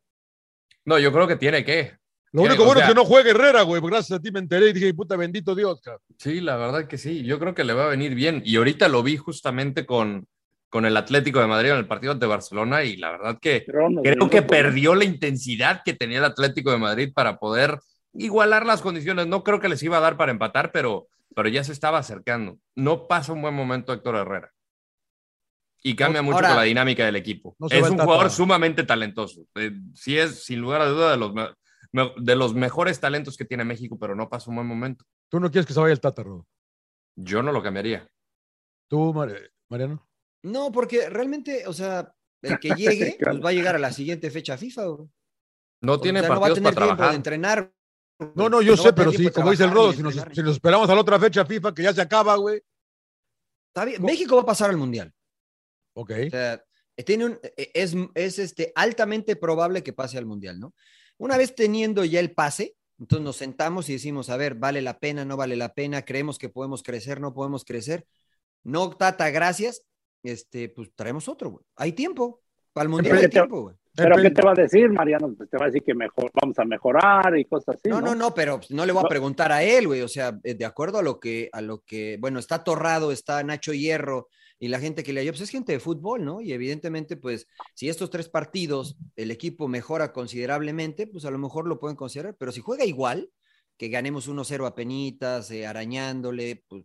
No, 0.84 0.98
yo 0.98 1.12
creo 1.12 1.26
que 1.26 1.36
tiene 1.36 1.64
que. 1.64 1.96
Lo 2.32 2.42
Tiene- 2.42 2.48
único 2.54 2.62
o 2.62 2.66
bueno 2.66 2.80
sea, 2.80 2.88
es 2.88 2.94
que 2.94 3.00
no 3.00 3.04
juegue 3.06 3.30
Herrera, 3.30 3.62
güey, 3.62 3.80
gracias 3.82 4.18
a 4.18 4.22
ti 4.22 4.30
me 4.30 4.38
enteré 4.40 4.68
y 4.68 4.72
dije, 4.74 4.92
puta 4.94 5.16
bendito 5.16 5.54
Dios, 5.54 5.80
cabrón. 5.80 6.02
Sí, 6.18 6.40
la 6.40 6.56
verdad 6.56 6.86
que 6.86 6.98
sí. 6.98 7.22
Yo 7.24 7.38
creo 7.38 7.54
que 7.54 7.64
le 7.64 7.72
va 7.72 7.84
a 7.86 7.88
venir 7.88 8.14
bien. 8.14 8.42
Y 8.44 8.56
ahorita 8.56 8.88
lo 8.88 9.02
vi 9.02 9.16
justamente 9.16 9.86
con, 9.86 10.26
con 10.68 10.84
el 10.84 10.96
Atlético 10.96 11.40
de 11.40 11.46
Madrid 11.46 11.70
en 11.70 11.78
el 11.78 11.86
partido 11.86 12.12
ante 12.12 12.26
Barcelona 12.26 12.84
y 12.84 12.96
la 12.98 13.12
verdad 13.12 13.38
que 13.40 13.64
creo 13.64 14.28
que 14.28 14.42
perdió 14.42 14.94
la 14.94 15.04
intensidad 15.04 15.80
que 15.84 15.94
tenía 15.94 16.18
el 16.18 16.24
Atlético 16.24 16.70
de 16.70 16.76
Madrid 16.78 17.12
para 17.14 17.38
poder 17.38 17.78
igualar 18.12 18.66
las 18.66 18.82
condiciones. 18.82 19.26
No 19.26 19.42
creo 19.42 19.60
que 19.60 19.68
les 19.70 19.82
iba 19.82 19.96
a 19.96 20.00
dar 20.00 20.18
para 20.18 20.30
empatar, 20.32 20.70
pero, 20.70 21.06
pero 21.34 21.48
ya 21.48 21.64
se 21.64 21.72
estaba 21.72 21.96
acercando. 21.98 22.58
No 22.74 23.06
pasa 23.06 23.32
un 23.32 23.40
buen 23.40 23.54
momento 23.54 23.92
Héctor 23.94 24.16
Herrera. 24.16 24.52
Y 25.82 25.94
cambia 25.94 26.22
mucho 26.22 26.36
Ahora- 26.36 26.48
con 26.48 26.56
la 26.58 26.62
dinámica 26.64 27.06
del 27.06 27.16
equipo. 27.16 27.56
Es 27.70 27.88
un 27.88 27.98
jugador 27.98 28.30
sumamente 28.30 28.82
talentoso. 28.82 29.42
Eh, 29.54 29.70
sí 29.94 30.18
es, 30.18 30.44
sin 30.44 30.60
lugar 30.60 30.82
a 30.82 30.86
duda, 30.86 31.12
de 31.12 31.16
los, 31.16 31.32
de 31.92 32.36
los 32.36 32.54
mejores 32.54 33.00
talentos 33.00 33.36
que 33.36 33.44
tiene 33.44 33.64
México, 33.64 33.98
pero 33.98 34.14
no 34.14 34.28
pasa 34.28 34.50
un 34.50 34.56
buen 34.56 34.66
momento. 34.68 35.04
Tú 35.30 35.40
no 35.40 35.50
quieres 35.50 35.66
que 35.66 35.72
se 35.72 35.80
vaya 35.80 35.92
el 35.92 36.00
Tata, 36.00 36.22
Rodo. 36.22 36.46
Yo 37.16 37.42
no 37.42 37.50
lo 37.52 37.62
cambiaría. 37.62 38.08
Tú, 38.88 39.12
Mar- 39.12 39.50
Mariano. 39.70 40.08
No, 40.44 40.70
porque 40.70 41.08
realmente, 41.10 41.66
o 41.66 41.72
sea, 41.72 42.14
el 42.42 42.58
que 42.58 42.70
llegue, 42.70 43.16
pues 43.20 43.44
va 43.44 43.50
a 43.50 43.52
llegar 43.52 43.74
a 43.74 43.78
la 43.80 43.92
siguiente 43.92 44.30
fecha 44.30 44.56
FIFA. 44.56 44.86
güey. 44.86 45.08
No 45.82 46.00
tiene 46.00 46.20
o 46.20 46.22
sea, 46.22 46.34
no 46.34 46.40
va 46.40 46.46
a 46.48 46.54
tener 46.54 46.74
para 46.74 46.76
tiempo 46.86 46.86
trabajar. 46.96 47.10
de 47.10 47.16
entrenar. 47.16 47.72
No, 48.34 48.48
no, 48.48 48.60
yo 48.62 48.76
sé, 48.76 48.92
pero 48.92 49.12
sí, 49.12 49.30
como 49.30 49.50
dice 49.52 49.64
el 49.64 49.70
Rodo, 49.70 49.92
si 49.92 50.02
nos, 50.02 50.14
si 50.14 50.42
nos 50.42 50.52
esperamos 50.54 50.90
a 50.90 50.94
la 50.94 51.00
otra 51.00 51.20
fecha 51.20 51.44
FIFA 51.44 51.72
que 51.72 51.82
ya 51.84 51.92
se 51.92 52.00
acaba, 52.00 52.34
güey. 52.36 52.60
Está 53.72 53.84
bien, 53.84 54.02
México 54.02 54.34
va 54.36 54.42
a 54.42 54.46
pasar 54.46 54.70
al 54.70 54.76
Mundial. 54.76 55.12
Ok. 55.96 56.10
O 56.26 56.30
sea, 56.30 56.64
tiene 57.06 57.26
un- 57.26 57.38
e- 57.56 57.70
es, 57.74 57.94
es 58.14 58.38
este, 58.40 58.72
altamente 58.74 59.36
probable 59.36 59.84
que 59.84 59.92
pase 59.92 60.18
al 60.18 60.26
Mundial, 60.26 60.58
¿no? 60.58 60.74
Una 61.18 61.36
vez 61.36 61.54
teniendo 61.54 62.04
ya 62.04 62.20
el 62.20 62.32
pase, 62.32 62.76
entonces 62.98 63.24
nos 63.24 63.36
sentamos 63.36 63.88
y 63.88 63.92
decimos, 63.92 64.30
a 64.30 64.36
ver, 64.36 64.54
¿vale 64.54 64.82
la 64.82 64.98
pena, 64.98 65.24
no 65.24 65.36
vale 65.36 65.56
la 65.56 65.74
pena? 65.74 66.04
¿Creemos 66.04 66.38
que 66.38 66.48
podemos 66.48 66.82
crecer, 66.82 67.20
no 67.20 67.34
podemos 67.34 67.64
crecer? 67.64 68.06
No, 68.64 68.90
Tata, 68.90 69.30
gracias. 69.30 69.84
Este, 70.22 70.68
pues 70.68 70.90
traemos 70.94 71.28
otro, 71.28 71.50
güey. 71.50 71.64
Hay 71.76 71.92
tiempo. 71.92 72.42
Para 72.72 72.84
el 72.84 72.88
Mundial 72.90 73.16
Pero 73.16 73.26
hay 73.26 73.30
tiempo, 73.30 73.62
güey. 73.62 73.76
Pero 73.94 74.16
¿qué 74.16 74.30
te 74.30 74.42
va 74.42 74.52
a 74.52 74.54
decir, 74.54 74.90
Mariano? 74.90 75.34
Pues 75.36 75.50
te 75.50 75.56
va 75.56 75.64
a 75.64 75.66
decir 75.68 75.82
que 75.82 75.94
mejor, 75.94 76.30
vamos 76.32 76.56
a 76.58 76.64
mejorar 76.64 77.36
y 77.36 77.44
cosas 77.44 77.76
así. 77.76 77.88
No, 77.88 78.00
No, 78.00 78.08
no, 78.08 78.14
no, 78.14 78.34
pero 78.34 78.60
no 78.70 78.86
le 78.86 78.92
voy 78.92 79.02
a 79.04 79.08
preguntar 79.08 79.50
a 79.50 79.62
él, 79.64 79.88
güey. 79.88 80.02
O 80.02 80.08
sea, 80.08 80.38
eh, 80.44 80.54
de 80.54 80.64
acuerdo 80.64 80.98
a 80.98 81.02
lo 81.02 81.18
que, 81.18 81.48
a 81.52 81.60
lo 81.60 81.82
que, 81.82 82.16
bueno, 82.20 82.38
está 82.38 82.62
Torrado, 82.62 83.10
está 83.10 83.42
Nacho 83.42 83.72
Hierro 83.72 84.28
y 84.58 84.68
la 84.68 84.80
gente 84.80 85.02
que 85.04 85.12
le 85.12 85.20
ayuda, 85.20 85.32
pues 85.32 85.42
es 85.42 85.50
gente 85.50 85.72
de 85.72 85.80
fútbol, 85.80 86.24
¿no? 86.24 86.40
Y 86.40 86.52
evidentemente, 86.52 87.16
pues, 87.16 87.46
si 87.74 87.88
estos 87.88 88.10
tres 88.10 88.28
partidos 88.28 88.96
el 89.16 89.30
equipo 89.30 89.68
mejora 89.68 90.12
considerablemente, 90.12 91.06
pues 91.06 91.24
a 91.24 91.30
lo 91.30 91.38
mejor 91.38 91.66
lo 91.68 91.78
pueden 91.78 91.96
considerar. 91.96 92.36
Pero 92.36 92.50
si 92.52 92.60
juega 92.60 92.84
igual, 92.84 93.30
que 93.76 93.88
ganemos 93.88 94.26
1-0 94.28 94.66
a 94.66 94.74
penitas, 94.74 95.50
eh, 95.52 95.66
arañándole, 95.66 96.64
pues 96.68 96.84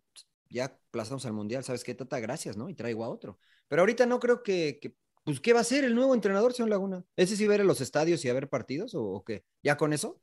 ya 0.50 0.78
plazamos 0.92 1.26
al 1.26 1.34
mundial, 1.34 1.64
¿sabes 1.64 1.84
qué, 1.84 1.96
Tata? 1.96 2.20
Gracias, 2.20 2.56
¿no? 2.56 2.70
Y 2.70 2.76
traigo 2.76 3.04
a 3.04 3.10
otro. 3.10 3.40
Pero 3.68 3.82
ahorita 3.82 4.06
no 4.06 4.20
creo 4.20 4.44
que, 4.44 4.78
que- 4.80 4.96
pues, 5.24 5.40
¿qué 5.40 5.54
va 5.54 5.60
a 5.60 5.62
hacer 5.62 5.84
el 5.86 5.96
nuevo 5.96 6.14
entrenador, 6.14 6.54
señor 6.54 6.70
Laguna? 6.70 7.04
¿Ese 7.16 7.36
sí 7.36 7.48
ver 7.48 7.62
a 7.62 7.64
los 7.64 7.82
estadios 7.82 8.24
y 8.24 8.30
a 8.30 8.34
ver 8.34 8.50
partidos 8.50 8.94
o, 8.94 9.04
o 9.04 9.24
qué? 9.24 9.46
¿Ya 9.64 9.78
con 9.78 9.94
eso? 9.94 10.20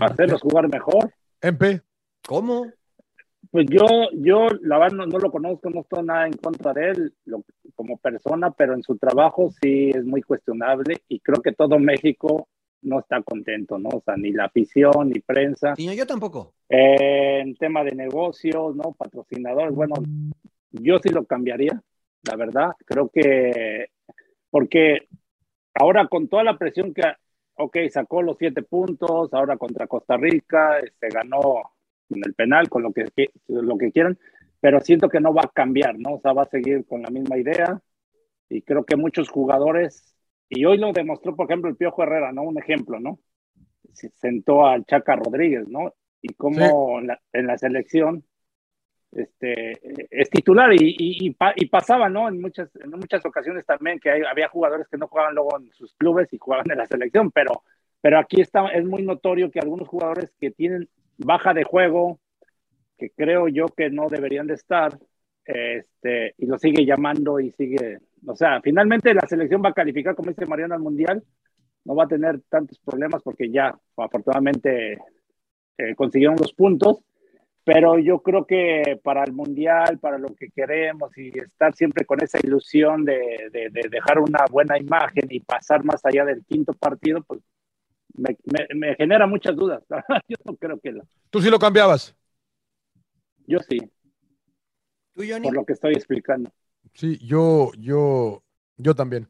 hacerlos 0.00 0.40
jugar 0.40 0.68
mejor. 0.68 1.12
Empe. 1.40 1.82
¿Cómo? 2.26 2.72
Pues 3.50 3.66
yo, 3.68 3.86
yo 4.14 4.46
la 4.62 4.78
verdad 4.78 4.96
no, 4.98 5.06
no 5.06 5.18
lo 5.18 5.30
conozco, 5.30 5.68
no 5.68 5.80
estoy 5.80 6.04
nada 6.04 6.26
en 6.26 6.34
contra 6.34 6.72
de 6.72 6.90
él 6.90 7.14
lo- 7.24 7.44
como 7.74 7.98
persona, 7.98 8.50
pero 8.50 8.74
en 8.74 8.82
su 8.82 8.96
trabajo 8.96 9.50
sí 9.60 9.90
es 9.90 10.04
muy 10.04 10.22
cuestionable 10.22 10.98
y 11.08 11.20
creo 11.20 11.42
que 11.42 11.52
todo 11.52 11.78
México 11.78 12.48
no 12.82 12.98
está 13.00 13.22
contento, 13.22 13.78
¿no? 13.78 13.90
O 13.90 14.02
sea, 14.04 14.16
ni 14.16 14.32
la 14.32 14.46
afición, 14.46 15.08
ni 15.08 15.20
prensa. 15.20 15.74
No, 15.78 15.92
yo 15.92 16.06
tampoco. 16.06 16.54
Eh, 16.68 17.40
en 17.40 17.54
tema 17.56 17.84
de 17.84 17.92
negocios, 17.92 18.74
¿no? 18.74 18.92
Patrocinadores, 18.92 19.74
bueno, 19.74 19.94
yo 20.70 20.98
sí 20.98 21.10
lo 21.10 21.24
cambiaría, 21.24 21.80
la 22.24 22.36
verdad. 22.36 22.70
Creo 22.84 23.08
que, 23.08 23.90
porque 24.50 25.08
ahora 25.74 26.08
con 26.08 26.28
toda 26.28 26.44
la 26.44 26.58
presión 26.58 26.92
que, 26.94 27.02
ok, 27.54 27.76
sacó 27.90 28.22
los 28.22 28.38
siete 28.38 28.62
puntos, 28.62 29.32
ahora 29.32 29.56
contra 29.56 29.86
Costa 29.86 30.16
Rica, 30.16 30.80
se 30.98 31.08
ganó 31.08 31.71
en 32.14 32.22
el 32.24 32.34
penal, 32.34 32.68
con 32.68 32.82
lo 32.82 32.92
que, 32.92 33.06
lo 33.48 33.76
que 33.78 33.92
quieran, 33.92 34.18
pero 34.60 34.80
siento 34.80 35.08
que 35.08 35.20
no 35.20 35.34
va 35.34 35.42
a 35.44 35.50
cambiar, 35.52 35.98
¿no? 35.98 36.14
O 36.14 36.20
sea, 36.20 36.32
va 36.32 36.42
a 36.42 36.48
seguir 36.50 36.84
con 36.86 37.02
la 37.02 37.10
misma 37.10 37.36
idea 37.38 37.80
y 38.48 38.62
creo 38.62 38.84
que 38.84 38.96
muchos 38.96 39.28
jugadores, 39.28 40.14
y 40.48 40.64
hoy 40.64 40.78
lo 40.78 40.92
demostró, 40.92 41.34
por 41.34 41.46
ejemplo, 41.46 41.70
el 41.70 41.76
Piojo 41.76 42.02
Herrera, 42.02 42.32
¿no? 42.32 42.42
Un 42.42 42.58
ejemplo, 42.58 43.00
¿no? 43.00 43.18
Se 43.92 44.10
sentó 44.10 44.66
al 44.66 44.84
Chaca 44.84 45.16
Rodríguez, 45.16 45.66
¿no? 45.68 45.92
Y 46.20 46.34
cómo 46.34 47.00
en, 47.00 47.08
la, 47.08 47.20
en 47.32 47.46
la 47.46 47.58
selección 47.58 48.24
este, 49.12 49.72
es 50.10 50.30
titular 50.30 50.72
y, 50.72 50.76
y, 50.80 51.26
y, 51.26 51.30
pa- 51.30 51.52
y 51.56 51.66
pasaba, 51.66 52.08
¿no? 52.08 52.28
En 52.28 52.40
muchas, 52.40 52.74
en 52.76 52.90
muchas 52.90 53.24
ocasiones 53.26 53.66
también 53.66 53.98
que 53.98 54.10
hay- 54.10 54.22
había 54.22 54.48
jugadores 54.48 54.86
que 54.88 54.96
no 54.96 55.08
jugaban 55.08 55.34
luego 55.34 55.58
en 55.58 55.70
sus 55.72 55.92
clubes 55.94 56.32
y 56.32 56.38
jugaban 56.38 56.70
en 56.70 56.78
la 56.78 56.86
selección, 56.86 57.30
pero, 57.30 57.62
pero 58.00 58.18
aquí 58.18 58.40
está, 58.40 58.68
es 58.68 58.84
muy 58.84 59.02
notorio 59.02 59.50
que 59.50 59.60
algunos 59.60 59.88
jugadores 59.88 60.32
que 60.40 60.50
tienen 60.50 60.88
baja 61.24 61.54
de 61.54 61.64
juego, 61.64 62.20
que 62.98 63.10
creo 63.10 63.48
yo 63.48 63.66
que 63.68 63.90
no 63.90 64.08
deberían 64.08 64.46
de 64.46 64.54
estar, 64.54 64.98
este, 65.44 66.34
y 66.38 66.46
lo 66.46 66.58
sigue 66.58 66.84
llamando 66.86 67.40
y 67.40 67.50
sigue, 67.52 67.98
o 68.26 68.36
sea, 68.36 68.60
finalmente 68.62 69.14
la 69.14 69.26
selección 69.26 69.62
va 69.64 69.70
a 69.70 69.74
calificar, 69.74 70.14
como 70.14 70.30
dice 70.30 70.46
Mariano, 70.46 70.74
al 70.74 70.80
Mundial, 70.82 71.22
no 71.84 71.94
va 71.96 72.04
a 72.04 72.08
tener 72.08 72.40
tantos 72.48 72.78
problemas 72.80 73.22
porque 73.22 73.50
ya 73.50 73.74
afortunadamente 73.96 74.98
eh, 75.78 75.94
consiguieron 75.96 76.36
los 76.36 76.52
puntos, 76.52 77.00
pero 77.64 77.98
yo 77.98 78.20
creo 78.22 78.44
que 78.46 79.00
para 79.02 79.24
el 79.24 79.32
Mundial, 79.32 79.98
para 80.00 80.18
lo 80.18 80.28
que 80.34 80.50
queremos 80.50 81.16
y 81.16 81.28
estar 81.38 81.74
siempre 81.74 82.04
con 82.04 82.22
esa 82.22 82.38
ilusión 82.42 83.04
de, 83.04 83.48
de- 83.52 83.70
de 83.70 83.88
dejar 83.90 84.18
una 84.18 84.44
buena 84.50 84.78
imagen 84.78 85.24
y 85.30 85.40
pasar 85.40 85.84
más 85.84 86.04
allá 86.04 86.24
del 86.24 86.44
quinto 86.44 86.72
partido, 86.72 87.22
pues 87.22 87.40
me, 88.14 88.36
me- 88.44 88.66
me 88.74 88.94
genera 88.96 89.26
muchas 89.26 89.56
dudas. 89.56 89.82
yo 90.28 90.36
no 90.44 90.56
creo 90.56 90.78
que 90.80 90.92
lo, 90.92 91.02
Tú 91.30 91.40
sí 91.40 91.50
lo 91.50 91.58
cambiabas. 91.58 92.14
yo 93.46 93.58
sí, 93.68 93.78
¿Tú, 95.14 95.22
Johnny? 95.28 95.42
por 95.48 95.54
lo 95.54 95.64
que 95.64 95.72
estoy 95.74 95.92
explicando. 95.94 96.50
Sí, 96.94 97.18
yo, 97.24 97.70
yo, 97.78 98.42
yo 98.76 98.94
también. 98.94 99.28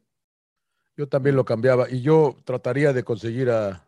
Yo 0.95 1.07
también 1.07 1.35
lo 1.35 1.43
cambiaba 1.43 1.89
y 1.89 2.01
yo 2.01 2.37
trataría 2.45 2.93
de 2.93 3.03
conseguir 3.03 3.49
a. 3.49 3.87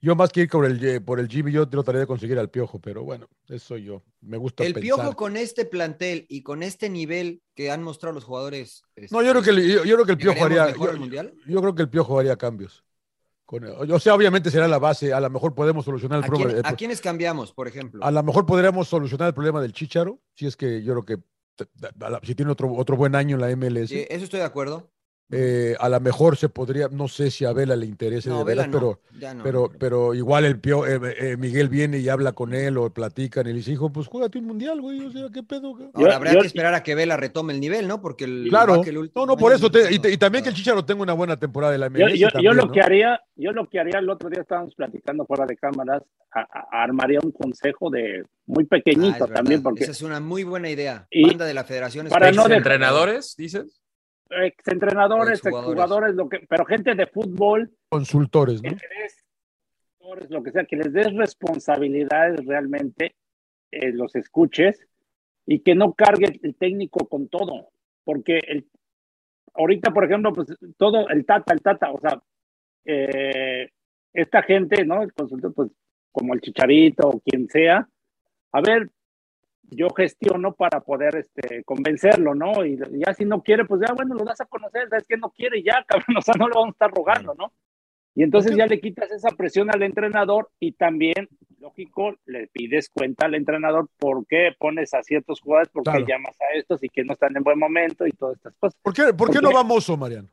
Yo 0.00 0.16
más 0.16 0.30
que 0.32 0.40
ir 0.42 0.48
por 0.48 0.64
el, 0.64 1.02
por 1.04 1.20
el 1.20 1.28
Jimmy, 1.28 1.52
yo 1.52 1.68
trataría 1.68 2.00
de 2.00 2.06
conseguir 2.06 2.38
al 2.38 2.48
Piojo, 2.50 2.80
pero 2.80 3.04
bueno, 3.04 3.28
eso 3.48 3.58
soy 3.68 3.84
yo. 3.84 4.02
Me 4.22 4.38
gusta 4.38 4.64
El 4.64 4.72
pensar. 4.72 4.96
Piojo 4.96 5.14
con 5.16 5.36
este 5.36 5.66
plantel 5.66 6.24
y 6.30 6.42
con 6.42 6.62
este 6.62 6.88
nivel 6.88 7.42
que 7.54 7.70
han 7.70 7.82
mostrado 7.82 8.14
los 8.14 8.24
jugadores. 8.24 8.82
No, 9.10 9.22
yo 9.22 9.30
creo 9.32 9.42
que, 9.42 9.50
el- 9.50 9.68
yo, 9.70 9.84
yo 9.84 9.94
creo 9.96 10.06
que 10.06 10.12
el 10.12 10.18
Piojo 10.18 10.48
¿Llegaremos 10.48 10.88
haría. 11.08 11.32
yo 11.46 11.60
creo 11.60 11.74
que 11.74 11.82
el 11.82 11.90
Piojo 11.90 12.18
haría 12.18 12.36
cambios. 12.36 12.82
Con, 13.50 13.64
o 13.64 13.98
sea, 13.98 14.14
obviamente 14.14 14.48
será 14.48 14.68
la 14.68 14.78
base. 14.78 15.12
A 15.12 15.18
lo 15.18 15.28
mejor 15.28 15.56
podemos 15.56 15.84
solucionar 15.84 16.18
el 16.20 16.24
¿A, 16.24 16.26
problema. 16.28 16.52
quién- 16.52 16.66
a 16.66 16.76
quiénes 16.76 17.00
cambiamos, 17.00 17.52
por 17.52 17.66
ejemplo? 17.66 18.04
A 18.04 18.12
lo 18.12 18.22
mejor 18.22 18.46
podríamos 18.46 18.86
solucionar 18.86 19.26
el 19.26 19.34
problema 19.34 19.60
del 19.60 19.72
Chicharo, 19.72 20.20
si 20.36 20.46
es 20.46 20.56
que 20.56 20.84
yo 20.84 20.92
creo 21.00 21.04
que 21.04 21.24
si 22.22 22.36
tiene 22.36 22.52
otro, 22.52 22.72
otro 22.74 22.96
buen 22.96 23.16
año 23.16 23.34
en 23.34 23.40
la 23.40 23.50
MLS. 23.50 23.88
Sí, 23.88 24.06
eso 24.08 24.22
estoy 24.22 24.38
de 24.38 24.46
acuerdo. 24.46 24.92
Eh, 25.32 25.76
a 25.78 25.88
lo 25.88 26.00
mejor 26.00 26.36
se 26.36 26.48
podría, 26.48 26.88
no 26.88 27.06
sé 27.06 27.30
si 27.30 27.44
a 27.44 27.52
Vela 27.52 27.76
le 27.76 27.86
interese 27.86 28.28
No, 28.28 28.38
de 28.38 28.44
Vela 28.44 28.62
veras, 28.66 28.72
no, 28.82 28.98
pero, 29.12 29.34
no, 29.34 29.42
pero, 29.44 29.70
pero 29.78 30.14
igual 30.14 30.44
el 30.44 30.58
Pio, 30.58 30.86
eh, 30.86 30.98
eh, 31.18 31.36
Miguel 31.36 31.68
viene 31.68 31.98
y 31.98 32.08
habla 32.08 32.32
con 32.32 32.52
él 32.52 32.76
o 32.78 32.90
platican 32.92 33.46
y 33.46 33.50
le 33.50 33.56
dice, 33.58 33.70
hijo, 33.72 33.90
pues 33.92 34.08
juégate 34.08 34.38
un 34.38 34.46
mundial, 34.46 34.80
güey, 34.80 35.00
o 35.06 35.10
sea, 35.12 35.28
¿qué 35.32 35.42
pedo? 35.44 35.70
güey?" 35.76 35.88
Ahora 35.94 36.10
Yo- 36.10 36.16
habrá 36.16 36.32
yo- 36.32 36.40
que 36.40 36.46
esperar 36.48 36.74
a 36.74 36.82
que 36.82 36.94
Vela 36.96 37.16
retome 37.16 37.52
el 37.52 37.60
nivel, 37.60 37.86
¿no? 37.86 38.00
Porque 38.00 38.24
el 38.24 38.46
Claro, 38.48 38.82
el 38.84 38.98
último 38.98 39.24
no, 39.26 39.32
no, 39.34 39.38
por 39.38 39.52
eso, 39.52 39.70
te- 39.70 39.94
y, 39.94 39.98
te- 40.00 40.10
y 40.10 40.16
también 40.16 40.42
que 40.42 40.50
el. 40.50 40.56
Chicharo 40.56 40.84
tenga 40.84 41.02
una 41.02 41.12
buena 41.12 41.36
temporada 41.36 41.72
de 41.72 41.78
la 41.78 41.86
Yo, 41.86 41.92
MLS. 42.06 42.18
yo, 42.18 42.26
yo 42.26 42.30
también, 42.32 42.56
lo 42.56 42.66
¿no? 42.66 42.72
que 42.72 42.80
haría, 42.80 43.20
yo 43.36 43.52
lo 43.52 43.68
que 43.68 43.78
haría 43.78 43.98
el 44.00 44.10
otro 44.10 44.28
día 44.30 44.40
estábamos 44.42 44.74
platicando 44.74 45.24
fuera 45.26 45.46
de 45.46 45.56
cámaras, 45.56 46.02
a- 46.32 46.40
a- 46.40 46.82
armaría 46.82 47.20
un 47.22 47.30
consejo 47.30 47.88
de 47.90 48.24
muy 48.46 48.64
Ah, 48.64 48.68
pequeñito 48.70 49.26
también, 49.28 49.62
porque 49.62 49.84
Esa 49.84 49.92
es 49.92 50.02
una 50.02 50.18
muy 50.18 50.42
buena 50.42 50.68
idea. 50.70 51.06
Y 51.10 51.26
Banda 51.28 51.44
de 51.44 51.54
la 51.54 51.62
Federación 51.64 52.08
para 52.08 52.26
no 52.26 52.30
Española. 52.30 52.48
dejar- 52.56 52.58
¿Entrenadores, 52.58 53.36
dices? 53.36 53.79
Exentrenadores, 54.30 55.38
Exjugadores. 55.40 55.68
exjugadores, 55.68 56.14
lo 56.14 56.28
que, 56.28 56.40
pero 56.48 56.64
gente 56.64 56.94
de 56.94 57.06
fútbol, 57.06 57.70
Consultores, 57.88 58.62
que 58.62 58.70
¿no? 58.70 58.76
les 58.76 58.88
des, 58.88 59.24
consultores, 59.98 60.30
lo 60.30 60.42
que 60.42 60.50
sea, 60.52 60.64
que 60.64 60.76
les 60.76 60.92
des 60.92 61.12
responsabilidades 61.14 62.44
realmente, 62.46 63.14
eh, 63.70 63.92
los 63.92 64.14
escuches 64.16 64.86
y 65.46 65.60
que 65.60 65.74
no 65.74 65.94
cargue 65.94 66.38
el 66.42 66.54
técnico 66.56 67.08
con 67.08 67.28
todo, 67.28 67.70
porque 68.04 68.38
el, 68.46 68.66
ahorita, 69.54 69.92
por 69.92 70.04
ejemplo, 70.04 70.32
pues 70.32 70.48
todo, 70.76 71.08
el 71.08 71.24
Tata, 71.26 71.52
el 71.52 71.60
Tata, 71.60 71.90
o 71.92 72.00
sea, 72.00 72.22
eh, 72.84 73.70
esta 74.12 74.42
gente, 74.42 74.84
¿no? 74.84 75.02
El 75.02 75.12
consultor, 75.12 75.54
pues 75.54 75.70
como 76.12 76.34
el 76.34 76.40
Chicharito 76.40 77.08
o 77.08 77.20
quien 77.20 77.48
sea, 77.48 77.88
a 78.52 78.60
ver, 78.60 78.90
yo 79.70 79.88
gestiono 79.90 80.52
para 80.54 80.80
poder 80.80 81.16
este, 81.16 81.62
convencerlo, 81.64 82.34
¿no? 82.34 82.64
Y 82.64 82.78
ya 82.92 83.14
si 83.14 83.24
no 83.24 83.42
quiere, 83.42 83.64
pues 83.64 83.80
ya 83.86 83.92
bueno, 83.94 84.14
lo 84.14 84.24
das 84.24 84.40
a 84.40 84.46
conocer, 84.46 84.88
sabes 84.88 85.06
que 85.06 85.16
no 85.16 85.30
quiere 85.30 85.62
ya, 85.62 85.84
cabrón, 85.88 86.16
o 86.18 86.22
sea, 86.22 86.34
no 86.38 86.48
lo 86.48 86.54
vamos 86.56 86.68
a 86.68 86.76
estar 86.76 86.90
rogando, 86.90 87.34
¿no? 87.34 87.52
Y 88.14 88.24
entonces 88.24 88.56
ya 88.56 88.66
le 88.66 88.80
quitas 88.80 89.10
esa 89.12 89.30
presión 89.30 89.70
al 89.72 89.82
entrenador 89.84 90.50
y 90.58 90.72
también, 90.72 91.28
lógico, 91.60 92.16
le 92.26 92.48
pides 92.48 92.90
cuenta 92.90 93.26
al 93.26 93.36
entrenador 93.36 93.88
por 93.98 94.26
qué 94.26 94.50
pones 94.58 94.92
a 94.94 95.02
ciertos 95.04 95.40
jugadores, 95.40 95.68
por 95.68 95.84
qué 95.84 95.90
Claro. 95.92 96.06
llamas 96.06 96.36
a 96.40 96.58
estos 96.58 96.82
y 96.82 96.88
que 96.88 97.04
no 97.04 97.12
están 97.12 97.36
en 97.36 97.44
buen 97.44 97.58
momento 97.58 98.06
y 98.06 98.10
todas 98.10 98.36
estas 98.36 98.54
cosas. 98.58 98.76
¿Por 98.82 98.92
qué, 98.92 99.14
por 99.14 99.28
qué 99.30 99.34
¿Por 99.38 99.44
no 99.44 99.52
va 99.52 99.62
Mozo, 99.62 99.96
Mariano? 99.96 100.28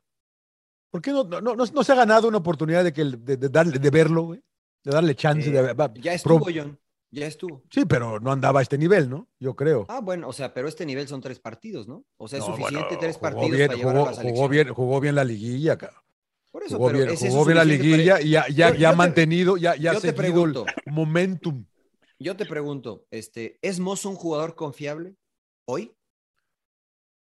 ¿Por 0.89 1.01
qué 1.03 1.11
no, 1.11 1.23
no, 1.23 1.39
no, 1.41 1.55
no 1.55 1.83
se 1.83 1.91
ha 1.91 1.95
ganado 1.95 2.27
una 2.27 2.37
oportunidad 2.39 2.83
de, 2.83 2.91
que, 2.91 3.01
el- 3.01 3.23
de, 3.23 3.37
de 3.37 3.49
darle, 3.49 3.77
de 3.77 3.89
verlo, 3.91 4.23
güey? 4.23 4.41
De 4.83 4.91
darle 4.91 5.13
chance. 5.13 5.47
Eh, 5.49 5.53
de, 5.53 5.73
va- 5.73 5.93
Ya 5.95 6.11
pro- 6.23 6.37
estuvo, 6.39 6.45
John. 6.53 6.79
Ya 7.09 7.25
estuvo. 7.25 7.63
Sí, 7.71 7.85
pero 7.85 8.19
no 8.19 8.31
andaba 8.31 8.59
a 8.59 8.63
este 8.63 8.77
nivel, 8.77 9.09
¿no? 9.09 9.27
Yo 9.39 9.55
creo. 9.55 9.85
Ah, 9.87 10.01
bueno, 10.01 10.27
o 10.27 10.33
sea, 10.33 10.53
pero 10.53 10.67
este 10.67 10.85
nivel 10.85 11.07
son 11.07 11.21
tres 11.21 11.39
partidos, 11.39 11.87
¿no? 11.87 12.03
O 12.17 12.27
sea, 12.27 12.39
es 12.39 12.45
No, 12.45 12.51
suficiente 12.53 12.83
bueno, 12.87 12.99
tres 12.99 13.17
partidos 13.17 13.51
bien, 13.51 13.67
para 13.67 13.77
llevar 13.79 13.95
jugó, 13.95 14.07
a 14.07 14.11
la 14.11 14.21
jugó 14.21 14.49
bien, 14.49 14.73
jugó 14.73 14.99
bien 14.99 15.15
la 15.15 15.23
liguilla, 15.23 15.77
cabrón. 15.77 16.01
Por 16.51 16.63
eso, 16.63 16.77
Jugó 16.77 16.87
pero 16.87 16.97
bien, 16.99 17.09
¿es 17.11 17.19
jugó 17.19 17.45
bien 17.45 17.57
la 17.57 17.65
liguilla 17.65 18.13
para- 18.15 18.23
y 18.25 18.29
ya, 18.31 18.47
ya, 18.47 18.47
Yo- 18.49 18.55
ya 18.73 18.79
yo 18.79 18.87
ha 18.87 18.91
te- 18.91 18.97
mantenido, 18.97 19.57
ya, 19.57 19.75
ya 19.75 19.91
ha 19.91 19.99
seguido 19.99 20.43
el 20.45 20.55
momentum. 20.91 21.65
Yo 22.19 22.35
te 22.35 22.45
pregunto, 22.45 23.05
este, 23.11 23.59
¿es 23.61 23.79
Mozo 23.79 24.09
un 24.09 24.15
jugador 24.15 24.55
confiable 24.55 25.15
hoy? 25.65 25.93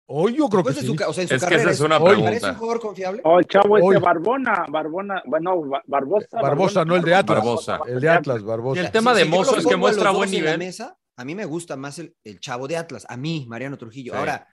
Hoy 0.07 0.35
yo 0.35 0.47
creo 0.49 0.63
que 0.63 0.69
Después 0.69 0.75
de 0.75 0.81
sí. 0.81 0.87
su 0.87 0.95
ca- 0.95 1.07
o 1.09 1.13
sea, 1.13 1.23
en 1.23 1.27
su 1.29 1.35
Es 1.35 1.45
que 1.45 1.55
esa 1.55 1.71
es 1.71 1.79
una 1.79 1.97
¿me 1.99 2.05
pregunta. 2.05 2.29
¿Parece 2.29 2.49
un 2.49 2.55
jugador 2.55 2.79
confiable? 2.81 3.21
O 3.23 3.39
el 3.39 3.45
chavo 3.47 3.77
este 3.77 3.89
Hoy. 3.89 3.97
Barbona, 3.97 4.65
Barbona, 4.69 5.23
bueno, 5.25 5.61
Ba- 5.61 5.81
Barbosa. 5.87 6.41
Barbosa, 6.41 6.85
no 6.85 6.95
el 6.95 7.01
de 7.01 7.15
Atlas. 7.15 7.37
Barbosa. 7.39 7.79
El 7.87 7.99
de 7.99 8.09
Atlas, 8.09 8.43
Barbosa. 8.43 8.81
Y 8.81 8.85
el 8.85 8.91
tema 8.91 9.13
de 9.15 9.25
Mozo 9.25 9.57
es 9.57 9.65
que 9.65 9.75
muestra 9.75 10.11
buen 10.11 10.29
en 10.29 10.35
la 10.35 10.41
nivel. 10.51 10.57
mesa, 10.59 10.95
a 11.17 11.25
mí 11.25 11.33
me 11.33 11.45
gusta 11.45 11.75
más 11.75 11.97
el, 11.97 12.15
el 12.23 12.39
chavo 12.39 12.67
de 12.67 12.77
Atlas, 12.77 13.05
a 13.09 13.17
mí, 13.17 13.45
Mariano 13.49 13.77
Trujillo. 13.79 14.13
Sí. 14.13 14.19
Ahora, 14.19 14.47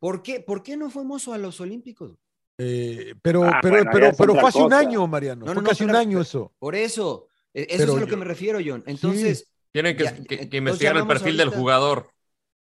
¿por 0.00 0.22
qué, 0.22 0.40
¿por 0.40 0.62
qué 0.64 0.76
no 0.76 0.90
fue 0.90 1.04
Mozo 1.04 1.32
a 1.32 1.38
los 1.38 1.60
Olímpicos? 1.60 2.18
Eh, 2.58 3.14
pero, 3.22 3.44
Ah, 3.44 3.58
pero, 3.62 3.76
bueno, 3.76 3.90
pero, 3.92 4.10
pero 4.16 4.34
fue 4.34 4.48
hace 4.48 4.62
un 4.62 4.72
año, 4.72 5.06
Mariano. 5.06 5.44
No, 5.44 5.46
no, 5.46 5.54
fue 5.54 5.62
no, 5.62 5.68
casi 5.68 5.84
un 5.84 5.94
año 5.94 6.20
eso. 6.20 6.52
Por 6.58 6.74
eso, 6.74 7.28
e- 7.54 7.62
eso 7.68 7.76
Pero 7.78 7.92
es 7.92 7.98
a 7.98 8.00
lo 8.00 8.06
que 8.08 8.16
me 8.16 8.24
refiero, 8.24 8.58
John. 8.64 8.82
Entonces, 8.86 9.46
Tienen 9.72 9.94
que, 9.96 10.04
Ya, 10.04 10.14
que- 10.16 10.22
que 10.24 10.34
entonces 10.36 10.54
investigar 10.58 10.96
el 10.96 11.06
perfil 11.06 11.36
del 11.36 11.50
jugador. 11.50 12.08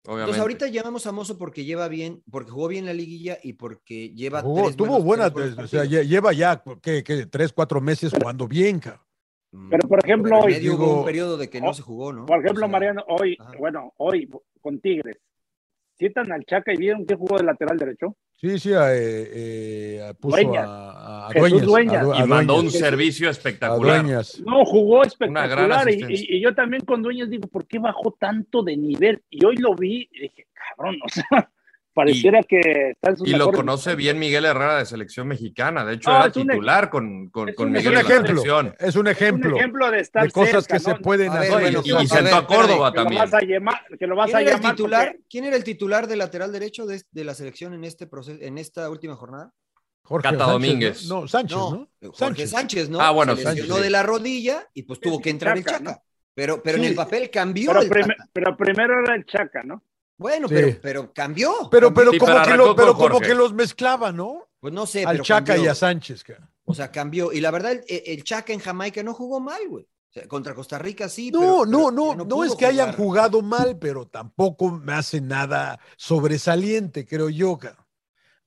Obviamente. 0.05 0.31
Entonces 0.31 0.41
ahorita 0.41 0.67
llamamos 0.67 1.07
a 1.07 1.11
Mozo 1.13 1.37
porque 1.37 1.63
lleva 1.63 1.87
bien, 1.87 2.21
porque 2.29 2.51
jugó 2.51 2.67
bien 2.67 2.85
la 2.85 2.93
liguilla 2.93 3.37
y 3.41 3.53
porque 3.53 4.09
lleva 4.09 4.41
Jugó- 4.41 4.63
tres 4.63 4.75
tuvo 4.75 4.87
buenos- 5.01 5.03
buena, 5.05 5.23
tres 5.33 5.55
buenos 5.55 5.65
o 5.65 5.67
sea, 5.67 5.79
partidos. 5.81 6.03
lle- 6.03 6.07
lleva 6.09 6.33
ya 6.33 6.63
¿qué, 6.81 7.03
qué, 7.03 7.25
tres, 7.25 7.53
cuatro 7.53 7.79
meses 7.79 8.11
jugando 8.13 8.47
bien, 8.47 8.79
cabrón. 8.79 9.01
Mm, 9.53 9.69
Pero, 9.69 9.87
por 9.87 9.99
ejemplo, 10.03 10.39
hoy 10.39 10.53
medio 10.53 10.75
hubo 10.75 10.99
un 10.99 11.05
periodo 11.05 11.37
de 11.37 11.49
que 11.49 11.61
no 11.61 11.69
Oh, 11.69 11.73
se 11.73 11.83
jugó, 11.83 12.11
¿no? 12.11 12.25
Por 12.25 12.39
ejemplo, 12.39 12.65
O 12.65 12.67
sea, 12.67 12.71
Mariano, 12.71 13.03
hoy, 13.07 13.37
ajá. 13.39 13.51
bueno, 13.57 13.93
hoy 13.97 14.29
con 14.61 14.79
Tigres, 14.81 15.17
citan 15.97 16.31
al 16.31 16.43
Chaca 16.45 16.73
y 16.73 16.77
vieron 16.77 17.05
que 17.05 17.15
jugó 17.15 17.37
de 17.37 17.43
lateral 17.43 17.77
derecho. 17.77 18.17
Sí, 18.43 18.59
sí, 18.59 18.73
a, 18.73 18.93
eh, 18.93 19.29
eh, 19.33 20.01
a- 20.09 20.13
puso 20.15 20.35
Dueñas. 20.35 20.65
a, 20.67 21.29
Dueñas. 21.65 22.05
Du- 22.05 22.13
y 22.13 22.27
mandó 22.27 22.55
un 22.59 22.69
servicio 22.69 23.29
espectacular. 23.29 24.03
No, 24.45 24.65
jugó 24.65 25.01
espectacular. 25.03 25.89
Y, 25.89 25.93
y- 26.13 26.35
y 26.37 26.41
yo 26.41 26.53
también 26.53 26.83
con 26.83 27.01
Dueñas 27.01 27.29
digo, 27.29 27.47
¿por 27.47 27.65
qué 27.65 27.79
bajó 27.79 28.11
tanto 28.19 28.61
de 28.61 28.75
nivel? 28.75 29.21
Y 29.29 29.45
hoy 29.45 29.55
lo 29.55 29.73
vi 29.75 30.09
y 30.11 30.19
dije, 30.23 30.47
cabrón, 30.75 30.97
o 31.05 31.07
sea, 31.07 31.49
pareciera 31.93 32.41
que 32.43 32.59
está 32.91 33.11
en 33.11 33.17
sus 33.17 33.27
Y 33.27 33.31
lo 33.33 33.51
conoce 33.51 33.95
bien 33.95 34.19
Miguel 34.19 34.45
Herrera 34.45 34.77
de 34.79 34.85
selección 34.85 35.27
mexicana. 35.27 35.85
De 35.85 35.93
hecho, 35.95 36.09
No, 36.09 36.17
era 36.17 36.27
es 36.27 36.35
un 36.37 36.47
titular 36.47 36.89
con, 36.89 37.29
con, 37.29 37.49
es 37.49 37.55
con 37.55 37.69
un- 37.69 37.75
Es 37.75 37.83
Miguel 37.83 37.93
un 37.93 37.99
en 37.99 38.03
la 38.05 38.09
ejemplo. 38.11 38.27
selección. 38.41 38.75
Es 38.79 38.95
un 38.95 39.07
Es 39.07 39.11
ejemplo 39.21 39.49
un 39.51 39.57
ejemplo 39.57 39.91
de 39.91 39.99
estar 39.99 40.23
de 40.23 40.31
cosas 40.31 40.65
cerca, 40.65 40.73
que 40.73 40.79
se 40.79 40.95
pueden 40.95 41.31
ver, 41.31 41.39
hacer. 41.41 41.51
bueno, 41.51 41.81
Y, 41.83 41.89
sea, 41.89 42.01
y 42.03 42.07
sentó 42.07 42.35
a. 42.35 42.47
Córdoba 42.47 42.91
Que 42.91 42.97
lo 42.97 43.03
también. 43.03 43.21
vas 43.21 43.33
a 43.33 43.41
llamar, 43.41 43.81
que 43.99 44.07
lo 44.07 44.15
vas 44.15 44.25
¿Quién 44.25 44.37
a 44.37 44.41
era, 44.41 44.51
el 44.51 44.57
llamar 44.57 44.75
titular, 44.75 45.07
porque- 45.11 45.23
¿Quién 45.29 45.45
era 45.45 45.55
el 45.55 45.63
titular 45.63 46.07
de 46.07 46.15
lateral 46.15 46.51
derecho 46.51 46.85
de, 46.85 47.01
de 47.11 47.23
la 47.23 47.33
selección 47.33 47.73
en 47.73 47.83
este 47.83 48.07
proceso, 48.07 48.37
en 48.41 48.57
esta 48.57 48.89
última 48.89 49.15
jornada? 49.15 49.51
Jorge 50.05 50.23
Cata 50.31 50.37
Sánchez, 50.45 50.51
Domínguez. 50.53 51.05
No, 51.07 51.21
No, 51.21 51.27
Sánchez, 51.27 51.57
¿no? 51.57 51.89
Jorge 52.11 52.47
Sánchez, 52.47 52.89
¿no? 52.89 52.99
Ah, 52.99 53.11
bueno, 53.11 53.35
se 53.37 53.43
Sánchez, 53.43 53.67
de 53.73 53.89
la 53.89 54.03
rodilla 54.03 54.67
y 54.73 54.83
pues 54.83 54.99
tuvo 54.99 55.21
que 55.21 55.29
entrar 55.29 55.57
el 55.57 55.63
Chaca. 55.63 56.01
Pero, 56.35 56.61
pero 56.63 56.77
Sí. 56.77 56.83
en 56.83 56.89
el 56.89 56.95
papel 56.95 57.29
cambió 57.29 57.69
Pero, 57.69 57.81
el 57.83 57.89
prim- 57.89 58.07
Tata. 58.07 58.29
pero 58.33 58.57
primero 58.57 58.99
era 59.03 59.15
el 59.15 59.23
Chaca, 59.25 59.61
¿no? 59.63 59.81
Bueno, 60.17 60.47
Sí. 60.47 60.53
pero, 60.53 60.77
pero 60.81 61.13
cambió. 61.13 61.53
Pero, 61.71 61.93
pero, 61.93 62.11
Sí, 62.11 62.17
como, 62.19 62.41
que 62.43 62.57
lo- 62.57 62.75
pero 62.75 62.95
como 62.95 63.19
que 63.19 63.33
los 63.33 63.53
mezclaba, 63.53 64.11
¿no? 64.11 64.47
Pues 64.59 64.73
no 64.73 64.85
sé, 64.85 65.03
Al 65.05 65.13
pero 65.15 65.23
Chaca 65.23 65.45
cambió. 65.53 65.65
y 65.65 65.67
a 65.67 65.75
Sánchez. 65.75 66.23
cara. 66.23 66.49
O 66.65 66.73
sea, 66.73 66.91
cambió. 66.91 67.33
Y 67.33 67.41
la 67.41 67.51
verdad, 67.51 67.71
el, 67.73 67.83
el 67.87 68.23
Chaca 68.23 68.53
en 68.53 68.59
Jamaica 68.59 69.03
no 69.03 69.13
jugó 69.13 69.39
mal, 69.39 69.61
güey. 69.67 69.83
O 69.83 70.13
sea, 70.13 70.27
contra 70.27 70.53
Costa 70.53 70.77
Rica 70.77 71.09
sí. 71.09 71.31
No, 71.31 71.39
pero- 71.39 71.65
no, 71.65 71.77
pero 71.79 71.91
no, 71.91 72.15
no, 72.15 72.27
pudo 72.27 72.43
es 72.45 72.55
que 72.55 72.65
hayan 72.67 72.93
jugado 72.93 73.41
mal, 73.41 73.77
pero 73.79 74.05
tampoco 74.07 74.69
me 74.71 74.93
hace 74.93 75.19
nada 75.19 75.79
sobresaliente, 75.97 77.05
creo 77.05 77.29
yo. 77.29 77.57
cara. 77.57 77.85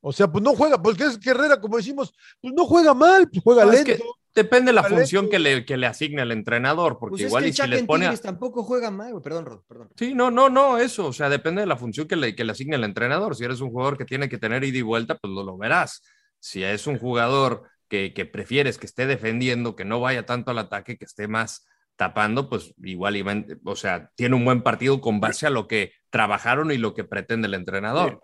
O 0.01 0.13
sea, 0.13 0.31
pues 0.31 0.43
no 0.45 0.55
juega, 0.55 0.81
porque 0.81 1.05
es 1.05 1.19
Herrera, 1.27 1.61
como 1.61 1.77
decimos, 1.79 2.15
pues 2.41 2.55
no 2.55 2.65
juega 2.67 2.95
mal, 2.95 3.29
pues 3.29 3.43
juega 3.43 3.65
No, 3.65 3.73
es 3.73 3.85
lento. 3.85 4.05
que 4.05 4.11
depende 4.37 4.69
de 4.69 4.75
la 4.75 4.85
función 4.85 5.29
que 5.29 5.41
le, 5.41 5.65
que 5.65 5.77
le 5.77 5.87
asigne 5.87 6.23
el 6.23 6.31
entrenador, 6.31 6.99
porque 7.01 7.15
Pues 7.15 7.23
es 7.23 7.27
igual 7.29 7.43
que 7.45 7.49
y 7.51 7.53
si 7.55 7.67
les 7.67 7.83
pone. 7.83 8.07
a- 8.07 8.17
tampoco 8.17 8.63
juega 8.63 8.93
mal. 8.93 9.21
Perdón, 9.21 9.47
Rod, 9.47 9.63
perdón. 9.67 9.89
Sí, 9.97 10.15
no, 10.15 10.31
no, 10.31 10.49
no, 10.49 10.79
eso. 10.79 11.07
O 11.07 11.13
sea, 11.13 11.29
depende 11.29 11.63
de 11.63 11.67
la 11.67 11.77
función 11.77 12.07
que 12.07 12.15
le, 12.15 12.37
que 12.37 12.45
le 12.45 12.53
asigne 12.53 12.77
el 12.77 12.85
entrenador. 12.85 13.35
Si 13.35 13.43
eres 13.45 13.61
un 13.61 13.71
jugador 13.71 13.99
que 13.99 14.05
tiene 14.05 14.29
que 14.29 14.39
tener 14.39 14.63
ida 14.63 14.79
y 14.79 14.83
vuelta, 14.83 15.17
pues 15.19 15.33
lo, 15.33 15.43
lo 15.43 15.57
verás. 15.59 16.03
Si 16.39 16.63
es 16.63 16.87
un 16.87 16.99
jugador 16.99 17.65
que, 17.89 18.13
que 18.15 18.27
prefieres 18.27 18.79
que 18.79 18.87
esté 18.87 19.07
defendiendo, 19.07 19.75
que 19.75 19.85
no 19.85 19.99
vaya 20.01 20.25
tanto 20.27 20.51
al 20.53 20.59
ataque, 20.59 20.97
que 20.97 21.05
esté 21.07 21.27
más 21.27 21.67
tapando, 21.97 22.49
pues 22.51 22.75
igual, 22.85 23.57
o 23.65 23.75
sea, 23.75 24.11
tiene 24.17 24.37
un 24.37 24.45
buen 24.45 24.63
partido 24.63 25.01
con 25.01 25.19
base 25.19 25.47
a 25.47 25.51
lo 25.51 25.67
que 25.67 25.93
trabajaron 26.11 26.71
y 26.71 26.77
lo 26.77 26.93
que 26.95 27.05
pretende 27.05 27.49
el 27.49 27.55
entrenador. 27.55 28.21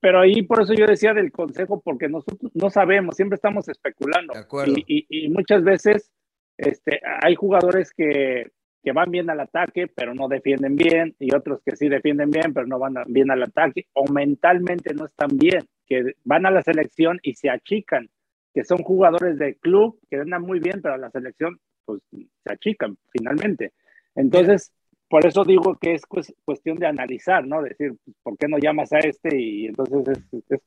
Pero 0.00 0.20
ahí 0.20 0.42
por 0.42 0.62
eso 0.62 0.74
yo 0.74 0.86
decía 0.86 1.14
del 1.14 1.30
consejo, 1.32 1.80
porque 1.80 2.08
nosotros 2.08 2.50
no 2.54 2.70
sabemos, 2.70 3.16
siempre 3.16 3.36
estamos 3.36 3.68
especulando. 3.68 4.34
De 4.34 4.40
acuerdo. 4.40 4.74
Y, 4.76 5.06
y- 5.08 5.26
y 5.26 5.28
muchas 5.28 5.62
veces 5.62 6.10
este, 6.58 7.00
hay 7.22 7.34
jugadores 7.34 7.92
que, 7.92 8.50
que 8.82 8.92
van 8.92 9.10
bien 9.10 9.28
al 9.30 9.40
ataque, 9.40 9.86
pero 9.88 10.14
no 10.14 10.28
defienden 10.28 10.76
bien, 10.76 11.14
y 11.18 11.34
otros 11.34 11.60
que 11.64 11.76
sí 11.76 11.88
defienden 11.88 12.30
bien, 12.30 12.52
pero 12.54 12.66
no 12.66 12.78
van 12.78 12.94
bien 13.08 13.30
al 13.30 13.42
ataque, 13.42 13.86
o 13.92 14.10
mentalmente 14.10 14.94
no 14.94 15.04
están 15.06 15.28
bien, 15.36 15.64
que 15.86 16.14
van 16.24 16.46
a 16.46 16.50
la 16.50 16.62
selección 16.62 17.18
y 17.22 17.34
se 17.34 17.50
achican, 17.50 18.08
que 18.54 18.64
son 18.64 18.78
jugadores 18.78 19.38
de 19.38 19.54
club 19.56 19.98
que 20.08 20.16
andan 20.16 20.42
muy 20.42 20.58
bien, 20.60 20.80
pero 20.82 20.94
a 20.94 20.98
la 20.98 21.10
selección 21.10 21.58
pues 21.84 22.00
se 22.10 22.52
achican 22.52 22.96
finalmente. 23.12 23.72
Entonces, 24.14 24.72
por 25.08 25.26
eso 25.26 25.44
digo 25.44 25.76
que 25.80 25.94
es 25.94 26.02
cues- 26.06 26.34
cuestión 26.44 26.78
de 26.78 26.86
analizar, 26.86 27.46
¿no? 27.46 27.62
Decir, 27.62 27.94
pues, 28.04 28.16
¿por 28.22 28.36
qué 28.38 28.48
no 28.48 28.58
llamas 28.58 28.92
a 28.92 28.98
este? 28.98 29.40
Y 29.40 29.66
entonces 29.66 30.18
es, 30.32 30.42
es- 30.48 30.60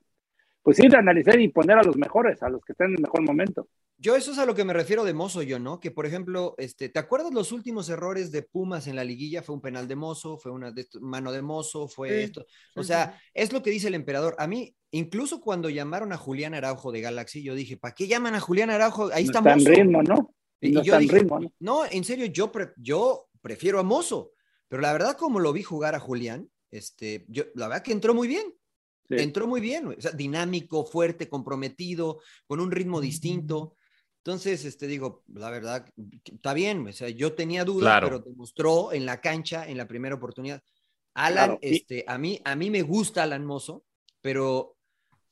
pues 0.61 0.77
sí, 0.77 0.87
de 0.87 0.97
analizar 0.97 1.39
y 1.39 1.47
poner 1.47 1.77
a 1.77 1.83
los 1.83 1.95
mejores, 1.97 2.43
a 2.43 2.49
los 2.49 2.63
que 2.63 2.73
estén 2.73 2.87
en 2.87 2.95
el 2.95 3.01
mejor 3.01 3.21
momento. 3.23 3.67
Yo 3.97 4.15
eso 4.15 4.31
es 4.31 4.37
a 4.37 4.45
lo 4.45 4.55
que 4.55 4.63
me 4.63 4.71
refiero 4.73 5.03
de 5.03 5.13
Mozo, 5.13 5.41
yo, 5.41 5.57
¿no? 5.59 5.79
Que 5.79 5.89
por 5.91 6.05
ejemplo, 6.05 6.53
este, 6.57 6.87
¿te 6.89 6.99
acuerdas 6.99 7.33
los 7.33 7.51
últimos 7.51 7.89
errores 7.89 8.31
de 8.31 8.43
Pumas 8.43 8.87
en 8.87 8.95
la 8.95 9.03
liguilla? 9.03 9.41
Fue 9.41 9.55
un 9.55 9.61
penal 9.61 9.87
de 9.87 9.95
Mozo, 9.95 10.37
fue 10.37 10.51
una 10.51 10.71
de 10.71 10.85
mano 11.01 11.31
de 11.31 11.41
Mozo, 11.41 11.87
fue 11.87 12.09
Sí, 12.09 12.15
esto. 12.23 12.45
O 12.75 12.83
sea, 12.83 13.19
es 13.33 13.51
lo 13.51 13.61
que 13.63 13.71
dice 13.71 13.87
el 13.87 13.95
emperador. 13.95 14.35
A 14.37 14.47
mí, 14.47 14.73
incluso 14.91 15.41
cuando 15.41 15.69
llamaron 15.69 16.13
a 16.13 16.17
Julián 16.17 16.53
Araujo 16.53 16.91
de 16.91 17.01
Galaxy, 17.01 17.41
yo 17.43 17.55
dije, 17.55 17.75
¿para 17.77 17.93
qué 17.93 18.07
llaman 18.07 18.35
a 18.35 18.39
Julián 18.39 18.69
Araujo? 18.69 19.09
Ahí 19.13 19.25
no 19.25 19.31
está 19.31 19.39
está 19.39 19.51
en 19.53 19.57
Mozo. 19.59 19.69
ritmo, 19.71 20.03
¿no? 20.03 20.33
Y 20.61 20.71
No 20.71 20.83
yo 20.83 20.97
dije, 20.97 21.19
ritmo, 21.19 21.39
¿no? 21.39 21.51
no, 21.59 21.81
en 21.89 22.03
serio, 22.03 22.25
yo, 22.27 22.51
pre- 22.51 22.71
yo 22.77 23.28
prefiero 23.49 23.79
a 23.79 23.83
Mozo, 23.83 24.33
pero 24.67 24.79
la 24.79 24.93
verdad, 24.93 25.17
como 25.17 25.39
lo 25.39 25.51
vi 25.51 25.63
jugar 25.63 25.95
a 25.95 25.99
Julián, 25.99 26.47
este, 26.69 27.25
yo, 27.29 27.45
la 27.55 27.67
verdad 27.67 27.81
que 27.83 27.91
entró 27.91 28.13
muy 28.13 28.27
bien. 28.27 28.53
Sí. 29.07 29.15
Entró 29.17 29.47
muy 29.47 29.59
bien, 29.59 29.87
o 29.87 29.95
sea, 29.99 30.11
dinámico, 30.11 30.85
fuerte, 30.85 31.27
comprometido, 31.27 32.21
con 32.45 32.59
un 32.59 32.69
ritmo 32.69 33.01
distinto. 33.01 33.75
Entonces, 34.17 34.65
este, 34.65 34.85
digo, 34.85 35.23
la 35.33 35.49
verdad, 35.49 35.89
está 36.23 36.53
bien, 36.53 36.87
o 36.87 36.93
sea, 36.93 37.09
yo 37.09 37.33
tenía 37.33 37.65
dudas, 37.65 37.85
Claro. 37.85 38.07
pero 38.07 38.19
demostró 38.19 38.93
en 38.93 39.07
la 39.07 39.19
cancha, 39.19 39.67
en 39.67 39.77
la 39.77 39.87
primera 39.87 40.13
oportunidad. 40.13 40.61
Alan, 41.15 41.45
Claro, 41.45 41.59
este, 41.63 42.05
a 42.07 42.19
mí, 42.19 42.39
a 42.45 42.55
mí 42.55 42.69
me 42.69 42.83
gusta 42.83 43.23
Alan 43.23 43.43
Mozo, 43.47 43.83
pero 44.21 44.77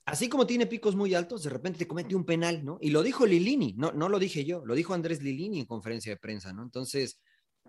así 0.05 0.27
como 0.27 0.47
tiene 0.47 0.65
picos 0.65 0.95
muy 0.95 1.13
altos, 1.13 1.43
de 1.43 1.51
repente 1.51 1.77
te 1.77 1.87
comete 1.87 2.15
un 2.15 2.25
penal, 2.25 2.65
¿no? 2.65 2.79
Y 2.81 2.89
lo 2.89 3.03
dijo 3.03 3.27
Lilini, 3.27 3.75
no, 3.77 3.91
no 3.91 4.09
lo 4.09 4.17
dije 4.17 4.43
yo, 4.43 4.65
lo 4.65 4.73
dijo 4.73 4.95
Andrés 4.95 5.21
Lilini 5.21 5.59
en 5.59 5.67
conferencia 5.67 6.11
de 6.13 6.17
prensa, 6.17 6.51
¿no? 6.51 6.63
Entonces, 6.63 7.19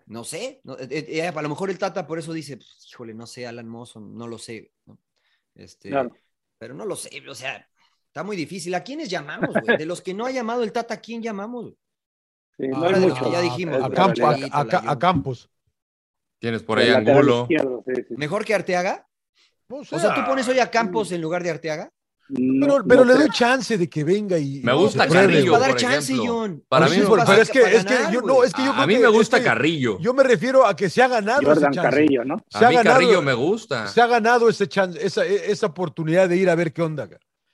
no 0.08 0.24
sé, 0.24 0.60
no, 0.64 0.76
eh, 0.78 0.88
eh, 0.90 1.26
a 1.26 1.42
lo 1.42 1.48
mejor 1.48 1.70
el 1.70 1.78
Tata 1.78 2.06
por 2.06 2.18
eso 2.18 2.32
dice, 2.32 2.56
pues, 2.56 2.88
híjole, 2.92 3.14
no 3.14 3.26
sé, 3.26 3.46
Alan 3.46 3.68
Mozo, 3.68 4.00
no 4.00 4.26
lo 4.26 4.38
sé, 4.38 4.72
¿no? 4.86 4.98
Este, 5.54 5.90
Claro. 5.90 6.10
pero 6.58 6.74
no 6.74 6.84
lo 6.84 6.96
sé, 6.96 7.10
o 7.28 7.34
sea, 7.34 7.68
está 8.06 8.22
muy 8.24 8.36
difícil. 8.36 8.74
¿A 8.74 8.82
quiénes 8.82 9.08
llamamos, 9.10 9.50
güey? 9.64 9.76
De 9.76 9.86
los 9.86 10.00
que 10.02 10.14
no 10.14 10.26
ha 10.26 10.30
llamado 10.30 10.62
el 10.62 10.72
Tata, 10.72 10.94
¿a 10.94 11.00
quién 11.00 11.22
llamamos? 11.22 11.62
güey? 11.64 11.76
Sí, 12.58 12.68
no 12.68 12.76
Ahora 12.78 12.96
hay 12.96 13.02
de 13.04 13.08
mucho. 13.08 13.24
que 13.24 13.30
ya 13.30 13.40
dijimos, 13.40 13.76
a, 13.76 13.86
güey, 13.86 13.92
Campo- 13.94 14.26
a- 14.26 14.34
Chicharito, 14.34 14.56
a- 14.56 14.60
a- 14.60 14.64
Layún. 14.64 14.88
a 14.90 14.98
Campos. 14.98 15.50
Tienes 16.40 16.62
por 16.62 16.78
ahí 16.78 16.88
Angulo. 16.90 17.42
izquierdo, 17.42 17.84
sí, 17.86 17.92
sí. 18.08 18.14
¿Mejor 18.16 18.44
que 18.44 18.54
Arteaga? 18.54 19.06
No 19.68 19.76
O 19.78 19.84
sea, 19.84 20.14
¿tú 20.14 20.24
pones 20.26 20.48
hoy 20.48 20.58
a 20.60 20.70
Campos 20.70 21.12
en 21.12 21.20
lugar 21.20 21.42
de 21.42 21.50
Arteaga? 21.50 21.92
No- 22.30 22.66
Pero, 22.66 22.84
pero 22.86 23.04
no 23.06 23.12
le 23.14 23.18
doy 23.20 23.30
chance 23.30 23.78
de 23.78 23.88
que 23.88 24.04
venga 24.04 24.38
y. 24.38 24.60
Me 24.62 24.72
y 24.72 24.76
gusta 24.76 25.06
pruebe, 25.06 25.26
Carrillo, 25.28 25.52
para 25.52 25.60
dar 25.62 25.70
por 25.70 25.80
chance, 25.80 26.12
ejemplo. 26.12 26.32
John. 26.34 26.64
Para 26.68 26.86
Pues 26.86 26.90
mí 26.90 26.96
sí, 26.96 27.00
me 27.02 27.08
pero, 27.08 27.16
gusta- 27.24 27.40
es 27.40 27.50
que, 27.50 27.60
es 27.62 27.84
que 27.86 27.94
ganar, 27.94 28.12
yo, 28.12 28.20
no, 28.20 28.44
es 28.44 28.52
que 28.52 28.64
yo 28.64 28.72
a 28.72 28.86
mí 28.86 28.94
que- 28.94 29.00
me 29.00 29.06
es 29.06 29.12
gusta 29.12 29.38
que 29.38 29.44
Carrillo. 29.44 29.98
Yo 29.98 30.12
me 30.14 30.22
refiero 30.22 30.66
a 30.66 30.76
que 30.76 30.90
se 30.90 31.02
ha 31.02 31.08
ganado 31.08 31.40
Jordan 31.40 31.56
ese 31.56 31.64
chance. 31.64 31.80
Carrillo, 31.80 32.24
¿no? 32.24 32.36
Se 32.50 32.58
A 32.64 32.66
ha 32.66 32.70
mí 32.70 32.76
ganado, 32.76 32.96
Carrillo 32.98 33.22
me 33.22 33.32
gusta. 33.34 33.86
Se 33.88 34.00
ha 34.02 34.06
ganado 34.06 34.48
ese 34.48 34.68
chance, 34.68 34.98
esa, 35.04 35.24
esa 35.24 35.66
oportunidad 35.66 36.28
de 36.28 36.36
ir 36.36 36.50
a 36.50 36.54
ver 36.54 36.72
qué 36.74 36.82
onda. 36.82 37.08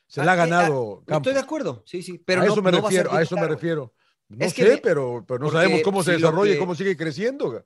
Se 0.09 0.25
la 0.25 0.33
ha 0.33 0.35
Ah, 0.35 0.35
eh, 0.35 0.39
ganado 0.39 0.99
ah, 1.03 1.05
Campos. 1.07 1.16
Estoy 1.18 1.35
de 1.35 1.41
acuerdo, 1.41 1.83
sí, 1.87 2.03
sí. 2.03 2.18
Pero 2.25 2.43
a 2.43 2.45
no- 2.47 2.53
eso 2.53 2.62
me 2.62 2.72
no 2.72 2.79
a 2.79 2.81
refiero, 2.83 3.12
a 3.12 3.22
eso 3.22 3.37
me 3.37 3.47
refiero. 3.47 3.93
No 4.29 4.45
Es 4.45 4.55
que 4.55 4.62
sé, 4.62 4.68
ve- 4.70 4.81
pero, 4.83 5.25
pero 5.29 5.39
no 5.39 5.51
sabemos 5.53 5.83
cómo 5.83 6.03
se 6.03 6.12
desarrolla 6.12 6.51
y 6.51 6.55
que- 6.55 6.59
cómo 6.59 6.75
sigue 6.75 6.97
creciendo. 6.97 7.64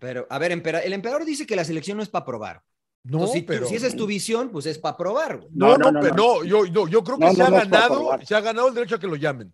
Pero, 0.00 0.26
a 0.30 0.38
ver, 0.38 0.52
el 0.52 0.92
emperador 0.92 1.24
dice 1.24 1.46
que 1.46 1.54
la 1.56 1.64
selección 1.64 1.96
no 1.96 2.02
es 2.02 2.08
para 2.08 2.24
probar. 2.24 2.62
No, 3.08 3.18
Entonces, 3.18 3.40
si, 3.40 3.42
pero. 3.42 3.66
si 3.66 3.76
esa 3.76 3.86
es 3.86 3.96
tu 3.96 4.06
visión, 4.06 4.48
pues 4.50 4.66
es 4.66 4.78
para 4.78 4.96
probar. 4.96 5.36
güey. 5.38 5.48
No, 5.54 5.78
No, 5.78 5.78
no, 5.78 5.92
no, 5.92 6.00
pero 6.00 6.14
no. 6.14 6.44
yo, 6.44 6.66
yo, 6.66 6.88
yo 6.88 7.04
creo 7.04 7.18
que 7.18 7.24
No, 7.26 7.32
se 7.32 7.38
no, 7.38 7.44
ha 7.46 7.50
no 7.50 7.56
es 7.58 7.68
para 7.68 7.82
ganado, 7.88 8.18
se 8.24 8.34
ha 8.34 8.40
ganado 8.40 8.68
el 8.68 8.74
derecho 8.74 8.96
a 8.96 8.98
que 8.98 9.06
lo 9.06 9.16
llamen. 9.16 9.52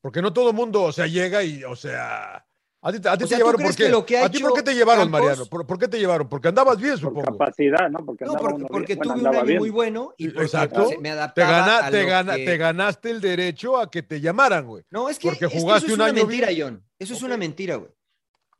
Porque 0.00 0.20
no 0.20 0.32
todo 0.32 0.50
el 0.50 0.56
mundo, 0.56 0.82
o 0.82 0.90
sea, 0.92 1.06
llega 1.06 1.44
y, 1.44 1.62
o 1.62 1.76
sea, 1.76 2.44
a 2.84 2.92
ti, 2.92 2.98
te- 2.98 3.08
a 3.08 3.16
ti 3.16 3.22
O 3.22 3.26
te 3.28 3.28
sea, 3.28 3.38
¿tú 3.38 3.44
llevaron 3.44 3.58
crees 3.60 3.70
por 3.70 3.76
qué? 3.76 3.84
que 3.84 3.88
lo 3.88 4.04
que 4.04 4.18
ha 4.18 4.24
¿A 4.24 4.28
ti 4.30 4.40
por 4.40 4.48
hecho 4.50 4.54
qué 4.56 4.62
te 4.64 4.74
llevaron, 4.74 5.04
Campos- 5.04 5.20
Mariano? 5.20 5.46
¿Por, 5.46 5.64
por 5.64 5.78
qué 5.78 5.86
te 5.86 5.98
llevaron? 6.00 6.28
Porque 6.28 6.48
andabas 6.48 6.76
bien, 6.78 6.90
Por 6.94 7.00
supongo. 7.00 7.22
capacidad, 7.22 7.88
¿no? 7.88 8.04
Porque, 8.04 8.24
No, 8.24 8.32
porque, 8.32 8.54
uno 8.54 8.66
porque 8.66 8.94
bien. 8.96 8.98
Bueno, 8.98 9.14
tuve 9.14 9.28
un 9.30 9.36
año 9.36 9.44
bien. 9.46 9.58
muy 9.60 9.70
bueno 9.70 10.14
y 10.18 10.28
porque 10.30 10.42
Exacto. 10.46 10.88
me 10.98 11.02
Te, 11.02 11.10
adaptaba 11.10 11.50
gana- 11.52 11.86
a 11.86 11.90
te, 11.92 12.04
gana- 12.04 12.34
que- 12.34 12.44
te 12.46 12.56
ganaste 12.56 13.10
el 13.10 13.20
derecho 13.20 13.78
a 13.78 13.88
que 13.88 14.02
te 14.02 14.20
llamaran, 14.20 14.66
güey. 14.66 14.82
No, 14.90 15.08
es 15.08 15.20
que, 15.20 15.28
porque 15.28 15.44
es 15.44 15.52
que 15.52 15.60
jugaste 15.60 15.86
eso 15.86 15.86
es 15.86 15.92
un 15.92 16.00
una 16.00 16.10
año 16.10 16.26
mentira, 16.26 16.48
bien. 16.48 16.60
John. 16.62 16.84
Eso 16.98 17.14
es 17.14 17.22
una 17.22 17.36
mentira, 17.36 17.76
güey. 17.76 17.90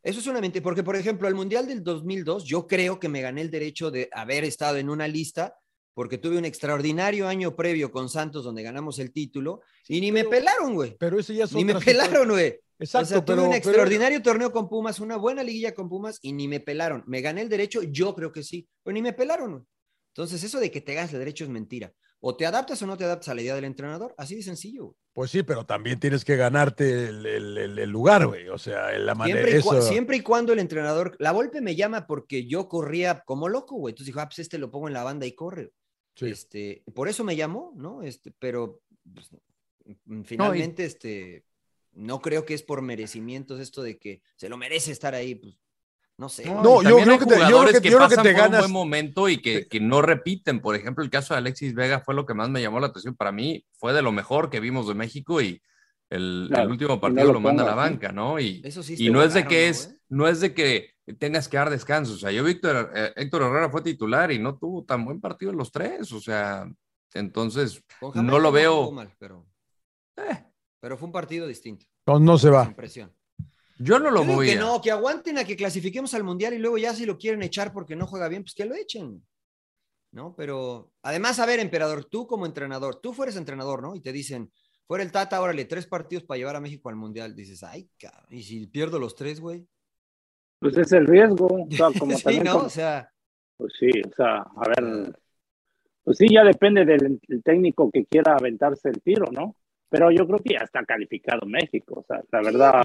Eso 0.03 0.21
es 0.21 0.27
una 0.27 0.41
mentira, 0.41 0.63
porque 0.63 0.83
por 0.83 0.97
ejemplo, 0.97 1.29
el 1.29 1.35
Mundial 1.35 1.67
del 1.67 1.83
2002, 1.85 2.45
yo 2.45 2.67
creo 2.67 2.99
que 2.99 3.09
me 3.09 3.21
gané 3.21 3.41
el 3.43 3.51
derecho 3.51 3.91
de 3.91 4.09
haber 4.13 4.45
estado 4.45 4.77
en 4.79 4.91
una 4.91 5.07
lista 5.07 5.57
porque 5.95 6.19
tuve 6.19 6.39
un 6.39 6.45
extraordinario 6.45 7.29
año 7.29 7.55
previo 7.55 7.91
con 7.93 8.09
Santos 8.09 8.45
donde 8.45 8.63
ganamos 8.63 8.99
el 8.99 9.13
título 9.13 9.61
y 9.89 10.01
ni 10.01 10.11
me 10.11 10.25
pelaron, 10.25 10.75
güey. 10.75 10.97
Pero 10.99 11.19
eso 11.21 11.33
ya 11.33 11.45
es 11.45 11.53
Ni 11.53 11.65
me 11.65 11.75
pelaron, 11.79 12.29
güey. 12.31 12.59
Exacto, 12.79 13.05
o 13.05 13.09
sea, 13.09 13.25
tuve 13.25 13.37
pero- 13.37 13.43
un 13.45 13.51
pero- 13.51 13.59
extraordinario 13.59 14.23
torneo 14.23 14.51
con 14.51 14.69
Pumas, 14.69 14.99
una 15.01 15.17
buena 15.17 15.45
liguilla 15.45 15.75
con 15.75 15.89
Pumas 15.89 16.19
y 16.23 16.33
ni 16.33 16.49
me 16.49 16.59
pelaron. 16.61 17.05
¿Me 17.07 17.21
gané 17.21 17.43
el 17.43 17.49
derecho? 17.49 17.83
Yo 17.83 18.15
creo 18.15 18.33
que 18.33 18.43
sí, 18.43 18.67
pero 18.83 18.95
ni 18.95 19.03
me 19.03 19.13
pelaron. 19.13 19.51
güey. 19.53 19.63
Entonces, 20.15 20.43
eso 20.43 20.59
de 20.61 20.71
que 20.71 20.81
te 20.81 20.95
ganes 20.95 21.13
el 21.13 21.21
derecho 21.21 21.45
es 21.45 21.51
mentira. 21.51 21.93
O 22.25 22.37
te 22.37 22.47
adaptas 22.47 22.81
o 22.83 22.87
no 22.87 22.97
te 22.97 23.03
adaptas 23.05 23.29
a 23.31 23.35
la 23.35 23.43
idea 23.43 23.55
del 23.57 23.65
entrenador. 23.65 24.15
Así 24.17 24.37
de 24.37 24.43
sencillo. 24.45 24.95
Pues 25.13 25.33
sí, 25.33 25.43
pero 25.43 25.67
también 25.67 25.99
tienes 25.99 26.25
que 26.25 26.37
ganarte 26.37 27.09
el, 27.09 27.27
el- 27.27 27.59
el- 27.59 27.79
el 27.81 27.91
lugar, 27.91 28.27
güey. 28.29 28.49
O 28.49 28.59
sea, 28.59 28.97
la 28.99 29.15
manera. 29.17 29.41
Siempre 29.41 29.59
eso- 29.59 29.83
siempre 29.83 30.17
y 30.19 30.21
cuando 30.21 30.53
el 30.53 30.61
entrenador. 30.61 31.17
La 31.19 31.33
Volpe 31.33 31.61
me 31.61 31.75
llama 31.75 32.07
porque 32.07 32.47
yo 32.47 32.69
corría 32.69 33.23
como 33.27 33.49
loco, 33.49 33.75
güey. 33.77 33.91
Entonces 33.93 34.07
dijo, 34.07 34.21
ah, 34.21 34.29
pues 34.29 34.39
este 34.39 34.59
lo 34.59 34.71
pongo 34.71 34.87
en 34.87 34.95
la 34.95 35.03
banda 35.03 35.27
y 35.27 35.33
corre. 35.35 35.73
Sí. 36.15 36.27
Este, 36.27 36.85
por 36.95 37.09
eso 37.09 37.25
me 37.25 37.35
llamó, 37.35 37.73
¿no? 37.75 38.03
Este, 38.03 38.31
pero 38.39 38.81
pues, 39.15 39.31
mm, 40.05 40.23
finalmente, 40.23 40.85
este, 40.85 41.45
no 41.93 42.21
creo 42.21 42.45
que 42.45 42.55
es 42.55 42.63
por 42.63 42.83
merecimientos 42.83 43.59
esto 43.59 43.83
de 43.83 43.99
que 43.99 44.23
se 44.37 44.49
lo 44.49 44.57
merece 44.57 44.93
estar 44.93 45.15
ahí, 45.15 45.35
pues, 45.35 45.59
no 46.19 46.29
sé. 46.29 46.45
No, 46.45 46.83
y 46.83 46.85
yo 46.85 46.97
también 46.97 47.05
creo 47.05 47.19
que 47.19 47.25
te- 47.27 47.31
yo 47.31 47.37
creo 47.37 47.47
jugadores 47.49 47.81
que- 47.81 47.91
yo 47.91 47.97
creo 47.99 48.09
que 48.09 48.17
pasan 48.17 48.25
te 48.25 48.33
ganas- 48.33 48.67
un 48.67 48.73
buen 48.73 48.73
momento 48.73 49.29
y 49.29 49.39
que, 49.43 49.67
que 49.67 49.81
no 49.81 50.03
repiten. 50.03 50.61
Por 50.61 50.77
ejemplo, 50.77 51.03
el 51.03 51.11
caso 51.11 51.35
de 51.35 51.39
Alexis 51.39 51.75
Vega 51.75 52.01
fue 52.01 52.15
lo 52.15 52.27
que 52.27 52.35
más 52.35 52.49
me 52.51 52.61
llamó 52.63 52.79
la 52.81 52.89
atención. 52.89 53.15
Para 53.17 53.33
mí 53.33 53.65
fue 53.79 53.93
de 53.93 54.03
lo 54.03 54.13
mejor 54.13 54.51
que 54.51 54.61
vimos 54.61 54.87
de 54.89 54.95
México 54.95 55.41
y 55.41 55.61
el, 56.11 56.47
Claro, 56.49 56.65
el 56.65 56.71
último 56.71 57.01
partido 57.01 57.27
lo 57.29 57.33
lo, 57.35 57.41
manda 57.41 57.63
a 57.63 57.67
la 57.67 57.75
banca, 57.75 58.13
¿no? 58.13 58.39
Y, 58.39 58.61
Eso 58.65 58.83
sí 58.83 58.95
y 58.99 59.11
no 59.11 59.23
es 59.23 59.33
de 59.35 59.47
que 59.47 59.65
¿no, 59.65 59.71
es, 59.71 59.87
güey? 59.87 59.99
no 60.11 60.29
es 60.29 60.41
de 60.41 60.55
que 60.55 60.91
tengas 61.19 61.49
que 61.49 61.57
dar 61.57 61.71
descanso. 61.71 62.13
O 62.13 62.17
sea, 62.19 62.31
yo 62.31 62.45
Víctor, 62.45 62.93
eh, 62.95 63.13
Héctor 63.17 63.43
Herrera 63.43 63.71
fue 63.71 63.81
titular 63.83 64.31
y 64.31 64.39
no 64.39 64.59
tuvo 64.59 64.85
tan 64.85 65.05
buen 65.07 65.21
partido 65.21 65.51
en 65.53 65.57
los 65.59 65.73
tres. 65.73 66.13
O 66.13 66.21
sea, 66.21 66.71
entonces 67.15 67.83
no 68.15 68.39
lo 68.39 68.53
veo. 68.53 68.91
mal, 68.93 69.11
pero, 69.19 69.47
pero 70.81 70.97
fue 70.97 71.07
un 71.07 71.13
partido 71.13 71.47
distinto. 71.47 71.87
No, 72.07 72.19
no 72.21 72.37
se 72.37 72.51
va. 72.51 72.65
Sin 72.67 72.75
presión. 72.75 73.13
Yo 73.83 73.99
no 73.99 74.11
lo 74.11 74.25
Yo 74.25 74.33
voy 74.35 74.47
que 74.47 74.53
a- 74.55 74.61
no, 74.61 74.81
que 74.81 74.91
aguanten 74.91 75.39
a 75.39 75.45
que 75.45 75.57
clasifiquemos 75.57 76.15
al 76.15 76.23
mundial 76.25 76.55
y 76.55 76.59
luego 76.59 76.79
ya 76.79 76.95
si 76.95 77.05
lo 77.05 77.19
quieren 77.19 77.43
echar 77.43 77.73
porque 77.73 77.97
no 77.97 78.07
juega 78.07 78.29
bien, 78.29 78.43
pues 78.43 78.55
que 78.55 78.65
lo 78.65 78.75
echen. 78.75 79.25
¿No? 80.13 80.35
Pero 80.37 80.93
además, 81.03 81.39
a 81.39 81.47
ver, 81.47 81.59
emperador, 81.59 82.05
tú 82.05 82.27
como 82.27 82.45
entrenador, 82.47 83.01
tú 83.01 83.13
fueres 83.15 83.37
entrenador, 83.37 83.83
¿no? 83.83 83.95
Y 83.97 84.01
te 84.01 84.13
dicen, 84.13 84.53
fuera 84.87 85.03
el 85.03 85.11
Tata, 85.11 85.41
órale, 85.41 85.65
tres 85.65 85.87
partidos 85.87 86.25
para 86.25 86.39
llevar 86.39 86.55
a 86.57 86.61
México 86.61 86.91
al 86.91 86.97
mundial. 86.97 87.35
Dices, 87.35 87.63
ay, 87.63 87.89
cabrón, 87.99 88.27
y 88.29 88.43
si 88.43 88.67
pierdo 88.67 88.99
los 88.99 89.15
tres, 89.17 89.41
güey. 89.41 89.67
Pues 90.61 90.77
es 90.77 90.93
el 90.93 91.07
riesgo. 91.07 91.47
O 91.47 91.69
sea, 91.71 91.89
como 91.99 92.17
sí, 92.17 92.23
también 92.23 92.45
¿no? 92.45 92.59
O 92.59 92.69
sea, 92.69 93.11
Pues 93.57 93.73
sí, 93.81 93.89
o 94.07 94.15
sea, 94.15 94.37
a 94.39 94.69
ver, 94.69 95.19
pues 96.05 96.19
sí, 96.19 96.27
ya 96.31 96.45
depende 96.45 96.85
del 96.85 97.19
el 97.29 97.43
técnico 97.43 97.91
que 97.91 98.05
quiera 98.05 98.35
aventarse 98.37 98.91
el 98.91 99.01
tiro, 99.01 99.25
¿no? 99.33 99.57
Pero 99.89 100.11
yo 100.11 100.27
creo 100.27 100.39
que 100.41 100.55
ya 100.55 100.65
está 100.65 100.85
calificado 100.85 101.47
México, 101.47 102.01
o 102.01 102.05
sea, 102.07 102.23
la 102.31 102.43
verdad, 102.43 102.85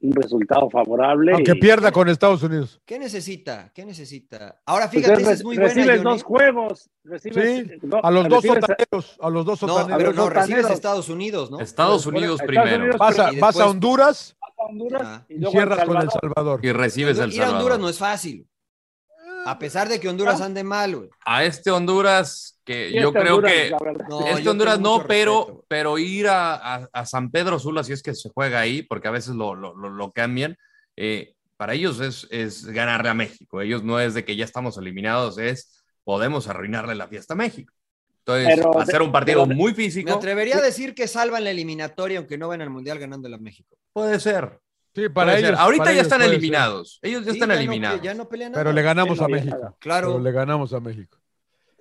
un 0.00 0.12
resultado 0.12 0.68
favorable. 0.70 1.32
Aunque 1.32 1.52
y- 1.52 1.60
pierda 1.60 1.90
con 1.92 2.08
Estados 2.08 2.42
Unidos. 2.42 2.80
¿qué 2.86 2.98
necesita? 2.98 3.70
¿Qué 3.74 3.84
necesita? 3.84 4.60
Ahora 4.66 4.90
pues 4.90 5.02
fíjate, 5.04 5.20
es- 5.22 5.28
esa 5.28 5.32
es 5.32 5.44
muy 5.44 5.56
buena. 5.56 5.72
recibes 5.74 5.98
Johnny. 5.98 6.10
dos 6.10 6.22
juegos, 6.22 6.90
recibes 7.04 7.66
Sí, 7.68 7.78
do- 7.82 8.04
a 8.04 8.10
los 8.10 8.28
dos 8.28 8.44
recibes- 8.44 8.60
sotaneros, 8.60 9.16
a 9.20 9.30
los 9.30 9.44
dos 9.46 9.62
No, 9.62 9.68
sotaneros. 9.68 9.98
pero 9.98 10.12
no, 10.12 10.30
recibes. 10.30 10.70
Estados 10.70 11.08
Unidos, 11.08 11.50
¿no? 11.50 11.60
Estados 11.60 12.06
Unidos 12.06 12.40
Estados 12.40 12.46
primero. 12.64 12.76
Unidos 12.84 12.98
Vas 12.98 13.18
a, 13.18 13.32
Y 13.32 13.40
vas 13.40 13.58
a 13.58 13.66
Honduras 13.66 14.36
a 14.40 14.62
Honduras 14.64 15.02
Ah. 15.04 15.24
y 15.28 15.44
cierras 15.46 15.78
con 15.84 15.96
El 15.96 16.02
Salvador. 16.10 16.20
Salvador. 16.34 16.60
y 16.64 16.72
recibes 16.72 17.18
el 17.18 17.32
Ir 17.32 17.42
a 17.42 17.44
Honduras 17.46 17.60
Salvador. 17.62 17.80
no 17.80 17.88
es 17.88 17.98
fácil. 17.98 18.46
A 19.46 19.58
pesar 19.58 19.88
de 19.88 19.98
que 20.00 20.08
Honduras 20.08 20.40
ande 20.40 20.62
mal, 20.64 20.96
güey. 20.96 21.08
A 21.24 21.44
este 21.44 21.70
Honduras, 21.70 22.57
que 22.68 22.90
Sí, 22.90 23.00
yo 23.00 23.12
creo 23.12 23.36
Honduras, 23.36 23.52
que. 23.52 23.74
No, 24.08 24.26
este 24.26 24.48
Honduras 24.48 24.78
no, 24.80 25.04
pero, 25.06 25.38
respeto, 25.40 25.64
pero 25.68 25.98
ir 25.98 26.28
a, 26.28 26.54
a- 26.54 26.88
a 26.92 27.06
San 27.06 27.30
Pedro 27.30 27.58
Sula, 27.58 27.82
si 27.82 27.92
es 27.94 28.02
que 28.02 28.14
se 28.14 28.28
juega 28.28 28.60
ahí, 28.60 28.82
porque 28.82 29.08
a 29.08 29.10
veces 29.10 29.34
lo, 29.34 29.54
lo- 29.54 29.74
lo- 29.74 29.90
lo 29.90 30.12
cambian, 30.12 30.56
eh, 30.96 31.34
para 31.56 31.74
ellos 31.74 32.00
es, 32.00 32.28
es 32.30 32.64
ganarle 32.66 33.08
a 33.08 33.14
México. 33.14 33.60
Ellos 33.60 33.82
no 33.82 33.98
es 33.98 34.14
de 34.14 34.24
que 34.24 34.36
ya 34.36 34.44
estamos 34.44 34.76
eliminados, 34.78 35.38
es 35.38 35.82
podemos 36.04 36.46
arruinarle 36.46 36.94
la 36.94 37.08
fiesta 37.08 37.34
a 37.34 37.36
México. 37.36 37.72
Entonces, 38.20 38.56
Pero 38.56 38.84
ser 38.86 39.02
un 39.02 39.10
partido 39.10 39.44
pero 39.44 39.56
muy 39.56 39.70
Me 39.72 39.76
físico. 39.76 40.12
atrevería 40.12 40.58
a 40.58 40.60
decir 40.60 40.94
que 40.94 41.08
salvan 41.08 41.44
la 41.44 41.50
eliminatoria 41.50 42.18
aunque 42.18 42.36
no 42.38 42.48
van 42.48 42.60
al 42.60 42.68
mundial 42.70 42.98
ganándole 42.98 43.34
a 43.36 43.38
México. 43.38 43.76
Puede 43.94 44.20
ser. 44.20 44.60
Sí, 44.94 45.08
para 45.08 45.30
puede 45.32 45.40
ser. 45.40 45.48
ellos. 45.50 45.60
Ahorita 45.60 45.84
para 45.84 45.90
ya 45.92 45.94
ellos 46.00 46.06
están 46.06 46.20
ser. 46.20 46.30
eliminados. 46.30 46.98
Ellos 47.02 47.24
ya 47.24 47.32
Sí, 47.32 47.38
están 47.38 47.50
eliminados. 47.52 48.02
ya 48.02 48.12
no 48.14 48.28
pelean 48.28 48.52
nada. 48.52 48.62
Pero 48.62 48.72
le 48.74 48.82
ganamos 48.82 49.20
a 49.20 49.28
México. 49.28 49.76
Claro. 49.78 50.08
Pero 50.08 50.20
le 50.22 50.32
ganamos 50.32 50.72
a 50.74 50.80
México. 50.80 51.18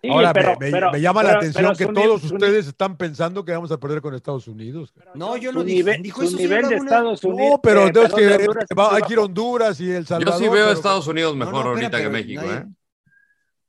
Sí, 0.01 0.09
Ahora, 0.09 0.31
pero- 0.31 0.55
me, 0.59 0.65
me- 0.67 0.71
pero- 0.71 0.91
me 0.91 1.01
llama 1.01 1.23
la 1.23 1.31
atención 1.33 1.75
que 1.75 1.87
todos 1.87 2.23
ustedes 2.23 2.67
están 2.67 2.97
pensando 2.97 3.43
que 3.43 3.51
vamos 3.51 3.71
a 3.71 3.79
perder 3.79 3.99
con 4.01 4.13
Estados 4.13 4.47
Unidos. 4.47 4.93
No, 5.15 5.37
yo 5.37 5.51
no 5.51 5.63
dije. 5.63 5.77
nivel, 5.77 6.01
dijo 6.03 6.21
su 6.21 6.27
eso, 6.27 6.37
nivel 6.37 6.61
de 6.65 6.71
Laguna. 6.75 6.83
Estados 6.91 7.23
Unidos. 7.23 7.51
No, 7.53 7.61
pero 7.61 7.79
eh, 7.87 7.91
que 7.91 7.99
Honduras 7.99 8.65
va- 8.77 8.87
es 8.87 8.93
hay 8.93 9.01
que 9.01 9.13
ir 9.13 9.19
a. 9.19 9.21
Honduras 9.23 9.79
y 9.81 9.89
El 9.91 10.03
Yo 10.03 10.07
Salvador. 10.07 10.39
sí 10.39 10.49
veo 10.49 10.67
a 10.69 10.71
Estados 10.73 11.07
Unidos 11.07 11.35
mejor 11.35 11.65
no, 11.65 11.69
ahorita 11.71 11.97
que 11.99 12.09
México. 12.09 12.41
nadie- 12.43 12.57
¿eh? 12.59 12.65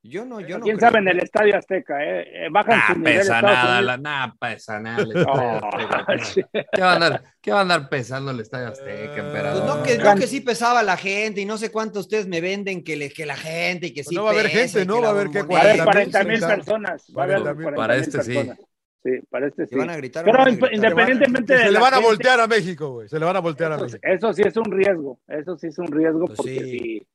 Yo 0.08 0.24
no, 0.24 0.40
yo 0.40 0.58
no. 0.58 0.64
¿Quién 0.64 0.76
creo. 0.76 0.88
sabe 0.90 1.00
en 1.00 1.08
el 1.08 1.18
Estadio 1.20 1.56
Azteca? 1.56 2.02
Eh? 2.04 2.46
Eh, 2.46 2.48
bajan 2.50 2.78
Nah, 2.78 2.86
su 2.86 2.98
nivel 2.98 3.18
pesa 3.18 3.42
nada, 3.42 3.82
la, 3.82 3.96
nah, 3.96 4.32
pesa 4.40 4.80
nada. 4.80 5.02
el 5.02 5.08
Oh, 5.28 5.60
Estadio 5.78 6.24
sí. 6.24 6.40
Azteca. 6.40 6.68
¿Qué 6.72 6.80
va 6.82 6.90
a 6.90 6.94
andar, 6.94 7.22
qué 7.40 7.50
va 7.52 7.58
a 7.58 7.62
andar 7.62 7.88
pesando 7.88 8.30
el 8.30 8.40
Estadio 8.40 8.68
Azteca, 8.68 9.30
Pues 9.30 9.64
no, 9.64 9.82
que, 9.82 9.98
no 9.98 10.14
que 10.16 10.26
sí 10.26 10.40
pesaba 10.40 10.82
la 10.82 10.96
gente 10.96 11.40
y 11.40 11.44
no 11.44 11.58
sé 11.58 11.70
cuánto 11.70 12.00
ustedes 12.00 12.26
me 12.26 12.40
venden 12.40 12.82
que, 12.82 12.96
le, 12.96 13.10
que 13.10 13.26
la 13.26 13.36
gente 13.36 13.88
y 13.88 13.92
que 13.94 14.02
sí 14.04 14.14
no 14.14 14.24
va 14.24 14.30
a 14.30 14.32
haber 14.32 14.48
gente, 14.48 14.84
¿no? 14.86 15.00
Va 15.00 15.08
a 15.08 15.10
haber 15.10 15.30
que 15.30 15.42
Va 15.42 15.58
a 15.58 15.60
haber 15.62 15.76
40,000, 15.84 15.84
40 16.10 16.24
mil 16.24 16.38
50. 16.38 16.56
personas. 16.56 17.06
Va 17.16 17.22
a 17.22 17.24
haber 17.24 17.36
40,000. 17.42 17.74
40,000 17.74 17.76
Para 17.76 17.96
este 17.96 18.22
sí. 18.22 18.34
personas. 18.34 18.58
Sí, 19.04 19.10
para 19.30 19.46
este 19.46 19.64
sí. 19.64 19.70
¿Que 19.70 19.76
van 19.76 19.90
a 19.90 19.96
gritar 19.96 20.24
Pero 20.24 20.38
no 20.38 20.44
van 20.44 20.48
a 20.48 20.50
in- 20.50 20.56
gritar? 20.58 20.74
independientemente 20.74 21.52
de 21.54 21.58
se 21.60 21.70
le 21.70 21.78
van 21.78 21.92
a 21.92 21.96
gente, 21.96 22.08
voltear 22.08 22.40
a 22.40 22.46
México, 22.48 22.90
güey. 22.90 23.08
Se 23.08 23.18
le 23.18 23.24
van 23.24 23.36
a 23.36 23.40
voltear 23.40 23.72
a 23.72 23.76
Eso, 23.76 23.84
México. 23.84 24.00
eso 24.02 24.32
sí 24.32 24.42
es 24.44 24.56
un 24.56 24.64
riesgo. 24.72 25.20
Eso 25.28 25.56
sí 25.56 25.66
es 25.68 25.78
un 25.78 25.86
riesgo 25.86 26.26
Pues 26.26 26.36
porque 26.36 26.54
sí. 26.54 26.78
si, 26.78 27.06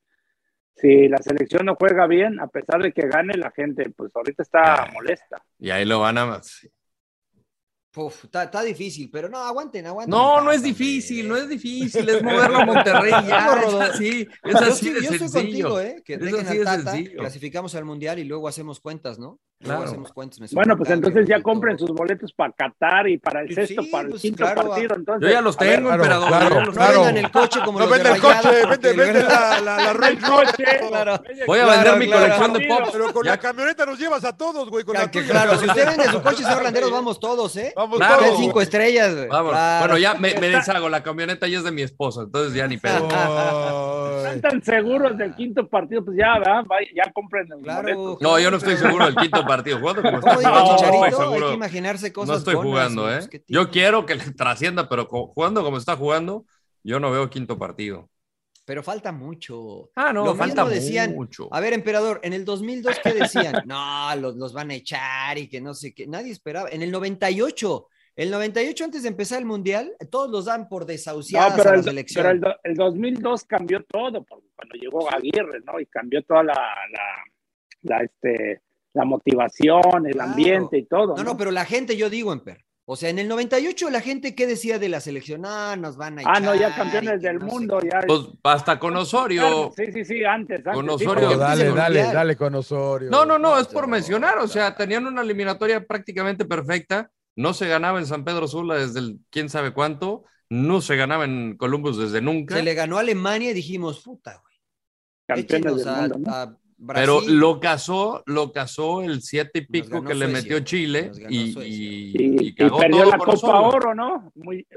si 0.84 1.07
la 1.07 1.17
selección 1.19 1.65
no 1.65 1.75
juega 1.75 2.05
bien, 2.07 2.39
a 2.41 2.47
pesar 2.47 2.84
de 2.84 2.91
que 2.91 3.07
gane, 3.07 3.34
la 3.38 3.51
gente 3.51 3.89
pues 3.95 4.11
ahorita 4.13 4.43
está 4.43 4.89
molesta. 4.93 5.41
Y 5.57 5.69
ahí 5.69 5.86
lo 5.86 6.01
van 6.01 6.17
a... 6.17 6.41
Uf, 7.95 8.23
está, 8.25 8.43
está 8.45 8.63
difícil, 8.63 9.09
pero 9.11 9.29
no, 9.29 9.38
aguanten, 9.38 9.86
aguanten. 9.86 10.09
No, 10.09 10.41
no 10.41 10.51
es 10.51 10.63
difícil, 10.63 11.27
no 11.29 11.38
es 11.38 11.47
difícil, 11.47 12.09
es 12.09 12.23
moverlo 12.23 12.57
a 12.57 12.65
Monterrey 12.65 13.11
ya, 13.27 13.61
es 13.67 13.73
así, 13.75 14.27
es 14.43 14.51
Yo 14.51 14.57
así 14.57 14.89
estoy- 14.89 14.93
de 14.93 15.01
yo 15.05 15.11
estoy 15.11 15.29
sencillo. 15.29 15.69
contigo, 15.69 15.79
¿eh? 15.79 16.01
Que 16.03 16.13
Es 16.15 16.19
dejen 16.19 16.39
así 16.47 16.49
al 16.49 16.57
de 16.57 16.63
Tata, 16.65 16.91
sencillo. 16.91 17.19
clasificamos 17.19 17.75
al 17.75 17.86
mundial 17.86 18.17
y 18.17 18.23
luego 18.23 18.47
hacemos 18.47 18.79
cuentas, 18.79 19.19
¿no? 19.19 19.39
Luego 19.60 19.78
Claro. 19.80 19.91
hacemos 19.91 20.12
cuentas. 20.12 20.41
me 20.41 20.47
Bueno, 20.51 20.76
pues 20.76 20.89
entonces 20.89 21.26
ya 21.26 21.41
compren 21.41 21.80
sus 21.80 21.89
boletos 21.91 22.34
para 22.34 22.51
Qatar 22.51 23.08
y 23.08 23.18
para 23.18 23.41
el 23.43 23.47
Sí, 23.47 23.54
sexto, 23.56 23.82
sí, 23.84 23.89
para 23.89 24.04
el 24.04 24.10
pues, 24.10 24.22
quinto 24.22 24.43
claro, 24.43 24.68
partido. 24.70 24.95
Entonces, 24.97 25.30
Yo 25.30 25.34
ya 25.34 25.41
los 25.41 25.58
ver, 25.58 25.76
tengo, 25.76 25.88
claro, 25.88 26.04
emperador. 26.04 26.28
claro, 26.28 26.49
ya 26.60 26.66
No 26.66 26.72
claro. 26.74 26.93
vendan 27.04 27.18
el 27.18 27.32
coche 27.32 27.60
como 27.64 27.80
No 27.80 27.86
los 27.88 27.97
de 27.97 28.04
vende 28.04 28.16
el 28.18 28.22
coche, 28.22 28.49
vende, 28.70 28.93
vende 28.93 29.24
la, 29.24 29.62
la, 29.62 29.78
la 29.78 29.93
Range 29.93 30.28
Rover. 30.28 30.47
Claro. 30.89 31.23
Voy 31.48 31.60
a 31.60 31.64
Claro, 31.64 31.82
vender 31.82 31.98
mi 31.98 32.06
claro. 32.07 32.22
colección 32.23 32.53
de 32.53 32.68
pop. 32.68 32.90
Pero 32.91 33.14
con 33.14 33.23
Ya- 33.23 33.32
la 33.32 33.38
camioneta 33.38 33.86
nos 33.86 33.98
llevas 33.99 34.26
a 34.26 34.36
todos, 34.36 34.69
güey. 34.69 34.84
Con 34.84 34.95
Que- 34.95 35.02
la 35.02 35.11
que 35.11 35.23
claro, 35.26 35.56
si 35.57 35.65
usted 35.65 35.86
vende 35.88 36.03
su 36.11 36.22
coche, 36.22 36.44
señor 36.44 36.64
Landeros, 36.64 36.91
vamos 36.91 37.19
todos, 37.22 37.56
¿eh? 37.56 37.72
Vamos 37.73 37.98
Claro. 37.99 38.15
todos. 38.18 38.27
Hotel 38.32 38.44
cinco 38.44 38.61
estrellas, 38.61 39.15
güey. 39.15 39.27
Vamos. 39.30 39.52
Claro. 39.53 39.80
Bueno, 39.80 39.98
ya 39.98 40.14
me, 40.15 40.34
me 40.41 40.49
deshago, 40.49 40.90
la 40.90 41.02
camioneta 41.03 41.48
ya 41.48 41.60
es 41.60 41.64
de 41.64 41.72
mi 41.72 41.84
esposa, 41.84 42.23
entonces 42.23 42.53
ya 42.53 42.68
ni 42.68 42.76
pedo. 42.76 43.07
Están 43.07 44.41
tan 44.41 44.61
seguros 44.64 45.18
del 45.18 45.34
quinto 45.36 45.65
partido, 45.69 46.03
pues 46.03 46.18
ya, 46.18 46.38
¿verdad? 46.40 46.64
Ya 46.94 47.10
compren 47.14 47.48
los 47.48 47.61
Claro. 47.61 47.82
boletos. 47.84 48.22
No, 48.22 48.38
yo 48.40 48.52
no 48.52 48.57
estoy 48.57 48.76
seguro 48.76 49.06
del 49.06 49.15
quinto 49.15 49.38
partido. 49.38 49.52
Jugando 49.61 50.01
como 50.01 50.17
está 50.17 50.30
¿Cómo 50.35 50.39
dijo 50.39 50.51
jugando, 50.51 50.71
no 50.71 50.77
Chicharito? 50.77 51.05
estoy 51.05 51.34
Hay 51.34 51.49
que 51.49 51.53
imaginarse 51.53 52.13
cosas 52.13 52.30
No 52.30 52.38
estoy 52.38 52.55
buenas, 52.55 52.71
jugando. 52.93 53.11
¿eh? 53.11 53.27
Pues. 53.30 53.43
Yo 53.47 53.69
quiero 53.69 54.05
que 54.05 54.15
le 54.15 54.31
trascienda, 54.31 54.89
pero 54.89 55.05
jugando 55.05 55.63
como 55.63 55.77
está 55.77 55.95
jugando, 55.95 56.45
yo 56.84 56.99
no 56.99 57.11
veo 57.11 57.30
quinto 57.30 57.57
partido. 57.57 58.09
Pero 58.65 58.81
falta 58.81 59.11
mucho. 59.11 59.91
Ah, 59.95 60.13
no, 60.13 60.23
Lo 60.25 60.35
falta 60.35 60.63
mismo 60.63 60.69
decían, 60.69 61.13
mucho. 61.13 61.49
A 61.51 61.59
ver, 61.59 61.73
emperador, 61.73 62.21
en 62.23 62.31
el 62.34 62.45
2002, 62.45 62.97
¿qué 63.03 63.13
decían? 63.13 63.55
no, 63.65 64.15
los, 64.15 64.35
los 64.35 64.53
van 64.53 64.71
a 64.71 64.75
echar 64.75 65.38
y 65.38 65.49
que 65.49 65.59
no 65.59 65.73
sé 65.73 65.93
qué. 65.93 66.07
Nadie 66.07 66.31
esperaba. 66.31 66.69
En 66.69 66.81
el 66.81 66.89
98, 66.91 67.88
el 68.15 68.31
98 68.31 68.85
antes 68.85 69.03
de 69.03 69.09
empezar 69.09 69.39
el 69.39 69.45
Mundial, 69.45 69.93
todos 70.09 70.30
los 70.30 70.45
dan 70.45 70.69
por 70.69 70.85
desahuciados 70.85 71.65
a 71.65 71.71
la 71.71 71.75
el, 71.75 71.84
selección. 71.84 72.39
pero 72.39 72.51
el, 72.63 72.71
el 72.71 72.75
2002 72.75 73.43
cambió 73.43 73.84
todo, 73.84 74.23
porque 74.23 74.47
cuando 74.55 74.75
llegó 74.75 75.11
Aguirre, 75.11 75.59
¿no? 75.65 75.80
Y 75.80 75.85
cambió 75.88 76.23
toda 76.23 76.43
la, 76.43 76.53
la, 76.53 77.23
la, 77.81 78.03
este, 78.03 78.61
la 78.94 79.06
motivación, 79.06 80.06
el 80.06 80.14
Claro. 80.14 80.30
ambiente 80.32 80.78
y 80.78 80.86
todo. 80.86 81.15
No, 81.15 81.24
¿no? 81.24 81.24
no, 81.24 81.38
pero 81.38 81.52
la 81.52 81.65
gente, 81.65 81.98
yo 81.98 82.10
digo, 82.10 82.32
Emper. 82.34 82.64
O 82.86 82.98
sea, 82.98 83.10
en 83.10 83.18
el 83.18 83.30
98 83.30 83.90
la 83.90 84.02
gente, 84.02 84.36
¿qué 84.36 84.45
decía 84.45 84.78
de 84.78 84.90
la 84.90 84.99
selección? 84.99 85.44
Ah, 85.45 85.78
nos 85.78 85.95
van 85.95 86.18
a 86.18 86.22
echar. 86.22 86.34
Ah, 86.36 86.40
no, 86.41 86.53
ya 86.53 86.76
campeones 86.76 87.22
del 87.22 87.40
no 87.40 87.45
mundo, 87.45 87.80
ya. 87.82 88.02
Pues 88.06 88.22
hasta 88.44 88.78
con 88.78 88.94
Osorio. 88.98 89.72
Sí, 89.76 89.86
sí, 89.94 90.03
sí, 90.03 90.24
antes. 90.26 90.57
antes 90.60 90.74
Con 90.74 90.90
Osorio. 90.90 91.38
dale, 91.38 91.70
dale, 91.70 91.99
Mundial. 91.99 92.14
dale 92.14 92.36
con 92.36 92.56
Osorio. 92.56 93.10
No, 93.10 93.26
no, 93.26 93.40
no, 93.40 93.57
es 93.57 93.68
por 93.68 93.88
mencionar. 93.88 94.38
O 94.40 94.49
sea, 94.49 94.76
tenían 94.76 95.07
una 95.07 95.22
eliminatoria 95.22 95.88
prácticamente 95.88 96.44
perfecta. 96.44 97.10
No 97.38 97.53
se 97.53 97.68
ganaba 97.70 97.99
en 97.99 98.06
San 98.06 98.26
Pedro 98.26 98.49
Sula 98.49 98.76
desde 98.76 98.99
el 98.99 99.20
quién 99.30 99.49
sabe 99.49 99.72
cuánto. 99.74 100.26
no 100.49 100.82
se 100.82 100.98
ganaba 100.98 101.24
en 101.24 101.56
Columbus 101.57 101.98
desde 101.98 102.22
nunca. 102.22 102.56
Se 102.57 102.64
le 102.64 102.74
ganó 102.76 102.98
a 102.98 102.99
Alemania 102.99 103.52
y 103.52 103.53
dijimos, 103.53 104.02
puta, 104.03 104.40
güey. 104.44 104.56
Campeones 105.26 105.78
del 105.78 105.88
a, 105.88 105.95
mundo, 106.02 106.18
¿no? 106.20 106.32
a 106.32 106.57
Pero 106.94 107.22
lo 107.22 107.60
casó, 107.60 108.24
lo 108.26 108.52
casó 108.52 109.02
el 109.04 109.22
siete 109.22 109.60
y 109.60 109.62
pico 109.66 110.04
que 110.04 110.14
le 110.16 110.28
metió 110.28 110.60
Chile 110.62 111.12
y, 111.30 111.52
Suecia. 111.54 111.70
y- 111.74 112.12
Y, 112.14 112.45
y 112.45 112.48
y 112.48 112.56
cagó 112.56 112.78
perdió 112.80 113.02
todo 113.04 113.12
la 113.12 113.18
Copa 113.18 113.32
nosotros. 113.32 113.74
Oro, 113.76 113.95
¿no? 113.95 114.32
Muy, 114.36 114.68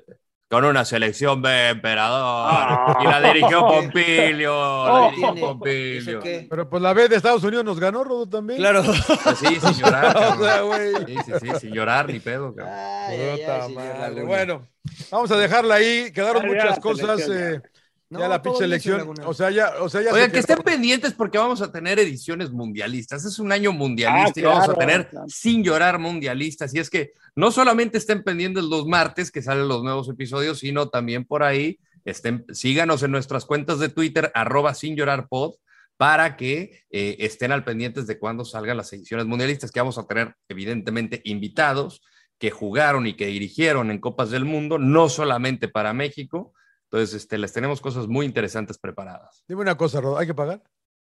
Con 0.49 0.65
una 0.65 0.85
selección 0.85 1.43
de 1.43 1.71
emperador. 1.71 2.49
Ah. 2.53 2.99
Y 3.03 3.05
la 3.07 3.21
dirigió 3.33 3.61
Pompilio. 3.67 4.53
Oh. 4.57 4.87
la 4.87 5.05
dirigió 5.11 5.33
¿Tiene? 5.33 5.41
Pompilio. 5.49 6.21
Pero 6.49 6.71
pues 6.71 6.83
la 6.83 6.93
B 6.95 7.09
de 7.09 7.17
Estados 7.17 7.43
Unidos 7.43 7.65
nos 7.65 7.81
ganó, 7.81 8.05
Rodo, 8.05 8.29
también. 8.29 8.59
Claro. 8.61 8.83
Pues 8.85 9.39
sí, 9.39 9.59
sin 9.61 9.73
llorar. 9.85 10.07
O 10.17 10.21
cabrón. 10.21 10.39
sea, 10.45 10.61
güey. 10.63 10.95
Sí, 11.07 11.17
sí, 11.27 11.33
sí, 11.41 11.49
sin 11.61 11.73
llorar 11.73 12.09
ni 12.09 12.21
pedo. 12.21 12.55
Ay, 12.63 13.19
ay, 13.21 13.77
ay. 13.77 14.15
Bueno, 14.25 14.67
vamos 15.11 15.31
a 15.33 15.37
dejarla 15.37 15.75
ahí. 15.77 16.13
Quedaron 16.13 16.47
muchas 16.47 16.79
cosas. 16.79 17.21
selección, 17.27 17.55
eh, 17.57 17.61
No, 18.09 18.21
ya 18.21 18.29
la 18.29 18.41
pinche 18.41 18.65
elección. 18.65 19.15
O 19.25 19.35
sea, 19.35 19.51
ya, 19.51 19.75
o 19.81 19.89
sea, 19.89 20.01
ya 20.01 20.13
Oigan, 20.13 20.29
se 20.29 20.33
que 20.33 20.39
estén 20.39 20.59
pendientes 20.59 21.13
porque 21.13 21.39
vamos 21.39 21.61
a 21.61 21.73
tener 21.73 21.99
ediciones 21.99 22.53
mundialistas. 22.53 23.25
Es 23.25 23.39
un 23.41 23.51
año 23.51 23.73
mundialista 23.73 24.33
Ah, 24.37 24.41
y 24.41 24.43
vamos 24.43 24.69
a 24.69 24.75
tener 24.75 25.09
claro. 25.09 25.27
sin 25.29 25.65
llorar 25.65 25.99
mundialistas. 25.99 26.73
Y 26.75 26.79
es 26.79 26.89
que 26.89 27.13
no 27.35 27.51
solamente 27.51 27.99
estén 27.99 28.23
pendientes 28.23 28.63
los 28.63 28.87
martes 28.87 29.33
que 29.33 29.43
salen 29.43 29.67
los 29.67 29.83
nuevos 29.83 30.09
episodios, 30.09 30.61
sino 30.61 30.89
también 30.89 31.25
por 31.25 31.43
ahí 31.43 31.81
estén, 32.05 32.45
síganos 32.53 33.03
en 33.03 33.11
nuestras 33.11 33.45
cuentas 33.45 33.81
de 33.81 33.89
Twitter, 33.89 34.31
arroba 34.35 34.75
sin 34.75 34.95
llorar 34.95 35.29
pod, 35.29 35.55
para 35.97 36.37
que 36.37 36.85
eh, 36.91 37.17
estén 37.21 37.53
al 37.53 37.65
pendientes 37.65 38.07
de 38.07 38.19
cuando 38.19 38.45
salgan 38.45 38.77
las 38.77 38.93
ediciones 38.93 39.27
mundialistas, 39.27 39.73
que 39.73 39.81
vamos 39.81 39.99
a 39.99 40.07
tener 40.07 40.35
evidentemente 40.49 41.23
invitados 41.25 42.03
que 42.39 42.51
jugaron 42.51 43.07
y 43.07 43.15
que 43.15 43.27
dirigieron 43.27 43.91
en 43.91 43.99
Copas 43.99 44.31
del 44.31 44.45
Mundo, 44.45 44.79
no 44.79 45.09
solamente 45.09 45.69
para 45.69 45.93
México. 45.95 46.53
Entonces, 46.91 47.15
este, 47.15 47.39
les 47.39 47.53
tenemos 47.53 47.81
cosas 47.81 48.07
muy 48.07 48.27
interesantes 48.27 48.79
preparadas. 48.79 49.45
Dime 49.49 49.63
una 49.63 49.77
cosa, 49.77 50.01
Rodo. 50.01 50.19
¿Hay 50.19 50.27
que 50.27 50.35
pagar? 50.35 50.63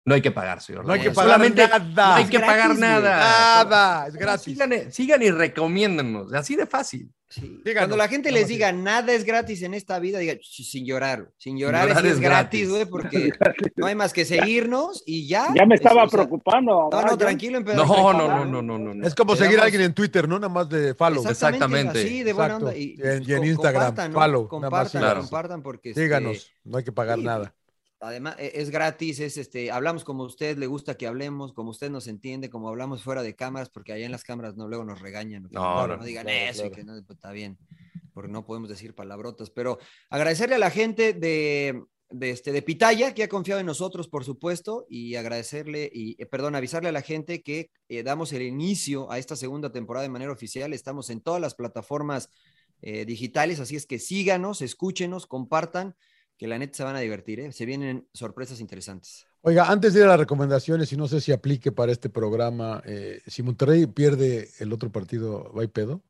No 0.05 0.15
hay 0.15 0.23
que 0.23 0.31
pagar, 0.31 0.61
señor. 0.63 0.85
No 0.87 0.93
hay 0.95 1.01
que 1.01 1.11
pagar 1.11 1.33
Solamente 1.33 1.69
nada. 1.69 2.09
No 2.09 2.15
hay 2.15 2.25
Es 2.25 2.31
que 2.31 2.39
gratis, 2.39 2.53
pagar 2.57 2.79
nada. 2.79 3.19
Nada, 3.19 4.07
es 4.09 4.15
gratis. 4.15 4.45
Sigan, 4.45 4.93
sigan 4.93 5.23
y 5.23 5.31
recomiéndennos. 5.31 6.33
Así 6.33 6.57
de 6.57 6.67
fácil. 6.67 7.11
Sí. 7.29 7.63
Cuando 7.77 7.97
la 7.97 8.09
gente 8.09 8.33
les 8.33 8.49
diga 8.49 8.73
nada 8.73 9.13
es 9.13 9.23
gratis 9.25 9.63
en 9.63 9.73
esta 9.75 10.01
vida, 10.01 10.19
diga 10.19 10.35
"Ch, 10.35 10.65
sin 10.65 10.85
llorar, 10.85 11.31
sin 11.39 11.57
llorar, 11.57 11.87
llorar 11.87 12.05
es, 12.07 12.13
es 12.15 12.21
gratis, 12.21 12.69
güey, 12.69 12.87
porque 12.87 13.31
no 13.77 13.87
hay 13.87 13.95
más 13.95 14.13
que 14.13 14.25
seguirnos 14.25 15.05
y 15.07 15.29
ya. 15.29 15.47
ya 15.55 15.65
me 15.65 15.77
estaba 15.77 16.01
Eso, 16.01 16.07
o 16.07 16.11
sea, 16.11 16.19
preocupando. 16.19 16.89
No, 16.91 17.03
no, 17.03 17.17
tranquilo, 17.17 17.61
No, 17.61 17.75
no, 17.75 18.13
no, 18.15 18.45
no, 18.47 18.63
no, 18.63 18.79
no, 18.79 18.95
no. 18.95 19.07
Es 19.07 19.15
como 19.15 19.37
seguir 19.37 19.59
a 19.61 19.63
damos- 19.63 19.65
alguien 19.67 19.83
en 19.83 19.95
Twitter, 19.95 20.27
¿no? 20.29 20.41
Nada 20.41 20.53
más 20.53 20.69
de 20.69 20.93
follow. 20.95 21.25
Exactamente. 21.29 22.01
Así, 22.01 22.25
de 22.25 22.33
buena 22.33 22.55
Exacto. 22.55 22.67
onda. 22.67 22.77
Y, 22.77 22.97
Y 22.99 23.01
en- 23.01 23.23
y 23.23 23.33
en 23.33 23.45
Instagram, 23.45 23.85
compartan, 23.85 24.13
¿no? 24.13 24.19
follow, 24.19 24.43
nada 24.43 24.51
más 24.51 24.51
Compartan, 24.51 24.91
síganos. 25.01 25.25
compartan 25.27 25.63
porque... 25.63 25.91
este, 25.91 26.03
Díganos, 26.03 26.51
no 26.65 26.79
hay 26.79 26.85
que 26.85 26.93
pagar 26.93 27.19
sí, 27.19 27.25
nada. 27.25 27.55
Además, 28.01 28.37
e- 28.39 28.53
es 28.55 28.71
gratis, 28.71 29.21
es 29.21 29.37
este, 29.37 29.71
hablamos 29.71 30.05
como 30.05 30.25
usted 30.25 30.57
le 30.57 30.67
gusta 30.67 30.97
que 30.97 31.07
hablemos, 31.07 31.53
como 31.53 31.71
usted 31.71 31.91
nos 31.91 32.07
entiende, 32.07 32.49
como 32.49 32.69
hablamos 32.69 33.03
fuera 33.03 33.23
de 33.23 33.37
cámaras, 33.37 33.69
porque 33.69 33.93
allá 33.93 34.07
en 34.07 34.13
las 34.13 34.25
cámaras 34.25 34.57
no 34.57 34.69
luego 34.69 34.85
nos 34.85 35.01
regañan. 35.01 35.49
No, 35.51 35.87
no, 35.87 35.97
no, 35.99 36.05
digan 36.05 36.29
eso 36.29 36.67
y 36.67 36.71
que 36.71 36.83
no, 36.83 36.95
pues, 37.05 37.19
está 37.19 37.31
bien, 37.31 37.59
porque 38.15 38.33
no 38.33 38.47
podemos 38.47 38.71
decir 38.71 38.95
palabrotas. 38.95 39.51
Pero 39.51 39.79
agradecerle 40.09 40.55
a 40.55 40.59
la 40.59 40.71
gente 40.71 41.13
de, 41.13 41.83
de, 42.09 42.31
este, 42.31 42.53
de 42.53 42.63
Pitaya 42.63 43.13
que 43.13 43.23
ha 43.23 43.29
confiado 43.29 43.61
en 43.61 43.67
nosotros, 43.67 44.09
por 44.09 44.25
supuesto, 44.25 44.87
y 44.89 45.17
agradecerle, 45.17 45.91
y 45.93 46.21
eh, 46.23 46.25
perdón, 46.25 46.55
avisarle 46.55 46.89
a 46.89 46.93
la 46.93 47.03
gente 47.03 47.43
que 47.43 47.71
eh, 47.89 48.03
damos 48.03 48.33
el 48.33 48.43
inicio 48.43 49.13
a 49.13 49.19
esta 49.19 49.37
segunda 49.37 49.73
temporada 49.73 50.05
de 50.05 50.11
manera 50.11 50.33
oficial. 50.33 50.73
Estamos 50.73 51.11
en 51.11 51.21
todas 51.21 51.41
las 51.41 51.55
plataformas 51.55 52.31
eh, 52.81 53.05
digitales, 53.05 53.61
así 53.61 53.77
es 53.77 53.85
que 53.85 53.99
síganos, 53.99 54.63
escúchenos, 54.63 55.27
compartan 55.27 55.95
que 56.41 56.49
la 56.49 56.59
neta 56.59 56.75
se 56.75 56.85
van 56.85 56.97
a 56.97 57.01
divertir, 57.01 57.39
¿eh? 57.39 57.53
se 57.53 57.67
vienen 57.67 58.09
sorpresas 58.15 58.61
interesantes. 58.61 59.27
Oiga, 59.43 59.71
antes 59.71 59.93
de 59.93 60.01
ir 60.01 60.07
a 60.07 60.09
las 60.09 60.21
recomendaciones, 60.21 60.91
y 60.91 60.97
no 60.97 61.07
sé 61.07 61.21
si 61.21 61.33
aplique 61.33 61.71
para 61.71 61.93
este 61.93 62.09
programa, 62.09 62.83
eh, 62.87 63.21
si 63.27 63.43
Monterrey 63.43 63.85
pierde 63.85 64.49
el 64.59 64.73
otro 64.73 64.91
partido, 64.91 65.53
¿va 65.53 65.63
a 65.63 65.69
pedo? 65.69 66.03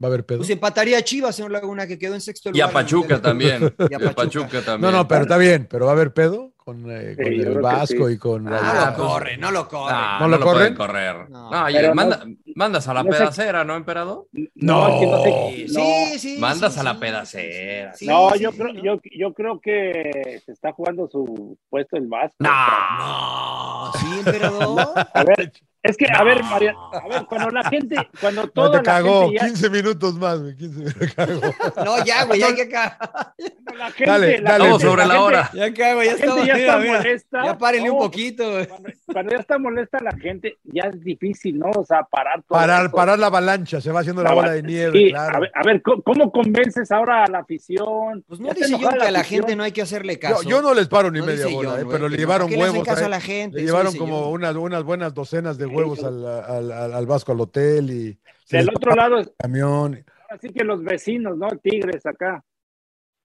¿Va 0.00 0.06
a 0.06 0.10
haber 0.10 0.24
pedo? 0.24 0.38
Pues 0.38 0.50
empataría 0.50 0.98
a 0.98 1.02
Chivas, 1.02 1.34
señor 1.34 1.50
Laguna, 1.50 1.86
que 1.88 1.98
quedó 1.98 2.14
en 2.14 2.20
sexto 2.20 2.50
Y 2.54 2.60
a 2.60 2.66
lugar. 2.66 2.70
en 2.70 2.76
el 2.78 2.84
Pachuca 2.84 3.20
también. 3.20 3.74
Y 3.78 3.82
a 3.82 3.86
Y 3.90 3.94
a 3.94 3.98
Pachuca. 3.98 4.14
Pachuca 4.14 4.58
No, 4.58 4.64
también. 4.64 4.92
no, 4.92 5.08
pero 5.08 5.22
está 5.22 5.36
bien, 5.38 5.66
pero 5.68 5.86
va 5.86 5.90
a 5.90 5.94
haber 5.94 6.12
pedo 6.12 6.52
con, 6.56 6.88
eh, 6.88 7.16
con 7.16 7.24
Sí, 7.26 7.36
yo 7.38 7.48
el 7.50 7.58
Vasco 7.60 8.06
sí. 8.08 8.14
y 8.14 8.18
con 8.18 8.44
No 8.44 8.54
Ah, 8.56 8.90
lo 8.90 8.96
pues- 8.96 9.08
corre, 9.08 9.36
no 9.38 9.50
lo 9.50 9.66
corre. 9.68 9.92
Ah, 9.96 10.18
¿No 10.20 10.28
no, 10.28 10.32
lo 10.32 10.38
lo 10.38 10.44
corren? 10.44 10.74
correr. 10.76 11.28
No. 11.30 11.50
No, 11.50 11.64
oye, 11.64 11.82
no- 11.82 11.94
manda- 11.96 12.24
mandas 12.54 12.86
a 12.86 12.94
la 12.94 13.02
no 13.02 13.10
sé- 13.12 13.18
pedacera, 13.18 13.64
¿no, 13.64 13.74
emperador? 13.74 14.26
No, 14.54 14.88
es 14.88 15.00
que 15.00 15.06
no 15.06 15.22
sé- 15.24 15.66
Sí, 15.66 15.74
no. 15.74 15.80
sí, 16.12 16.18
sí. 16.20 16.38
Mandas 16.38 16.78
a 16.78 16.82
la 16.84 17.00
pedacera. 17.00 17.92
sí, 17.94 18.06
no, 18.06 18.30
sí, 18.34 18.38
yo 18.40 18.52
creo, 18.52 18.72
¿no? 18.74 18.82
yo, 18.84 19.00
yo 19.16 19.34
creo 19.34 19.60
que 19.60 20.40
se 20.46 20.52
está 20.52 20.72
jugando 20.72 21.08
su 21.10 21.58
puesto 21.70 21.96
el 21.96 22.06
Vasco. 22.06 22.36
No. 22.38 22.50
No, 22.50 23.92
sí, 23.98 24.06
emperador. 24.18 24.78
A 25.14 25.24
ver, 25.24 25.52
es 25.88 25.96
que, 25.96 26.06
a 26.12 26.22
ver, 26.22 26.42
María, 26.44 26.74
a 26.92 27.08
ver, 27.08 27.26
cuando 27.26 27.50
la 27.50 27.64
gente, 27.68 27.96
cuando 28.20 28.42
No, 28.42 28.48
toda 28.48 28.70
te 28.70 28.76
la 28.78 28.82
cagó, 28.82 29.20
gente 29.28 29.36
ya, 29.40 29.46
15 29.46 29.70
minutos 29.70 30.14
más, 30.14 30.40
güey, 30.40 30.56
15 30.56 30.78
minutos 30.78 31.14
cagó. 31.16 31.40
No, 31.84 32.04
ya, 32.04 32.24
güey, 32.24 32.40
ya 32.40 32.54
que 32.54 32.62
acá. 32.62 33.34
la 33.76 33.90
gente, 33.90 34.10
Dale, 34.10 34.38
la 34.40 34.50
dale. 34.52 34.64
Gente- 34.70 34.84
sobre 34.84 35.02
la 35.06 35.14
gente- 35.14 35.18
hora. 35.24 35.50
Ya 35.54 35.74
cago, 35.74 36.02
ya 36.02 36.12
La 36.12 36.16
gente 36.18 36.24
estamos. 36.24 36.46
ya 36.46 36.54
mira, 36.54 36.58
está 36.66 36.78
mira. 36.78 36.96
molesta. 36.98 37.44
Ya 37.44 37.58
párenle 37.58 37.90
un 37.90 37.96
No, 37.98 38.02
poquito, 38.04 38.50
güey. 38.50 38.66
Cuando, 38.66 38.88
cuando 39.12 39.32
ya 39.32 39.38
está 39.38 39.58
molesta 39.58 39.98
la 40.00 40.12
gente, 40.12 40.58
ya 40.64 40.82
es 40.84 41.00
difícil, 41.02 41.58
¿no? 41.58 41.70
O 41.70 41.84
sea, 41.84 42.02
parar 42.04 42.42
todo 42.46 42.58
Parar, 42.58 42.86
eso. 42.86 42.94
parar 42.94 43.18
la 43.18 43.26
avalancha, 43.28 43.80
se 43.80 43.90
va 43.90 44.00
haciendo 44.00 44.22
la 44.22 44.28
La 44.30 44.34
bola 44.34 44.52
de 44.52 44.62
nieve, 44.62 44.92
Sí, 44.98 45.10
claro. 45.10 45.36
a, 45.36 45.40
ver, 45.40 45.50
a 45.54 45.62
ver, 45.64 45.82
¿cómo, 45.82 46.02
cómo 46.02 46.32
convences 46.32 46.90
ahora 46.92 47.24
a 47.24 47.28
la 47.28 47.38
afición? 47.38 48.24
Pues 48.28 48.40
no 48.40 48.48
Ya 48.48 48.54
dice 48.54 48.70
yo 48.70 48.78
que 48.78 48.86
a 48.86 49.10
la 49.10 49.24
gente 49.24 49.56
no 49.56 49.62
hay 49.62 49.72
que 49.72 49.82
hacerle 49.82 50.14
Yo, 50.14 50.20
caso. 50.20 50.42
yo 50.42 50.60
no 50.62 50.74
les 50.74 50.88
paro 50.88 51.10
ni 51.10 51.20
No 51.20 51.26
media 51.26 51.46
bola, 51.46 51.80
eh, 51.80 51.84
güey, 51.84 51.96
pero 51.96 52.08
le 52.08 52.16
que 52.16 52.22
no, 52.22 52.26
llevaron 52.28 52.46
¿por 52.48 52.50
qué 52.50 52.56
le 52.56 52.62
hacen 52.64 52.86
huevos. 52.94 53.10
la 53.10 53.20
gente? 53.20 53.56
Le 53.58 53.64
llevaron 53.64 53.96
como 53.96 54.30
unas, 54.30 54.54
buenas 54.84 55.14
docenas 55.14 55.56
de 55.58 55.66
Sí, 55.66 55.70
huevos 55.78 56.04
al, 56.04 56.24
al, 56.26 56.72
al- 56.72 56.94
al 56.94 57.06
Vasco 57.06 57.32
al 57.32 57.40
hotel 57.40 57.90
y 57.90 58.18
Del 58.50 58.68
otro 58.70 58.94
lado, 58.94 59.18
el 59.18 59.32
camión. 59.38 60.04
así 60.28 60.48
que 60.50 60.64
los 60.64 60.82
vecinos, 60.82 61.36
¿no? 61.38 61.48
Tigres 61.62 62.04
acá. 62.06 62.44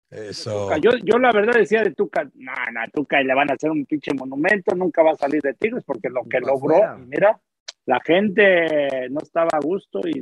Eso. 0.09 0.69
Yo, 0.77 0.91
yo 1.03 1.17
la 1.17 1.31
verdad 1.31 1.53
decía 1.55 1.81
de 1.81 1.91
Tuca, 1.91 2.23
no, 2.35 2.51
no, 2.71 2.81
Tuca 2.93 3.19
y 3.19 3.25
le 3.25 3.34
van 3.34 3.49
a 3.49 3.55
hacer 3.55 3.71
un 3.71 3.84
pinche 3.85 4.13
monumento, 4.13 4.75
nunca 4.75 5.01
va 5.01 5.11
a 5.11 5.15
salir 5.15 5.41
de 5.41 5.55
Tigres 5.55 5.84
porque 5.85 6.09
lo 6.09 6.23
que 6.30 6.39
logró, 6.39 6.75
mira, 6.99 7.39
la 7.85 7.99
gente 7.99 9.09
no 9.09 9.19
estaba 9.21 9.49
a 9.53 9.59
gusto 9.59 9.99
y 10.07 10.21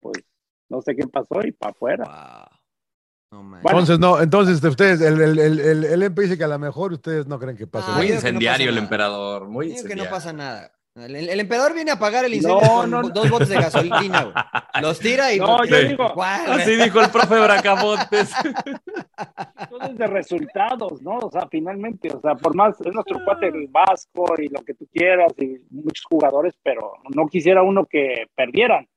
pues 0.00 0.24
no 0.68 0.82
sé 0.82 0.96
qué 0.96 1.06
pasó 1.06 1.40
y 1.46 1.52
para 1.52 1.70
afuera. 1.70 2.04
Wow. 2.04 3.40
Bueno. 3.40 3.58
Entonces, 3.62 3.98
no, 3.98 4.20
entonces 4.20 4.64
ustedes, 4.64 5.00
el, 5.02 5.20
el, 5.20 5.38
el, 5.38 5.60
el, 5.60 5.84
el 5.84 6.02
MP 6.02 6.22
dice 6.22 6.38
que 6.38 6.44
a 6.44 6.48
lo 6.48 6.58
mejor 6.58 6.94
ustedes 6.94 7.26
no 7.26 7.38
creen 7.38 7.56
que 7.58 7.66
pase. 7.66 7.86
Ah, 7.90 7.96
Muy 7.98 8.08
no 8.08 8.14
incendiario 8.14 8.70
el 8.70 8.78
emperador. 8.78 9.46
Muy 9.48 9.66
Digo 9.66 9.76
que 9.76 9.80
incendiario. 9.82 10.04
no 10.04 10.10
pasa 10.10 10.32
nada. 10.32 10.72
El, 11.00 11.14
el 11.16 11.40
emperador 11.40 11.74
viene 11.74 11.90
a 11.90 11.94
apagar 11.94 12.24
el 12.24 12.34
incendio 12.34 12.60
No, 12.60 12.68
con 12.68 12.90
no, 12.90 13.02
dos 13.10 13.30
botes 13.30 13.48
de 13.48 13.56
gasolina, 13.56 14.22
güey. 14.24 14.34
Los 14.82 14.98
tira 14.98 15.32
y. 15.32 15.38
No, 15.38 15.64
yo 15.64 15.76
Sí. 15.76 15.86
digo, 15.88 16.12
¿Cuál, 16.14 16.46
güey? 16.46 16.60
Así 16.62 16.76
dijo 16.76 17.00
el 17.00 17.10
profe 17.10 17.38
Bracamontes. 17.40 18.30
todo 19.70 19.82
es 19.82 19.98
de 19.98 20.06
resultados, 20.06 21.02
¿no? 21.02 21.18
O 21.18 21.30
sea, 21.30 21.46
finalmente, 21.50 22.08
o 22.14 22.20
sea, 22.20 22.34
por 22.34 22.54
más, 22.54 22.80
es 22.80 22.92
nuestro 22.92 23.24
cuate 23.24 23.48
el 23.48 23.68
Vasco 23.68 24.26
y 24.38 24.48
lo 24.48 24.62
que 24.62 24.74
tú 24.74 24.86
quieras 24.92 25.32
y 25.38 25.58
muchos 25.70 26.04
jugadores, 26.08 26.54
pero 26.62 26.92
no 27.14 27.26
quisiera 27.28 27.62
uno 27.62 27.86
que 27.86 28.26
perdieran. 28.34 28.88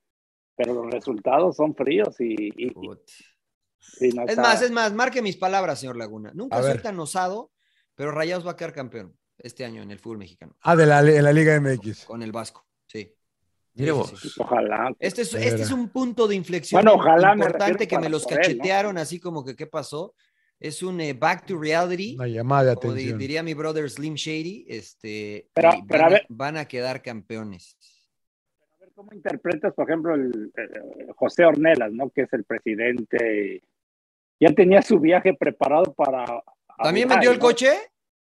Pero 0.54 0.74
los 0.74 0.90
resultados 0.90 1.56
son 1.56 1.74
fríos 1.74 2.20
y, 2.20 2.34
y- 2.34 2.52
y- 2.56 2.70
Put. 2.70 3.00
y 4.00 4.08
no 4.10 4.22
Es 4.24 4.30
está- 4.30 4.42
más, 4.42 4.62
es 4.62 4.70
más, 4.70 4.92
marque 4.92 5.22
mis 5.22 5.36
palabras, 5.36 5.80
señor 5.80 5.96
Laguna. 5.96 6.30
Nunca 6.34 6.56
A 6.58 6.62
soy 6.62 6.72
ver. 6.72 6.82
tan 6.82 7.00
osado, 7.00 7.50
pero 7.94 8.10
Rayados 8.12 8.46
va 8.46 8.52
a 8.52 8.56
quedar 8.56 8.72
campeón 8.72 9.16
este 9.42 9.64
año 9.64 9.82
en 9.82 9.90
el 9.90 9.98
fútbol 9.98 10.18
mexicano. 10.18 10.54
Ah, 10.62 10.76
de 10.76 10.86
la, 10.86 11.00
en 11.00 11.24
la 11.24 11.32
Liga 11.32 11.58
MX. 11.60 12.04
Con 12.06 12.22
el 12.22 12.32
Vasco, 12.32 12.66
sí. 12.86 13.14
Mire 13.74 13.92
vos. 13.92 14.10
sí, 14.10 14.28
sí. 14.28 14.40
Ojalá. 14.40 14.94
Este 14.98 15.22
es, 15.22 15.32
este 15.34 15.62
es 15.62 15.70
un 15.70 15.88
punto 15.88 16.28
de 16.28 16.34
inflexión 16.34 16.82
Bueno, 16.82 16.98
ojalá 16.98 17.34
me 17.34 17.44
importante 17.46 17.72
refiero 17.72 17.88
que 17.88 17.98
me 17.98 18.10
los 18.10 18.24
por 18.24 18.32
él, 18.32 18.38
¿no? 18.38 18.42
cachetearon 18.42 18.98
así 18.98 19.18
como 19.18 19.44
que 19.44 19.56
qué 19.56 19.66
pasó. 19.66 20.14
Es 20.60 20.82
un 20.82 21.00
eh, 21.00 21.12
back 21.14 21.46
to 21.46 21.58
reality. 21.58 22.14
Una 22.14 22.28
llamada 22.28 22.70
de 22.70 22.76
como 22.76 22.92
atención. 22.92 23.18
diría 23.18 23.42
mi 23.42 23.54
brother 23.54 23.90
Slim 23.90 24.14
Shady, 24.14 24.66
este, 24.68 25.48
Pero- 25.54 25.70
pero 25.88 26.02
van, 26.04 26.04
a 26.04 26.08
ver. 26.14 26.26
van 26.28 26.56
a 26.58 26.66
quedar 26.66 27.02
campeones. 27.02 27.76
A 28.76 28.78
ver, 28.78 28.92
¿Cómo 28.94 29.12
interpretas, 29.12 29.72
por 29.74 29.88
ejemplo, 29.90 30.14
el, 30.14 30.52
eh, 30.56 31.06
José 31.16 31.44
Ornelas, 31.46 31.90
¿no? 31.92 32.10
Que 32.10 32.22
es 32.22 32.32
el 32.32 32.44
presidente. 32.44 33.64
Ya 34.38 34.52
tenía 34.52 34.82
su 34.82 35.00
viaje 35.00 35.34
preparado 35.34 35.92
para. 35.94 36.24
¿También 36.80 37.08
Dubái, 37.08 37.16
vendió 37.18 37.30
el 37.32 37.38
¿no? 37.38 37.44
coche? 37.44 37.70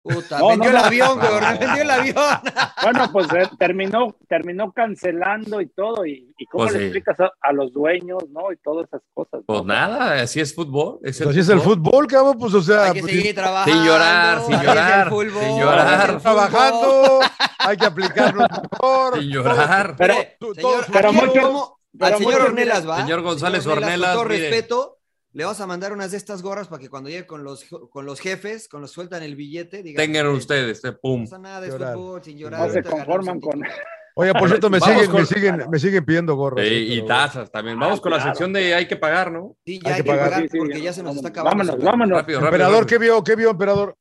Puta, 0.03 0.37
No, 0.39 0.49
vendió 0.49 0.69
no, 0.71 0.75
el 0.77 0.81
no. 0.81 0.87
avión, 0.87 1.19
güey, 1.19 1.31
vendió 1.59 1.81
el 1.81 1.89
avión. 1.89 2.15
Bueno, 2.83 3.09
pues 3.13 3.27
eh, 3.33 3.49
terminó, 3.57 4.13
terminó 4.27 4.73
cancelando 4.73 5.61
y 5.61 5.67
todo. 5.67 6.05
¿Y, 6.05 6.33
y 6.37 6.45
cómo 6.47 6.65
Pues 6.65 6.73
le 6.73 6.79
sí. 6.79 6.85
explicas 6.87 7.17
a, 7.21 7.31
a 7.39 7.53
los 7.53 7.71
dueños, 7.71 8.21
no? 8.29 8.51
Y 8.51 8.57
todas 8.57 8.87
esas 8.89 9.01
cosas. 9.13 9.39
¿no? 9.39 9.45
Pues 9.45 9.63
nada, 9.63 10.21
así 10.21 10.41
es 10.41 10.53
fútbol. 10.53 10.99
Es 11.03 11.17
Pues 11.19 11.29
así 11.29 11.39
es 11.39 11.47
el 11.49 11.61
fútbol, 11.61 12.05
cabrón, 12.07 12.37
pues 12.37 12.53
o 12.53 12.61
sea, 12.61 12.83
Hay 12.87 12.93
que 12.93 12.99
pues, 12.99 13.13
seguir 13.13 13.33
trabajando. 13.35 13.73
Sin 13.79 13.85
llorar, 13.89 14.41
sin 14.41 14.53
así 14.53 14.53
es 14.53 14.59
el 14.59 14.67
llorar, 14.67 15.09
fútbol, 15.09 15.29
sin 15.31 15.59
llorar. 15.59 15.79
así 15.87 16.03
es 16.03 16.09
el 16.15 16.21
trabajando, 16.21 17.19
hay 17.59 17.77
que 17.77 17.85
aplicarnos 17.85 18.47
mejor. 18.71 19.19
Sin 19.19 19.29
llorar. 19.29 19.95
Pero, 19.97 20.15
Tú- 20.39 20.53
señor, 20.55 20.71
todo- 20.83 20.93
pero 20.93 21.13
mucho- 21.13 21.41
como- 21.41 21.79
pero 21.97 22.15
al 22.17 22.23
señor 22.23 22.41
Ornelas 22.41 22.89
va. 22.89 22.97
Señor 22.97 23.21
González 23.21 23.63
Señor 23.63 23.77
Ornelas, 23.77 24.15
con 24.15 24.23
todo 24.25 24.33
mire. 24.33 24.49
respeto, 24.49 24.97
Le 25.33 25.45
vas 25.45 25.59
a 25.59 25.65
mandar 25.67 25.91
unas 25.93 26.11
de 26.11 26.17
estas 26.17 26.43
gorras 26.43 26.67
para 26.67 26.79
que 26.79 26.89
cuando 26.89 27.09
llegue 27.09 27.25
con 27.25 27.43
los, 27.43 27.65
con 27.65 28.05
los 28.05 28.19
jefes, 28.19 28.69
cuando 28.69 28.87
sueltan 28.87 29.23
el 29.23 29.35
billete, 29.35 29.81
digan. 29.81 30.05
Tengan 30.05 30.27
"Eh, 30.27 30.29
ustedes, 30.29 30.83
eh, 30.85 30.91
pum. 30.91 31.21
No 31.21 31.25
pasa 31.25 31.39
nada, 31.39 31.65
es 31.65 31.71
Llorar. 31.73 31.95
fútbol, 31.95 32.23
sin 32.23 32.37
llorar. 32.37 32.67
No 32.67 32.73
se 32.73 32.83
conforman 32.83 33.39
con. 33.39 33.53
título". 33.61 33.71
Oye, 34.15 34.31
por 34.35 34.47
cierto, 34.47 34.69
me 34.69 34.79
siguen, 34.79 35.09
con- 35.09 35.21
me 35.21 35.25
siguen, 35.25 35.63
me 35.71 35.79
siguen 35.79 36.05
pidiendo 36.05 36.35
gorras. 36.35 36.63
Eh, 36.63 36.71
y 36.81 37.03
tazas 37.07 37.51
también. 37.51 37.79
Vamos 37.79 37.99
con 37.99 38.11
la 38.11 38.21
sección 38.21 38.53
de 38.53 38.75
hay 38.75 38.87
que 38.87 38.95
pagar, 38.95 39.31
¿no? 39.31 39.55
Sí, 39.65 39.79
ya 39.83 39.89
hay, 39.89 39.95
que 39.97 40.03
que 40.03 40.07
pagar. 40.09 40.25
pagar 40.29 40.41
Sí, 40.43 40.49
sí, 40.51 40.57
porque 40.59 40.81
ya 40.81 40.93
se 40.93 41.01
nos 41.01 41.15
vámonos, 41.15 41.17
está 41.17 41.29
acabando. 41.29 41.57
Vámonos, 41.65 41.83
vámonos. 41.83 42.17
Rápido, 42.19 42.39
rápido. 42.39 42.49
Emperador, 42.49 42.81
rápido. 42.83 42.87
¿qué 42.99 43.03
vio? 43.03 43.23
¿Qué 43.23 43.35
vio, 43.35 43.49
emperador? 43.49 43.97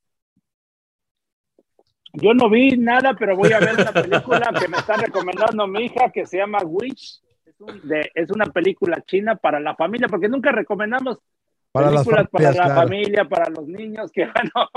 Yo 2.13 2.35
no 2.35 2.51
vi 2.51 2.77
nada, 2.77 3.17
pero 3.19 3.35
voy 3.39 3.53
a 3.55 3.59
ver 3.59 3.73
una 3.73 3.91
película 3.91 4.53
que 4.61 4.69
me 4.69 4.77
está 4.77 4.97
recomendando 4.99 5.67
mi 5.67 5.87
hija 5.87 6.11
que 6.13 6.27
se 6.27 6.37
llama 6.37 6.59
Witch. 6.63 7.22
Es, 7.67 7.75
un- 7.75 7.89
de- 7.89 8.11
es 8.15 8.31
una 8.31 8.47
película 8.47 9.01
china 9.07 9.37
para 9.37 9.61
la 9.61 9.75
familia, 9.77 10.09
porque 10.09 10.29
nunca 10.29 10.51
recomendamos 10.53 11.19
Para 11.71 11.91
las 11.91 12.05
películas 12.05 12.29
para 12.31 12.45
la 12.49 12.53
claro. 12.53 12.75
familia, 12.83 13.25
para 13.29 13.51
los 13.51 13.67
niños, 13.67 14.11
que 14.13 14.27
bueno, 14.35 14.69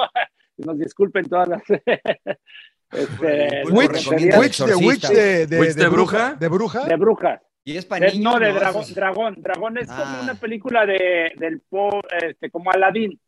nos 0.57 0.77
disculpen 0.79 1.27
todas 1.27 1.47
las. 1.49 1.63
este, 2.91 3.61
Pulpo 3.63 3.77
Witch, 3.79 4.07
Witch, 4.07 4.63
de, 4.63 4.75
Witch 4.75 5.07
de, 5.09 5.47
de, 5.47 5.59
¿Witch 5.59 5.73
de 5.75 5.87
bruja? 5.87 6.35
¿De 6.35 6.47
bruja? 6.47 6.85
de 6.85 6.95
brujas. 6.95 7.41
Y 7.63 7.77
es 7.77 7.85
para 7.85 8.07
Eh, 8.07 8.11
niños. 8.13 8.33
no, 8.33 8.39
de 8.39 8.53
¿no? 8.53 8.59
dragón, 8.59 8.85
dragón. 8.93 9.35
Dragón 9.41 9.77
es 9.79 9.87
Ah. 9.89 9.97
como 10.03 10.23
una 10.23 10.35
película 10.35 10.85
de, 10.85 11.33
del 11.37 11.61
po, 11.61 11.99
este, 12.21 12.51
como 12.51 12.71
Aladdin. 12.71 13.19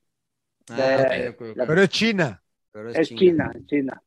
Ah. 0.69 1.07
Pero 1.37 1.81
es 1.81 1.89
China. 1.89 2.41
Pero 2.71 2.89
Es 2.89 3.09
China, 3.09 3.51
China. 3.65 4.01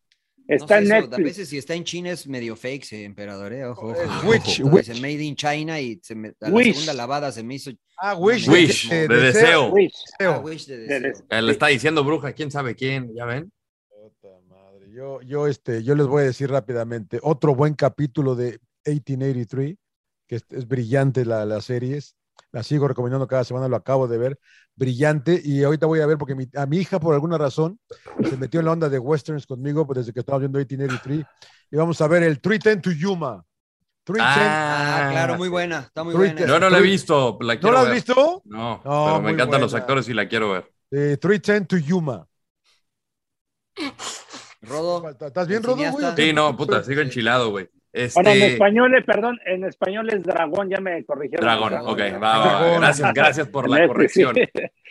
Está 0.51 0.77
No 0.77 0.81
en 0.81 0.87
sé, 0.87 0.99
eso, 0.99 1.07
Netflix. 1.09 1.19
A 1.21 1.23
veces 1.29 1.49
si 1.49 1.59
está 1.59 1.75
en 1.75 1.85
China 1.85 2.11
es 2.11 2.27
medio 2.27 2.57
fake, 2.57 2.83
ese 2.83 3.05
emperador, 3.05 3.53
¿eh? 3.53 3.65
Ojo, 3.67 3.89
ojo. 3.89 4.01
Ojo. 4.03 4.29
Witch, 4.29 4.61
Ojo. 4.61 4.71
Witch. 4.77 5.01
Made 5.01 5.23
in 5.23 5.37
China 5.37 5.81
y 5.81 6.01
se 6.03 6.15
me, 6.15 6.29
a 6.29 6.49
la 6.49 6.51
Wish. 6.51 6.73
segunda 6.75 6.95
lavada 6.95 7.31
se 7.33 7.43
me 7.43 7.55
hizo. 7.55 7.71
Ah, 7.99 8.15
Wish. 8.17 8.49
Una 8.49 8.57
Wish, 8.59 8.89
de, 8.91 9.09
de 9.09 9.17
deseo. 9.17 9.69
Witch. 9.73 9.95
Ah, 10.21 10.39
Wish 10.45 10.67
de 10.67 10.77
De 10.79 10.83
deseo. 10.85 11.01
deseo. 11.09 11.27
Eh, 11.31 11.43
Le 11.43 11.53
está 11.53 11.67
diciendo 11.69 12.03
bruja, 12.05 12.33
quién 12.33 12.51
sabe 12.51 12.75
quién, 12.75 13.15
¿ya 13.15 13.25
ven? 13.27 13.53
Puta 13.89 14.29
madre. 14.49 14.91
Yo, 14.93 15.21
yo, 15.23 15.47
este, 15.47 15.83
yo 15.85 15.95
les 15.95 16.07
voy 16.07 16.23
a 16.23 16.27
decir 16.27 16.51
rápidamente, 16.51 17.19
otro 17.23 17.55
buen 17.55 17.75
capítulo 17.75 18.35
de 18.35 18.59
1883, 18.87 19.77
que 20.27 20.37
es, 20.37 20.45
es 20.51 20.67
brillante 20.67 21.25
la, 21.25 21.45
la 21.45 21.61
serie, 21.61 22.01
la 22.53 22.63
sigo 22.63 22.89
recomendando 22.89 23.27
cada 23.29 23.45
semana, 23.45 23.69
lo 23.69 23.77
acabo 23.77 24.09
de 24.09 24.19
ver, 24.19 24.39
brillante, 24.75 25.41
y 25.45 25.63
ahorita 25.63 25.87
voy 25.87 26.01
a 26.01 26.07
ver 26.07 26.19
porque 26.19 26.35
mi- 26.35 26.49
a 26.57 26.67
mi 26.67 26.79
hija 26.79 26.99
por 26.99 27.15
alguna 27.15 27.39
razón 27.39 27.79
se 28.29 28.37
metió 28.37 28.61
en 28.61 28.67
la 28.67 28.73
onda 28.73 28.89
de 28.89 28.99
westerns 28.99 29.47
conmigo 29.47 29.87
pues, 29.87 29.99
desde 29.99 30.13
que 30.13 30.21
estaba 30.21 30.39
viendo 30.39 30.59
1883, 30.59 31.25
y 31.71 31.77
vamos 31.77 32.01
a 32.01 32.09
ver 32.09 32.23
el 32.25 32.41
310 32.41 32.83
to 32.83 32.91
Yuma. 32.91 33.45
310, 34.05 34.47
Ah, 34.51 35.09
claro, 35.13 35.37
muy 35.37 35.49
buena. 35.49 35.81
Está 35.81 36.03
muy 36.03 36.15
buena. 36.15 36.41
Yo 36.47 36.59
no 36.59 36.69
la 36.71 36.79
he 36.79 36.83
visto, 36.83 37.39
la 37.43 37.55
¿No 37.57 37.71
lo 37.71 37.79
has 37.79 37.85
ver. 37.85 37.95
visto? 37.95 38.43
No, 38.47 38.81
No, 38.85 39.05
pero 39.07 39.21
me 39.23 39.31
encantan 39.31 39.61
los 39.61 39.75
actores 39.75 40.09
y 40.09 40.15
la 40.15 40.27
quiero 40.27 40.51
ver. 40.53 40.73
Eh, 40.91 41.17
310 41.21 41.69
to 41.69 41.77
Yuma. 41.77 42.27
Rodo. 44.63 45.09
¿Estás 45.09 45.47
bien, 45.49 45.63
Rodo? 45.63 45.77
güey? 45.93 46.07
Sí, 46.17 46.33
no, 46.33 46.57
puta, 46.57 46.83
sigo 46.83 47.01
Sí. 47.01 47.07
enchilado, 47.07 47.51
güey. 47.51 47.69
Bueno, 47.93 48.31
en 48.31 48.37
Este, 48.37 48.53
español, 48.53 48.95
es- 48.97 49.05
perdón, 49.05 49.39
en 49.47 49.65
español 49.65 50.09
es 50.12 50.23
dragón, 50.23 50.71
ya 50.71 50.81
me 50.81 51.05
corrigieron. 51.05 51.45
Dragón, 51.45 51.71
Dragón, 51.73 51.93
ok, 51.93 51.99
dragón. 51.99 52.23
va, 52.23 52.39
va, 52.39 52.45
va. 52.47 52.61
Dragón. 52.61 52.81
Gracias, 52.83 53.15
gracias 53.15 53.49
por 53.49 53.69
la 53.69 53.87
corrección. 53.89 54.37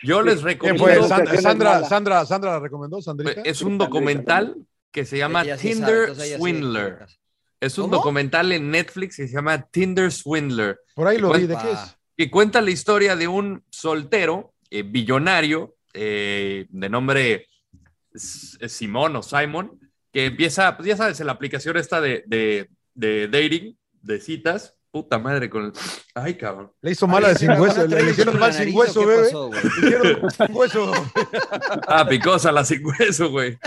Yo 0.03 0.21
les 0.21 0.35
¿Quién 0.35 0.47
recomiendo. 0.47 0.83
fue? 0.83 1.07
Sandra. 1.41 1.83
Sandra, 1.85 2.25
Sandra 2.25 2.51
la 2.51 2.59
recomendó, 2.59 3.01
Sandrita. 3.01 3.41
Es 3.45 3.61
un 3.61 3.77
documental 3.77 4.55
que 4.91 5.05
se 5.05 5.17
llama 5.17 5.43
sí 5.43 5.69
Tinder 5.69 6.15
sí 6.15 6.35
Swindler. 6.35 7.05
Es 7.61 7.77
un 7.77 7.85
¿Cómo? 7.85 7.97
documental 7.97 8.51
en 8.51 8.71
Netflix 8.71 9.17
que 9.17 9.27
se 9.27 9.33
llama 9.33 9.61
Tinder 9.69 10.11
Swindler. 10.11 10.79
Por 10.95 11.07
ahí 11.07 11.17
lo 11.17 11.31
vi, 11.33 11.45
¿de 11.47 11.55
qué 11.57 11.71
es? 11.71 11.97
que 12.17 12.29
cuenta 12.29 12.59
la 12.61 12.71
historia 12.71 13.15
de 13.15 13.29
un 13.29 13.63
soltero 13.69 14.53
eh, 14.69 14.83
billonario 14.83 15.75
eh, 15.93 16.65
de 16.69 16.89
nombre 16.89 17.47
Simón 18.13 19.15
o 19.15 19.23
Simon, 19.23 19.79
que 20.11 20.25
empieza, 20.25 20.75
pues 20.75 20.87
ya 20.87 20.97
sabes, 20.97 21.19
en 21.19 21.27
la 21.27 21.33
aplicación 21.33 21.77
esta 21.77 22.01
de, 22.01 22.23
de, 22.27 22.69
de 22.99 23.27
dating, 23.29 23.77
de 24.01 24.19
citas, 24.19 24.75
puta 24.91 25.17
madre 25.17 25.49
con 25.49 25.65
el... 25.65 25.73
Ay, 26.13 26.35
cabrón. 26.35 26.71
Le 26.81 26.91
hizo 26.91 27.07
mala 27.07 27.29
de 27.29 27.35
sin 27.35 27.47
¿Van 27.47 27.57
a 27.57 27.61
hueso, 27.61 27.87
le, 27.87 28.03
le 28.03 28.11
hicieron 28.11 28.37
mal 28.37 28.53
sin 28.53 28.75
hueso, 28.75 29.05
bebé. 29.05 29.23
pasó, 29.23 29.47
güey? 29.47 29.61
Le 29.63 29.87
hicieron 29.87 30.31
sin 30.31 30.55
hueso. 30.55 30.91
Ah, 31.87 32.05
picosa 32.07 32.51
la 32.51 32.65
sin 32.65 32.85
hueso, 32.85 33.29
güey. 33.29 33.57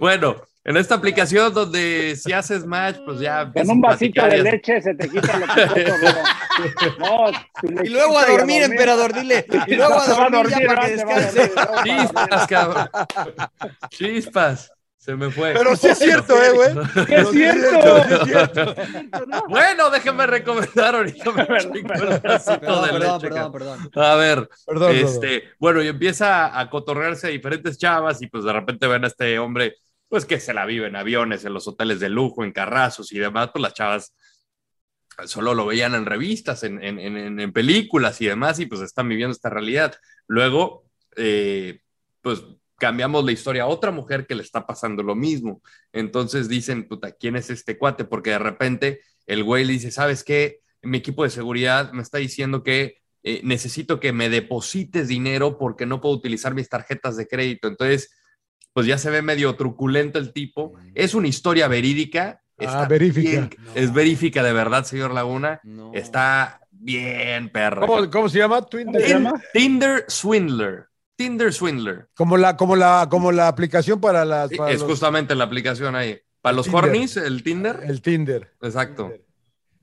bueno, 0.00 0.36
en 0.64 0.76
esta 0.76 0.96
aplicación 0.96 1.54
donde 1.54 2.16
si 2.16 2.32
haces 2.32 2.66
match, 2.66 2.96
pues 3.04 3.20
ya... 3.20 3.52
Con 3.52 3.70
un 3.70 3.80
vasito 3.80 4.26
de 4.26 4.42
leche 4.42 4.82
se 4.82 4.94
te 4.94 5.08
quita 5.08 5.38
lo 5.38 5.46
Rodo. 5.46 6.22
No, 6.98 7.30
tu 7.60 7.84
Y 7.84 7.88
luego 7.88 8.18
a 8.18 8.26
dormir, 8.26 8.64
emperador, 8.64 9.14
dile. 9.14 9.46
Y 9.68 9.76
luego 9.76 9.94
a 9.94 10.06
dormir, 10.08 10.48
ya 10.48 10.66
para 10.66 10.86
que 10.86 10.92
descanse. 10.92 11.52
Chispas, 11.84 12.46
cabrón. 12.48 12.90
Chispas. 13.90 14.72
Se 15.10 15.16
me 15.16 15.30
fue. 15.30 15.52
Pero 15.54 15.74
sí 15.76 15.88
es 15.88 15.98
cierto, 15.98 16.34
¿eh, 16.40 16.50
güey? 16.52 16.68
¡Es 17.08 17.30
cierto! 17.30 18.04
sí 18.04 18.12
es 18.12 18.24
cierto. 18.24 18.74
Bueno, 19.48 19.90
déjenme 19.90 20.26
recomendar 20.26 20.94
ahorita. 20.94 21.32
me 21.32 21.44
Perdón, 21.46 23.20
perdón. 23.20 23.50
Perdón. 23.52 23.90
A 23.96 24.14
ver, 24.14 24.48
este, 24.92 25.44
bueno, 25.58 25.82
y 25.82 25.88
empieza 25.88 26.58
a 26.58 26.70
cotorrearse 26.70 27.26
a 27.26 27.30
diferentes 27.30 27.76
chavas 27.78 28.22
y 28.22 28.28
pues 28.28 28.44
de 28.44 28.52
repente 28.52 28.86
ven 28.86 29.04
a 29.04 29.08
este 29.08 29.38
hombre, 29.38 29.76
pues 30.08 30.24
que 30.24 30.38
se 30.40 30.54
la 30.54 30.64
vive 30.66 30.86
en 30.86 30.96
aviones, 30.96 31.44
en 31.44 31.54
los 31.54 31.66
hoteles 31.66 31.98
de 32.00 32.08
lujo, 32.08 32.44
en 32.44 32.52
carrazos 32.52 33.12
y 33.12 33.18
demás, 33.18 33.50
pues 33.52 33.62
las 33.62 33.74
chavas 33.74 34.14
solo 35.26 35.54
lo 35.54 35.66
veían 35.66 35.94
en 35.94 36.06
revistas, 36.06 36.62
en, 36.62 36.82
en- 36.82 36.98
en- 36.98 37.40
en 37.40 37.52
películas 37.52 38.20
y 38.20 38.26
demás, 38.26 38.58
y 38.60 38.66
pues 38.66 38.80
están 38.80 39.08
viviendo 39.08 39.32
esta 39.32 39.50
realidad. 39.50 39.94
Luego, 40.28 40.84
eh, 41.16 41.80
pues 42.22 42.42
cambiamos 42.80 43.24
la 43.24 43.30
historia 43.32 43.62
a 43.62 43.66
otra 43.66 43.92
mujer 43.92 44.26
que 44.26 44.34
le 44.34 44.42
está 44.42 44.66
pasando 44.66 45.02
lo 45.04 45.14
mismo. 45.14 45.62
Entonces 45.92 46.48
dicen, 46.48 46.88
puta, 46.88 47.12
¿quién 47.12 47.36
es 47.36 47.50
este 47.50 47.78
cuate? 47.78 48.04
Porque 48.04 48.30
de 48.30 48.38
repente 48.40 49.00
el 49.26 49.44
güey 49.44 49.64
le 49.64 49.74
dice, 49.74 49.90
¿sabes 49.92 50.24
qué? 50.24 50.60
Mi 50.82 50.98
equipo 50.98 51.22
de 51.22 51.30
seguridad 51.30 51.92
me 51.92 52.02
está 52.02 52.18
diciendo 52.18 52.62
que 52.64 52.96
eh, 53.22 53.42
necesito 53.44 54.00
que 54.00 54.12
me 54.12 54.30
deposites 54.30 55.06
dinero 55.06 55.58
porque 55.58 55.84
no 55.86 56.00
puedo 56.00 56.14
utilizar 56.16 56.54
mis 56.54 56.68
tarjetas 56.70 57.16
de 57.16 57.28
crédito. 57.28 57.68
Entonces, 57.68 58.10
pues 58.72 58.86
ya 58.86 58.96
se 58.98 59.10
ve 59.10 59.20
medio 59.20 59.54
truculento 59.56 60.18
el 60.18 60.32
tipo. 60.32 60.74
Es 60.94 61.14
una 61.14 61.28
historia 61.28 61.68
verídica. 61.68 62.42
Ah, 62.74 62.86
bien- 63.30 63.50
es 63.74 63.92
verífica 63.92 64.42
de 64.42 64.52
verdad, 64.52 64.84
señor 64.84 65.12
Laguna. 65.12 65.60
No. 65.64 65.92
Está 65.94 66.60
bien, 66.70 67.50
perra. 67.50 67.86
¿Cómo, 67.86 68.10
cómo 68.10 68.28
se 68.28 68.38
llama? 68.38 68.60
Twin- 68.62 68.86
¿Cómo 68.86 68.98
se 69.00 69.08
llama? 69.08 69.32
Tinder 69.52 70.04
Swindler. 70.08 70.86
Tinder 71.20 71.52
Swindler. 71.52 72.08
Como 72.14 72.36
la, 72.38 72.56
como 72.56 72.76
la, 72.76 73.06
como 73.10 73.30
la 73.30 73.48
aplicación 73.48 74.00
para 74.00 74.24
las. 74.24 74.50
para 74.52 74.70
es 74.72 74.80
los- 74.80 74.88
justamente 74.90 75.34
la 75.34 75.44
aplicación 75.44 75.94
ahí. 75.94 76.18
Para 76.40 76.56
los 76.56 76.64
Tinder. 76.66 76.84
hornies, 76.84 77.16
el 77.18 77.42
Tinder. 77.42 77.80
el 77.84 78.00
Tinder. 78.00 78.50
Exacto. 78.62 79.02
Tinder. 79.04 79.26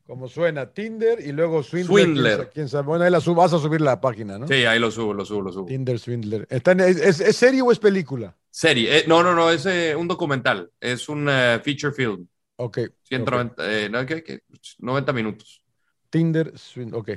Como 0.07 0.27
suena, 0.27 0.71
Tinder 0.73 1.19
y 1.19 1.31
luego 1.33 1.61
Swindler. 1.61 2.05
Swindler. 2.05 2.35
quién 2.37 2.45
sa- 2.47 2.51
quién 2.53 2.69
sabe. 2.69 2.87
Bueno, 2.87 3.03
ahí 3.03 3.11
la 3.11 3.19
sub- 3.21 3.35
vas 3.35 3.53
a 3.53 3.59
subir 3.59 3.81
la 3.81 3.99
página, 4.01 4.39
¿no? 4.39 4.47
Sí, 4.47 4.65
ahí 4.65 4.79
lo 4.79 4.89
subo, 4.89 5.13
lo 5.13 5.25
subo, 5.25 5.41
lo 5.41 5.51
subo. 5.51 5.65
Tinder 5.67 5.99
Swindler. 5.99 6.47
Está 6.49 6.71
en- 6.71 6.79
es, 6.79 6.97
es- 6.97 7.19
¿es 7.19 7.35
serie 7.35 7.61
o 7.61 7.71
es 7.71 7.77
película? 7.77 8.35
Serie. 8.49 8.99
Eh, 8.99 9.03
no, 9.07 9.21
no, 9.21 9.35
no, 9.35 9.51
es 9.51 9.65
eh, 9.67 9.95
un 9.95 10.07
documental. 10.07 10.71
Es 10.79 11.07
un 11.09 11.27
eh, 11.29 11.59
feature 11.63 11.93
film. 11.93 12.25
Ok. 12.55 12.79
190, 13.03 13.71
eh, 13.71 13.89
no, 13.89 14.03
¿qué? 14.05 14.23
¿Qué? 14.23 14.41
90 14.79 15.13
minutos. 15.13 15.61
Tinder 16.09 16.57
Swindler. 16.57 16.99
Ok. 16.99 17.09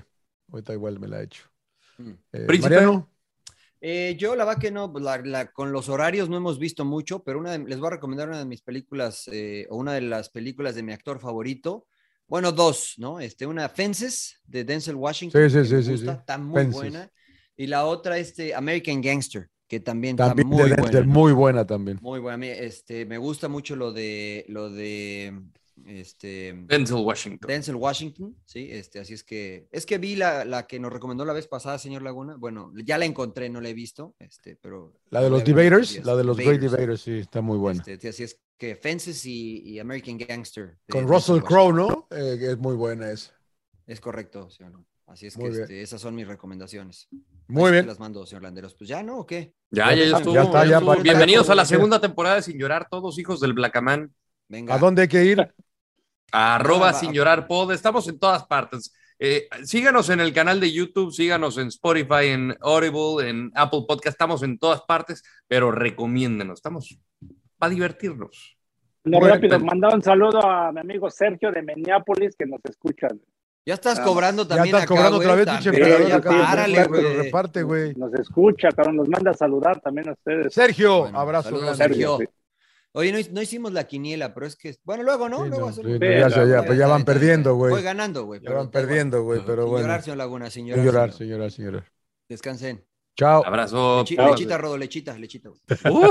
Ahorita 0.52 0.72
igual 0.74 0.98
me 0.98 1.08
la 1.08 1.20
he 1.20 1.24
hecho. 1.24 1.44
Mm. 1.98 2.10
Príncipe. 2.46 2.74
Mariano. 2.74 3.08
Eh, 3.80 4.14
yo 4.18 4.36
la 4.36 4.44
verdad 4.44 4.60
que 4.60 4.70
no, 4.70 4.92
pues, 4.92 5.02
la- 5.04 5.18
la- 5.18 5.52
con 5.52 5.72
los 5.72 5.88
horarios 5.88 6.28
no 6.28 6.36
hemos 6.36 6.58
visto 6.58 6.84
mucho, 6.84 7.22
pero 7.24 7.38
una 7.38 7.52
de- 7.52 7.64
les 7.64 7.78
voy 7.78 7.86
a 7.88 7.90
recomendar 7.90 8.28
una 8.28 8.38
de 8.38 8.44
mis 8.44 8.62
películas, 8.62 9.28
eh, 9.32 9.66
o 9.70 9.76
una 9.76 9.94
de 9.94 10.02
las 10.02 10.28
películas 10.28 10.74
de 10.74 10.82
mi 10.82 10.92
actor 10.92 11.18
favorito. 11.18 11.86
Bueno, 12.28 12.52
dos, 12.52 12.94
¿no? 12.98 13.20
Este, 13.20 13.46
una 13.46 13.68
Fences 13.68 14.40
de 14.46 14.64
Denzel 14.64 14.94
Washington. 14.96 15.48
Sí, 15.50 15.64
sí, 15.64 15.68
que 15.68 15.74
me 15.76 15.82
sí, 15.82 15.82
sí, 15.82 15.90
gusta. 15.92 16.12
Está 16.12 16.38
muy 16.38 16.60
Fences. 16.60 16.74
buena. 16.74 17.10
Y 17.56 17.66
la 17.66 17.86
otra, 17.86 18.18
este, 18.18 18.54
American 18.54 19.00
Gangster, 19.00 19.48
que 19.66 19.80
también, 19.80 20.16
También 20.16 20.46
está 20.46 20.56
muy 20.56 20.70
de 20.70 20.76
buena. 20.76 21.02
Muy 21.06 21.32
buena 21.32 21.66
también. 21.66 21.98
Muy 22.00 22.20
buena. 22.20 22.46
Este, 22.46 23.06
me 23.06 23.18
gusta 23.18 23.48
mucho 23.48 23.76
lo 23.76 23.92
de, 23.92 24.44
lo 24.48 24.70
de, 24.70 25.40
este, 25.90 26.54
Denzel 26.66 26.96
Washington. 27.04 27.48
Denzel 27.48 27.74
Washington, 27.76 28.36
sí, 28.44 28.68
este, 28.70 29.00
así 29.00 29.14
es 29.14 29.24
que, 29.24 29.68
es 29.72 29.84
que 29.86 29.98
vi 29.98 30.16
la, 30.16 30.44
la 30.44 30.66
que 30.66 30.78
nos 30.78 30.92
recomendó 30.92 31.24
la 31.24 31.32
vez 31.32 31.46
pasada, 31.48 31.78
señor 31.78 32.02
Laguna, 32.02 32.36
bueno, 32.38 32.72
ya 32.84 32.96
la 32.98 33.04
encontré, 33.04 33.48
no 33.48 33.60
la 33.60 33.68
he 33.70 33.74
visto, 33.74 34.14
este, 34.18 34.56
pero... 34.56 34.94
La 35.10 35.20
de 35.22 35.30
los 35.30 35.44
Debaters, 35.44 36.04
la 36.04 36.14
de 36.16 36.24
los 36.24 36.36
Great 36.36 36.60
Debaters, 36.60 36.72
Debaters, 36.72 37.00
sí, 37.02 37.18
está 37.18 37.40
muy 37.40 37.58
buena. 37.58 37.82
este, 37.86 38.08
así 38.08 38.22
es 38.22 38.40
que 38.56 38.76
Fences 38.76 39.24
y, 39.26 39.62
y 39.64 39.78
American 39.78 40.18
Gangster. 40.18 40.76
Con 40.88 41.08
Russell. 41.08 41.40
Crowe, 41.40 41.72
¿no? 41.72 42.06
Eh, 42.10 42.38
es 42.40 42.58
muy 42.58 42.76
buena 42.76 43.10
esa. 43.10 43.32
Es 43.86 44.00
correcto, 44.00 44.50
señor. 44.50 44.84
Así 45.06 45.26
es 45.26 45.36
Muy 45.36 45.50
que 45.50 45.62
este, 45.62 45.82
esas 45.82 46.00
son 46.00 46.14
mis 46.14 46.28
recomendaciones. 46.28 47.08
Muy 47.48 47.62
Ahí 47.64 47.68
sí 47.68 47.72
bien. 47.72 47.84
te 47.84 47.88
las 47.88 47.98
mando, 47.98 48.24
señor 48.26 48.44
Landeros. 48.44 48.74
Pues 48.74 48.86
ya, 48.88 49.02
¿no? 49.02 49.18
¿O 49.18 49.26
qué? 49.26 49.54
Ya, 49.72 49.90
ya, 49.92 49.96
ya 50.04 50.10
Ya 50.10 50.16
estuvo. 50.18 50.38
está, 50.38 50.64
ya 50.64 50.70
ya 50.70 50.76
estuvo. 50.76 50.94
pa- 50.94 51.02
Bienvenidos 51.02 51.50
a 51.50 51.54
la 51.56 51.64
segunda 51.64 52.00
temporada 52.00 52.36
de 52.36 52.42
Sin 52.42 52.56
Llorar, 52.58 52.86
todos 52.88 53.18
hijos 53.18 53.40
del 53.40 53.54
Blacamán. 53.54 54.14
Venga. 54.46 54.74
¿A 54.74 54.78
dónde 54.78 55.02
hay 55.02 55.08
que 55.08 55.24
ir? 55.24 55.38
Arroba 56.32 56.90
Ah, 56.90 56.92
Sin. 56.94 57.12
Llorar 57.12 57.46
Pod. 57.46 57.72
Estamos 57.72 58.06
en 58.08 58.18
todas 58.18 58.44
partes. 58.46 58.92
Eh, 59.18 59.48
síganos 59.64 60.08
en 60.08 60.20
el 60.20 60.32
canal 60.32 60.60
de 60.60 60.72
YouTube, 60.72 61.12
síganos 61.12 61.58
en 61.58 61.66
Spotify, 61.68 62.28
en 62.28 62.56
Audible, 62.62 63.28
en 63.28 63.52
Apple 63.54 63.84
Podcast, 63.86 64.14
estamos 64.14 64.42
en 64.42 64.58
todas 64.58 64.80
partes, 64.82 65.22
pero 65.46 65.70
recomiéndenos, 65.70 66.58
estamos 66.58 66.98
para 67.58 67.70
divertirnos. 67.70 68.56
No, 69.04 69.18
Bueno, 69.18 69.34
rápido, 69.34 69.56
pero- 69.58 69.64
mandar 69.66 69.94
un 69.94 70.02
saludo 70.02 70.40
a 70.42 70.72
mi 70.72 70.80
amigo 70.80 71.10
Sergio 71.10 71.52
de 71.52 71.60
Minneapolis 71.62 72.34
que 72.34 72.46
nos 72.46 72.60
escucha. 72.64 73.08
Ya 73.66 73.74
estás 73.74 73.98
Ah, 73.98 74.04
cobrando 74.04 74.44
Ya 74.44 74.48
también 74.48 74.74
estás 74.74 74.82
acá, 74.84 74.94
cobrando 74.94 75.16
güey, 75.18 75.28
otra 75.28 75.36
vez, 75.36 75.48
pinche 75.50 75.68
emperador, 75.68 76.08
ya 76.08 76.16
acá, 76.16 76.30
párale, 76.30 76.76
reparte, 76.84 76.88
güey. 77.02 77.16
reparte, 77.22 77.62
güey. 77.62 77.94
Nos 77.96 78.14
escucha, 78.14 78.68
cabrón, 78.72 78.96
nos 78.96 79.08
manda 79.10 79.32
a 79.32 79.34
saludar 79.34 79.80
también 79.80 80.08
a 80.08 80.12
ustedes. 80.12 80.54
Sergio, 80.54 81.00
Bueno, 81.02 81.20
abrazo 81.20 81.50
saludos. 81.50 81.76
Sergio. 81.76 82.16
sí. 82.20 82.24
Oye, 82.92 83.12
no, 83.12 83.18
no 83.32 83.40
hicimos 83.42 83.72
la 83.72 83.84
quiniela, 83.84 84.34
pero 84.34 84.46
es 84.46 84.56
que, 84.56 84.76
bueno, 84.84 85.02
luego, 85.04 85.28
¿no? 85.28 85.44
Sí, 85.44 85.48
luego 85.48 85.66
no, 85.66 85.68
hacemos- 85.72 85.92
sí, 85.92 85.98
no, 86.00 86.06
ya, 86.06 86.28
ya, 86.28 86.44
ya, 86.44 86.62
pues 86.64 86.76
ya 86.78 86.86
van 86.88 87.04
perdiendo, 87.04 87.54
Voy 87.54 87.70
güey. 87.70 87.82
ganando, 87.84 88.24
güey. 88.24 88.40
Ya 88.42 88.52
van 88.52 88.70
perdiendo, 88.70 89.22
güey, 89.22 89.40
pero 89.46 89.62
Sin 89.62 89.70
bueno. 89.70 89.86
llorar, 89.86 90.02
señor 90.02 90.16
Laguna, 90.18 90.50
sin 90.50 90.66
Sin 90.66 90.74
llorar. 90.74 90.84
llorar, 90.84 91.12
señor. 91.12 91.18
señora, 91.50 91.50
señora. 91.50 91.84
Descansen. 92.28 92.84
Chao. 93.16 93.44
Abrazo. 93.46 94.00
Lechi- 94.04 94.16
lechita, 94.16 94.56
Rodo, 94.58 94.76
lechita, 94.78 95.16
lechita. 95.18 95.50
Uh, 95.84 96.06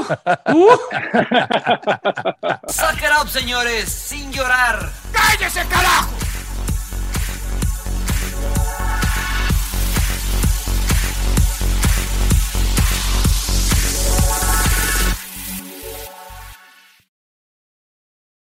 uh. 0.54 0.78
Suck 2.70 2.98
it 3.02 3.12
up, 3.22 3.28
señores, 3.30 3.90
sin 3.90 4.32
llorar. 4.32 4.90
¡Cállese, 5.12 5.62
carajo! 5.70 6.10